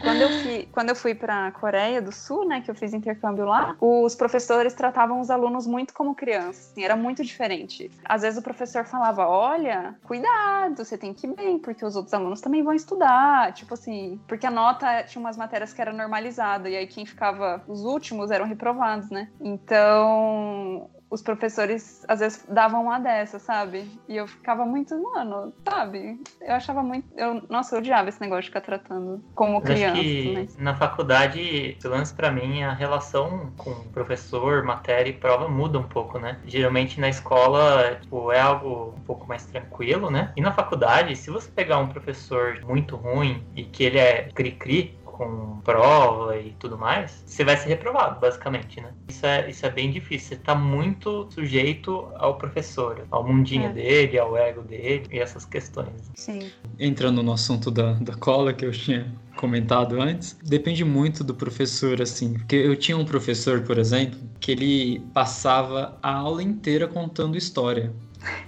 Quando 0.00 0.22
eu 0.22 0.30
fui, 0.30 0.68
quando 0.72 0.88
eu 0.90 0.96
fui 0.96 1.14
para 1.14 1.50
Coreia 1.52 2.00
do 2.00 2.12
Sul, 2.12 2.46
né, 2.46 2.60
que 2.60 2.70
eu 2.70 2.74
fiz 2.74 2.92
intercâmbio 2.94 3.44
lá, 3.44 3.67
os 3.80 4.14
professores 4.14 4.74
tratavam 4.74 5.20
os 5.20 5.30
alunos 5.30 5.66
muito 5.66 5.92
como 5.94 6.14
crianças, 6.14 6.70
assim, 6.70 6.84
era 6.84 6.96
muito 6.96 7.24
diferente. 7.24 7.90
Às 8.04 8.22
vezes 8.22 8.38
o 8.38 8.42
professor 8.42 8.84
falava: 8.84 9.26
"Olha, 9.28 9.96
cuidado, 10.04 10.84
você 10.84 10.96
tem 10.96 11.12
que 11.14 11.26
ir 11.26 11.34
bem, 11.34 11.58
porque 11.58 11.84
os 11.84 11.96
outros 11.96 12.14
alunos 12.14 12.40
também 12.40 12.62
vão 12.62 12.72
estudar", 12.74 13.52
tipo 13.52 13.74
assim, 13.74 14.20
porque 14.26 14.46
a 14.46 14.50
nota 14.50 15.02
tinha 15.04 15.20
umas 15.20 15.36
matérias 15.36 15.72
que 15.72 15.80
era 15.80 15.92
normalizada 15.92 16.68
e 16.68 16.76
aí 16.76 16.86
quem 16.86 17.04
ficava 17.06 17.62
os 17.68 17.84
últimos 17.84 18.30
eram 18.30 18.46
reprovados, 18.46 19.10
né? 19.10 19.28
Então, 19.40 20.88
os 21.10 21.22
professores 21.22 22.04
às 22.06 22.20
vezes 22.20 22.44
davam 22.48 22.82
uma 22.82 22.98
dessa, 22.98 23.38
sabe? 23.38 23.88
E 24.08 24.16
eu 24.16 24.26
ficava 24.26 24.64
muito, 24.64 25.00
mano, 25.00 25.52
sabe? 25.66 26.20
Eu 26.40 26.54
achava 26.54 26.82
muito. 26.82 27.06
Eu, 27.16 27.42
nossa, 27.48 27.74
eu 27.74 27.80
odiava 27.80 28.08
esse 28.08 28.20
negócio 28.20 28.42
de 28.42 28.48
ficar 28.48 28.60
tratando 28.60 29.22
como 29.34 29.60
criança. 29.60 30.02
Mas... 30.34 30.56
na 30.56 30.74
faculdade, 30.74 31.76
o 31.84 31.88
lance 31.88 32.14
pra 32.14 32.30
mim, 32.30 32.62
a 32.62 32.72
relação 32.72 33.52
com 33.56 33.72
professor, 33.90 34.62
matéria 34.62 35.10
e 35.10 35.14
prova 35.14 35.48
muda 35.48 35.78
um 35.78 35.88
pouco, 35.88 36.18
né? 36.18 36.38
Geralmente 36.46 37.00
na 37.00 37.08
escola, 37.08 37.98
tipo, 38.00 38.30
é 38.32 38.40
algo 38.40 38.94
um 38.96 39.00
pouco 39.00 39.26
mais 39.26 39.46
tranquilo, 39.46 40.10
né? 40.10 40.32
E 40.36 40.40
na 40.40 40.52
faculdade, 40.52 41.16
se 41.16 41.30
você 41.30 41.50
pegar 41.50 41.78
um 41.78 41.88
professor 41.88 42.60
muito 42.64 42.96
ruim 42.96 43.44
e 43.54 43.64
que 43.64 43.84
ele 43.84 43.98
é 43.98 44.28
cri-cri, 44.34 44.97
com 45.18 45.60
prova 45.64 46.38
e 46.38 46.52
tudo 46.60 46.78
mais, 46.78 47.24
você 47.26 47.44
vai 47.44 47.56
ser 47.56 47.68
reprovado, 47.68 48.20
basicamente, 48.20 48.80
né? 48.80 48.92
Isso 49.08 49.26
é, 49.26 49.50
isso 49.50 49.66
é 49.66 49.70
bem 49.70 49.90
difícil. 49.90 50.28
Você 50.28 50.36
tá 50.36 50.54
muito 50.54 51.28
sujeito 51.32 52.06
ao 52.14 52.38
professor, 52.38 53.04
ao 53.10 53.26
mundinho 53.26 53.66
É. 53.66 53.72
dele, 53.72 54.18
ao 54.18 54.36
ego 54.36 54.62
dele 54.62 55.06
e 55.10 55.18
essas 55.18 55.44
questões. 55.44 56.10
Sim. 56.14 56.50
Entrando 56.78 57.20
no 57.22 57.32
assunto 57.32 57.68
da, 57.70 57.94
da 57.94 58.14
cola 58.14 58.52
que 58.54 58.64
eu 58.64 58.70
tinha 58.70 59.12
comentado 59.36 60.00
antes, 60.00 60.36
depende 60.44 60.84
muito 60.84 61.24
do 61.24 61.34
professor, 61.34 62.00
assim. 62.00 62.34
Porque 62.34 62.56
eu 62.56 62.76
tinha 62.76 62.96
um 62.96 63.04
professor, 63.04 63.62
por 63.62 63.78
exemplo, 63.78 64.18
que 64.40 64.52
ele 64.52 65.00
passava 65.12 65.98
a 66.02 66.12
aula 66.12 66.42
inteira 66.42 66.86
contando 66.86 67.36
história. 67.36 67.92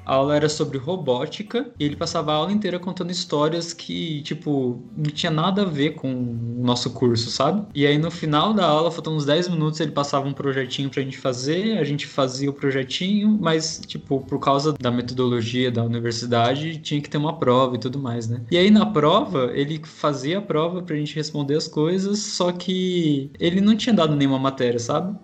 A 0.05 0.15
aula 0.15 0.37
era 0.37 0.49
sobre 0.49 0.79
robótica 0.79 1.71
e 1.79 1.85
ele 1.85 1.97
passava 1.97 2.33
a 2.33 2.37
aula 2.37 2.53
inteira 2.53 2.79
contando 2.79 3.11
histórias 3.11 3.73
que, 3.73 4.23
tipo, 4.23 4.83
não 4.97 5.11
tinha 5.11 5.31
nada 5.31 5.63
a 5.63 5.65
ver 5.65 5.91
com 5.91 6.13
o 6.13 6.63
nosso 6.65 6.91
curso, 6.91 7.31
sabe? 7.31 7.67
E 7.75 7.87
aí 7.87 7.99
no 7.99 8.11
final 8.11 8.53
da 8.53 8.67
aula, 8.67 8.91
faltando 8.91 9.17
uns 9.17 9.25
10 9.25 9.49
minutos, 9.49 9.81
ele 9.81 9.93
passava 9.93 10.27
um 10.27 10.33
projetinho 10.33 10.91
pra 10.91 11.03
gente 11.03 11.19
fazer, 11.19 11.79
a 11.79 11.85
gente 11.85 12.07
fazia 12.07 12.51
o 12.51 12.53
projetinho, 12.53 13.39
mas, 13.41 13.81
tipo, 13.87 14.21
por 14.21 14.39
causa 14.41 14.73
da 14.73 14.91
metodologia 14.91 15.71
da 15.71 15.85
universidade, 15.85 16.79
tinha 16.79 17.01
que 17.01 17.09
ter 17.09 17.19
uma 17.19 17.39
prova 17.39 17.77
e 17.77 17.79
tudo 17.79 17.99
mais, 17.99 18.29
né? 18.29 18.43
E 18.51 18.57
aí 18.57 18.71
na 18.71 18.87
prova, 18.87 19.51
ele 19.55 19.81
fazia 19.85 20.39
a 20.39 20.43
prova 20.43 20.83
pra 20.83 20.97
gente 20.97 21.15
responder 21.15 21.55
as 21.55 21.69
coisas, 21.69 22.19
só 22.19 22.53
que 22.53 23.31
ele 23.39 23.61
não 23.61 23.77
tinha 23.77 23.95
dado 23.95 24.17
nenhuma 24.17 24.39
matéria, 24.39 24.79
sabe? 24.79 25.17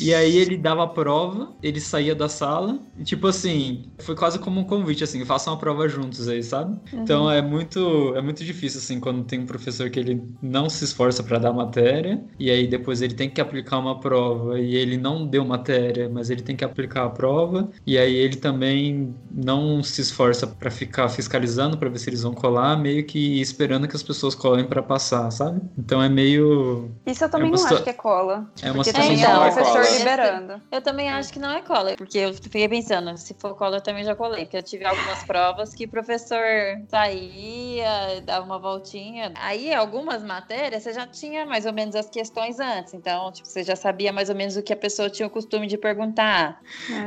E 0.00 0.14
aí 0.14 0.36
ele 0.36 0.56
dava 0.56 0.84
a 0.84 0.86
prova, 0.86 1.52
ele 1.62 1.80
saía 1.80 2.14
da 2.14 2.28
sala, 2.28 2.78
e 2.98 3.04
tipo 3.04 3.26
assim, 3.26 3.84
foi 3.98 4.14
quase 4.14 4.38
como 4.38 4.60
um 4.60 4.64
convite, 4.64 5.04
assim, 5.04 5.24
façam 5.24 5.52
a 5.54 5.56
prova 5.56 5.88
juntos 5.88 6.28
aí, 6.28 6.42
sabe? 6.42 6.78
Então 6.92 7.30
é 7.30 7.40
muito, 7.42 8.14
é 8.16 8.20
muito 8.20 8.44
difícil, 8.44 8.78
assim, 8.80 9.00
quando 9.00 9.24
tem 9.24 9.40
um 9.40 9.46
professor 9.46 9.88
que 9.90 9.98
ele 9.98 10.22
não 10.42 10.68
se 10.68 10.84
esforça 10.84 11.22
para 11.22 11.38
dar 11.38 11.52
matéria, 11.52 12.22
e 12.38 12.50
aí 12.50 12.66
depois 12.66 13.00
ele 13.02 13.14
tem 13.14 13.30
que 13.30 13.40
aplicar 13.40 13.78
uma 13.78 13.98
prova, 14.00 14.58
e 14.60 14.74
ele 14.74 14.96
não 14.96 15.26
deu 15.26 15.44
matéria, 15.44 16.08
mas 16.08 16.30
ele 16.30 16.42
tem 16.42 16.56
que 16.56 16.64
aplicar 16.64 17.04
a 17.04 17.10
prova, 17.10 17.68
e 17.86 17.96
aí 17.98 18.14
ele 18.14 18.36
também 18.36 19.14
não 19.30 19.82
se 19.82 20.00
esforça 20.00 20.46
para 20.46 20.70
ficar 20.70 21.08
fiscalizando 21.08 21.76
para 21.78 21.88
ver 21.88 21.98
se 21.98 22.10
eles 22.10 22.22
vão 22.22 22.34
colar, 22.34 22.76
meio 22.76 23.04
que 23.04 23.40
esperando 23.40 23.88
que 23.88 23.96
as 23.96 24.02
pessoas 24.02 24.34
colhem 24.34 24.66
para 24.66 24.82
passar, 24.82 25.30
sabe? 25.30 25.60
Então 25.78 26.02
é 26.02 26.08
meio. 26.08 26.90
Isso 27.06 27.24
eu 27.24 27.28
também 27.30 27.48
É 27.48 27.50
não 27.50 27.58
situa- 27.58 27.74
acho 27.76 27.84
que 27.84 27.90
é 27.90 27.92
cola. 27.92 28.50
É 28.62 28.70
uma 28.70 28.84
situação 28.84 29.10
tem 29.10 29.20
então, 29.20 29.40
o 29.40 29.44
é 29.44 29.50
professor. 29.50 29.85
Liberando. 29.92 30.62
Eu 30.70 30.80
também 30.82 31.10
acho 31.10 31.32
que 31.32 31.38
não 31.38 31.50
é 31.50 31.62
cola, 31.62 31.94
porque 31.96 32.18
eu 32.18 32.34
fiquei 32.34 32.68
pensando, 32.68 33.16
se 33.16 33.34
for 33.34 33.54
cola 33.54 33.76
eu 33.76 33.80
também 33.80 34.04
já 34.04 34.14
colei, 34.14 34.44
porque 34.44 34.56
eu 34.56 34.62
tive 34.62 34.84
algumas 34.84 35.22
provas 35.24 35.74
que 35.74 35.84
o 35.84 35.88
professor 35.88 36.42
saía, 36.88 38.20
dava 38.24 38.44
uma 38.44 38.58
voltinha. 38.58 39.32
Aí, 39.36 39.72
algumas 39.72 40.22
matérias, 40.22 40.82
você 40.82 40.92
já 40.92 41.06
tinha 41.06 41.44
mais 41.46 41.66
ou 41.66 41.72
menos 41.72 41.94
as 41.94 42.08
questões 42.08 42.58
antes, 42.60 42.94
então, 42.94 43.30
tipo, 43.32 43.48
você 43.48 43.62
já 43.62 43.76
sabia 43.76 44.12
mais 44.12 44.28
ou 44.28 44.34
menos 44.36 44.56
o 44.56 44.62
que 44.62 44.72
a 44.72 44.76
pessoa 44.76 45.08
tinha 45.10 45.26
o 45.26 45.30
costume 45.30 45.66
de 45.66 45.76
perguntar. 45.78 46.60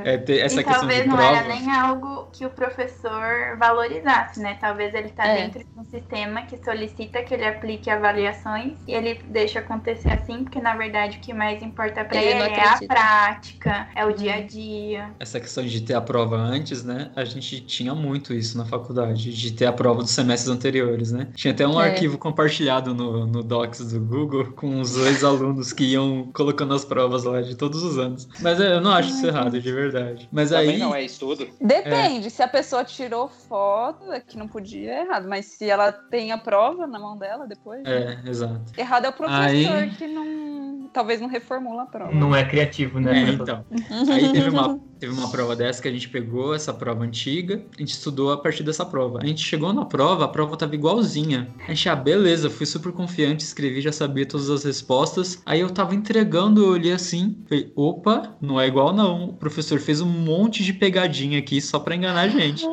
É. 0.06 0.16
É, 0.16 0.40
essa 0.42 0.60
e 0.60 0.64
questão 0.64 0.80
talvez 0.82 1.04
de 1.04 1.08
não 1.08 1.18
prova. 1.18 1.38
era 1.38 1.48
nem 1.48 1.72
algo 1.72 2.30
que 2.32 2.46
o 2.46 2.50
professor 2.50 3.58
valorizasse, 3.58 4.40
né? 4.40 4.58
Talvez 4.60 4.94
ele 4.94 5.10
tá 5.10 5.26
É. 5.28 5.44
dentro 5.44 5.60
de 5.60 5.68
um 5.80 5.86
sistema 5.86 6.44
que 6.44 6.58
solicita 6.64 7.22
que 7.24 7.34
ele 7.34 7.46
aplique 7.46 7.90
avaliações 7.90 8.74
e 8.88 8.94
ele 8.94 9.22
deixa 9.26 9.60
acontecer 9.60 10.12
assim, 10.14 10.44
porque 10.44 10.60
na 10.62 10.76
verdade 10.76 11.18
o 11.18 11.22
que 11.22 11.34
mais 11.34 11.62
importa 11.62 12.04
pra 12.06 12.18
Ele 12.22 12.30
ele, 12.32 12.40
não 12.40 12.46
é 12.46 12.50
a 12.74 12.88
prática, 12.88 13.88
é 13.96 14.06
o 14.06 14.14
dia 14.14 14.36
a 14.36 14.42
dia. 14.42 15.12
Essa 15.20 15.40
questão 15.40 15.66
de 15.66 15.82
ter 15.82 15.94
a 15.94 16.02
prova 16.02 16.36
antes, 16.38 16.84
né? 16.84 17.12
A 17.16 17.24
gente 17.26 17.62
tinha 17.62 17.94
muito 17.96 18.34
isso 18.34 18.58
na 18.58 18.66
faculdade, 18.66 19.34
de 19.34 19.52
ter 19.52 19.66
a 19.66 19.74
prova 19.74 20.02
dos 20.02 20.12
semestres 20.12 20.50
anteriores, 20.54 21.12
né? 21.12 21.28
Tinha 21.36 21.54
até 21.54 21.68
um 21.68 21.80
É. 21.82 21.90
arquivo 21.90 22.18
compartilhado 22.18 22.94
no, 22.94 23.26
no 23.26 23.44
Docs 23.44 23.92
do 23.94 24.00
Google 24.00 24.46
com 24.54 24.80
os 24.82 24.94
dois 24.94 25.24
alunos 25.24 25.74
que 25.74 25.84
iam 25.84 26.30
colocando 26.34 26.74
as 26.74 26.84
provas 26.86 27.24
lá 27.24 27.42
de 27.42 27.56
todos 27.56 27.84
os 27.84 27.98
anos. 27.98 28.28
Mas 28.42 28.60
é, 28.60 28.76
eu 28.76 28.82
não 28.82 28.92
acho 28.92 29.10
isso 29.10 29.26
errado, 29.26 29.60
de 29.60 29.72
verdade. 29.72 30.28
Mas 30.32 30.50
Também 30.50 30.72
aí. 30.72 30.78
não 30.78 30.94
é 30.96 31.04
estudo. 31.04 31.48
Depende, 31.62 32.30
se 32.30 32.42
a 32.44 32.48
pessoa 32.48 32.84
tirou 32.84 33.30
foto, 33.30 34.12
é 34.12 34.20
que 34.20 34.38
não 34.38 34.48
podia, 34.48 34.92
é 34.94 35.02
errado. 35.06 35.28
Mas 35.28 35.46
se 35.46 35.70
ela 35.70 35.92
tem 35.92 36.32
a 36.32 36.38
prova 36.38 36.88
na 36.88 37.00
mão 37.00 37.18
dela 37.18 37.48
depois. 37.48 37.84
né? 37.84 38.20
É, 38.26 38.30
exato. 38.30 38.62
Errado 38.78 39.06
é 39.06 39.10
o 39.10 39.14
professor 39.14 39.76
Aí- 39.76 39.90
que 39.92 40.08
não. 40.08 40.90
Talvez 40.92 41.22
não 41.22 41.28
reformula 41.28 41.84
a 41.84 41.86
prova. 41.86 42.12
Não 42.12 42.36
é 42.36 42.44
criativo, 42.60 42.99
né? 42.99 43.30
É, 43.30 43.30
então. 43.32 43.66
Aí 44.12 44.32
teve 44.32 44.49
uma, 44.49 44.80
teve 44.99 45.14
uma 45.14 45.30
prova 45.32 45.55
dessa 45.55 45.82
que 45.82 45.88
a 45.88 45.91
gente 45.91 46.10
pegou, 46.10 46.53
essa 46.53 46.74
prova 46.74 47.03
antiga, 47.03 47.64
a 47.76 47.80
gente 47.80 47.91
estudou 47.91 48.32
a 48.32 48.38
partir 48.38 48.64
dessa 48.64 48.86
prova. 48.86 49.20
A 49.22 49.26
gente 49.26 49.41
chegou 49.41 49.72
na 49.72 49.86
prova, 49.86 50.26
a 50.26 50.28
prova 50.28 50.57
tava 50.57 50.76
igualzinha. 50.76 51.47
A 51.68 51.74
gente, 51.74 51.88
ah, 51.88 51.95
beleza, 51.95 52.49
fui 52.49 52.66
super 52.66 52.91
confiante, 52.91 53.43
escrevi, 53.43 53.82
já 53.82 53.91
sabia 53.91 54.26
todas 54.26 54.49
as 54.49 54.64
respostas. 54.64 55.41
Aí 55.45 55.62
eu 55.62 55.70
tava 55.70 55.95
entregando, 55.95 56.64
eu 56.64 56.72
olhei 56.72 56.91
assim, 56.91 57.38
falei, 57.47 57.72
opa, 57.76 58.36
não 58.41 58.60
é 58.60 58.68
igual 58.68 58.93
não. 58.93 59.30
O 59.30 59.34
professor 59.34 59.80
fez 59.80 60.01
um 60.01 60.10
monte 60.10 60.64
de 60.64 60.74
pegadinha 60.74 61.39
aqui 61.39 61.62
só 61.62 61.80
pra 61.80 61.95
enganar 61.95 62.22
a 62.22 62.28
gente. 62.28 62.66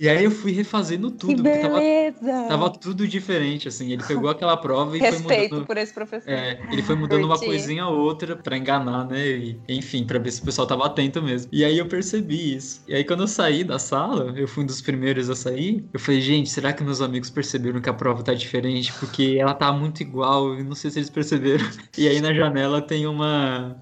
E 0.00 0.08
aí 0.08 0.24
eu 0.24 0.30
fui 0.30 0.52
refazendo 0.52 1.10
Que 1.10 1.16
tudo, 1.18 1.42
tava, 1.42 1.78
beleza! 1.78 2.46
tava 2.48 2.70
tudo 2.70 3.06
diferente, 3.08 3.68
assim. 3.68 3.92
Ele 3.92 4.02
pegou 4.02 4.30
aquela 4.30 4.56
prova 4.56 4.96
e 4.96 5.00
foi 5.00 5.10
Respeito 5.10 5.50
mudando. 5.54 5.66
por 5.66 5.76
esse 5.76 5.92
professor. 5.92 6.30
É, 6.30 6.60
ele 6.70 6.82
foi 6.82 6.94
mudando 6.96 7.24
uma 7.24 7.34
Curti. 7.34 7.46
coisinha 7.46 7.86
ou 7.86 7.98
outra 7.98 8.36
pra 8.36 8.56
enganar, 8.56 9.06
né? 9.06 9.26
E, 9.26 9.60
enfim, 9.68 10.04
pra 10.04 10.18
ver 10.18 10.30
se 10.30 10.40
o 10.40 10.44
pessoal 10.44 10.66
tava 10.66 10.86
atento 10.86 11.22
mesmo. 11.22 11.48
E 11.52 11.64
aí 11.64 11.78
eu 11.78 11.86
percebi 11.86 12.54
isso. 12.56 12.82
E 12.86 12.94
aí 12.94 13.04
quando 13.04 13.20
eu 13.22 13.28
saí 13.28 13.64
da 13.64 13.78
sala, 13.78 14.32
eu 14.36 14.46
fui 14.46 14.62
um 14.64 14.66
dos 14.66 14.80
primeiros 14.80 15.28
a 15.30 15.34
sair, 15.34 15.84
eu 15.92 15.98
falei, 16.00 16.20
gente, 16.20 16.48
será 16.50 16.72
que 16.72 16.82
meus 16.84 17.00
amigos 17.00 17.30
perceberam 17.30 17.80
que 17.80 17.88
a 17.88 17.94
prova 17.94 18.22
tá 18.22 18.34
diferente? 18.34 18.92
Porque 18.94 19.36
ela 19.40 19.54
tá 19.54 19.72
muito 19.72 20.00
igual, 20.00 20.58
e 20.58 20.62
não 20.62 20.74
sei 20.74 20.90
se 20.90 20.98
eles 20.98 21.10
perceberam. 21.10 21.64
E 21.96 22.06
aí 22.08 22.20
na 22.20 22.32
janela 22.32 22.80
tem 22.80 23.06
uma. 23.06 23.76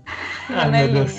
Ah, 0.49 0.67
meu 0.69 0.89
Deus. 0.93 1.12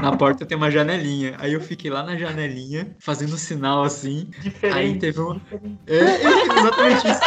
Na 0.00 0.16
porta 0.16 0.46
tem 0.46 0.56
uma 0.56 0.70
janelinha. 0.70 1.34
Aí 1.38 1.52
eu 1.52 1.60
fiquei 1.60 1.90
lá 1.90 2.02
na 2.02 2.16
janelinha, 2.16 2.94
fazendo 2.98 3.36
sinal 3.36 3.82
assim. 3.82 4.28
Aí 4.36 4.40
Diferente. 4.42 4.98
teve 5.00 5.20
um. 5.20 5.40
É, 5.86 5.96
é, 5.96 6.58
exatamente 6.58 7.08
isso. 7.08 7.20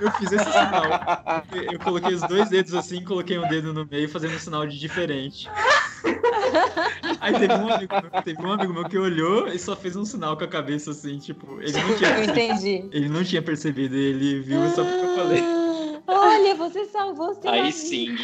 Eu 0.00 0.10
fiz 0.12 0.32
esse 0.32 0.44
sinal. 0.44 0.84
Eu 1.72 1.78
coloquei 1.80 2.14
os 2.14 2.22
dois 2.22 2.48
dedos 2.48 2.74
assim, 2.74 3.02
coloquei 3.04 3.38
um 3.38 3.48
dedo 3.48 3.72
no 3.74 3.86
meio, 3.86 4.08
fazendo 4.08 4.34
um 4.36 4.38
sinal 4.38 4.66
de 4.66 4.78
diferente. 4.78 5.48
Aí 7.20 7.32
teve 7.34 7.52
um, 7.54 7.68
amigo 7.72 7.94
meu, 8.00 8.22
teve 8.22 8.42
um 8.42 8.52
amigo 8.52 8.72
meu 8.72 8.84
que 8.88 8.96
olhou 8.96 9.48
e 9.48 9.58
só 9.58 9.74
fez 9.74 9.96
um 9.96 10.04
sinal 10.04 10.36
com 10.36 10.44
a 10.44 10.48
cabeça 10.48 10.92
assim, 10.92 11.18
tipo, 11.18 11.60
ele 11.60 11.72
não 11.72 11.96
tinha, 11.96 12.10
Eu 12.16 12.24
entendi. 12.24 12.88
ele 12.92 13.08
não 13.08 13.24
tinha 13.24 13.42
percebido, 13.42 13.96
ele 13.96 14.40
viu 14.40 14.60
só 14.70 14.84
porque 14.84 15.04
eu 15.04 15.14
falei. 15.16 15.42
Olha, 16.06 16.54
você 16.54 16.84
salvou 16.86 17.34
seu 17.34 17.50
Aí 17.50 17.60
amigo. 17.60 17.76
sim. 17.76 18.16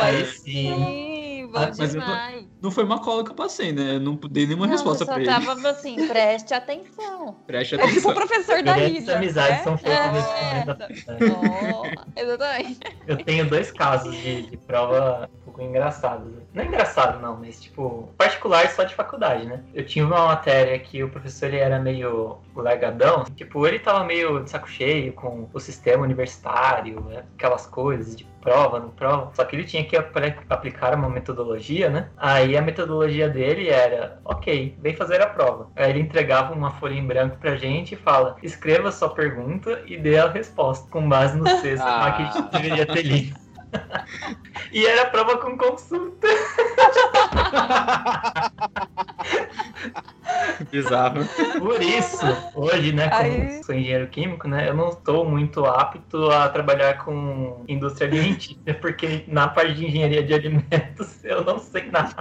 Aí 0.00 0.24
sim. 0.26 0.74
Sim, 0.74 1.27
bom 1.48 1.58
Ah, 1.58 1.70
mas 1.76 1.94
eu 1.94 2.00
tô- 2.00 2.06
demais. 2.06 2.46
Não 2.60 2.70
foi 2.70 2.84
uma 2.84 2.98
cola 3.00 3.24
que 3.24 3.30
eu 3.30 3.34
passei, 3.34 3.72
né? 3.72 3.94
Eu 3.96 4.00
não 4.00 4.14
dei 4.16 4.46
nenhuma 4.46 4.66
Não, 4.66 4.72
resposta 4.72 5.04
eu 5.04 5.06
só 5.06 5.12
pra 5.14 5.22
ele. 5.22 5.30
tava 5.30 5.70
assim, 5.70 6.06
preste 6.08 6.52
atenção. 6.54 7.36
Preste 7.46 7.74
É 7.74 7.78
tipo 7.78 7.86
o 7.86 7.90
atenção. 7.90 8.14
professor 8.14 8.62
da 8.62 8.76
Lívia. 8.76 9.16
amizades 9.16 9.58
né? 9.58 9.62
são 9.64 9.78
feitas 9.78 10.06
É. 10.06 10.12
nesse 10.12 10.44
momento 10.44 10.66
da 10.66 10.88
faculdade. 10.88 12.04
Oh, 12.16 12.20
exatamente. 12.20 12.80
Eu 13.06 13.16
tenho 13.24 13.48
dois 13.48 13.70
casos 13.70 14.14
de, 14.16 14.42
de 14.42 14.56
prova 14.56 15.28
um 15.32 15.44
pouco 15.44 15.62
engraçados. 15.62 16.32
Não 16.52 16.64
é 16.64 16.66
engraçado, 16.66 17.20
não, 17.20 17.36
mas 17.36 17.60
tipo, 17.60 18.08
particular 18.18 18.68
só 18.70 18.82
de 18.82 18.94
faculdade, 18.94 19.46
né? 19.46 19.62
Eu 19.72 19.84
tinha 19.86 20.04
uma 20.04 20.26
matéria 20.26 20.78
que 20.78 21.02
o 21.04 21.08
professor 21.08 21.46
ele 21.46 21.58
era 21.58 21.78
meio 21.78 22.38
largadão, 22.56 23.24
tipo, 23.36 23.66
ele 23.66 23.78
tava 23.78 24.02
meio 24.04 24.42
de 24.42 24.50
saco 24.50 24.68
cheio 24.68 25.12
com 25.12 25.48
o 25.52 25.60
sistema 25.60 26.02
universitário, 26.02 27.00
né? 27.02 27.24
aquelas 27.36 27.66
coisas 27.66 28.16
de 28.16 28.24
prova, 28.40 28.78
não 28.80 28.88
prova. 28.90 29.30
Só 29.34 29.44
que 29.44 29.54
ele 29.56 29.64
tinha 29.64 29.84
que 29.84 29.96
apl- 29.96 30.18
aplicar 30.48 30.94
uma 30.94 31.08
metodologia, 31.10 31.90
né? 31.90 32.08
Aí 32.16 32.56
a 32.56 32.62
metodologia 32.62 33.28
dele 33.28 33.68
era, 33.68 34.18
ok, 34.24 34.76
vem 34.80 34.94
fazer 34.96 35.20
a 35.20 35.26
prova. 35.26 35.68
Aí 35.76 35.90
ele 35.90 36.00
entregava 36.00 36.54
uma 36.54 36.70
folha 36.72 36.94
em 36.94 37.06
branco 37.06 37.36
pra 37.38 37.56
gente 37.56 37.94
e 37.94 37.96
fala, 37.96 38.36
escreva 38.42 38.90
sua 38.92 39.10
pergunta 39.10 39.82
e 39.86 39.96
dê 39.96 40.18
a 40.18 40.28
resposta, 40.28 40.88
com 40.90 41.08
base 41.08 41.36
no 41.36 41.44
texto 41.60 41.82
Ah. 41.84 42.12
que 42.16 42.22
a 42.22 42.26
gente 42.30 42.50
deveria 42.52 42.86
ter 42.86 43.02
lido. 43.02 43.36
e 44.72 44.86
era 44.86 45.06
prova 45.10 45.36
com 45.38 45.56
consulta. 45.58 46.26
Bizarro. 50.70 51.20
Por 51.58 51.80
isso, 51.82 52.24
hoje, 52.54 52.92
né, 52.92 53.08
como 53.08 53.22
Aí- 53.22 53.62
sou 53.64 53.74
engenheiro 53.74 54.08
químico, 54.08 54.48
né, 54.48 54.68
eu 54.68 54.74
não 54.74 54.88
estou 54.90 55.24
muito 55.24 55.64
apto 55.64 56.30
a 56.30 56.48
trabalhar 56.48 57.04
com 57.04 57.64
indústria 57.68 58.08
alimentícia, 58.08 58.74
porque 58.80 59.24
na 59.28 59.48
parte 59.48 59.74
de 59.74 59.86
engenharia 59.86 60.22
de 60.22 60.34
alimentos 60.34 61.22
eu 61.24 61.44
não 61.44 61.58
sei 61.58 61.90
nada. 61.90 62.16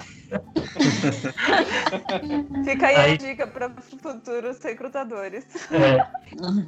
Fica 2.63 2.87
aí, 2.87 2.95
Aí- 2.95 3.13
a 3.13 3.17
dica 3.17 3.47
para 3.47 3.69
futuros 4.01 4.59
recrutadores. 4.63 5.45
É. 5.71 6.05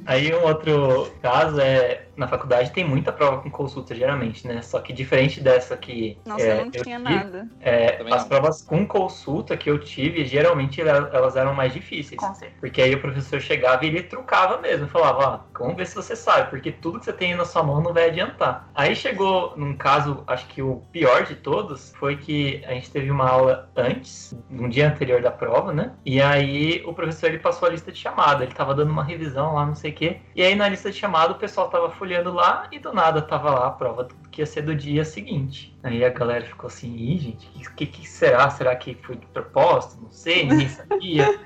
Aí 0.06 0.34
um 0.34 0.42
outro 0.44 1.12
caso 1.22 1.60
é, 1.60 2.06
na 2.16 2.26
faculdade 2.28 2.70
tem 2.72 2.84
muita 2.84 3.12
prova 3.12 3.42
com 3.42 3.50
consulta, 3.50 3.94
geralmente, 3.94 4.46
né, 4.46 4.62
só 4.62 4.80
que 4.80 4.92
diferente 4.92 5.40
dessa 5.40 5.76
que 5.76 6.18
Nossa, 6.26 6.44
é, 6.44 6.52
eu 6.60 6.64
não 6.64 6.70
tinha 6.70 6.82
tive, 6.82 6.98
nada. 6.98 7.48
é, 7.60 8.00
as 8.10 8.22
não. 8.22 8.28
provas 8.28 8.62
com 8.62 8.86
consulta 8.86 9.56
que 9.56 9.70
eu 9.70 9.78
tive, 9.78 10.24
geralmente 10.24 10.80
elas 10.80 11.29
elas 11.30 11.36
eram 11.36 11.54
mais 11.54 11.72
difíceis. 11.72 12.20
Porque 12.60 12.80
aí 12.82 12.94
o 12.94 13.00
professor 13.00 13.40
chegava 13.40 13.84
e 13.84 13.88
ele 13.88 14.02
trucava 14.02 14.58
mesmo, 14.58 14.88
falava, 14.88 15.18
ó, 15.54 15.58
vamos 15.58 15.76
ver 15.76 15.86
se 15.86 15.94
você 15.94 16.14
sabe, 16.16 16.50
porque 16.50 16.72
tudo 16.72 16.98
que 16.98 17.04
você 17.04 17.12
tem 17.12 17.34
na 17.34 17.44
sua 17.44 17.62
mão 17.62 17.80
não 17.82 17.92
vai 17.92 18.08
adiantar. 18.08 18.68
Aí 18.74 18.94
chegou 18.94 19.54
num 19.56 19.76
caso, 19.76 20.22
acho 20.26 20.46
que 20.46 20.62
o 20.62 20.76
pior 20.92 21.24
de 21.24 21.36
todos, 21.36 21.92
foi 21.98 22.16
que 22.16 22.62
a 22.66 22.72
gente 22.72 22.90
teve 22.90 23.10
uma 23.10 23.28
aula 23.28 23.70
antes, 23.76 24.34
no 24.48 24.68
dia 24.68 24.88
anterior 24.88 25.22
da 25.22 25.30
prova, 25.30 25.72
né? 25.72 25.92
E 26.04 26.20
aí 26.20 26.82
o 26.84 26.92
professor 26.92 27.26
ele 27.26 27.38
passou 27.38 27.68
a 27.68 27.70
lista 27.70 27.92
de 27.92 27.98
chamada, 27.98 28.44
ele 28.44 28.52
tava 28.54 28.74
dando 28.74 28.90
uma 28.90 29.04
revisão 29.04 29.54
lá, 29.54 29.66
não 29.66 29.74
sei 29.74 29.90
o 29.90 29.94
quê. 29.94 30.20
E 30.34 30.42
aí 30.42 30.54
na 30.54 30.68
lista 30.68 30.90
de 30.90 30.96
chamada 30.98 31.32
o 31.32 31.36
pessoal 31.38 31.68
tava 31.68 31.90
folheando 31.90 32.32
lá 32.32 32.66
e 32.72 32.78
do 32.78 32.92
nada 32.92 33.22
tava 33.22 33.50
lá 33.50 33.66
a 33.66 33.70
prova 33.70 34.04
do- 34.04 34.14
que 34.30 34.40
ia 34.40 34.46
ser 34.46 34.62
do 34.62 34.74
dia 34.74 35.04
seguinte. 35.04 35.76
Aí 35.82 36.04
a 36.04 36.10
galera 36.10 36.44
ficou 36.44 36.68
assim, 36.68 36.94
ih, 36.94 37.18
gente, 37.18 37.68
o 37.68 37.74
que, 37.74 37.86
que 37.86 38.08
será? 38.08 38.48
Será 38.50 38.74
que 38.76 38.96
foi 39.02 39.16
de 39.16 39.26
propósito? 39.26 40.02
Não 40.02 40.10
sei, 40.10 40.46
ninguém 40.46 40.68
sabia. 40.70 41.38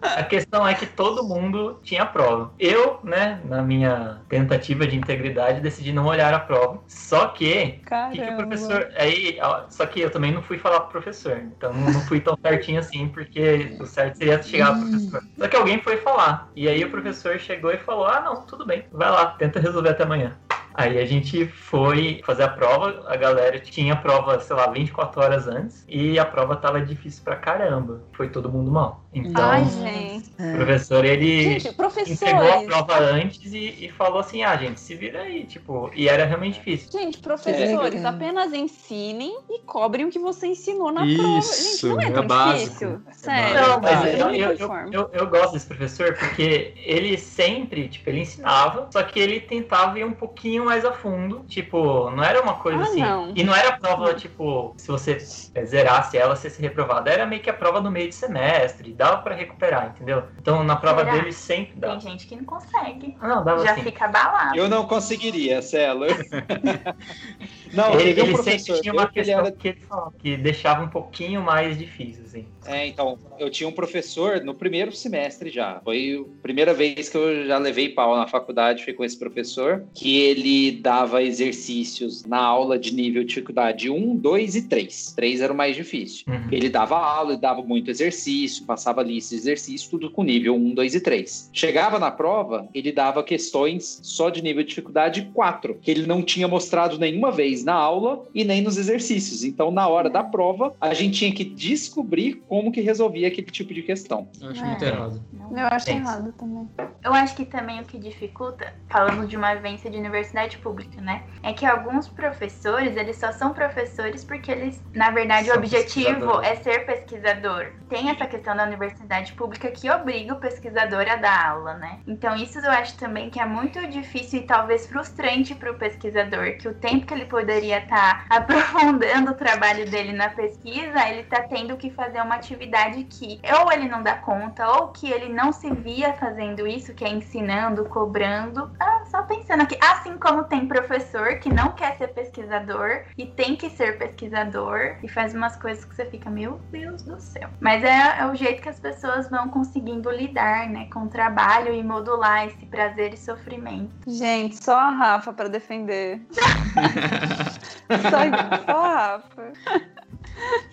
A 0.00 0.22
questão 0.22 0.66
é 0.66 0.74
que 0.74 0.86
todo 0.86 1.22
mundo 1.22 1.78
tinha 1.82 2.02
a 2.02 2.06
prova. 2.06 2.52
Eu, 2.58 3.00
né, 3.04 3.40
na 3.44 3.62
minha 3.62 4.20
tentativa 4.28 4.86
de 4.86 4.96
integridade, 4.96 5.60
decidi 5.60 5.92
não 5.92 6.06
olhar 6.06 6.32
a 6.32 6.40
prova. 6.40 6.80
Só 6.86 7.28
que, 7.28 7.80
que, 8.12 8.18
que 8.18 8.30
o 8.30 8.36
professor. 8.36 8.90
Aí, 8.96 9.38
só 9.68 9.86
que 9.86 10.00
eu 10.00 10.10
também 10.10 10.32
não 10.32 10.42
fui 10.42 10.58
falar 10.58 10.80
pro 10.80 10.90
professor. 10.92 11.38
Então 11.38 11.72
não 11.72 11.90
não 11.92 12.06
fui 12.06 12.20
tão 12.20 12.36
certinho 12.40 12.80
assim, 12.80 13.08
porque 13.08 13.76
o 13.78 13.86
certo 13.86 14.16
seria 14.16 14.42
chegar 14.42 14.72
pro 14.72 14.88
professor. 14.88 15.22
Só 15.38 15.48
que 15.48 15.56
alguém 15.56 15.80
foi 15.82 15.96
falar. 15.98 16.50
E 16.56 16.68
aí 16.68 16.84
o 16.84 16.90
professor 16.90 17.38
chegou 17.38 17.72
e 17.72 17.78
falou: 17.78 18.06
ah, 18.06 18.20
não, 18.20 18.42
tudo 18.42 18.66
bem, 18.66 18.84
vai 18.92 19.10
lá, 19.10 19.26
tenta 19.26 19.60
resolver 19.60 19.90
até 19.90 20.04
amanhã. 20.04 20.36
Aí 20.74 20.98
a 20.98 21.04
gente 21.04 21.46
foi 21.46 22.20
fazer 22.24 22.44
a 22.44 22.48
prova, 22.48 23.04
a 23.06 23.16
galera 23.16 23.58
tinha 23.58 23.94
a 23.94 23.96
prova, 23.96 24.38
sei 24.40 24.54
lá, 24.54 24.68
24 24.68 25.20
horas 25.20 25.46
antes, 25.48 25.84
e 25.88 26.18
a 26.18 26.24
prova 26.24 26.56
tava 26.56 26.80
difícil 26.80 27.22
pra 27.24 27.36
caramba. 27.36 28.00
Foi 28.12 28.28
todo 28.28 28.50
mundo 28.50 28.70
mal. 28.70 29.04
Então, 29.12 29.44
Ai, 29.44 29.62
o 29.62 29.68
gente. 29.70 30.30
professor, 30.56 31.04
ele 31.04 31.42
Gente, 31.60 31.68
entregou 31.68 31.86
a 31.86 31.90
professores. 31.90 32.66
prova 32.66 32.98
antes 33.00 33.52
e, 33.52 33.86
e 33.86 33.90
falou 33.90 34.20
assim, 34.20 34.44
ah, 34.44 34.56
gente, 34.56 34.78
se 34.80 34.94
vira 34.94 35.22
aí, 35.22 35.44
tipo, 35.46 35.90
e 35.94 36.08
era 36.08 36.24
realmente 36.24 36.54
difícil. 36.58 36.92
Gente, 36.92 37.18
professores, 37.18 38.04
É. 38.04 38.06
apenas 38.06 38.52
ensinem 38.52 39.36
e 39.50 39.58
cobrem 39.64 40.06
o 40.06 40.10
que 40.10 40.18
você 40.18 40.46
ensinou 40.46 40.92
na 40.92 41.00
prova. 41.00 41.40
Gente, 41.40 41.40
Isso, 41.40 41.88
não 41.88 42.00
é 42.00 42.06
é 42.06 42.10
tão 42.12 42.26
básico. 42.26 42.66
difícil. 42.68 43.02
É 43.08 43.12
Sério. 43.12 43.60
Não, 43.68 43.80
mas 43.80 44.04
eu, 44.18 44.30
eu, 44.32 44.90
eu, 44.92 45.10
eu, 45.12 45.26
gosto 45.26 45.54
desse 45.54 45.66
professor 45.66 46.14
porque 46.16 46.72
ele 46.76 47.18
sempre, 47.18 47.88
tipo, 47.88 48.08
ele 48.10 48.20
ensinava, 48.20 48.88
só 48.92 49.02
que 49.02 49.18
ele 49.18 49.40
tentava 49.40 49.98
ir 49.98 50.04
um 50.04 50.12
pouquinho 50.12 50.64
mais 50.66 50.84
a 50.84 50.92
fundo. 50.92 51.44
Tipo, 51.48 52.10
não 52.10 52.22
era 52.22 52.40
uma 52.40 52.54
coisa 52.54 52.78
Ah, 52.80 52.84
assim. 52.84 53.00
não. 53.00 53.32
E 53.34 53.42
não 53.42 53.54
era 53.54 53.72
prova, 53.76 54.14
tipo, 54.14 54.72
se 54.76 54.86
você 54.88 55.18
zerasse 55.64 56.16
ela, 56.16 56.36
você 56.36 56.46
ia 56.48 56.54
ser 56.54 56.62
reprovado. 56.62 57.08
Era 57.08 57.26
meio 57.26 57.42
que 57.42 57.50
a 57.50 57.54
prova 57.54 57.80
no 57.80 57.90
meio 57.90 58.08
de 58.08 58.14
semestre, 58.14 58.92
dava 59.00 59.22
pra 59.22 59.34
recuperar, 59.34 59.86
entendeu? 59.86 60.24
Então 60.38 60.62
na 60.62 60.76
prova 60.76 61.00
Será? 61.00 61.12
dele 61.12 61.32
sempre 61.32 61.80
dava. 61.80 61.94
Tem 61.94 62.10
gente 62.10 62.26
que 62.26 62.36
não 62.36 62.44
consegue. 62.44 63.16
Ah, 63.18 63.28
não, 63.28 63.42
dava 63.42 63.64
Já 63.64 63.74
sim. 63.74 63.82
fica 63.82 64.04
abalado. 64.04 64.54
Eu 64.54 64.68
não 64.68 64.86
conseguiria, 64.86 65.62
Celo. 65.62 66.04
Não, 67.72 67.98
Ele, 67.98 68.20
um 68.20 68.24
ele 68.24 68.32
professor 68.32 68.58
sempre 68.58 68.82
tinha 68.82 68.92
uma 68.92 69.02
ele 69.02 69.12
questão 69.12 69.38
era 69.38 69.52
que 69.52 69.68
ele 69.68 69.80
falava, 69.80 70.14
que 70.18 70.36
deixava 70.36 70.84
um 70.84 70.88
pouquinho 70.88 71.42
mais 71.42 71.78
difícil, 71.78 72.24
assim. 72.24 72.46
É, 72.66 72.86
então, 72.86 73.18
eu 73.38 73.50
tinha 73.50 73.68
um 73.68 73.72
professor 73.72 74.42
no 74.42 74.54
primeiro 74.54 74.92
semestre 74.92 75.50
já. 75.50 75.80
Foi 75.82 76.26
a 76.38 76.42
primeira 76.42 76.74
vez 76.74 77.08
que 77.08 77.16
eu 77.16 77.46
já 77.46 77.58
levei 77.58 77.88
pau 77.88 78.16
na 78.16 78.26
faculdade, 78.26 78.84
foi 78.84 78.92
com 78.92 79.04
esse 79.04 79.18
professor, 79.18 79.84
que 79.94 80.20
ele 80.20 80.72
dava 80.72 81.22
exercícios 81.22 82.24
na 82.24 82.38
aula 82.38 82.78
de 82.78 82.94
nível 82.94 83.22
de 83.22 83.28
dificuldade 83.28 83.90
1, 83.90 84.16
2 84.16 84.56
e 84.56 84.62
3. 84.62 85.12
3 85.12 85.40
era 85.40 85.52
o 85.52 85.56
mais 85.56 85.76
difícil. 85.76 86.24
Uhum. 86.28 86.48
Ele 86.50 86.68
dava 86.68 86.98
aula, 86.98 87.32
ele 87.32 87.40
dava 87.40 87.62
muito 87.62 87.90
exercício, 87.90 88.64
passava 88.64 89.02
lista 89.02 89.34
de 89.34 89.40
exercício, 89.40 89.90
tudo 89.90 90.10
com 90.10 90.22
nível 90.22 90.54
1, 90.54 90.74
2 90.74 90.94
e 90.94 91.00
3. 91.00 91.50
Chegava 91.52 91.98
na 91.98 92.10
prova, 92.10 92.68
ele 92.74 92.92
dava 92.92 93.22
questões 93.22 94.00
só 94.02 94.30
de 94.30 94.42
nível 94.42 94.62
de 94.62 94.68
dificuldade 94.68 95.30
4, 95.32 95.78
que 95.80 95.90
ele 95.90 96.06
não 96.06 96.22
tinha 96.22 96.46
mostrado 96.46 96.98
nenhuma 96.98 97.30
vez 97.30 97.59
na 97.64 97.74
aula 97.74 98.26
e 98.34 98.44
nem 98.44 98.62
nos 98.62 98.76
exercícios. 98.78 99.44
Então, 99.44 99.70
na 99.70 99.86
hora 99.88 100.08
da 100.10 100.22
prova, 100.22 100.74
a 100.80 100.92
gente 100.94 101.18
tinha 101.18 101.32
que 101.34 101.44
descobrir 101.44 102.34
como 102.48 102.70
que 102.72 102.80
resolvia 102.80 103.28
aquele 103.28 103.50
tipo 103.50 103.72
de 103.74 103.82
questão. 103.82 104.28
Eu 104.40 104.50
acho 104.50 104.62
É. 104.64 104.66
muito 104.66 104.84
errado. 104.84 105.22
Eu 105.56 105.66
acho 105.66 105.86
Tem. 105.86 105.96
errado 105.98 106.32
também. 106.38 106.68
Eu 107.02 107.12
acho 107.14 107.34
que 107.34 107.44
também 107.44 107.80
o 107.80 107.84
que 107.84 107.98
dificulta, 107.98 108.72
falando 108.88 109.26
de 109.26 109.36
uma 109.36 109.54
vivência 109.54 109.90
de 109.90 109.96
universidade 109.98 110.58
pública, 110.58 111.00
né? 111.00 111.22
É 111.42 111.52
que 111.52 111.66
alguns 111.66 112.06
professores, 112.08 112.96
eles 112.96 113.16
só 113.16 113.32
são 113.32 113.52
professores 113.52 114.24
porque 114.24 114.50
eles, 114.50 114.82
na 114.94 115.10
verdade, 115.10 115.44
o 115.48 115.52
São 115.54 115.56
objetivo 115.58 116.04
pesquisadores. 116.06 116.48
é 116.50 116.54
ser 116.56 116.86
pesquisador. 116.86 117.66
Tem 117.88 118.10
essa 118.10 118.26
questão 118.26 118.54
da 118.56 118.64
universidade 118.64 119.32
pública 119.32 119.70
que 119.70 119.90
obriga 119.90 120.34
o 120.34 120.36
pesquisador 120.36 121.06
a 121.10 121.16
dar 121.16 121.50
aula, 121.50 121.74
né? 121.74 121.98
Então 122.06 122.36
isso 122.36 122.58
eu 122.58 122.70
acho 122.70 122.96
também 122.98 123.30
que 123.30 123.40
é 123.40 123.46
muito 123.46 123.84
difícil 123.88 124.40
e 124.40 124.42
talvez 124.42 124.86
frustrante 124.86 125.54
para 125.54 125.72
o 125.72 125.74
pesquisador, 125.74 126.56
que 126.58 126.68
o 126.68 126.74
tempo 126.74 127.06
que 127.06 127.14
ele 127.14 127.24
poderia 127.50 127.78
estar 127.78 128.24
aprofundando 128.30 129.32
o 129.32 129.34
trabalho 129.34 129.90
dele 129.90 130.12
na 130.12 130.28
pesquisa, 130.28 131.08
ele 131.08 131.22
está 131.22 131.42
tendo 131.42 131.76
que 131.76 131.90
fazer 131.90 132.20
uma 132.22 132.36
atividade 132.36 133.02
que 133.04 133.40
ou 133.60 133.72
ele 133.72 133.88
não 133.88 134.02
dá 134.02 134.14
conta, 134.14 134.68
ou 134.68 134.88
que 134.88 135.10
ele 135.10 135.28
não 135.28 135.52
se 135.52 135.68
via 135.74 136.12
fazendo 136.12 136.66
isso, 136.66 136.94
que 136.94 137.04
é 137.04 137.08
ensinando, 137.08 137.84
cobrando. 137.86 138.70
Ah, 138.78 139.02
só 139.10 139.22
pensando 139.22 139.62
aqui. 139.62 139.76
Assim 139.80 140.16
como 140.16 140.44
tem 140.44 140.68
professor 140.68 141.40
que 141.40 141.52
não 141.52 141.72
quer 141.72 141.96
ser 141.96 142.08
pesquisador 142.08 143.02
e 143.18 143.26
tem 143.26 143.56
que 143.56 143.68
ser 143.70 143.98
pesquisador 143.98 144.96
e 145.02 145.08
faz 145.08 145.34
umas 145.34 145.56
coisas 145.56 145.84
que 145.84 145.94
você 145.94 146.04
fica, 146.04 146.30
meu 146.30 146.60
Deus 146.70 147.02
do 147.02 147.20
céu. 147.20 147.48
Mas 147.58 147.82
é, 147.82 148.20
é 148.20 148.26
o 148.26 148.34
jeito 148.36 148.62
que 148.62 148.68
as 148.68 148.78
pessoas 148.78 149.28
vão 149.28 149.48
conseguindo 149.48 150.10
lidar, 150.10 150.68
né, 150.68 150.88
com 150.92 151.00
o 151.00 151.08
trabalho 151.08 151.74
e 151.74 151.82
modular 151.82 152.46
esse 152.46 152.64
prazer 152.66 153.14
e 153.14 153.16
sofrimento. 153.16 153.90
Gente, 154.06 154.62
só 154.62 154.78
a 154.78 154.90
Rafa 154.90 155.32
pra 155.32 155.48
defender. 155.48 156.20
só, 157.40 158.08
só 158.10 158.16
a 158.16 158.56
Rafa. 158.66 159.52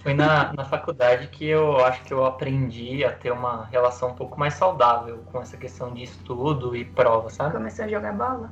Foi 0.03 0.13
na, 0.13 0.53
na 0.53 0.63
faculdade 0.63 1.28
que 1.28 1.45
eu 1.45 1.84
acho 1.86 2.03
que 2.03 2.13
eu 2.13 2.26
aprendi 2.26 3.03
a 3.03 3.11
ter 3.11 3.32
uma 3.32 3.65
relação 3.65 4.09
um 4.09 4.15
pouco 4.15 4.39
mais 4.39 4.53
saudável 4.53 5.18
com 5.32 5.41
essa 5.41 5.57
questão 5.57 5.93
de 5.93 6.03
estudo 6.03 6.76
e 6.76 6.86
prova, 6.86 7.30
sabe? 7.30 7.53
Começou 7.53 7.86
a 7.86 7.88
jogar 7.88 8.13
bola? 8.13 8.49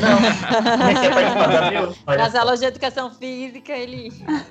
Não, 0.00 0.76
comecei 0.78 1.08
a 1.08 1.14
participar 1.14 1.46
da 1.48 1.62
BU. 1.70 1.96
Olha 2.06 2.18
Nas 2.18 2.32
só. 2.32 2.40
aulas 2.40 2.60
de 2.60 2.66
educação 2.66 3.10
física, 3.10 3.72
ele. 3.72 4.10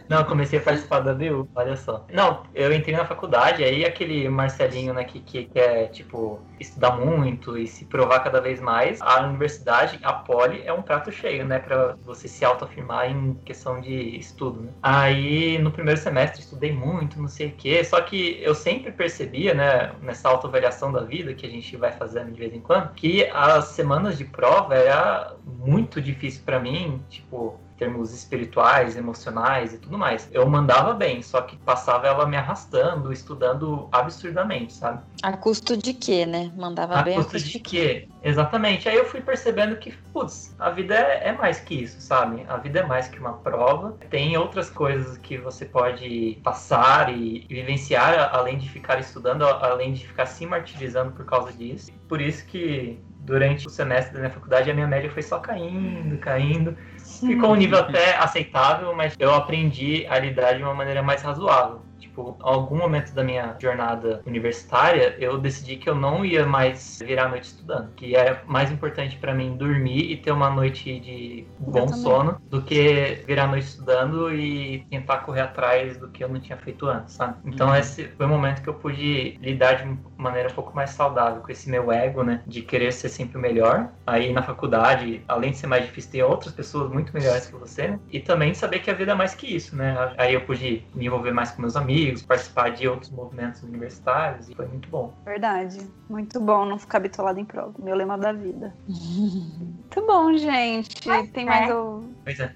Não, 0.10 0.24
comecei 0.24 0.60
a 0.60 0.62
participar 0.62 1.02
da 1.02 1.14
BU, 1.14 1.48
olha 1.56 1.76
só. 1.76 2.06
Não, 2.12 2.44
eu 2.54 2.74
entrei 2.74 2.96
na 2.96 3.06
faculdade, 3.06 3.64
aí 3.64 3.86
aquele 3.86 4.28
Marcelinho, 4.30 4.94
né, 4.94 5.04
que, 5.04 5.20
que 5.20 5.46
quer, 5.46 5.90
tipo, 5.90 6.40
estudar 6.60 6.92
muito 6.92 7.58
e 7.58 7.68
se 7.68 7.86
provar 7.86 8.20
cada 8.22 8.42
vez 8.42 8.60
mais, 8.60 9.02
a 9.02 9.22
universidade, 9.22 10.00
a 10.04 10.14
Poli, 10.14 10.64
é 10.66 10.74
um 10.74 10.82
prato 10.82 11.12
cheio, 11.12 11.46
né, 11.46 11.60
pra 11.60 11.96
você 12.04 12.28
se 12.28 12.44
autoafirmar 12.46 13.10
em 13.12 13.36
questão 13.46 13.80
de 13.82 14.18
estudo, 14.18 14.62
né. 14.62 14.72
Aí, 14.82 15.58
no 15.60 15.72
primeiro 15.72 16.00
semestre, 16.08 16.42
estudei 16.42 16.72
muito, 16.72 17.20
não 17.20 17.28
sei 17.28 17.48
o 17.48 17.52
quê, 17.52 17.84
só 17.84 18.00
que 18.02 18.40
eu 18.42 18.56
sempre 18.56 18.92
percebia, 18.92 19.54
né, 19.54 19.94
nessa 20.02 20.30
autoavaliação 20.30 20.92
da 20.92 21.02
vida 21.02 21.34
que 21.34 21.46
a 21.46 21.50
gente 21.50 21.76
vai 21.76 21.92
fazendo 21.92 22.32
de 22.32 22.40
vez 22.40 22.54
em 22.54 22.62
quando, 22.62 22.94
que 22.94 23.26
as 23.34 23.66
semanas 23.66 24.18
de 24.18 24.26
prova 24.26 24.74
era 24.74 25.36
muito 25.46 26.02
difícil 26.02 26.42
pra 26.46 26.60
mim, 26.60 27.02
tipo, 27.10 27.60
termos 27.78 28.14
espirituais, 28.14 28.96
emocionais 28.98 29.74
e 29.74 29.78
tudo 29.78 29.98
mais. 29.98 30.28
Eu 30.32 30.48
mandava 30.50 30.94
bem, 30.94 31.22
só 31.22 31.42
que 31.42 31.56
passava 31.58 32.08
ela 32.08 32.26
me 32.26 32.36
arrastando, 32.36 33.14
estudando 33.14 33.88
absurdamente, 33.92 34.74
sabe? 34.74 35.02
A 35.22 35.36
custo 35.38 35.78
de 35.78 35.94
quê, 35.94 36.26
né? 36.26 36.52
Mandava 36.56 36.96
A 36.96 37.04
bem 37.04 37.16
custo 37.16 37.38
de 37.40 37.60
quê? 37.60 38.08
Exatamente. 38.24 38.90
Aí 38.90 38.96
eu 38.96 39.06
fui 39.06 39.22
percebendo 39.22 39.76
que, 39.78 39.92
putz, 40.12 40.56
a 40.60 40.70
vida 40.70 40.96
é, 40.96 41.30
é 41.30 41.32
mais 41.32 41.60
que 41.60 41.76
isso, 41.84 42.02
sabe? 42.02 42.46
A 42.48 42.58
vida 42.58 42.80
é 42.80 42.84
mais 42.84 43.08
que 43.08 43.20
uma 43.20 43.34
prova. 43.34 43.96
Tem 44.10 44.36
outras 44.38 44.70
coisas 44.70 45.18
que 45.18 45.38
você 45.38 45.66
pode 45.66 46.40
passar 46.44 47.16
e, 47.16 47.46
vivenciar, 47.50 48.14
a- 48.18 48.38
além 48.38 48.58
de 48.58 48.70
ficar 48.70 49.00
estudando, 49.00 49.46
a- 49.46 49.68
além 49.70 49.94
de 49.94 50.06
ficar 50.08 50.26
se 50.26 50.46
martirizando 50.46 51.12
por 51.12 51.26
causa 51.26 51.54
disso. 51.54 51.92
Por 52.08 52.22
isso 52.22 52.46
que 52.46 53.00
durante 53.20 53.68
o 53.68 53.70
semestre 53.70 54.14
da 54.14 54.20
minha 54.20 54.32
faculdade 54.32 54.72
a 54.72 54.74
minha 54.74 54.88
média 54.88 55.12
foi 55.12 55.22
só 55.22 55.40
caindo, 55.40 56.18
caindo. 56.18 56.78
Ficou 57.20 57.52
um 57.52 57.56
nível 57.56 57.80
até 57.80 58.16
aceitável, 58.18 58.94
mas 58.96 59.16
eu 59.20 59.34
aprendi 59.34 60.06
a 60.08 60.20
lidar 60.20 60.54
de 60.54 60.64
uma 60.64 60.74
maneira 60.74 61.02
mais 61.02 61.22
razoável. 61.22 61.87
Tipo, 62.18 62.36
algum 62.42 62.78
momento 62.78 63.14
da 63.14 63.24
minha 63.24 63.56
jornada 63.62 64.22
universitária, 64.26 65.16
eu 65.20 65.38
decidi 65.38 65.78
que 65.78 65.88
eu 65.88 65.94
não 65.94 66.26
ia 66.26 66.48
mais 66.48 66.98
virar 67.00 67.26
a 67.26 67.30
noite 67.30 67.44
estudando. 67.46 67.94
Que 67.96 68.16
era 68.16 68.42
mais 68.48 68.72
importante 68.72 69.18
pra 69.18 69.36
mim 69.36 69.56
dormir 69.56 70.12
e 70.12 70.18
ter 70.18 70.32
uma 70.32 70.50
noite 70.50 71.00
de 71.00 71.46
bom 71.60 71.92
sono 71.92 72.42
do 72.50 72.62
que 72.64 73.24
virar 73.28 73.44
a 73.44 73.48
noite 73.48 73.68
estudando 73.68 74.34
e 74.34 74.84
tentar 74.90 75.20
correr 75.20 75.42
atrás 75.42 75.98
do 76.00 76.08
que 76.10 76.24
eu 76.24 76.30
não 76.30 76.40
tinha 76.40 76.58
feito 76.58 76.88
antes, 76.88 77.14
sabe? 77.14 77.38
Então 77.46 77.68
Uhum. 77.68 77.76
esse 77.76 78.08
foi 78.08 78.26
o 78.26 78.30
momento 78.30 78.64
que 78.64 78.70
eu 78.70 78.74
pude 78.74 79.38
lidar 79.40 79.74
de 79.76 79.98
maneira 80.18 80.50
um 80.50 80.54
pouco 80.54 80.76
mais 80.76 80.90
saudável 80.92 81.42
com 81.42 81.52
esse 81.52 81.70
meu 81.70 81.92
ego, 81.92 82.24
né? 82.24 82.42
De 82.48 82.62
querer 82.62 82.92
ser 82.94 83.10
sempre 83.10 83.38
o 83.38 83.42
melhor. 83.42 83.90
Aí 84.06 84.34
na 84.34 84.42
faculdade, 84.42 85.24
além 85.28 85.52
de 85.52 85.58
ser 85.58 85.68
mais 85.68 85.86
difícil, 85.86 86.12
tem 86.12 86.24
outras 86.24 86.54
pessoas 86.54 86.90
muito 86.92 87.14
melhores 87.14 87.46
que 87.46 87.56
você, 87.56 87.90
né? 87.90 88.00
E 88.10 88.20
também 88.20 88.54
saber 88.54 88.80
que 88.80 88.90
a 88.90 88.94
vida 88.94 89.12
é 89.12 89.16
mais 89.16 89.36
que 89.36 89.48
isso, 89.54 89.76
né? 89.76 89.96
Aí 90.18 90.34
eu 90.34 90.42
pude 90.42 90.84
me 90.94 91.06
envolver 91.06 91.32
mais 91.32 91.52
com 91.52 91.62
meus 91.62 91.76
amigos, 91.76 92.07
participar 92.16 92.70
de 92.70 92.88
outros 92.88 93.12
movimentos 93.12 93.64
universitários 93.64 94.50
e 94.50 94.56
foi 94.56 94.68
muito 94.68 94.90
bom. 94.90 95.14
Verdade. 95.26 95.80
Muito 96.10 96.40
bom 96.40 96.66
não 96.66 96.78
ficar 96.78 97.00
bitolado 97.00 97.40
em 97.40 97.46
prova. 97.46 97.74
Meu 97.80 97.96
lema 97.96 98.18
da 98.18 98.32
vida. 98.32 98.74
Muito 98.88 100.06
bom, 100.06 100.38
gente. 100.38 100.96
Tem 101.34 101.46
mais 101.46 101.70
é. 101.70 101.74
o. 101.74 102.04
Pois 102.24 102.40
é. 102.40 102.54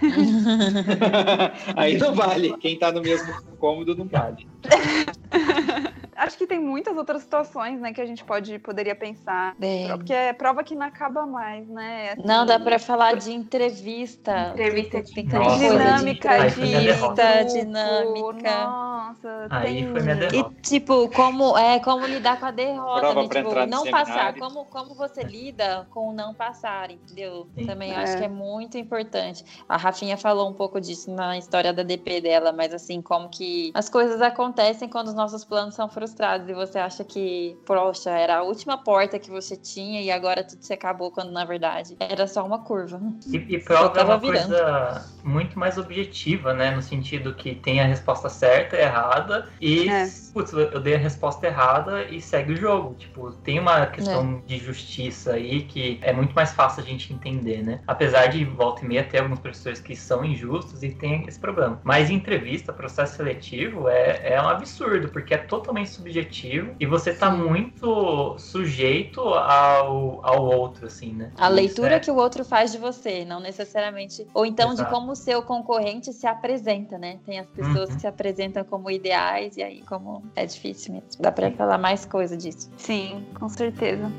Aí 1.76 1.98
não 1.98 2.14
vale. 2.14 2.56
Quem 2.58 2.78
tá 2.78 2.90
no 2.90 3.02
mesmo 3.02 3.32
cômodo 3.58 3.96
não 3.96 4.06
vale. 4.06 4.48
Acho 6.20 6.36
que 6.36 6.46
tem 6.46 6.60
muitas 6.60 6.96
outras 6.96 7.22
situações, 7.22 7.80
né, 7.80 7.92
que 7.92 8.00
a 8.00 8.06
gente 8.06 8.22
pode, 8.24 8.58
poderia 8.58 8.94
pensar. 8.94 9.54
Bem, 9.58 9.88
Porque 9.88 10.12
é 10.12 10.32
prova 10.32 10.62
que 10.62 10.74
não 10.74 10.86
acaba 10.86 11.24
mais, 11.26 11.66
né? 11.68 12.12
Assim, 12.12 12.22
Não 12.26 12.44
dá 12.44 12.60
pra 12.60 12.78
falar 12.78 13.16
de 13.16 13.32
entrevista. 13.32 14.50
Entrevista 14.52 15.02
Tem 15.02 15.26
de 15.26 15.34
Nossa, 15.34 15.58
dinâmica 15.58 16.30
Aí 16.30 16.50
de 16.50 17.52
dinâmica. 17.52 18.64
Nossa, 18.66 19.46
Aí 19.50 19.74
tem... 19.74 19.88
foi 19.92 20.02
minha 20.02 20.14
E 20.14 20.18
derrota. 20.18 20.54
tipo, 20.62 21.08
como 21.08 21.56
é 21.56 21.78
como 21.80 22.06
lidar 22.06 22.38
com 22.38 22.46
a 22.46 22.50
derrota, 22.50 23.00
Prova 23.00 23.22
né? 23.22 23.28
Tipo, 23.28 23.54
não 23.66 23.78
seminário. 23.84 23.90
passar, 23.90 24.34
como 24.38 24.64
como 24.66 24.94
você 24.94 25.22
lida 25.22 25.86
com 25.90 26.08
o 26.08 26.12
não 26.12 26.34
passar, 26.34 26.90
entendeu? 26.90 27.48
Sim. 27.54 27.66
Também 27.66 27.92
É. 27.92 27.96
acho 27.96 28.18
que 28.18 28.24
é 28.24 28.28
muito 28.28 28.76
importante. 28.76 29.44
A 29.68 29.76
Rafinha 29.76 30.16
falou 30.16 30.48
um 30.48 30.52
pouco 30.54 30.80
disso 30.80 31.10
na 31.10 31.38
história 31.38 31.72
da 31.72 31.82
DP 31.82 32.20
dela, 32.20 32.52
mas 32.52 32.74
assim, 32.74 33.00
como 33.00 33.28
que 33.28 33.70
as 33.74 33.88
coisas 33.88 34.20
acontecem 34.20 34.88
quando 34.88 35.08
os 35.08 35.14
nossos 35.14 35.44
planos 35.44 35.74
são 35.74 35.88
frustrados 35.88 36.09
e 36.48 36.54
você 36.54 36.78
acha 36.78 37.04
que, 37.04 37.56
poxa, 37.64 38.10
era 38.10 38.38
a 38.38 38.42
última 38.42 38.78
porta 38.78 39.18
que 39.18 39.30
você 39.30 39.56
tinha 39.56 40.00
e 40.02 40.10
agora 40.10 40.44
tudo 40.44 40.62
se 40.62 40.72
acabou 40.72 41.10
quando 41.10 41.30
na 41.32 41.44
verdade 41.44 41.96
era 42.00 42.26
só 42.26 42.44
uma 42.44 42.58
curva. 42.62 43.00
E, 43.26 43.36
e 43.36 43.58
prova 43.58 43.98
é 44.00 44.04
uma 44.04 44.18
virando. 44.18 44.48
coisa 44.48 45.06
muito 45.22 45.58
mais 45.58 45.76
objetiva, 45.78 46.52
né? 46.54 46.70
No 46.70 46.82
sentido 46.82 47.34
que 47.34 47.54
tem 47.54 47.80
a 47.80 47.84
resposta 47.84 48.28
certa 48.28 48.76
e 48.76 48.80
errada 48.80 49.48
e, 49.60 49.88
É. 49.88 50.06
putz, 50.32 50.52
eu 50.52 50.80
dei 50.80 50.94
a 50.94 50.98
resposta 50.98 51.46
errada 51.46 52.04
e 52.04 52.20
segue 52.20 52.52
o 52.52 52.56
jogo. 52.56 52.94
Tipo, 52.94 53.32
tem 53.32 53.58
uma 53.58 53.82
É. 53.82 53.86
questão 53.86 54.42
de 54.46 54.58
justiça 54.58 55.32
aí 55.32 55.62
que 55.62 55.98
é 56.02 56.12
muito 56.12 56.34
mais 56.34 56.52
fácil 56.52 56.82
a 56.82 56.86
gente 56.86 57.12
entender, 57.12 57.62
né? 57.62 57.80
Apesar 57.86 58.26
de 58.28 58.44
volta 58.44 58.84
e 58.84 58.88
meia 58.88 59.04
ter 59.04 59.18
alguns 59.18 59.38
professores 59.38 59.80
que 59.80 59.94
são 59.94 60.24
injustos 60.24 60.82
e 60.82 60.90
tem 60.90 61.24
esse 61.26 61.38
problema. 61.38 61.80
Mas 61.84 62.10
entrevista, 62.10 62.72
processo 62.72 63.16
seletivo, 63.16 63.88
é, 63.88 64.32
é 64.34 64.42
um 64.42 64.48
absurdo, 64.48 65.08
porque 65.08 65.34
é 65.34 65.38
totalmente 65.38 65.90
subjetivo 66.00 66.74
e 66.80 66.86
você 66.86 67.12
tá 67.14 67.30
Sim. 67.30 67.38
muito 67.38 68.36
sujeito 68.38 69.20
ao, 69.20 70.24
ao 70.26 70.44
outro, 70.44 70.86
assim, 70.86 71.12
né? 71.12 71.30
A 71.36 71.48
leitura 71.48 71.96
é- 71.96 72.00
que 72.00 72.10
o 72.10 72.16
outro 72.16 72.44
faz 72.44 72.72
de 72.72 72.78
você, 72.78 73.24
não 73.24 73.40
necessariamente. 73.40 74.26
Ou 74.34 74.44
então 74.46 74.68
de 74.68 74.74
Exato. 74.82 74.90
como 74.90 75.12
o 75.12 75.16
seu 75.16 75.42
concorrente 75.42 76.12
se 76.12 76.26
apresenta, 76.26 76.98
né? 76.98 77.18
Tem 77.24 77.38
as 77.38 77.46
pessoas 77.48 77.88
Uhum. 77.90 77.94
que 77.96 78.00
se 78.00 78.06
apresentam 78.06 78.64
como 78.64 78.90
ideais, 78.90 79.56
e 79.56 79.62
aí 79.62 79.82
como 79.82 80.22
é 80.34 80.44
difícil 80.46 80.94
mesmo. 80.94 81.08
Dá 81.20 81.30
pra 81.30 81.50
falar 81.52 81.78
mais 81.78 82.04
coisa 82.06 82.36
disso. 82.36 82.70
Sim, 82.76 83.24
com 83.38 83.48
certeza. 83.48 84.10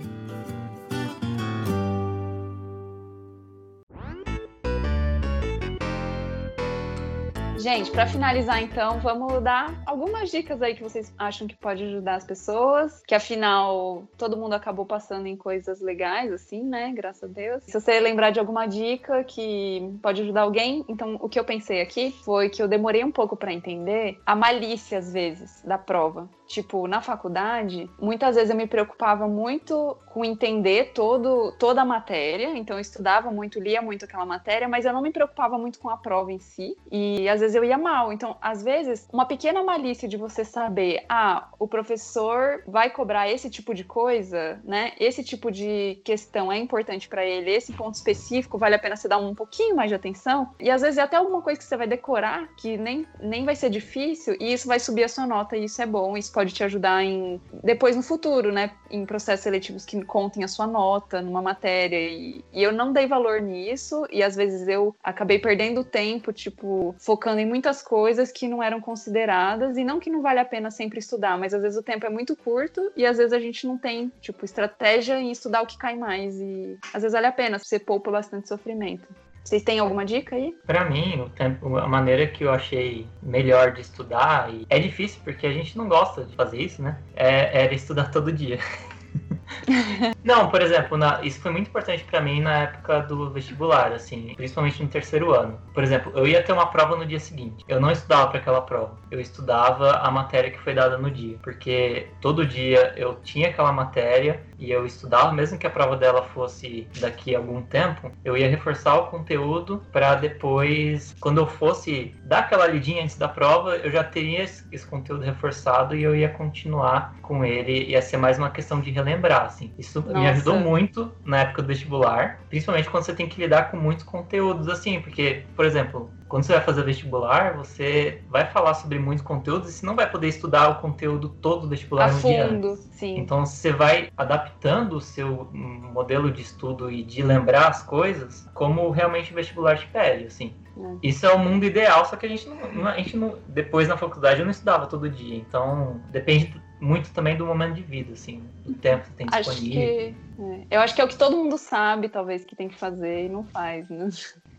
Gente, 7.61 7.91
para 7.91 8.07
finalizar 8.07 8.59
então, 8.59 8.99
vamos 8.99 9.39
dar 9.43 9.83
algumas 9.85 10.31
dicas 10.31 10.63
aí 10.63 10.73
que 10.73 10.81
vocês 10.81 11.13
acham 11.15 11.47
que 11.47 11.55
pode 11.55 11.83
ajudar 11.83 12.15
as 12.15 12.25
pessoas, 12.25 13.03
que 13.05 13.13
afinal 13.13 14.07
todo 14.17 14.35
mundo 14.35 14.53
acabou 14.53 14.83
passando 14.83 15.27
em 15.27 15.38
coisas 15.38 15.79
legais 15.79 16.33
assim, 16.33 16.63
né? 16.63 16.91
Graças 16.91 17.29
a 17.29 17.31
Deus. 17.31 17.63
Se 17.63 17.79
você 17.79 17.99
lembrar 17.99 18.31
de 18.31 18.39
alguma 18.39 18.65
dica 18.65 19.23
que 19.23 19.95
pode 20.01 20.23
ajudar 20.23 20.41
alguém, 20.41 20.83
então 20.89 21.19
o 21.21 21.29
que 21.29 21.39
eu 21.39 21.43
pensei 21.43 21.81
aqui 21.81 22.11
foi 22.25 22.49
que 22.49 22.63
eu 22.63 22.67
demorei 22.67 23.03
um 23.03 23.11
pouco 23.11 23.38
para 23.38 23.53
entender 23.53 24.19
a 24.25 24.35
malícia 24.35 24.97
às 24.97 25.13
vezes 25.13 25.61
da 25.63 25.77
prova. 25.77 26.27
Tipo, 26.52 26.86
na 26.86 27.02
faculdade, 27.02 27.90
muitas 27.98 28.36
vezes 28.36 28.49
eu 28.49 28.57
me 28.57 28.68
preocupava 28.68 29.26
muito 29.26 29.95
com 30.07 30.26
entender 30.26 30.91
todo, 30.94 31.53
toda 31.53 31.82
a 31.82 31.86
matéria, 31.86 32.57
então 32.57 32.76
eu 32.76 32.82
estudava 32.82 33.32
muito, 33.32 33.57
lia 33.57 33.82
muito 33.82 34.03
aquela 34.03 34.26
matéria, 34.26 34.68
mas 34.68 34.84
eu 34.84 34.91
não 34.91 35.02
me 35.02 35.11
preocupava 35.11 35.57
muito 35.57 35.80
com 35.80 35.90
a 35.90 35.95
prova 35.95 36.30
em 36.30 36.40
si, 36.40 36.78
e 36.91 37.30
às 37.30 37.40
vezes 37.40 37.56
eu 37.56 37.64
ia 37.64 37.78
mal. 37.78 38.11
Então, 38.11 38.36
às 38.41 38.61
vezes, 38.61 39.07
uma 39.14 39.26
pequena 39.26 39.64
malícia 39.64 40.10
de 40.10 40.18
você 40.18 40.44
saber, 40.44 41.06
ah, 41.07 41.48
o 41.57 41.69
professor 41.69 42.61
vai 42.68 42.90
cobrar 42.90 43.30
esse 43.30 43.49
tipo 43.49 43.73
de 43.73 43.86
coisa, 43.86 44.60
né? 44.65 44.91
Esse 44.99 45.23
tipo 45.23 45.49
de 45.49 46.02
questão 46.03 46.52
é 46.52 46.57
importante 46.57 47.07
para 47.07 47.26
ele, 47.26 47.49
esse 47.49 47.72
ponto 47.72 47.95
específico 47.95 48.57
vale 48.57 48.76
a 48.76 48.80
pena 48.80 48.98
você 48.98 49.07
dar 49.07 49.19
um 49.19 49.34
pouquinho 49.34 49.78
mais 49.78 49.90
de 49.90 49.95
atenção, 49.95 50.49
e 50.60 50.69
às 50.69 50.82
vezes 50.82 50.98
é 50.98 51.02
até 51.02 51.15
alguma 51.15 51.41
coisa 51.41 51.57
que 51.57 51.64
você 51.65 51.78
vai 51.78 51.88
decorar, 51.88 52.49
que 52.57 52.78
nem, 52.78 53.07
nem 53.22 53.45
vai 53.45 53.56
ser 53.56 53.69
difícil, 53.69 54.36
e 54.41 54.52
isso 54.52 54.68
vai 54.68 54.82
subir 54.82 55.06
a 55.06 55.07
sua 55.07 55.26
nota, 55.26 55.56
e 55.56 55.64
isso 55.64 55.82
é 55.82 55.86
bom, 55.86 56.18
isso 56.18 56.34
pode 56.34 56.40
te 56.49 56.63
ajudar 56.63 57.03
em 57.03 57.39
depois 57.63 57.95
no 57.95 58.01
futuro, 58.01 58.51
né? 58.51 58.72
Em 58.89 59.05
processos 59.05 59.43
seletivos 59.43 59.85
que 59.85 60.01
contem 60.03 60.43
a 60.43 60.47
sua 60.47 60.65
nota 60.65 61.22
numa 61.22 61.41
matéria. 61.41 61.97
E, 61.97 62.43
e 62.53 62.63
eu 62.63 62.72
não 62.72 62.91
dei 62.93 63.05
valor 63.05 63.41
nisso, 63.41 64.05
e 64.11 64.23
às 64.23 64.35
vezes 64.35 64.68
eu 64.68 64.95
acabei 65.03 65.38
perdendo 65.39 65.84
tempo, 65.84 66.31
tipo, 66.31 66.95
focando 66.99 67.39
em 67.39 67.45
muitas 67.45 67.81
coisas 67.81 68.31
que 68.31 68.47
não 68.47 68.63
eram 68.63 68.80
consideradas, 68.81 69.77
e 69.77 69.84
não 69.84 69.99
que 69.99 70.09
não 70.09 70.22
vale 70.22 70.39
a 70.39 70.45
pena 70.45 70.72
sempre 70.72 70.99
estudar, 70.99 71.38
mas 71.38 71.53
às 71.53 71.61
vezes 71.61 71.77
o 71.77 71.84
tempo 71.84 72.05
é 72.05 72.09
muito 72.09 72.35
curto 72.35 72.91
e 72.95 73.05
às 73.05 73.18
vezes 73.18 73.34
a 73.34 73.39
gente 73.39 73.68
não 73.68 73.77
tem, 73.77 74.11
tipo, 74.22 74.45
estratégia 74.45 75.19
em 75.19 75.31
estudar 75.31 75.61
o 75.61 75.68
que 75.68 75.77
cai 75.77 75.95
mais. 75.95 76.39
E 76.39 76.77
às 76.93 77.01
vezes 77.01 77.13
vale 77.13 77.27
a 77.27 77.31
pena, 77.31 77.59
você 77.59 77.80
poupa 77.80 78.11
bastante 78.11 78.47
sofrimento. 78.47 79.07
Vocês 79.43 79.63
têm 79.63 79.80
alguma 79.80 80.05
dica 80.05 80.35
aí? 80.35 80.55
Pra 80.65 80.89
mim, 80.89 81.30
tempo, 81.35 81.76
a 81.77 81.88
maneira 81.88 82.27
que 82.27 82.43
eu 82.43 82.51
achei 82.51 83.07
melhor 83.22 83.73
de 83.73 83.81
estudar, 83.81 84.49
é 84.69 84.80
difícil 84.80 85.19
porque 85.23 85.47
a 85.47 85.51
gente 85.51 85.77
não 85.77 85.89
gosta 85.89 86.23
de 86.23 86.35
fazer 86.35 86.61
isso, 86.61 86.81
né? 86.81 86.97
É, 87.15 87.63
era 87.63 87.73
estudar 87.73 88.11
todo 88.11 88.31
dia. 88.31 88.59
Não, 90.23 90.49
por 90.49 90.61
exemplo, 90.61 90.98
na- 90.98 91.19
isso 91.23 91.40
foi 91.41 91.52
muito 91.52 91.68
importante 91.68 92.03
pra 92.03 92.22
mim 92.22 92.41
na 92.41 92.60
época 92.64 93.02
do 93.02 93.32
vestibular, 93.32 93.91
assim, 93.91 94.34
principalmente 94.36 94.82
no 94.82 94.90
terceiro 94.90 95.34
ano. 95.34 95.60
Por 95.73 95.84
exemplo, 95.84 96.11
eu 96.15 96.28
ia 96.28 96.44
ter 96.44 96.52
uma 96.53 96.68
prova 96.68 96.95
no 96.95 97.06
dia 97.06 97.19
seguinte. 97.19 97.64
Eu 97.68 97.80
não 97.80 97.91
estudava 97.91 98.30
pra 98.30 98.40
aquela 98.40 98.61
prova. 98.61 98.98
Eu 99.10 99.19
estudava 99.19 99.91
a 99.98 100.11
matéria 100.11 100.52
que 100.52 100.60
foi 100.60 100.73
dada 100.73 100.98
no 100.98 101.10
dia, 101.10 101.38
porque 101.41 102.07
todo 102.22 102.45
dia 102.45 102.94
eu 102.95 103.15
tinha 103.15 103.49
aquela 103.49 103.72
matéria 103.72 104.41
e 104.57 104.72
eu 104.72 104.86
estudava, 104.86 105.32
mesmo 105.32 105.57
que 105.57 105.65
a 105.68 105.69
prova 105.72 105.98
dela 105.98 106.22
fosse 106.23 106.88
daqui 106.99 107.36
a 107.36 107.40
algum 107.40 107.61
tempo, 107.61 108.11
eu 108.23 108.38
ia 108.38 108.48
reforçar 108.49 108.95
o 108.98 109.07
conteúdo 109.07 109.82
pra 109.91 110.15
depois, 110.15 111.15
quando 111.19 111.40
eu 111.40 111.48
fosse 111.48 112.14
dar 112.23 112.40
aquela 112.40 112.68
lidinha 112.68 113.03
antes 113.03 113.18
da 113.18 113.28
prova, 113.28 113.76
eu 113.78 113.90
já 113.91 114.03
teria 114.03 114.44
esse, 114.44 114.64
esse 114.72 114.86
conteúdo 114.86 115.23
reforçado 115.23 115.95
e 115.95 116.03
eu 116.03 116.15
ia 116.15 116.30
continuar 116.30 117.15
com 117.22 117.44
ele. 117.44 117.86
Ia 117.90 118.02
ser 118.02 118.18
mais 118.18 118.38
uma 118.38 118.49
questão 118.52 118.80
de 118.80 118.91
relembrar, 118.91 119.40
assim. 119.45 119.73
Isso 119.77 120.01
me 120.01 120.13
Nossa. 120.13 120.30
ajudou 120.30 120.59
muito 120.59 121.11
na 121.26 121.39
época 121.39 121.61
do 121.61 121.68
vestibular, 121.68 122.39
principalmente 122.49 122.89
quando 122.89 123.03
você 123.05 123.13
tem 123.13 123.27
que 123.27 123.39
lidar 123.39 123.72
com 123.72 123.77
muitos 123.77 124.03
conteúdos, 124.03 124.68
assim, 124.68 125.01
porque, 125.01 125.43
por 125.55 125.65
exemplo, 125.65 126.11
quando 126.27 126.43
você 126.43 126.53
vai 126.53 126.61
fazer 126.61 126.84
vestibular, 126.84 127.55
você 127.57 128.22
vai 128.30 128.45
falar 128.45 128.73
sobre 128.73 128.97
muitos 128.99 129.23
conteúdos 129.23 129.69
e 129.69 129.73
você 129.73 129.85
não 129.85 129.95
vai 129.95 130.09
poder 130.09 130.27
estudar 130.27 130.69
o 130.69 130.76
conteúdo 130.76 131.30
todo 131.30 131.61
do 131.63 131.69
vestibular 131.69 132.09
A 132.09 132.11
no 132.13 132.19
dia 132.22 132.47
fundo, 132.47 132.76
sim. 132.91 133.18
Então 133.18 133.45
você 133.45 133.72
vai 133.72 134.09
adaptando 134.15 134.93
o 134.93 135.01
seu 135.01 135.49
modelo 135.53 136.31
de 136.31 136.41
estudo 136.41 136.89
e 136.89 137.03
de 137.03 137.22
lembrar 137.22 137.68
as 137.68 137.84
coisas 137.84 138.47
como 138.53 138.89
realmente 138.91 139.31
o 139.31 139.35
vestibular 139.35 139.77
te 139.77 139.88
pede, 139.88 140.26
assim. 140.26 140.53
É. 140.77 141.07
Isso 141.09 141.26
é 141.26 141.34
o 141.34 141.39
mundo 141.39 141.65
ideal, 141.65 142.05
só 142.05 142.15
que 142.15 142.26
a 142.26 142.30
gente 142.30 142.47
não, 142.47 142.55
não- 142.72 142.88
a 142.88 142.97
gente 142.97 143.18
não, 143.18 143.35
depois 143.47 143.88
na 143.89 143.97
faculdade 143.97 144.39
eu 144.39 144.45
não 144.45 144.51
estudava 144.51 144.88
todo 144.88 145.09
dia, 145.09 145.35
então 145.35 145.99
depende 146.09 146.45
muito 146.81 147.11
também 147.11 147.37
do 147.37 147.45
momento 147.45 147.75
de 147.75 147.83
vida, 147.83 148.13
assim, 148.13 148.43
do 148.65 148.73
tempo 148.73 149.05
que 149.05 149.13
tem 149.13 149.27
Acho 149.31 149.51
disponível. 149.51 149.81
que. 149.81 150.15
é, 150.41 150.77
eu 150.77 150.81
acho 150.81 150.95
que 150.95 151.01
é 151.01 151.03
o 151.03 151.07
que 151.07 151.17
todo 151.17 151.37
mundo 151.37 151.57
sabe, 151.57 152.09
talvez, 152.09 152.43
que 152.43 152.55
tem 152.55 152.67
que 152.67 152.75
fazer 152.75 153.25
e 153.25 153.29
não 153.29 153.43
faz, 153.43 153.87
né? 153.87 154.09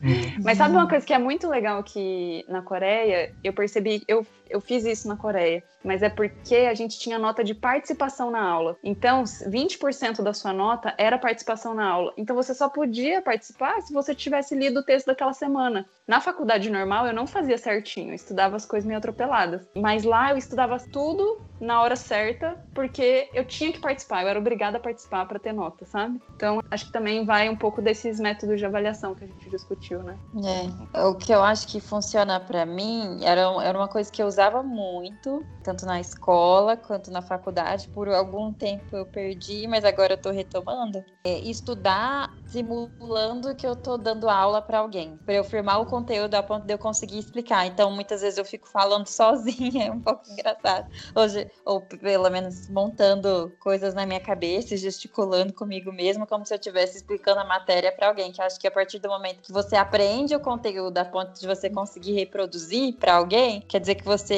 Hum. 0.02 0.42
Mas 0.44 0.58
sabe 0.58 0.74
uma 0.74 0.88
coisa 0.88 1.04
que 1.04 1.12
é 1.12 1.18
muito 1.18 1.48
legal 1.48 1.82
que 1.82 2.44
na 2.48 2.62
Coreia, 2.62 3.30
eu 3.42 3.52
percebi, 3.52 4.02
eu, 4.06 4.26
eu 4.52 4.60
fiz 4.60 4.84
isso 4.84 5.08
na 5.08 5.16
Coreia, 5.16 5.64
mas 5.82 6.02
é 6.02 6.08
porque 6.08 6.54
a 6.54 6.74
gente 6.74 6.98
tinha 6.98 7.18
nota 7.18 7.42
de 7.42 7.54
participação 7.54 8.30
na 8.30 8.42
aula. 8.42 8.76
Então, 8.84 9.24
20% 9.24 10.22
da 10.22 10.32
sua 10.32 10.52
nota 10.52 10.94
era 10.96 11.18
participação 11.18 11.74
na 11.74 11.88
aula. 11.88 12.12
Então, 12.16 12.36
você 12.36 12.54
só 12.54 12.68
podia 12.68 13.20
participar 13.20 13.80
se 13.82 13.92
você 13.92 14.14
tivesse 14.14 14.54
lido 14.54 14.80
o 14.80 14.82
texto 14.84 15.06
daquela 15.06 15.32
semana. 15.32 15.86
Na 16.06 16.20
faculdade 16.20 16.70
normal, 16.70 17.06
eu 17.06 17.12
não 17.12 17.26
fazia 17.26 17.56
certinho, 17.56 18.10
eu 18.10 18.14
estudava 18.14 18.56
as 18.56 18.66
coisas 18.66 18.86
meio 18.86 18.98
atropeladas. 18.98 19.62
Mas 19.74 20.04
lá 20.04 20.30
eu 20.30 20.36
estudava 20.36 20.78
tudo 20.78 21.40
na 21.62 21.80
hora 21.80 21.94
certa, 21.94 22.56
porque 22.74 23.30
eu 23.32 23.44
tinha 23.44 23.72
que 23.72 23.78
participar, 23.78 24.22
eu 24.22 24.28
era 24.28 24.38
obrigada 24.38 24.78
a 24.78 24.80
participar 24.80 25.26
para 25.26 25.38
ter 25.38 25.52
nota, 25.52 25.86
sabe? 25.86 26.20
Então, 26.34 26.60
acho 26.68 26.86
que 26.86 26.92
também 26.92 27.24
vai 27.24 27.48
um 27.48 27.54
pouco 27.54 27.80
desses 27.80 28.18
métodos 28.18 28.58
de 28.58 28.66
avaliação 28.66 29.14
que 29.14 29.22
a 29.22 29.26
gente 29.28 29.48
discutiu, 29.48 30.02
né? 30.02 30.18
É, 30.92 31.06
o 31.06 31.14
que 31.14 31.32
eu 31.32 31.40
acho 31.40 31.68
que 31.68 31.80
funciona 31.80 32.40
pra 32.40 32.66
mim 32.66 33.20
era, 33.22 33.42
era 33.62 33.78
uma 33.78 33.86
coisa 33.86 34.10
que 34.10 34.20
eu 34.20 34.26
usava 34.26 34.41
muito, 34.50 35.46
tanto 35.62 35.86
na 35.86 36.00
escola 36.00 36.76
quanto 36.76 37.10
na 37.10 37.22
faculdade. 37.22 37.88
Por 37.88 38.08
algum 38.08 38.52
tempo 38.52 38.96
eu 38.96 39.06
perdi, 39.06 39.66
mas 39.68 39.84
agora 39.84 40.14
eu 40.14 40.18
tô 40.20 40.30
retomando. 40.30 41.04
É 41.24 41.38
estudar 41.38 42.28
simulando 42.46 43.54
que 43.54 43.66
eu 43.66 43.74
tô 43.74 43.96
dando 43.96 44.28
aula 44.28 44.60
pra 44.60 44.80
alguém, 44.80 45.18
Pra 45.24 45.34
eu 45.34 45.44
firmar 45.44 45.80
o 45.80 45.86
conteúdo 45.86 46.34
a 46.34 46.42
ponto 46.42 46.66
de 46.66 46.74
eu 46.74 46.78
conseguir 46.78 47.18
explicar. 47.18 47.66
Então, 47.66 47.90
muitas 47.90 48.20
vezes 48.20 48.38
eu 48.38 48.44
fico 48.44 48.68
falando 48.68 49.06
sozinha, 49.08 49.86
é 49.86 49.90
um 49.90 50.00
pouco 50.00 50.28
engraçado. 50.30 50.86
Hoje, 51.14 51.50
ou 51.64 51.80
pelo 51.82 52.28
menos 52.30 52.68
montando 52.68 53.56
coisas 53.58 53.94
na 53.94 54.04
minha 54.06 54.20
cabeça, 54.20 54.74
e 54.74 54.76
gesticulando 54.76 55.52
comigo 55.52 55.92
mesma, 55.92 56.26
como 56.26 56.44
se 56.44 56.52
eu 56.54 56.56
estivesse 56.58 56.98
explicando 56.98 57.40
a 57.40 57.44
matéria 57.44 57.92
para 57.92 58.08
alguém. 58.08 58.32
Que 58.32 58.42
acho 58.42 58.58
que 58.60 58.66
a 58.66 58.70
partir 58.70 58.98
do 58.98 59.08
momento 59.08 59.42
que 59.42 59.52
você 59.52 59.76
aprende 59.76 60.34
o 60.34 60.40
conteúdo 60.40 60.98
a 60.98 61.04
ponto 61.04 61.38
de 61.38 61.46
você 61.46 61.70
conseguir 61.70 62.12
reproduzir 62.12 62.98
para 62.98 63.14
alguém, 63.16 63.60
quer 63.62 63.80
dizer 63.80 63.94
que 63.94 64.04
você 64.04 64.31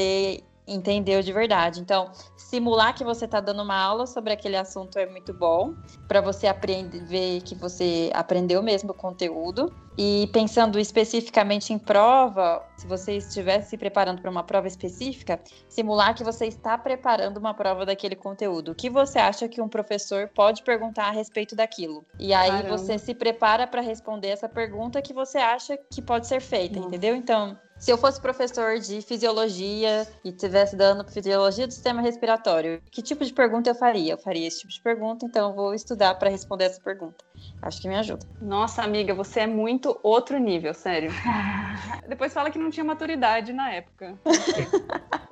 entendeu 0.67 1.23
de 1.23 1.33
verdade. 1.33 1.81
Então, 1.81 2.11
simular 2.37 2.95
que 2.95 3.05
você 3.05 3.25
está 3.27 3.41
dando 3.41 3.63
uma 3.63 3.77
aula 3.77 4.07
sobre 4.07 4.33
aquele 4.33 4.57
assunto 4.57 4.99
é 4.99 5.07
muito 5.07 5.33
bom 5.33 5.75
para 6.09 6.21
você 6.21 6.47
aprender 6.47 7.05
ver 7.05 7.43
que 7.43 7.55
você 7.55 8.11
aprendeu 8.15 8.63
mesmo 8.63 8.93
o 8.93 8.95
conteúdo. 8.95 9.73
E 9.97 10.29
pensando 10.33 10.77
especificamente 10.77 11.73
em 11.73 11.79
prova, 11.79 12.67
se 12.77 12.85
você 12.85 13.19
estivesse 13.19 13.71
se 13.71 13.79
preparando 13.79 14.21
para 14.21 14.31
uma 14.31 14.43
prova 14.43 14.67
específica, 14.67 15.41
simular 15.69 16.15
que 16.17 16.25
você 16.25 16.47
está 16.47 16.77
preparando 16.77 17.37
uma 17.37 17.55
prova 17.55 17.87
daquele 17.87 18.17
conteúdo. 18.17 18.73
O 18.73 18.75
que 18.75 18.91
você 18.91 19.21
acha 19.21 19.49
que 19.49 19.61
um 19.61 19.69
professor 19.69 20.29
pode 20.35 20.65
perguntar 20.65 21.07
a 21.07 21.11
respeito 21.13 21.55
daquilo? 21.55 22.05
E 22.19 22.35
aí 22.35 22.51
Caramba. 22.51 22.77
você 22.77 22.99
se 22.99 23.15
prepara 23.15 23.69
para 23.69 23.81
responder 23.81 24.29
essa 24.29 24.49
pergunta 24.49 25.01
que 25.01 25.13
você 25.13 25.39
acha 25.39 25.77
que 25.77 26.03
pode 26.03 26.27
ser 26.27 26.41
feita, 26.41 26.75
Nossa. 26.75 26.89
entendeu? 26.89 27.15
Então, 27.15 27.57
se 27.85 27.91
eu 27.91 27.99
fosse 27.99 28.19
professor 28.19 28.79
de 28.79 29.03
fisiologia 29.03 30.09
e 30.25 30.31
estivesse 30.31 30.75
dando 30.75 31.05
fisiologia 31.05 31.67
do 31.67 31.73
sistema 31.75 32.01
respiratório, 32.01 32.81
que 32.91 33.03
tipo 33.03 33.23
de 33.23 33.31
pergunta 33.31 33.69
eu 33.69 33.75
faria? 33.75 34.15
Eu 34.15 34.17
faria 34.17 34.49
esse 34.49 34.61
tipo 34.61 34.73
de 34.73 34.81
pergunta, 34.81 35.27
então 35.27 35.51
eu 35.51 35.55
vou 35.55 35.75
estudar 35.75 36.15
para 36.15 36.31
responder 36.31 36.65
essa 36.65 36.81
pergunta. 36.81 37.23
Acho 37.63 37.81
que 37.81 37.89
me 37.89 37.97
ajuda. 37.97 38.27
Nossa, 38.41 38.83
amiga, 38.83 39.15
você 39.15 39.41
é 39.41 39.47
muito 39.47 39.99
outro 40.03 40.39
nível, 40.39 40.75
sério. 40.75 41.11
Depois 42.09 42.33
fala 42.33 42.51
que 42.51 42.59
não 42.59 42.71
tinha 42.71 42.85
maturidade 42.85 43.53
na 43.53 43.73
época. 43.73 44.19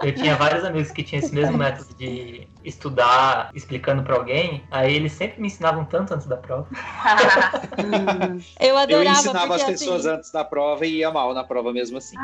Eu 0.02 0.14
tinha 0.14 0.34
vários 0.34 0.64
amigos 0.64 0.90
que 0.90 1.04
tinham 1.04 1.22
esse 1.22 1.34
mesmo 1.34 1.56
método 1.56 1.94
de 1.94 2.48
estudar 2.64 3.50
explicando 3.54 4.02
pra 4.02 4.16
alguém, 4.16 4.64
aí 4.70 4.94
eles 4.94 5.12
sempre 5.12 5.40
me 5.40 5.46
ensinavam 5.46 5.84
tanto 5.84 6.14
antes 6.14 6.26
da 6.26 6.36
prova. 6.36 6.68
Eu 8.58 8.76
adorava 8.76 9.08
Eu 9.08 9.12
ensinava 9.12 9.46
porque, 9.48 9.62
as 9.62 9.70
pessoas 9.70 10.06
assim, 10.06 10.16
antes 10.16 10.32
da 10.32 10.44
prova 10.44 10.86
e 10.86 10.98
ia 10.98 11.10
mal 11.10 11.32
na 11.34 11.44
prova 11.44 11.72
mesmo 11.72 11.98
assim. 11.98 12.16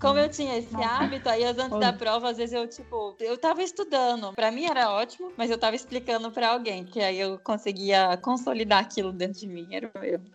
Como 0.00 0.18
eu 0.18 0.28
tinha 0.28 0.56
esse 0.56 0.74
hábito, 0.76 1.28
aí 1.28 1.44
antes 1.44 1.78
da 1.78 1.92
prova, 1.92 2.30
às 2.30 2.36
vezes 2.36 2.52
eu, 2.52 2.68
tipo, 2.68 3.16
eu 3.20 3.38
tava 3.38 3.62
estudando. 3.62 4.32
Pra 4.34 4.50
mim 4.50 4.66
era 4.66 4.90
ótimo, 4.90 5.32
mas 5.36 5.50
eu 5.50 5.58
tava 5.58 5.76
explicando 5.76 6.30
pra 6.30 6.50
alguém, 6.50 6.84
que 6.84 7.00
aí 7.00 7.18
eu 7.18 7.38
conseguia 7.38 8.16
consolidar 8.18 8.80
aquilo 8.80 9.12
dentro 9.12 9.23
de 9.28 9.46
mim. 9.46 9.68
Era, 9.70 9.90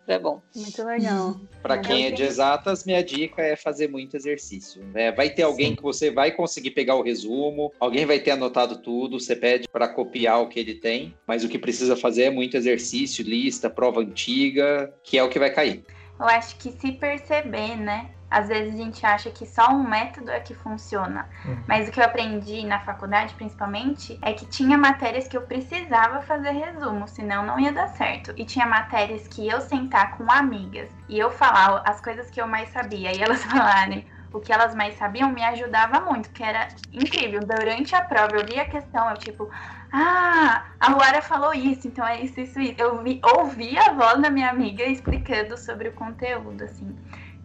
era 0.07 0.19
bom. 0.19 0.41
Muito 0.55 0.83
legal. 0.83 1.35
Pra 1.61 1.75
Uhum. 1.75 1.81
quem 1.81 2.05
é 2.05 2.11
de 2.11 2.23
exatas, 2.23 2.85
minha 2.85 3.03
dica 3.03 3.41
é 3.41 3.55
fazer 3.55 3.87
muito 3.89 4.15
exercício. 4.15 4.83
né? 4.93 5.11
Vai 5.11 5.29
ter 5.29 5.43
alguém 5.43 5.69
Sim. 5.69 5.75
que 5.75 5.81
você 5.83 6.09
vai 6.11 6.31
conseguir 6.31 6.71
pegar 6.71 6.95
o 6.95 7.01
resumo, 7.01 7.71
alguém 7.79 8.05
vai 8.05 8.19
ter 8.19 8.31
anotado 8.31 8.77
tudo, 8.81 9.19
você 9.19 9.35
pede 9.35 9.67
para 9.71 9.87
copiar 9.87 10.41
o 10.41 10.47
que 10.47 10.59
ele 10.59 10.75
tem, 10.75 11.13
mas 11.27 11.43
o 11.43 11.49
que 11.49 11.59
precisa 11.59 11.95
fazer 11.95 12.23
é 12.23 12.29
muito 12.29 12.55
exercício, 12.57 13.23
lista, 13.23 13.69
prova 13.69 14.01
antiga, 14.01 14.93
que 15.03 15.17
é 15.17 15.23
o 15.23 15.29
que 15.29 15.39
vai 15.39 15.49
cair. 15.53 15.83
Eu 16.19 16.25
acho 16.25 16.57
que 16.57 16.71
se 16.71 16.91
perceber, 16.93 17.75
né? 17.77 18.09
Às 18.30 18.47
vezes 18.47 18.73
a 18.73 18.77
gente 18.77 19.06
acha 19.06 19.30
que 19.30 19.45
só 19.45 19.69
um 19.69 19.88
método 19.88 20.30
é 20.31 20.39
que 20.39 20.53
funciona. 20.53 21.27
Uhum. 21.45 21.64
Mas 21.68 21.88
o 21.88 21.91
que 21.91 21.99
eu 21.99 22.03
aprendi 22.03 22.65
na 22.65 22.80
faculdade, 22.80 23.34
principalmente, 23.34 24.19
é 24.22 24.34
que 24.34 24.45
tinha 24.45 24.77
matérias 24.77 25.27
que 25.27 25.35
eu 25.35 25.41
precisava 25.41 26.22
fazer 26.22 26.51
resumo, 26.51 27.07
senão 27.07 27.45
não 27.45 27.60
ia 27.60 27.72
dar 27.72 27.88
certo. 27.89 28.34
E 28.38 28.45
tinha 28.45 28.65
matérias 28.65 29.27
que 29.27 29.47
eu 29.47 29.60
sentar 29.61 30.18
com 30.18 30.31
amigas 30.31 30.89
e 31.07 31.18
eu 31.18 31.31
falar 31.31 31.81
as 31.85 31.99
coisas 32.01 32.30
que 32.30 32.39
eu 32.39 32.47
mais 32.47 32.69
sabia 32.69 33.15
e 33.15 33.22
elas 33.22 33.43
falarem 33.45 34.06
o 34.31 34.39
que 34.39 34.53
elas 34.53 34.76
mais 34.76 34.95
sabiam 34.95 35.31
me 35.31 35.43
ajudava 35.43 35.99
muito, 36.01 36.30
que 36.30 36.43
era 36.43 36.68
incrível. 36.93 37.39
Durante 37.39 37.95
a 37.95 38.01
prova 38.01 38.35
eu 38.35 38.43
li 38.43 38.60
a 38.60 38.65
questão, 38.65 39.10
eu 39.10 39.18
tipo, 39.18 39.49
ah, 39.91 40.65
a 40.80 40.89
Luara 40.91 41.22
falou 41.22 41.53
isso, 41.53 41.88
então 41.88 42.06
é 42.06 42.22
isso, 42.22 42.39
isso, 42.39 42.60
isso. 42.60 42.76
Eu 42.77 43.01
vi, 43.01 43.19
ouvi 43.23 43.77
a 43.77 43.91
voz 43.93 44.22
da 44.22 44.30
minha 44.30 44.49
amiga 44.49 44.84
explicando 44.84 45.57
sobre 45.57 45.89
o 45.89 45.93
conteúdo, 45.93 46.64
assim. 46.64 46.95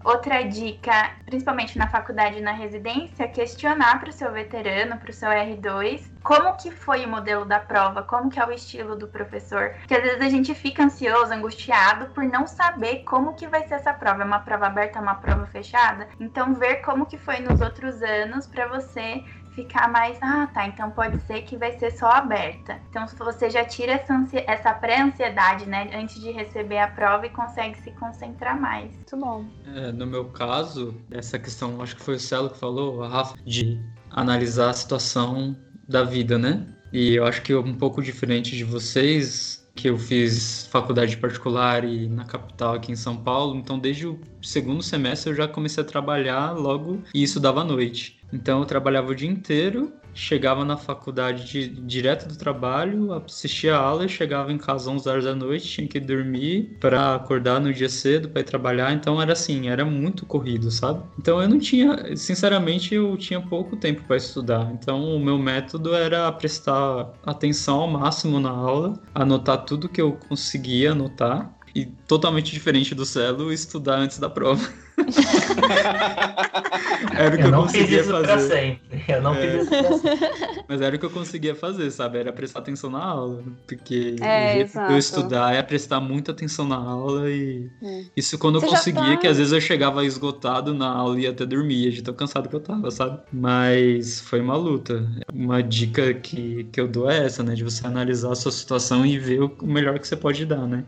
Outra 0.05 0.43
dica, 0.45 1.17
principalmente 1.25 1.79
na 1.79 1.89
faculdade 1.89 2.39
e 2.39 2.43
na 2.43 2.53
residência, 2.53 3.27
questionar 3.27 3.99
para 4.01 4.11
o 4.11 4.13
seu 4.13 4.31
veterano, 4.33 4.99
para 4.99 5.11
o 5.11 5.15
seu 5.15 5.31
R2, 5.31 6.14
como 6.25 6.57
que 6.57 6.71
foi 6.71 7.05
o 7.05 7.09
modelo 7.09 7.45
da 7.45 7.61
prova, 7.61 8.03
como 8.03 8.31
que 8.31 8.41
é 8.41 8.47
o 8.47 8.51
estilo 8.51 8.97
do 8.97 9.07
professor. 9.07 9.75
Porque 9.81 9.95
às 9.95 10.03
vezes 10.03 10.23
a 10.23 10.31
gente 10.31 10.55
fica 10.55 10.83
ansioso, 10.83 11.33
angustiado 11.33 12.07
por 12.07 12.25
não 12.25 12.47
saber 12.47 13.05
como 13.05 13.35
que 13.35 13.47
vai 13.47 13.69
ser 13.69 13.75
essa 13.75 13.93
prova. 13.93 14.23
É 14.23 14.25
uma 14.25 14.39
prova 14.39 14.67
aberta, 14.67 14.99
é 14.99 15.03
uma 15.03 15.17
prova 15.17 15.47
fechada? 15.47 16.09
Então 16.19 16.55
ver 16.55 16.77
como 16.77 17.05
que 17.05 17.19
foi 17.19 17.41
nos 17.41 17.61
outros 17.61 18.03
anos 18.03 18.47
para 18.47 18.67
você 18.67 19.23
ficar 19.55 19.87
mais, 19.87 20.19
ah, 20.21 20.49
tá, 20.53 20.67
então 20.67 20.91
pode 20.91 21.21
ser 21.27 21.43
que 21.43 21.57
vai 21.57 21.79
ser 21.79 21.93
só 21.93 22.11
aberta. 22.11 22.81
Então 22.91 23.07
se 23.07 23.15
você 23.17 23.49
já 23.51 23.65
tira 23.65 23.93
essa, 23.93 24.15
essa 24.47 24.73
pré-ansiedade, 24.73 25.67
né, 25.67 25.91
antes 25.95 26.21
de 26.21 26.33
receber 26.33 26.79
a 26.79 26.89
prova 26.89 27.27
e 27.27 27.31
consegue 27.31 27.79
se 27.83 27.93
concentrar 27.93 28.61
mais. 28.61 28.93
Muito 28.93 29.17
bom. 29.17 29.45
É, 29.77 29.93
no 29.93 30.07
meu 30.07 30.25
caso, 30.31 30.97
essa 31.11 31.39
questão, 31.39 31.81
acho 31.83 31.95
que 31.95 32.03
foi 32.03 32.17
o 32.17 32.19
Celo 32.19 32.51
que 32.51 32.59
falou, 32.59 33.05
a 33.05 33.09
Rafa, 33.09 33.37
de 33.45 33.81
analisar 34.11 34.71
a 34.71 34.73
situação 34.73 35.55
da 35.89 36.03
vida, 36.05 36.39
né? 36.39 36.67
E 36.93 37.15
eu 37.15 37.25
acho 37.25 37.43
que 37.43 37.55
um 37.55 37.75
pouco 37.75 38.03
diferente 38.03 38.57
de 38.57 38.65
vocês, 38.65 39.67
que 39.75 39.89
eu 39.89 39.99
fiz 39.99 40.67
faculdade 40.71 41.17
particular 41.17 41.85
e 41.85 42.09
na 42.09 42.25
capital 42.25 42.75
aqui 42.75 42.93
em 42.93 42.97
São 42.97 43.17
Paulo, 43.17 43.57
então 43.57 43.79
desde 43.79 44.07
o 44.07 44.21
segundo 44.41 44.83
semestre 44.83 45.31
eu 45.31 45.37
já 45.37 45.49
comecei 45.49 45.83
a 45.83 45.87
trabalhar 45.87 46.53
logo 46.53 47.03
e 47.13 47.23
isso 47.23 47.41
dava 47.41 47.63
à 47.63 47.65
noite. 47.65 48.21
Então 48.33 48.61
eu 48.61 48.67
trabalhava 48.67 49.11
o 49.11 49.15
dia 49.15 49.29
inteiro 49.29 49.93
chegava 50.15 50.65
na 50.65 50.77
faculdade 50.77 51.45
de, 51.45 51.69
direto 51.69 52.29
do 52.29 52.37
trabalho, 52.37 53.13
assistia 53.13 53.77
a 53.77 53.79
aula, 53.79 54.09
chegava 54.09 54.53
em 54.53 54.59
casa 54.59 54.75
às 54.75 54.87
11 54.87 55.09
horas 55.09 55.25
da 55.25 55.35
noite, 55.35 55.67
tinha 55.67 55.87
que 55.87 56.01
dormir 56.01 56.77
para 56.81 57.15
acordar 57.15 57.61
no 57.61 57.73
dia 57.73 57.89
cedo 57.89 58.29
para 58.29 58.41
ir 58.41 58.45
trabalhar. 58.45 58.93
Então 58.93 59.21
era 59.21 59.33
assim, 59.33 59.69
era 59.69 59.85
muito 59.85 60.25
corrido, 60.25 60.71
sabe? 60.71 61.03
Então 61.19 61.43
eu 61.43 61.49
não 61.49 61.59
tinha, 61.59 62.17
sinceramente, 62.17 62.95
eu 62.95 63.17
tinha 63.17 63.41
pouco 63.41 63.77
tempo 63.77 64.03
para 64.05 64.17
estudar. 64.17 64.71
Então 64.73 65.17
o 65.17 65.21
meu 65.21 65.39
método 65.39 65.95
era 65.95 66.31
prestar 66.33 67.13
atenção 67.25 67.81
ao 67.81 67.89
máximo 67.89 68.39
na 68.39 68.51
aula, 68.51 68.95
anotar 69.15 69.65
tudo 69.65 69.89
que 69.89 70.01
eu 70.01 70.13
conseguia 70.29 70.93
anotar 70.93 71.55
e 71.75 71.87
totalmente 71.87 72.53
diferente 72.53 72.95
do 72.95 73.05
Celo, 73.05 73.53
estudar 73.53 73.97
antes 73.97 74.19
da 74.19 74.31
prova. 74.31 74.63
era 77.17 77.35
o 77.35 77.39
que 77.39 77.43
eu, 77.43 77.47
Eu 77.47 77.51
não 77.53 77.63
conseguia 77.63 77.87
fiz 77.87 78.01
isso 78.01 78.09
pra 78.11 78.25
fazer. 78.29 78.49
sempre. 78.49 79.05
Eu 79.09 79.23
não 79.23 79.35
É. 79.35 79.41
fiz 79.41 79.63
isso 79.63 79.71
pra 79.71 79.99
sempre. 79.99 80.65
Mas 80.69 80.81
era 80.81 80.97
o 80.97 80.99
que 80.99 81.07
eu 81.07 81.11
conseguia 81.11 81.55
fazer, 81.55 81.91
sabe? 81.91 82.19
Era 82.19 82.33
prestar 82.33 82.61
atenção 82.61 82.91
na 82.91 83.03
aula. 83.05 83.43
Porque 83.67 84.17
É, 84.21 84.63
eu 84.89 84.99
estudar 84.99 85.55
é 85.55 85.63
prestar 85.63 86.01
muita 86.01 86.33
atenção 86.33 86.67
na 86.67 86.77
aula 86.77 87.29
e 87.31 87.71
Hum. 87.83 88.05
isso 88.17 88.39
quando 88.39 88.61
Você 88.61 88.67
eu 88.67 88.71
conseguia, 88.71 89.13
tá- 89.15 89.17
que 89.19 89.27
às 89.27 89.39
vezes 89.39 89.53
eu 89.53 89.61
chegava 89.61 90.05
esgotado 90.05 90.75
na 90.75 90.89
aula 90.89 91.21
e 91.21 91.27
até 91.27 91.45
dormia, 91.45 91.91
de 91.91 92.03
tão 92.03 92.15
cansado 92.15 92.49
que 92.49 92.55
eu 92.57 92.61
tava, 92.61 92.91
sabe? 92.91 93.21
Mas 93.33 94.21
foi 94.21 94.41
uma 94.41 94.57
luta. 94.57 95.07
Uma 95.33 95.63
dica 95.63 96.15
que, 96.15 96.65
que 96.65 96.81
eu 96.81 96.89
dou 96.89 97.11
é 97.11 97.25
essa, 97.25 97.43
né? 97.43 97.55
De 97.55 97.65
você 97.65 97.87
analisar 97.87 98.33
a 98.33 98.37
sua 98.37 98.53
situação 98.53 99.05
e 99.05 99.19
ver 99.19 99.41
o 99.43 99.57
melhor 99.63 99.99
que 99.99 100.07
você 100.09 100.17
pode 100.17 100.45
dar, 100.47 100.67
né? 100.67 100.85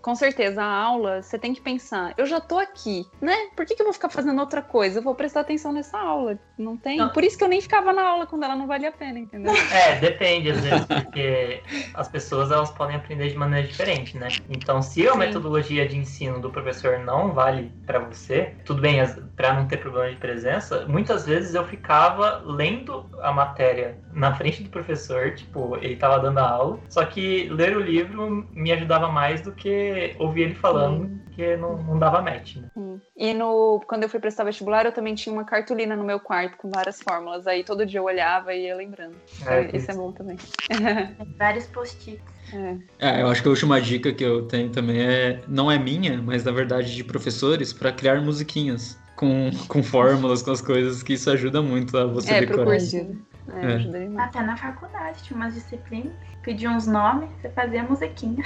Com 0.00 0.14
certeza, 0.14 0.62
a 0.62 0.82
aula, 0.82 1.22
você 1.22 1.38
tem 1.38 1.52
que 1.54 1.60
pensar, 1.60 2.14
eu 2.16 2.26
já 2.26 2.40
tô 2.40 2.58
aqui, 2.58 3.04
né? 3.20 3.34
Por 3.54 3.66
que, 3.66 3.74
que 3.74 3.82
eu 3.82 3.86
vou 3.86 3.92
ficar 3.92 4.08
fazendo 4.08 4.40
outra 4.40 4.62
coisa? 4.62 4.98
Eu 4.98 5.02
vou 5.02 5.14
prestar 5.14 5.40
atenção 5.40 5.72
nessa 5.72 5.98
aula. 5.98 6.38
Não 6.56 6.76
tem. 6.76 6.98
Não. 6.98 7.10
Por 7.10 7.24
isso 7.24 7.36
que 7.36 7.44
eu 7.44 7.48
nem 7.48 7.60
ficava 7.60 7.92
na 7.92 8.02
aula 8.02 8.26
quando 8.26 8.44
ela 8.44 8.56
não 8.56 8.66
valia 8.66 8.88
a 8.88 8.92
pena, 8.92 9.18
entendeu? 9.18 9.52
É, 9.70 9.96
depende 10.00 10.50
às 10.50 10.60
vezes, 10.62 10.86
porque 10.86 11.62
as 11.94 12.08
pessoas 12.08 12.50
elas 12.50 12.70
podem 12.70 12.96
aprender 12.96 13.28
de 13.28 13.36
maneira 13.36 13.66
diferente, 13.66 14.16
né? 14.18 14.28
Então, 14.48 14.82
se 14.82 15.06
a 15.06 15.12
Sim. 15.12 15.18
metodologia 15.18 15.86
de 15.86 15.96
ensino 15.96 16.40
do 16.40 16.50
professor 16.50 16.98
não 16.98 17.32
vale 17.32 17.72
para 17.86 18.00
você, 18.00 18.54
tudo 18.64 18.82
bem, 18.82 19.00
para 19.36 19.54
não 19.54 19.68
ter 19.68 19.78
problema 19.78 20.10
de 20.10 20.16
presença, 20.16 20.86
muitas 20.86 21.24
vezes 21.24 21.54
eu 21.54 21.64
ficava 21.66 22.42
lendo 22.44 23.06
a 23.22 23.32
matéria 23.32 23.98
na 24.12 24.34
frente 24.34 24.62
do 24.62 24.70
professor, 24.70 25.34
tipo, 25.34 25.76
ele 25.76 25.96
tava 25.96 26.18
dando 26.18 26.38
a 26.38 26.48
aula, 26.48 26.80
só 26.88 27.04
que 27.04 27.48
ler 27.48 27.76
o 27.76 27.80
livro 27.80 28.48
me 28.52 28.72
ajudava 28.72 29.08
mais 29.08 29.40
do 29.40 29.52
que 29.52 30.14
ouvir 30.18 30.42
ele 30.42 30.54
falando, 30.54 31.10
porque 31.30 31.56
não, 31.56 31.76
não 31.84 31.98
dava 31.98 32.20
match, 32.20 32.56
né? 32.56 32.68
Sim. 32.74 33.00
E 33.16 33.32
no, 33.32 33.80
quando 33.86 34.02
eu 34.02 34.08
fui 34.08 34.18
prestar 34.20 34.44
vestbular, 34.44 34.84
eu 34.84 34.92
também 34.92 35.14
tinha 35.14 35.32
uma 35.32 35.44
cartolina 35.44 35.94
no 35.96 36.04
meu 36.04 36.18
quarto 36.20 36.56
com 36.56 36.68
várias 36.68 37.00
fórmulas. 37.00 37.46
Aí 37.46 37.62
todo 37.64 37.86
dia 37.86 38.00
eu 38.00 38.04
olhava 38.04 38.52
e 38.52 38.64
ia 38.66 38.76
lembrando. 38.76 39.14
É, 39.46 39.76
Isso 39.76 39.90
é 39.90 39.94
bom 39.94 40.12
também. 40.12 40.36
Vários 41.38 41.66
post-its. 41.66 42.20
É. 42.52 43.18
É, 43.18 43.22
eu 43.22 43.28
acho 43.28 43.42
que 43.42 43.48
a 43.48 43.50
última 43.52 43.80
dica 43.80 44.12
que 44.12 44.24
eu 44.24 44.42
tenho 44.46 44.70
também 44.70 45.00
é, 45.00 45.40
não 45.46 45.70
é 45.70 45.78
minha, 45.78 46.20
mas 46.20 46.42
na 46.44 46.50
verdade 46.50 46.94
de 46.94 47.04
professores, 47.04 47.72
para 47.72 47.92
criar 47.92 48.20
musiquinhas 48.20 48.98
com, 49.14 49.50
com 49.68 49.82
fórmulas, 49.82 50.42
com 50.42 50.50
as 50.50 50.60
coisas, 50.60 51.02
que 51.02 51.12
isso 51.12 51.30
ajuda 51.30 51.62
muito 51.62 51.96
a 51.96 52.06
você 52.06 52.32
É, 52.34 52.38
pro 52.38 52.48
decorar. 52.56 52.66
cursinho. 52.66 53.24
É, 53.54 53.60
É. 53.64 53.74
ajuda 53.76 54.00
demais. 54.00 54.28
Até 54.28 54.42
na 54.42 54.56
faculdade 54.56 55.22
tinha 55.22 55.36
umas 55.36 55.54
disciplinas. 55.54 56.12
Pedia 56.42 56.70
uns 56.70 56.86
nomes, 56.86 57.30
você 57.40 57.48
fazia 57.50 57.82
musiquinha. 57.84 58.42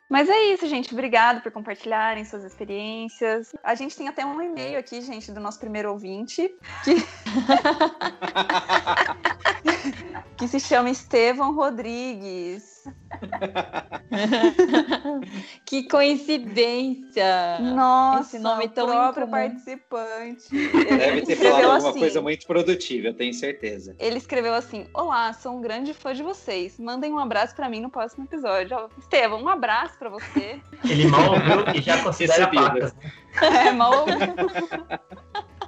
Mas 0.09 0.27
é 0.27 0.45
isso, 0.45 0.67
gente. 0.67 0.91
Obrigado 0.91 1.41
por 1.41 1.51
compartilharem 1.51 2.25
suas 2.25 2.43
experiências. 2.43 3.53
A 3.63 3.75
gente 3.75 3.95
tem 3.95 4.07
até 4.07 4.25
um 4.25 4.41
e-mail 4.41 4.79
aqui, 4.79 5.01
gente, 5.01 5.31
do 5.31 5.39
nosso 5.39 5.59
primeiro 5.59 5.91
ouvinte, 5.91 6.51
que, 6.83 6.95
que 10.35 10.47
se 10.47 10.59
chama 10.59 10.89
Estevão 10.89 11.53
Rodrigues. 11.53 12.83
que 15.65 15.83
coincidência! 15.83 17.59
Nossa, 17.59 18.35
Esse 18.35 18.39
nome 18.39 18.67
tão 18.69 18.87
próprio 18.87 19.25
incomum. 19.27 19.31
participante. 19.31 20.49
Deve 20.97 21.21
ter 21.23 21.35
falado 21.35 21.63
alguma 21.65 21.89
assim. 21.89 21.99
coisa 21.99 22.21
muito 22.21 22.47
produtiva, 22.47 23.07
eu 23.07 23.13
tenho 23.13 23.33
certeza. 23.33 23.95
Ele 23.99 24.17
escreveu 24.17 24.53
assim: 24.53 24.87
Olá, 24.93 25.33
sou 25.33 25.57
um 25.57 25.61
grande 25.61 25.93
fã 25.93 26.13
de 26.13 26.23
vocês. 26.23 26.79
Mandem 26.79 27.11
um 27.13 27.19
abraço 27.19 27.55
pra 27.55 27.69
mim 27.69 27.81
no 27.81 27.89
próximo 27.89 28.25
episódio. 28.25 28.77
Ó, 28.77 28.87
Estevão, 28.99 29.41
um 29.41 29.49
abraço 29.49 29.97
pra 29.97 30.09
você. 30.09 30.59
Ele 30.83 31.07
mal 31.07 31.31
ouviu 31.33 31.75
e 31.75 31.81
já 31.81 32.01
considera 32.03 32.47
pacas. 32.47 32.93
né? 32.93 33.11
É, 33.67 33.71
mal 33.71 34.01
ouviu. 34.01 34.17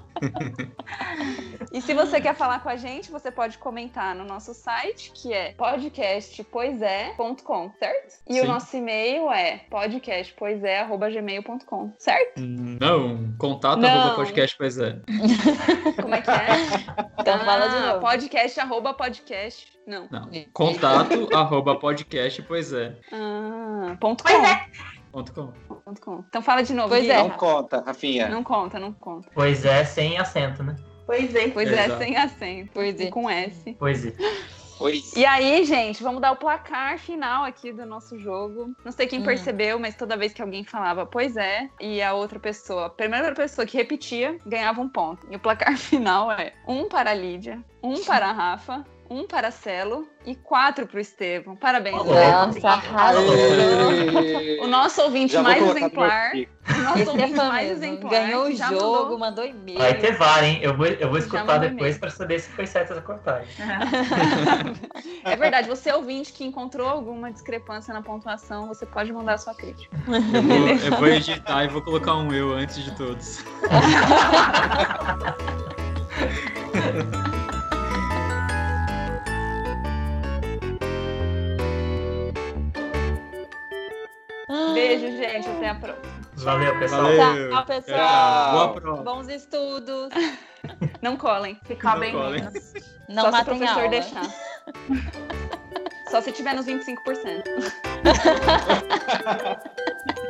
E 1.71 1.81
se 1.81 1.93
você 1.93 2.19
quer 2.19 2.35
falar 2.35 2.61
com 2.61 2.67
a 2.69 2.75
gente, 2.75 3.09
você 3.11 3.31
pode 3.31 3.57
comentar 3.57 4.13
no 4.15 4.23
nosso 4.25 4.53
site, 4.53 5.11
que 5.13 5.31
é 5.33 5.53
podcastpoisé.com, 5.53 7.71
certo? 7.79 8.13
E 8.29 8.39
o 8.39 8.43
Sim. 8.43 8.47
nosso 8.47 8.75
e-mail 8.77 9.31
é 9.31 9.57
podcastpoisé.gmail.com, 9.69 11.93
certo? 11.97 12.39
Não, 12.41 13.33
contato 13.37 13.79
Não. 13.79 13.89
arroba 13.89 14.15
podcast, 14.15 14.57
pois 14.57 14.77
é. 14.77 14.99
Como 16.01 16.13
é 16.15 16.21
que 16.21 16.29
é? 16.29 16.47
Então 17.19 17.39
fala 17.39 17.67
de 17.69 17.75
Ah, 17.75 17.87
novo. 17.93 18.01
Podcast, 18.01 18.59
arroba 18.59 18.93
podcast. 18.93 19.71
Não. 19.87 20.07
Não, 20.11 20.29
contato 20.53 21.27
arroba 21.35 21.75
podcast, 21.79 22.41
pois 22.43 22.71
é. 22.73 22.95
Ah, 23.11 23.95
ponto 23.99 24.23
Pois 24.23 24.35
com. 24.35 24.45
é. 24.45 24.67
Ponto 25.11 25.33
com. 25.33 25.47
Ponto 25.83 26.01
com. 26.01 26.23
Então 26.27 26.41
fala 26.41 26.63
de 26.63 26.73
novo. 26.73 26.89
Pois 26.89 27.07
é. 27.07 27.17
Não 27.17 27.29
conta, 27.31 27.81
Rafinha. 27.85 28.29
Não 28.29 28.43
conta, 28.43 28.79
não 28.79 28.93
conta. 28.93 29.29
Pois 29.33 29.65
é, 29.65 29.83
sem 29.83 30.17
acento, 30.17 30.63
né? 30.63 30.75
Pois 31.05 31.33
é. 31.35 31.49
Pois 31.49 31.69
é, 31.71 31.85
Exato. 31.85 32.03
sem 32.03 32.17
acento. 32.17 32.71
Pois 32.73 32.99
e 32.99 33.03
é. 33.05 33.09
com 33.09 33.29
S. 33.29 33.75
Pois 33.77 34.05
é. 34.05 34.13
Pois. 34.77 35.13
E 35.15 35.23
aí, 35.23 35.63
gente, 35.63 36.01
vamos 36.01 36.19
dar 36.21 36.31
o 36.31 36.35
placar 36.37 36.97
final 36.97 37.43
aqui 37.43 37.71
do 37.71 37.85
nosso 37.85 38.17
jogo. 38.17 38.73
Não 38.83 38.91
sei 38.91 39.05
quem 39.05 39.19
Hum. 39.19 39.23
percebeu, 39.23 39.77
mas 39.77 39.95
toda 39.95 40.17
vez 40.17 40.33
que 40.33 40.41
alguém 40.41 40.63
falava, 40.63 41.05
pois 41.05 41.37
é, 41.37 41.69
e 41.79 42.01
a 42.01 42.13
outra 42.15 42.39
pessoa, 42.39 42.87
a 42.87 42.89
primeira 42.89 43.31
pessoa 43.35 43.63
que 43.67 43.77
repetia, 43.77 44.39
ganhava 44.43 44.81
um 44.81 44.89
ponto. 44.89 45.27
E 45.29 45.35
o 45.35 45.39
placar 45.39 45.77
final 45.77 46.31
é 46.31 46.53
um 46.67 46.89
para 46.89 47.11
a 47.11 47.13
Lídia, 47.13 47.63
um 47.83 48.03
para 48.03 48.29
a 48.29 48.31
Rafa, 48.31 48.83
um 49.11 49.27
para 49.27 49.49
a 49.49 49.51
Celo 49.51 50.07
e 50.25 50.33
quatro 50.35 50.87
para 50.87 50.95
o 50.97 50.99
Estevão. 51.01 51.53
Parabéns. 51.55 51.97
Nossa, 51.97 52.67
arrasou. 52.69 53.23
O 54.61 54.67
nosso 54.67 55.01
ouvinte 55.01 55.37
mais 55.37 55.61
exemplar. 55.61 56.31
O 56.33 56.81
nosso 56.81 56.99
é 57.01 57.09
ouvinte 57.09 57.33
mais 57.33 57.67
mesmo. 57.67 57.83
exemplar. 57.83 58.11
Ganhou 58.11 58.45
o 58.45 58.55
jogo, 58.55 58.73
mandou- 58.73 59.19
mandou 59.19 59.45
e-mail. 59.45 59.79
Vai 59.79 59.93
ter 59.95 60.15
VAR, 60.15 60.43
hein? 60.45 60.59
Eu 60.61 60.77
vou, 60.77 60.85
eu 60.85 61.09
vou 61.09 61.17
escutar 61.17 61.57
depois 61.59 61.97
pra 61.97 62.09
saber 62.09 62.39
se 62.39 62.49
foi 62.51 62.65
certa 62.65 62.93
essa 62.93 63.01
cortagem. 63.01 63.49
É 65.25 65.35
verdade, 65.35 65.67
você 65.67 65.91
ouvinte 65.91 66.31
que 66.31 66.45
encontrou 66.45 66.87
alguma 66.87 67.29
discrepância 67.31 67.93
na 67.93 68.01
pontuação, 68.01 68.67
você 68.67 68.85
pode 68.85 69.11
mandar 69.11 69.33
a 69.33 69.37
sua 69.37 69.53
crítica. 69.53 69.93
Eu 70.07 70.41
vou, 70.41 70.67
eu 70.85 70.97
vou 70.99 71.07
editar 71.07 71.65
e 71.65 71.67
vou 71.67 71.81
colocar 71.81 72.15
um 72.15 72.31
eu 72.31 72.53
antes 72.53 72.81
de 72.81 72.95
todos. 72.95 73.43
Beijo, 84.73 85.07
gente. 85.17 85.47
Até 85.49 85.69
a 85.69 85.75
próxima. 85.75 86.21
Valeu, 86.35 86.79
pessoal. 86.79 87.03
Valeu. 87.03 87.49
Tchau, 87.51 87.65
pessoal. 87.65 87.97
Tchau. 87.99 88.51
Boa 88.51 88.73
prova. 88.73 89.03
Bons 89.03 89.27
estudos. 89.29 90.09
Não 91.01 91.17
colem. 91.17 91.59
Ficar 91.65 91.93
Não 91.93 91.99
bem 91.99 92.11
colhem. 92.13 92.41
menos. 92.43 92.73
Não 93.09 93.23
Só 93.23 93.29
se 93.29 93.29
o 93.29 93.31
matem 93.31 93.57
professor 93.57 93.77
aula. 93.77 93.89
deixar. 93.89 94.25
Só 96.11 96.21
se 96.21 96.31
tiver 96.33 96.53
nos 96.55 96.65
25%. 96.65 97.43